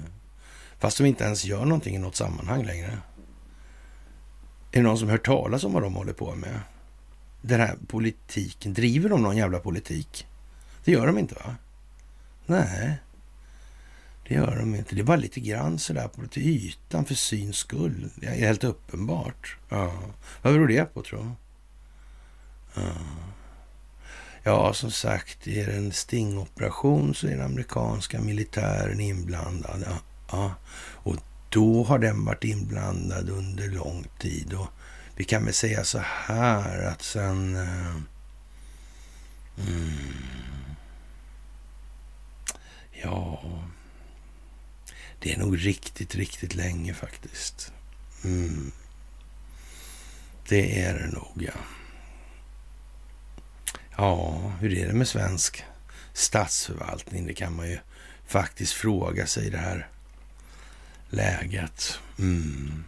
Fast 0.80 0.98
de 0.98 1.06
inte 1.06 1.24
ens 1.24 1.46
gör 1.46 1.66
någonting 1.66 1.96
i 1.96 2.00
något 2.00 2.16
sammanhang 2.16 2.66
längre. 2.66 2.98
Är 4.72 4.78
det 4.78 4.82
någon 4.82 4.98
som 4.98 5.10
hört 5.10 5.26
talas 5.26 5.64
om 5.64 5.74
vad 5.74 5.84
de 5.84 5.96
håller 5.96 6.14
på 6.14 6.36
med? 6.36 6.60
Den 7.42 7.60
här 7.60 7.76
politiken, 7.88 8.74
driver 8.74 9.10
de 9.10 9.24
någon 9.24 9.38
jävla 9.38 9.60
politik? 9.60 10.28
Det 10.84 10.92
gör 10.92 11.08
de 11.08 11.18
inte 11.18 11.36
va? 11.36 11.56
Nej. 12.46 13.02
Det 14.32 14.36
gör 14.36 14.56
de 14.56 14.76
inte. 14.76 14.96
Det 14.96 15.02
är 15.02 15.06
bara 15.06 15.18
lite 15.18 15.40
grann 15.40 15.80
sådär 15.80 16.08
på 16.08 16.28
till 16.28 16.48
ytan 16.48 17.06
för 17.06 17.16
syns 17.16 17.58
skull. 17.58 18.10
Det 18.16 18.28
är 18.28 18.36
helt 18.36 18.64
uppenbart. 18.64 19.58
Ja. 19.70 19.94
Vad 20.42 20.54
beror 20.54 20.68
det 20.68 20.94
på 20.94 21.02
tror 21.02 21.20
du? 21.20 21.32
Ja. 22.82 22.92
ja, 24.44 24.74
som 24.74 24.92
sagt, 24.92 25.48
är 25.48 25.68
det 25.68 25.74
en 25.74 25.92
stingoperation 25.92 27.16
så 27.16 27.28
är 27.28 27.32
den 27.32 27.46
amerikanska 27.46 28.22
militären 28.22 29.00
inblandad. 29.00 29.84
Ja. 29.86 29.98
ja. 30.32 30.54
Och 30.94 31.18
då 31.50 31.84
har 31.84 32.00
den 32.00 32.26
varit 32.26 32.44
inblandad 32.44 33.30
under 33.30 33.68
lång 33.68 34.06
tid. 34.20 34.54
Och 34.54 34.68
vi 35.16 35.24
kan 35.24 35.46
väl 35.46 35.54
säga 35.54 35.84
så 35.84 36.00
här 36.04 36.84
att 36.84 37.02
sen... 37.02 37.56
Eh, 37.56 37.96
mm, 39.68 40.14
ja... 43.04 43.42
Det 45.22 45.34
är 45.34 45.38
nog 45.38 45.66
riktigt, 45.66 46.16
riktigt 46.16 46.56
länge 46.56 46.94
faktiskt. 46.94 47.74
Mm. 48.24 48.72
Det 50.48 50.82
är 50.82 51.00
det 51.00 51.08
nog, 51.08 51.44
ja. 51.48 51.54
Ja, 53.98 54.52
hur 54.60 54.74
är 54.78 54.88
det 54.88 54.94
med 54.94 55.08
svensk 55.08 55.64
statsförvaltning? 56.14 57.28
Det 57.28 57.34
kan 57.34 57.56
man 57.56 57.70
ju 57.70 57.80
faktiskt 58.28 58.74
fråga 58.74 59.28
sig 59.28 59.48
i 59.48 59.50
det 59.50 59.58
här 59.58 59.90
läget. 61.10 62.00
Mm. 62.20 62.84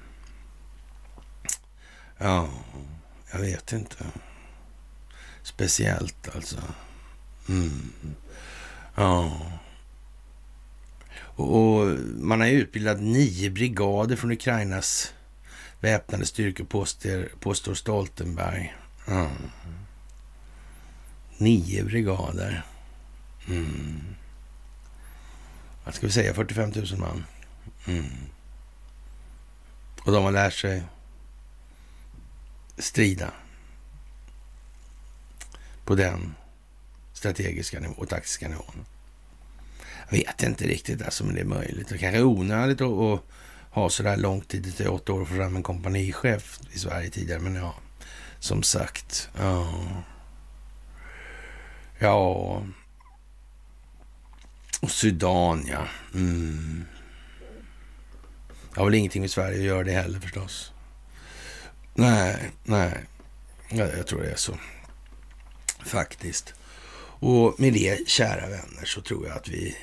Ja, 2.17 2.49
jag 3.31 3.39
vet 3.39 3.71
inte. 3.71 4.05
Speciellt 5.43 6.35
alltså. 6.35 6.57
Mm. 7.49 7.91
Ja. 8.95 9.41
Och 11.35 11.85
man 12.19 12.41
har 12.41 12.47
utbildat 12.47 12.99
nio 12.99 13.49
brigader 13.49 14.15
från 14.15 14.31
Ukrainas 14.31 15.13
väpnade 15.79 16.25
styrkor, 16.25 16.65
påstår, 16.65 17.31
påstår 17.39 17.73
Stoltenberg. 17.73 18.75
Mm. 19.07 19.29
Nio 21.37 21.83
brigader. 21.83 22.65
Mm. 23.47 24.03
Vad 25.85 25.95
ska 25.95 26.07
vi 26.07 26.13
säga? 26.13 26.33
45 26.33 26.71
000 26.75 26.85
man. 26.97 27.23
Mm. 27.87 28.05
Och 30.05 30.11
de 30.11 30.23
har 30.23 30.31
lärt 30.31 30.53
sig 30.53 30.83
strida 32.77 33.31
på 35.85 35.95
den 35.95 36.35
strategiska 37.13 37.79
nivå, 37.79 37.93
och 37.97 38.09
taktiska 38.09 38.47
nivån. 38.47 38.85
Jag 40.13 40.19
vet 40.19 40.43
inte 40.43 40.67
riktigt 40.67 41.01
alltså, 41.01 41.23
men 41.23 41.35
det 41.35 41.41
är 41.41 41.45
möjligt. 41.45 41.87
Det 41.87 41.97
kanske 41.97 42.17
är 42.19 42.23
onödigt 42.23 42.81
att, 42.81 42.91
att 42.91 43.23
ha 43.69 43.89
så 43.89 44.03
där 44.03 44.17
lång 44.17 44.41
tid, 44.41 44.77
till 44.77 44.87
åtta 44.87 45.13
år, 45.13 45.21
att 45.21 45.27
få 45.27 45.35
fram 45.35 45.55
en 45.55 45.63
kompanichef 45.63 46.59
i 46.71 46.79
Sverige 46.79 47.09
tidigare. 47.09 47.39
Men 47.39 47.55
ja, 47.55 47.75
som 48.39 48.63
sagt. 48.63 49.29
Ja. 49.37 49.73
Ja. 51.99 52.63
Och 54.81 54.91
Sudan, 54.91 55.65
ja. 55.71 55.87
Mm. 56.13 56.85
Jag 58.73 58.79
har 58.81 58.85
väl 58.85 58.95
ingenting 58.95 59.21
med 59.21 59.31
Sverige 59.31 59.57
att 59.57 59.65
göra 59.65 59.83
det 59.83 59.91
heller 59.91 60.19
förstås. 60.19 60.71
Nej, 61.93 62.51
nej. 62.63 63.05
Ja, 63.69 63.87
jag 63.87 64.07
tror 64.07 64.21
det 64.21 64.31
är 64.31 64.35
så. 64.35 64.57
Faktiskt. 65.85 66.53
Och 67.19 67.59
med 67.59 67.73
det, 67.73 68.07
kära 68.07 68.49
vänner, 68.49 68.85
så 68.85 69.01
tror 69.01 69.27
jag 69.27 69.37
att 69.37 69.47
vi 69.47 69.77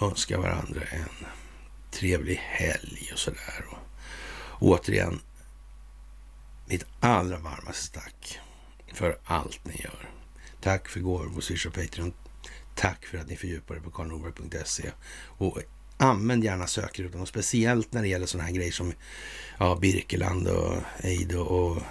Önska 0.00 0.38
varandra 0.38 0.82
en 0.82 1.26
trevlig 1.90 2.36
helg 2.36 3.10
och 3.12 3.18
sådär. 3.18 3.64
Och 3.70 3.78
återigen, 4.60 5.20
mitt 6.66 6.84
allra 7.00 7.38
varmaste 7.38 8.00
tack 8.00 8.40
för 8.92 9.18
allt 9.24 9.64
ni 9.64 9.82
gör. 9.82 10.10
Tack 10.60 10.88
för 10.88 11.00
gåvor 11.00 11.30
på 11.34 11.40
Swish 11.40 11.66
och 11.66 11.74
Patreon. 11.74 12.12
Tack 12.74 13.06
för 13.06 13.18
att 13.18 13.28
ni 13.28 13.36
fördjupar 13.36 13.74
er 13.74 13.80
på 13.80 13.90
karlnorberg.se. 13.90 14.90
Och 15.38 15.58
använd 15.96 16.44
gärna 16.44 16.66
sökrutan 16.66 17.20
och 17.20 17.28
speciellt 17.28 17.92
när 17.92 18.02
det 18.02 18.08
gäller 18.08 18.26
sådana 18.26 18.46
här 18.46 18.54
grejer 18.54 18.72
som 18.72 18.92
ja, 19.58 19.78
Birkeland 19.80 20.48
och 20.48 20.74
Eid 21.00 21.34
och 21.34 21.82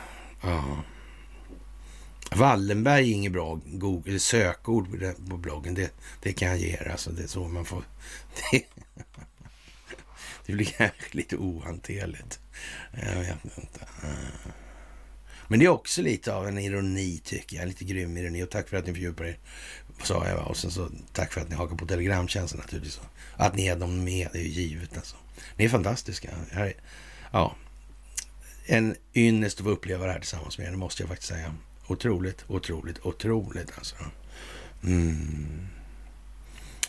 ja, 0.42 0.84
Wallenberg 2.36 3.12
är 3.12 3.16
inget 3.16 3.32
bra 3.32 3.60
Google, 3.66 4.10
eller 4.10 4.20
sökord 4.20 4.88
på 5.30 5.38
bloggen. 5.38 5.74
Det, 5.74 5.92
det 6.22 6.34
kan 6.34 6.48
jag 6.48 6.58
ge 6.58 6.74
er. 6.74 6.92
Alltså, 6.92 7.12
det 7.12 7.24
är 7.24 7.28
så 7.28 7.48
man 7.48 7.66
får... 7.66 7.84
Det, 8.52 8.66
det 10.46 10.54
blir 10.54 10.66
kanske 10.66 11.18
lite 11.18 11.38
ohanterligt. 11.38 12.40
Jag 12.92 13.20
vet 13.20 13.58
inte. 13.58 13.88
Men 15.48 15.60
det 15.60 15.66
är 15.66 15.70
också 15.70 16.02
lite 16.02 16.34
av 16.34 16.48
en 16.48 16.58
ironi 16.58 17.22
tycker 17.24 17.58
jag. 17.58 17.68
Lite 17.68 17.86
grym 17.86 18.18
ironi. 18.18 18.44
Och 18.44 18.50
tack 18.50 18.70
för 18.70 18.78
att 18.78 18.86
ni 18.86 18.94
fördjupar 18.94 19.26
er. 19.26 19.38
Sa 20.04 20.28
jag 20.28 20.48
Och 20.48 20.58
sen 20.58 20.72
så 20.72 20.90
tack 21.14 21.34
för 21.34 21.42
att 21.42 21.50
ni 21.50 21.56
hakar 21.56 21.76
på 21.76 21.86
telegramtjänsten 21.86 22.60
naturligtvis. 22.60 23.00
Att 23.36 23.56
ni 23.56 23.68
är 23.68 23.76
de 23.76 24.04
med, 24.04 24.28
det 24.34 24.40
är 24.40 24.44
ju 24.44 24.50
givet 24.50 24.98
alltså. 24.98 25.16
Ni 25.56 25.66
är 25.66 25.70
fantastiska. 25.70 26.30
Är, 26.52 26.74
ja, 27.32 27.56
en 28.66 28.96
ynnest 29.14 29.60
att 29.60 29.64
få 29.64 29.70
uppleva 29.70 30.06
det 30.06 30.12
här 30.12 30.20
tillsammans 30.20 30.58
med 30.58 30.68
er. 30.68 30.72
Det 30.72 30.78
måste 30.78 31.04
jag 31.04 31.10
faktiskt 31.10 31.30
säga. 31.30 31.54
Otroligt, 31.88 32.46
otroligt, 32.48 33.06
otroligt 33.06 33.72
alltså. 33.78 33.96
Mm. 34.84 35.68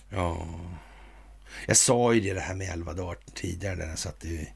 Ja. 0.08 0.46
Jag 1.66 1.76
sa 1.76 2.12
ju 2.12 2.20
det, 2.20 2.34
det 2.34 2.40
här 2.40 2.54
med 2.54 2.72
elva 2.72 2.92
dagar 2.92 3.18
tidigare 3.34 3.76
när 3.76 3.88
jag 3.88 3.98
satt 3.98 4.24
i, 4.24 4.52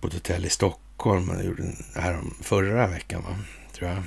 på 0.00 0.06
ett 0.06 0.14
hotell 0.14 0.44
i 0.46 0.50
Stockholm. 0.50 1.30
Jag 1.34 1.44
gjorde 1.44 1.62
det 1.94 2.00
här 2.00 2.20
förra 2.42 2.86
veckan, 2.86 3.22
va? 3.22 3.38
tror 3.72 3.90
jag. 3.90 4.02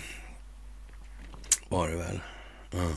Var 1.69 1.89
det 1.89 1.95
väl. 1.95 2.19
Mm. 2.73 2.93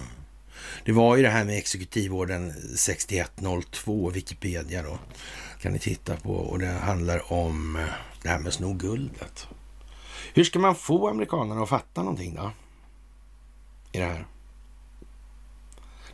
Det 0.85 0.93
var 0.93 1.17
ju 1.17 1.23
det 1.23 1.29
här 1.29 1.45
med 1.45 1.59
exekutivorden 1.59 2.55
6102, 2.77 4.11
Wikipedia 4.11 4.83
då. 4.83 4.99
Kan 5.61 5.73
ni 5.73 5.79
titta 5.79 6.17
på. 6.17 6.35
Och 6.35 6.59
det 6.59 6.67
handlar 6.67 7.33
om 7.33 7.77
eh, 7.77 7.85
det 8.23 8.29
här 8.29 8.39
med 8.39 8.49
att 8.49 8.55
sno 8.55 8.73
guldet. 8.73 9.49
Hur 10.35 10.45
ska 10.45 10.59
man 10.59 10.75
få 10.75 11.09
amerikanerna 11.09 11.63
att 11.63 11.69
fatta 11.69 12.03
någonting 12.03 12.35
då? 12.35 12.51
I 13.93 13.99
det 13.99 14.05
här. 14.05 14.27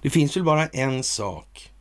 Det 0.03 0.11
finns 0.11 0.37
väl 0.37 0.45
bara 0.45 0.67
en 0.67 1.05
sak 1.05 1.73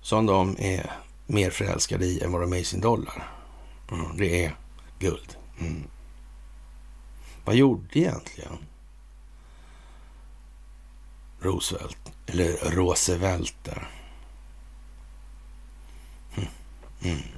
som 0.00 0.26
de 0.26 0.56
är 0.58 0.90
mer 1.26 1.50
förälskade 1.50 2.06
i 2.06 2.22
än 2.22 2.32
vad 2.32 2.40
de 2.40 2.52
är 2.52 2.56
i 2.56 2.64
sin 2.64 2.80
dollar. 2.80 3.32
Mm, 3.90 4.16
det 4.16 4.44
är 4.44 4.56
guld. 4.98 5.36
Mm. 5.60 5.82
Vad 7.44 7.54
gjorde 7.54 7.98
egentligen 7.98 8.58
Roosevelt, 11.40 12.12
eller 12.26 12.70
Roosevelt 12.70 13.56
där? 13.62 13.90
Mm. 16.36 16.48
mm. 17.02 17.35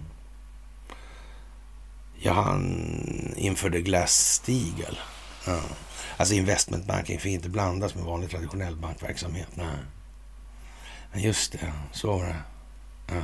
Ja, 2.21 2.33
han 2.33 3.35
införde 3.37 3.81
Glass-Steagall. 3.81 4.99
Ja. 5.47 5.61
Alltså 6.17 6.35
investmentbanking 6.35 7.21
fick 7.21 7.33
inte 7.33 7.49
blandas 7.49 7.95
med 7.95 8.05
vanlig 8.05 8.31
traditionell 8.31 8.77
bankverksamhet. 8.77 9.49
Nej. 9.55 9.77
Men 11.13 11.23
just 11.23 11.53
det, 11.53 11.73
så 11.93 12.19
var 12.19 12.25
det. 12.25 12.43
Ja. 13.15 13.23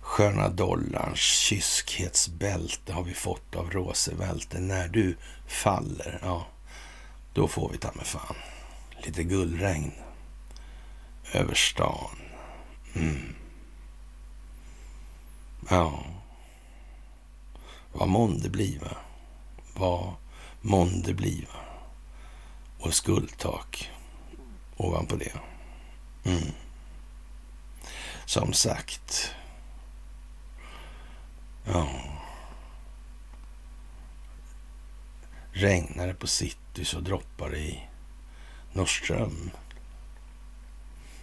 Sköna 0.00 0.48
dollarns 0.48 1.18
kyskhetsbälte 1.18 2.92
har 2.92 3.02
vi 3.02 3.14
fått 3.14 3.56
av 3.56 3.70
Roosevelt. 3.70 4.54
När 4.58 4.88
du 4.88 5.16
faller, 5.46 6.18
ja, 6.22 6.46
då 7.32 7.48
får 7.48 7.68
vi 7.72 7.78
ta 7.78 7.92
med 7.94 8.06
fan 8.06 8.36
lite 9.02 9.24
guldregn 9.24 9.92
över 11.32 11.54
stan. 11.54 12.16
Mm. 12.94 13.34
Ja. 15.68 16.04
Vad 17.92 18.08
månde 18.08 18.50
bliva? 18.50 18.96
Vad 19.74 20.14
månde 20.60 21.14
bliva? 21.14 21.56
Och 22.78 22.94
skuldtak 22.94 23.90
ovanpå 24.76 25.16
det. 25.16 25.32
Mm. 26.24 26.52
Som 28.26 28.52
sagt. 28.52 29.34
Ja. 31.64 31.88
Regnar 35.52 36.06
det 36.06 36.14
på 36.14 36.26
city 36.26 36.84
så 36.84 37.00
droppar 37.00 37.50
det 37.50 37.58
i 37.58 37.88
Norrström. 38.72 39.50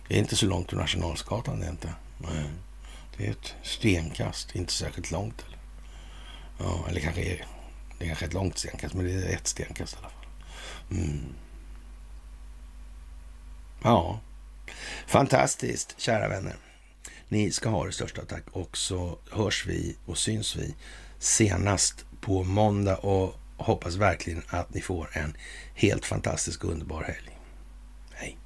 Det 0.08 0.16
är 0.16 0.20
inte 0.20 0.36
så 0.36 0.46
långt 0.46 0.68
till 0.68 0.78
Nationalsgatan 0.78 1.60
det 1.60 1.66
är 1.66 1.70
inte. 1.70 1.94
Nej. 2.18 2.50
Det 3.18 3.28
är 3.28 3.32
ett 3.32 3.56
stenkast, 3.64 4.56
inte 4.56 4.74
särskilt 4.74 5.12
långt. 5.12 5.46
Eller? 5.48 5.59
Ja, 6.60 6.86
eller 6.90 6.99
kanske 6.99 7.22
är 7.22 7.45
det 7.99 8.10
är 8.10 8.23
ett 8.23 8.34
långt 8.34 8.57
stenkast, 8.57 8.94
men 8.94 9.06
det 9.06 9.11
är 9.11 9.36
ett 9.36 9.48
stenkast 9.48 9.94
i 9.94 9.98
alla 9.98 10.10
fall. 10.10 10.26
Mm. 10.91 11.26
Ja, 13.84 14.19
fantastiskt 15.07 15.99
kära 15.99 16.27
vänner. 16.27 16.56
Ni 17.27 17.52
ska 17.52 17.69
ha 17.69 17.86
det 17.86 17.91
största 17.91 18.26
tack 18.26 18.44
och 18.52 18.77
så 18.77 19.19
hörs 19.31 19.65
vi 19.68 19.98
och 20.06 20.18
syns 20.18 20.56
vi 20.56 20.76
senast 21.19 22.06
på 22.22 22.44
måndag 22.44 22.95
och 22.95 23.36
hoppas 23.57 23.95
verkligen 23.95 24.44
att 24.48 24.73
ni 24.73 24.81
får 24.81 25.10
en 25.14 25.38
helt 25.76 26.06
fantastisk 26.06 26.64
och 26.64 26.72
underbar 26.72 27.03
helg. 27.03 27.40
Hej! 28.11 28.38